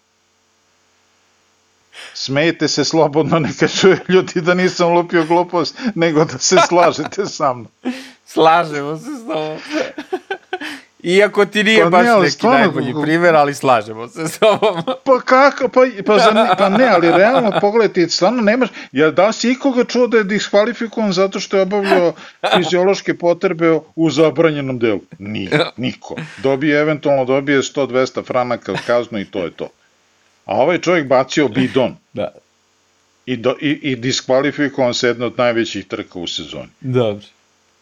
Smejete 2.14 2.68
se 2.68 2.84
slobodno, 2.84 3.38
neka 3.48 3.68
čuje 3.68 3.98
ljudi 4.08 4.40
da 4.40 4.54
nisam 4.54 4.92
lupio 4.92 5.24
glupost, 5.24 5.78
nego 5.94 6.24
da 6.24 6.38
se 6.38 6.56
slažete 6.68 7.26
sa 7.26 7.52
mnom. 7.52 7.68
Slažemo 8.26 8.96
se 8.98 9.04
s 9.04 9.26
tobom. 9.26 9.58
Iako 11.02 11.46
ti 11.46 11.64
nije 11.64 11.82
pa, 11.82 11.90
baš 11.90 12.06
ne, 12.06 12.18
neki 12.18 12.30
stvarno, 12.30 12.58
najbolji 12.58 12.94
primjer, 13.02 13.34
ali 13.36 13.54
slažemo 13.54 14.08
se 14.08 14.28
s 14.28 14.38
tobom. 14.38 14.82
Pa 15.04 15.20
kako, 15.20 15.68
pa, 15.68 15.80
pa, 16.06 16.18
za, 16.18 16.54
pa 16.58 16.68
ne, 16.68 16.88
ali 16.88 17.10
realno 17.10 17.52
pogledajte, 17.60 18.08
stvarno 18.08 18.42
nemaš, 18.42 18.68
ja 18.92 19.10
da 19.10 19.32
si 19.32 19.50
ikoga 19.50 19.84
čuo 19.84 20.06
da 20.06 20.16
je 20.16 20.24
diskvalifikovan 20.24 21.12
zato 21.12 21.40
što 21.40 21.56
je 21.56 21.62
obavljao 21.62 22.12
fiziološke 22.56 23.18
potrebe 23.18 23.78
u 23.96 24.10
zabranjenom 24.10 24.78
delu? 24.78 25.00
Nije, 25.18 25.60
niko. 25.76 26.16
Dobije, 26.42 26.80
eventualno 26.80 27.24
dobije 27.24 27.58
100-200 27.58 28.26
franaka 28.26 28.74
kaznu 28.86 29.18
i 29.18 29.24
to 29.24 29.44
je 29.44 29.50
to. 29.50 29.68
A 30.44 30.54
ovaj 30.56 30.78
čovjek 30.78 31.06
bacio 31.06 31.48
bidon. 31.48 31.96
da. 32.12 32.28
I, 33.26 33.36
do, 33.36 33.56
i, 33.60 33.70
i 33.70 33.96
diskvalifikovan 33.96 34.94
se 34.94 35.08
jedna 35.08 35.26
od 35.26 35.38
najvećih 35.38 35.86
trka 35.86 36.18
u 36.18 36.26
sezoni. 36.26 36.68
Dobro. 36.80 37.26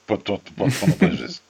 Pa 0.06 0.16
to 0.16 0.40
potpuno 0.56 0.92
bez 1.00 1.20
veze. 1.20 1.43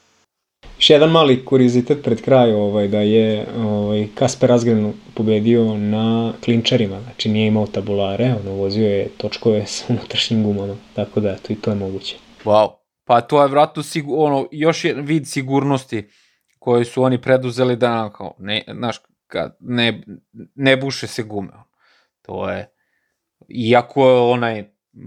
Još 0.76 0.90
jedan 0.90 1.10
mali 1.10 1.44
kurizitet 1.44 2.04
pred 2.04 2.22
kraj 2.22 2.52
ovaj, 2.52 2.88
da 2.88 3.00
je 3.00 3.46
ovaj, 3.58 4.08
Kasper 4.14 4.52
Asgren 4.52 4.92
pobedio 5.14 5.76
na 5.78 6.32
klinčarima, 6.44 7.00
znači 7.00 7.28
nije 7.28 7.46
imao 7.46 7.66
tabulare, 7.66 8.34
ono 8.40 8.56
vozio 8.56 8.88
je 8.88 9.08
točkove 9.16 9.66
sa 9.72 9.84
unutrašnjim 9.88 10.42
gumama, 10.42 10.76
tako 10.94 11.20
da 11.20 11.30
eto 11.30 11.52
i 11.52 11.56
to 11.56 11.70
je 11.70 11.76
moguće. 11.76 12.16
Wow, 12.44 12.70
pa 13.04 13.20
to 13.20 13.42
je 13.42 13.48
vratno 13.48 13.82
sigur, 13.82 14.18
ono, 14.18 14.48
još 14.50 14.84
je 14.84 14.94
vid 14.94 15.26
sigurnosti 15.26 16.08
koji 16.58 16.84
su 16.84 17.02
oni 17.02 17.20
preduzeli 17.20 17.76
da 17.76 18.12
kao, 18.16 18.34
ne, 18.38 18.62
znaš, 18.74 19.00
kad 19.26 19.56
ne, 19.60 20.02
ne 20.54 20.76
buše 20.76 21.06
se 21.06 21.22
gume. 21.22 21.52
To 22.22 22.50
je, 22.50 22.70
iako 23.48 24.08
je 24.08 24.20
onaj 24.20 24.64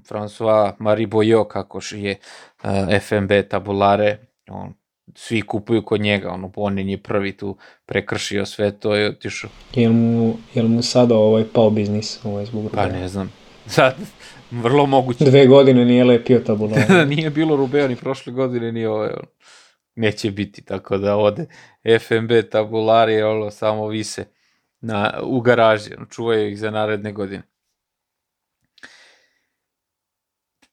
François 0.09 0.73
Marie 0.79 1.07
Boyo, 1.07 1.47
kako 1.47 1.79
je 1.91 2.19
uh, 2.63 2.69
FMB 3.01 3.31
tabulare, 3.49 4.17
on 4.49 4.73
svi 5.19 5.41
kupuju 5.41 5.81
kod 5.81 6.01
njega, 6.01 6.29
ono, 6.29 6.51
on 6.55 6.79
je 6.79 6.97
prvi 6.97 7.37
tu 7.37 7.57
prekršio 7.85 8.45
sve 8.45 8.71
to 8.71 8.97
i 8.97 9.05
otišao. 9.05 9.49
Jel 9.73 9.91
mu, 9.91 10.37
jel 10.53 10.67
mu 10.67 10.81
sada 10.81 11.15
ovaj 11.15 11.43
pao 11.53 11.69
biznis 11.69 12.25
ovaj 12.25 12.45
zbog? 12.45 12.71
Pa 12.73 12.87
ne 12.87 13.07
znam. 13.07 13.33
Sad, 13.65 13.95
vrlo 14.51 14.85
moguće. 14.85 15.25
Dve 15.25 15.47
godine 15.47 15.85
nije 15.85 16.03
lepio 16.03 16.39
tabulara. 16.39 17.05
nije 17.15 17.29
bilo 17.29 17.55
Rubea 17.55 17.87
ni 17.87 17.95
prošle 17.95 18.33
godine, 18.33 18.71
ni 18.71 18.85
ovaj, 18.85 19.09
ono, 19.09 19.27
neće 19.95 20.31
biti, 20.31 20.61
tako 20.61 20.97
da 20.97 21.17
ode 21.17 21.45
FMB 21.99 22.31
tabulari, 22.51 23.21
ono, 23.21 23.51
samo 23.51 23.87
vise 23.87 24.25
na, 24.81 25.13
u 25.23 25.41
garaži, 25.41 25.89
ono, 25.97 26.05
čuvaju 26.05 26.51
ih 26.51 26.59
za 26.59 26.71
naredne 26.71 27.11
godine. 27.11 27.43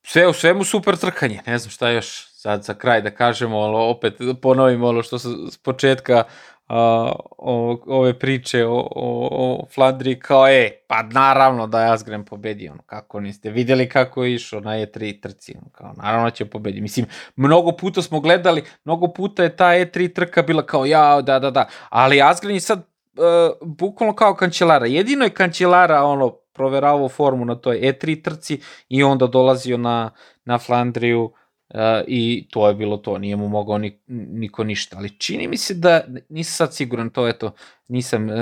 Sve 0.06 0.28
u 0.28 0.32
svemu 0.32 0.64
super 0.64 0.96
trkanje, 0.96 1.40
ne 1.46 1.58
znam 1.58 1.70
šta 1.70 1.90
još 1.90 2.26
sad 2.28 2.64
za 2.64 2.74
kraj 2.74 3.02
da 3.02 3.10
kažemo, 3.10 3.58
ali 3.58 3.90
opet 3.90 4.14
ponovimo 4.42 4.88
ono 4.88 5.02
što 5.02 5.18
s 5.18 5.58
početka 5.62 6.24
a, 6.68 7.12
o, 7.38 7.82
ove 7.86 8.18
priče 8.18 8.66
o, 8.66 8.76
o, 8.76 9.28
o 9.30 9.66
Flandri 9.74 10.18
kao, 10.18 10.48
e, 10.48 10.70
pa 10.86 11.02
naravno 11.02 11.66
da 11.66 11.82
je 11.82 11.92
Asgren 11.92 12.24
pobedi, 12.24 12.68
ono, 12.68 12.82
kako 12.86 13.20
niste 13.20 13.50
videli 13.50 13.88
kako 13.88 14.24
je 14.24 14.34
išao 14.34 14.60
na 14.60 14.70
E3 14.70 15.22
trci, 15.22 15.54
ono, 15.56 15.70
kao, 15.72 15.92
naravno 15.96 16.30
će 16.30 16.44
pobedi. 16.44 16.80
Mislim, 16.80 17.06
mnogo 17.36 17.72
puta 17.72 18.02
smo 18.02 18.20
gledali, 18.20 18.64
mnogo 18.84 19.12
puta 19.12 19.42
je 19.42 19.56
ta 19.56 19.64
E3 19.64 20.14
trka 20.14 20.42
bila 20.42 20.66
kao, 20.66 20.86
ja, 20.86 21.20
da, 21.20 21.38
da, 21.38 21.50
da, 21.50 21.68
ali 21.88 22.22
Asgren 22.22 22.54
je 22.54 22.60
sad 22.60 22.78
uh, 22.78 23.68
bukvalno 23.68 24.14
kao 24.14 24.34
kancelara. 24.34 24.86
Jedino 24.86 25.24
je 25.24 25.30
kancelara, 25.30 26.04
ono, 26.04 26.43
proveravao 26.54 27.08
formu 27.08 27.44
na 27.44 27.54
toj 27.54 27.80
E3 27.80 28.22
trci 28.22 28.60
i 28.88 29.02
onda 29.02 29.26
dolazio 29.26 29.76
na, 29.76 30.10
na 30.44 30.58
Flandriju 30.58 31.32
Uh, 31.68 31.80
i 32.06 32.48
to 32.50 32.68
je 32.68 32.74
bilo 32.74 32.96
to, 32.96 33.18
nije 33.18 33.36
mu 33.36 33.48
mogao 33.48 33.78
ni, 33.78 34.00
niko 34.08 34.64
ništa, 34.64 34.96
ali 34.96 35.18
čini 35.18 35.48
mi 35.48 35.56
se 35.56 35.74
da, 35.74 36.04
nisam 36.28 36.66
sad 36.66 36.74
siguran, 36.74 37.10
to 37.10 37.28
eto, 37.28 37.52
nisam 37.88 38.28
uh, 38.28 38.34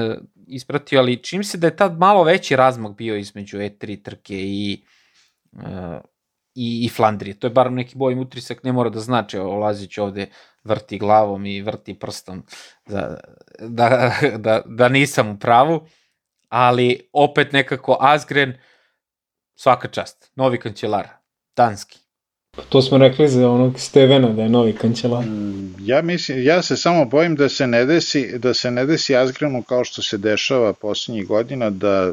ispratio, 0.47 1.01
ali 1.01 1.23
čini 1.23 1.39
mi 1.39 1.45
se 1.45 1.59
da 1.59 1.67
je 1.67 1.77
tad 1.77 1.99
malo 1.99 2.25
veći 2.25 2.57
razmak 2.57 2.97
bio 2.97 3.17
između 3.17 3.59
E3 3.59 4.03
trke 4.03 4.35
i, 4.35 4.85
uh, 5.53 5.63
i, 6.55 6.85
i 6.85 6.89
Flandrije, 6.89 7.39
to 7.39 7.47
je 7.47 7.51
bar 7.51 7.73
neki 7.73 7.99
bojim 7.99 8.19
utrisak, 8.19 8.65
ne 8.65 8.73
mora 8.73 8.91
da 8.91 9.01
znači, 9.01 9.39
Olazić 9.39 9.99
ovde 9.99 10.27
vrti 10.65 10.99
glavom 10.99 11.47
i 11.47 11.63
vrti 11.63 11.95
prstom 11.95 12.43
da, 12.87 13.21
da, 13.61 14.13
da, 14.39 14.63
da 14.67 14.89
nisam 14.89 15.29
u 15.29 15.39
pravu, 15.39 15.87
ali 16.53 17.09
opet 17.13 17.53
nekako 17.53 17.97
Asgren, 18.01 18.55
svaka 19.55 19.89
čast, 19.89 20.31
novi 20.37 20.61
kancelar, 20.61 21.09
danski, 21.57 21.99
To 22.69 22.83
smo 22.83 22.99
rekli 22.99 23.29
za 23.29 23.51
onog 23.51 23.81
Stevena 23.81 24.29
da 24.29 24.43
je 24.43 24.49
novi 24.49 24.73
kancelar. 24.73 25.25
Mm, 25.25 25.75
ja 25.81 26.03
mislim, 26.03 26.43
ja 26.43 26.63
se 26.63 26.77
samo 26.77 27.05
bojim 27.05 27.37
da 27.37 27.49
se 27.49 27.67
ne 27.67 27.85
desi, 27.85 28.39
da 28.39 28.55
se 28.55 28.71
ne 28.71 28.87
desi 28.87 29.17
Asgrenu 29.17 29.63
kao 29.63 29.85
što 29.85 30.03
se 30.03 30.19
dešava 30.19 30.73
poslednjih 30.73 31.27
godina 31.27 31.71
da 31.71 32.13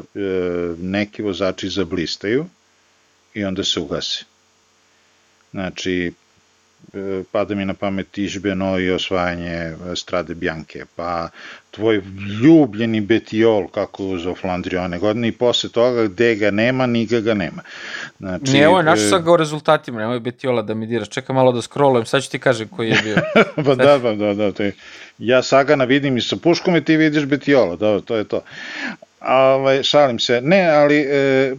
neki 0.78 1.22
vozači 1.22 1.68
zablistaju 1.68 2.46
i 3.34 3.44
onda 3.44 3.64
se 3.64 3.80
ugase. 3.80 4.24
Znači, 5.50 6.12
pada 7.32 7.54
mi 7.54 7.64
na 7.64 7.74
pamet 7.74 8.18
Išbeno 8.18 8.78
i 8.78 8.90
osvajanje 8.90 9.52
e, 9.52 9.76
Strade 9.94 10.34
Bjanke, 10.34 10.84
pa 10.96 11.28
tvoj 11.70 12.02
ljubljeni 12.42 13.00
Betiol, 13.00 13.68
kako 13.68 14.02
je 14.02 14.08
uzao 14.08 14.34
Flandriju 14.34 14.80
one 14.80 14.98
godine 14.98 15.28
i 15.28 15.32
posle 15.32 15.70
toga 15.70 16.04
gde 16.04 16.34
ga 16.34 16.50
nema, 16.50 16.86
niga 16.86 17.20
ga 17.20 17.34
nema. 17.34 17.62
Znači, 18.18 18.52
ne, 18.52 18.68
ovo 18.68 18.78
je 18.78 18.84
našao 18.84 19.08
sam 19.08 19.24
ga 19.24 19.32
u 19.32 19.36
rezultatima, 19.36 20.00
nemoj 20.00 20.20
Betiola 20.20 20.62
da 20.62 20.74
mi 20.74 20.86
diraš, 20.86 21.08
čekaj 21.08 21.34
malo 21.34 21.52
da 21.52 21.62
scrollujem, 21.62 22.06
sad 22.06 22.22
ću 22.22 22.30
ti 22.30 22.38
kažem 22.38 22.68
koji 22.68 22.88
je 22.88 23.00
bio. 23.02 23.16
pa 23.66 23.74
da, 23.74 23.98
pa 24.02 24.12
da, 24.12 24.34
da, 24.34 24.52
to 24.52 24.62
je, 24.62 24.72
ja 25.18 25.42
Sagana 25.42 25.84
vidim 25.84 26.16
i 26.16 26.20
sa 26.20 26.36
puškom 26.36 26.76
i 26.76 26.84
ti 26.84 26.96
vidiš 26.96 27.24
Betiola, 27.24 27.76
da, 27.76 28.00
to 28.00 28.16
je 28.16 28.24
to. 28.24 28.40
Ovaj, 29.20 29.82
šalim 29.82 30.18
se. 30.18 30.40
Ne, 30.40 30.68
ali 30.68 30.96
e, 30.96 31.54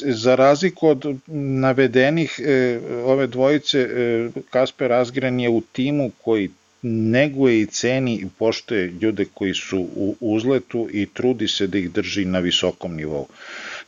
za 0.00 0.34
razliku 0.34 0.88
od 0.88 1.16
navedenih 1.26 2.40
e, 2.44 2.78
ove 3.04 3.26
dvojice, 3.26 3.78
e, 3.78 4.28
Kasper 4.50 4.92
Asgren 4.92 5.40
je 5.40 5.48
u 5.48 5.60
timu 5.60 6.10
koji 6.24 6.50
neguje 6.82 7.60
i 7.60 7.66
ceni 7.66 8.14
i 8.14 8.26
poštoje 8.38 8.86
ljude 8.86 9.24
koji 9.34 9.54
su 9.54 9.78
u 9.96 10.16
uzletu 10.20 10.88
i 10.92 11.06
trudi 11.06 11.48
se 11.48 11.66
da 11.66 11.78
ih 11.78 11.90
drži 11.90 12.24
na 12.24 12.38
visokom 12.38 12.96
nivou. 12.96 13.26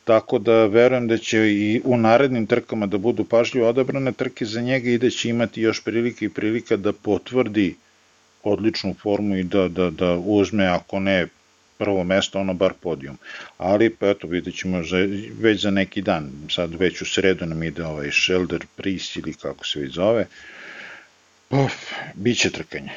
Tako 0.05 0.39
da 0.39 0.67
verujem 0.67 1.09
da 1.09 1.19
će 1.19 1.39
i 1.39 1.81
u 1.85 1.97
narednim 1.97 2.47
trkama 2.47 2.87
da 2.87 2.99
budu 2.99 3.25
pažljivo 3.25 3.69
odabrane 3.69 4.13
trke 4.13 4.45
za 4.45 4.61
njega 4.61 4.91
i 4.91 4.99
da 4.99 5.11
će 5.11 5.29
imati 5.29 5.63
još 5.63 5.85
prilike 5.85 6.25
i 6.25 6.29
prilika 6.29 6.77
da 6.77 6.93
potvrdi 6.93 7.75
odličnu 8.43 8.95
formu 9.03 9.37
i 9.37 9.43
da, 9.43 9.69
da, 9.69 9.91
da 9.91 10.13
uzme, 10.17 10.67
ako 10.67 11.01
ne 11.01 11.27
prvo 11.81 12.05
mesto, 12.05 12.41
ono 12.41 12.55
bar 12.55 12.73
podijum. 12.81 13.19
Ali, 13.59 13.91
pa 13.91 14.09
eto, 14.13 14.29
vidjet 14.29 14.57
ćemo 14.57 14.83
za, 14.85 14.97
već 15.41 15.63
za 15.63 15.71
neki 15.71 16.03
dan, 16.03 16.31
sad 16.51 16.75
već 16.75 17.03
u 17.03 17.07
sredu 17.07 17.47
nam 17.47 17.63
ide 17.63 17.85
ovaj 17.85 18.11
Shelder 18.13 18.67
Priest 18.77 19.17
ili 19.17 19.35
kako 19.35 19.67
se 19.67 19.81
već 19.81 19.95
zove, 19.95 20.27
Uf, 21.51 21.73
bit 22.15 22.39
će 22.39 22.51
trkanje. 22.51 22.91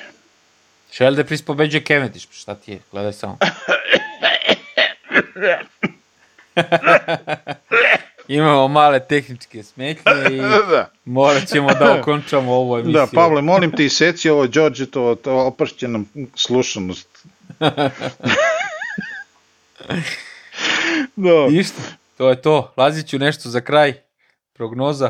Shelder 0.91 1.25
Priest 1.25 1.45
pobeđuje 1.45 1.83
Cavendish, 1.83 2.27
pa 2.27 2.33
šta 2.33 2.55
ti 2.55 2.71
je, 2.71 2.79
gledaj 2.91 3.13
samo. 3.13 3.37
Imamo 8.27 8.67
male 8.67 8.99
tehničke 8.99 9.63
smetnje 9.63 10.13
i 10.31 10.37
da. 10.71 10.89
morat 11.05 11.47
ćemo 11.47 11.73
da 11.73 11.99
okončamo 11.99 12.53
ovo 12.53 12.79
emisiju. 12.79 12.93
Da, 12.93 13.07
Pavle, 13.13 13.41
molim 13.41 13.71
te 13.71 13.85
iseci 13.85 14.29
ovo 14.29 14.47
Đorđetovo, 14.47 15.15
to 15.15 15.33
opršćena 15.33 16.03
slušanost. 16.35 17.25
da. 21.15 21.47
Ništa, 21.49 21.81
to 22.17 22.29
je 22.29 22.41
to. 22.41 22.73
Laziću 22.77 23.19
nešto 23.19 23.49
za 23.49 23.61
kraj. 23.61 23.93
Prognoza? 24.53 25.09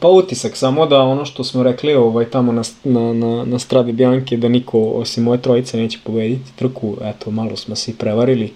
Pa 0.00 0.08
utisak, 0.08 0.56
samo 0.56 0.86
da 0.86 1.00
ono 1.00 1.24
što 1.24 1.44
smo 1.44 1.62
rekli 1.62 1.94
ovaj, 1.94 2.30
tamo 2.30 2.52
na, 2.52 2.62
na, 2.84 3.12
na, 3.12 3.44
na 3.44 3.58
stradi 3.58 3.92
Bjanke, 3.92 4.36
da 4.36 4.48
niko 4.48 4.80
osim 4.80 5.24
moje 5.24 5.42
trojice 5.42 5.76
neće 5.76 5.98
pobediti 6.04 6.56
trku, 6.56 6.96
eto, 7.02 7.30
malo 7.30 7.56
smo 7.56 7.76
se 7.76 7.90
i 7.90 7.94
prevarili. 7.94 8.52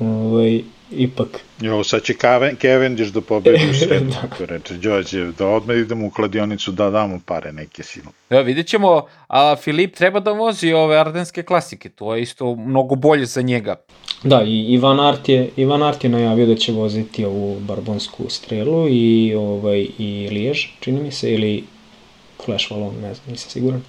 Ovaj, 0.00 0.62
ipak... 0.90 1.28
Jo, 1.60 1.84
sad 1.84 2.02
će 2.02 2.14
Cavendish 2.62 3.12
da 3.12 3.20
pobedi 3.20 3.70
u 3.70 3.74
sredu, 3.84 4.10
da. 4.10 4.20
kako 4.20 4.46
reče 4.46 4.74
Đorđe, 4.74 5.32
da 5.38 5.46
odmah 5.46 5.76
idemo 5.76 6.06
u 6.06 6.10
kladionicu 6.10 6.72
da 6.72 6.90
damo 6.90 7.20
pare 7.26 7.52
neke 7.52 7.82
silo. 7.82 8.12
Da, 8.30 8.40
vidjet 8.40 8.66
ćemo, 8.66 9.06
a 9.28 9.56
Filip 9.56 9.96
treba 9.96 10.20
da 10.20 10.32
vozi 10.32 10.72
ove 10.72 10.98
ardenske 10.98 11.42
klasike, 11.42 11.88
to 11.88 12.14
je 12.14 12.22
isto 12.22 12.56
mnogo 12.56 12.94
bolje 12.94 13.26
za 13.26 13.42
njega. 13.42 13.76
Da, 14.22 14.42
i 14.46 14.72
Ivan 14.72 15.00
Art 15.00 15.28
je, 15.28 15.50
Ivan 15.56 15.82
Art 15.82 16.04
je 16.04 16.10
najavio 16.10 16.46
da 16.46 16.54
će 16.54 16.72
voziti 16.72 17.24
ovu 17.24 17.60
barbonsku 17.60 18.24
strelu 18.28 18.88
i, 18.88 19.34
ovaj, 19.34 19.86
i 19.98 20.28
Lijež, 20.32 20.66
čini 20.80 21.02
mi 21.02 21.12
se, 21.12 21.34
ili 21.34 21.64
Flash 22.44 22.70
Wallon, 22.70 22.92
ne 23.02 23.14
znam, 23.14 23.30
nisam 23.30 23.50
siguran, 23.50 23.82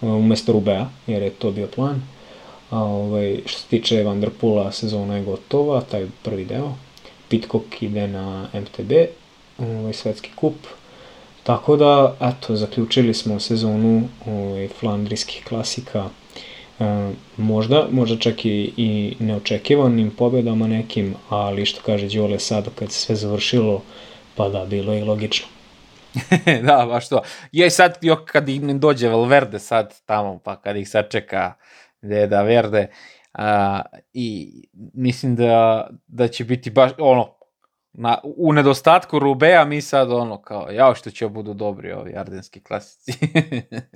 umesto 0.00 0.52
Rubea, 0.52 0.86
jer 1.06 1.22
je 1.22 1.30
to 1.30 1.50
bio 1.50 1.66
plan. 1.66 2.02
A 2.70 2.84
ovaj, 2.84 3.40
što 3.46 3.58
se 3.60 3.66
tiče 3.66 4.02
Vanderpula, 4.02 4.72
sezona 4.72 5.16
je 5.16 5.24
gotova, 5.24 5.80
taj 5.80 6.06
prvi 6.22 6.44
deo. 6.44 6.72
Pitcock 7.28 7.82
ide 7.82 8.08
na 8.08 8.48
MTB, 8.54 8.92
ovaj, 9.58 9.92
svetski 9.92 10.30
kup. 10.36 10.54
Tako 11.42 11.76
da, 11.76 12.16
eto, 12.20 12.56
zaključili 12.56 13.14
smo 13.14 13.40
sezonu 13.40 14.08
ovaj, 14.26 14.68
flandrijskih 14.68 15.44
klasika 15.48 16.08
e, 16.80 17.10
možda, 17.36 17.86
možda 17.90 18.16
čak 18.16 18.44
i, 18.44 18.72
i 18.76 19.16
neočekivanim 19.18 20.10
pobedama 20.10 20.66
nekim, 20.66 21.14
ali 21.28 21.66
što 21.66 21.80
kaže 21.86 22.08
Đole 22.08 22.38
sad 22.38 22.68
kad 22.74 22.92
se 22.92 23.00
sve 23.00 23.16
završilo, 23.16 23.82
pa 24.34 24.48
da, 24.48 24.64
bilo 24.64 24.92
je 24.92 25.04
logično. 25.04 25.46
da, 26.66 26.86
baš 26.86 27.08
to. 27.08 27.22
Je 27.52 27.70
sad, 27.70 27.98
jo, 28.02 28.24
kad 28.24 28.48
im 28.48 28.80
dođe 28.80 29.08
Valverde 29.08 29.58
sad 29.58 29.94
tamo, 30.06 30.38
pa 30.38 30.56
kad 30.56 30.76
ih 30.76 30.88
sad 30.88 31.10
čeka 31.10 31.52
Deda 32.02 32.42
Verde, 32.42 32.90
a, 33.32 33.82
i 34.12 34.52
mislim 34.94 35.36
da, 35.36 35.86
da 36.06 36.28
će 36.28 36.44
biti 36.44 36.70
baš, 36.70 36.92
ono, 36.98 37.38
na, 37.92 38.18
u 38.36 38.52
nedostatku 38.52 39.18
Rubea 39.18 39.64
mi 39.64 39.80
sad 39.80 40.12
ono 40.12 40.42
kao, 40.42 40.70
jao 40.70 40.94
što 40.94 41.10
će 41.10 41.28
budu 41.28 41.54
dobri 41.54 41.92
ovi 41.92 42.16
ardenski 42.16 42.60
klasici. 42.60 43.12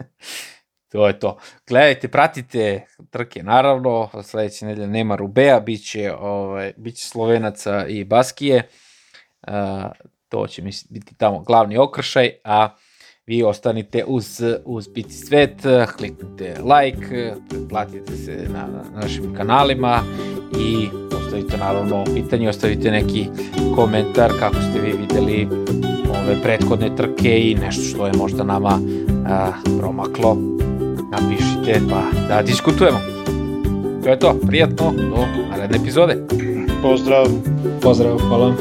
to 0.93 1.07
je 1.07 1.19
to. 1.19 1.39
Gledajte, 1.69 2.09
pratite 2.09 2.87
trke, 3.11 3.43
naravno, 3.43 4.11
sledeće 4.23 4.67
nedelje 4.67 4.87
nema 4.87 5.17
Rubea, 5.17 5.61
bit 5.61 5.91
će, 5.91 6.13
ovaj, 6.13 6.73
bit 6.77 6.97
će 6.97 7.07
Slovenaca 7.07 7.87
i 7.87 8.05
Baskije, 8.05 8.69
uh, 9.49 9.53
to 10.29 10.47
će 10.47 10.63
mislim, 10.63 10.95
biti 10.95 11.15
tamo 11.15 11.41
glavni 11.41 11.77
okršaj, 11.77 12.31
a 12.45 12.69
vi 13.27 13.43
ostanite 13.43 14.05
uz, 14.07 14.43
uz 14.65 14.89
Biti 14.89 15.13
Svet, 15.13 15.63
kliknite 15.97 16.57
like, 16.63 17.35
platite 17.69 18.17
se 18.17 18.49
na, 18.53 18.67
na 18.67 19.01
našim 19.01 19.35
kanalima 19.35 20.03
i 20.61 20.89
ostavite 21.17 21.57
naravno 21.57 22.05
pitanje, 22.15 22.49
ostavite 22.49 22.91
neki 22.91 23.27
komentar 23.77 24.33
kako 24.39 24.55
ste 24.55 24.81
vi 24.81 24.93
videli 24.93 25.49
ove 26.11 26.43
prethodne 26.43 26.97
trke 26.97 27.41
i 27.41 27.55
nešto 27.55 27.83
što 27.83 28.07
je 28.07 28.13
možda 28.13 28.45
nama 28.45 28.79
a, 29.27 29.53
promaklo. 29.79 30.37
Napišite 31.11 31.81
pa 31.91 32.03
da 32.29 32.43
diskutujemo. 32.43 32.99
To 34.05 34.09
je 34.09 34.19
to, 34.19 34.35
prijatno, 34.47 34.93
do 34.93 35.27
naredne 35.51 35.79
epizode. 35.83 36.27
Pozdrav! 36.83 37.27
Pozdrav, 37.83 38.19
hvala. 38.19 38.55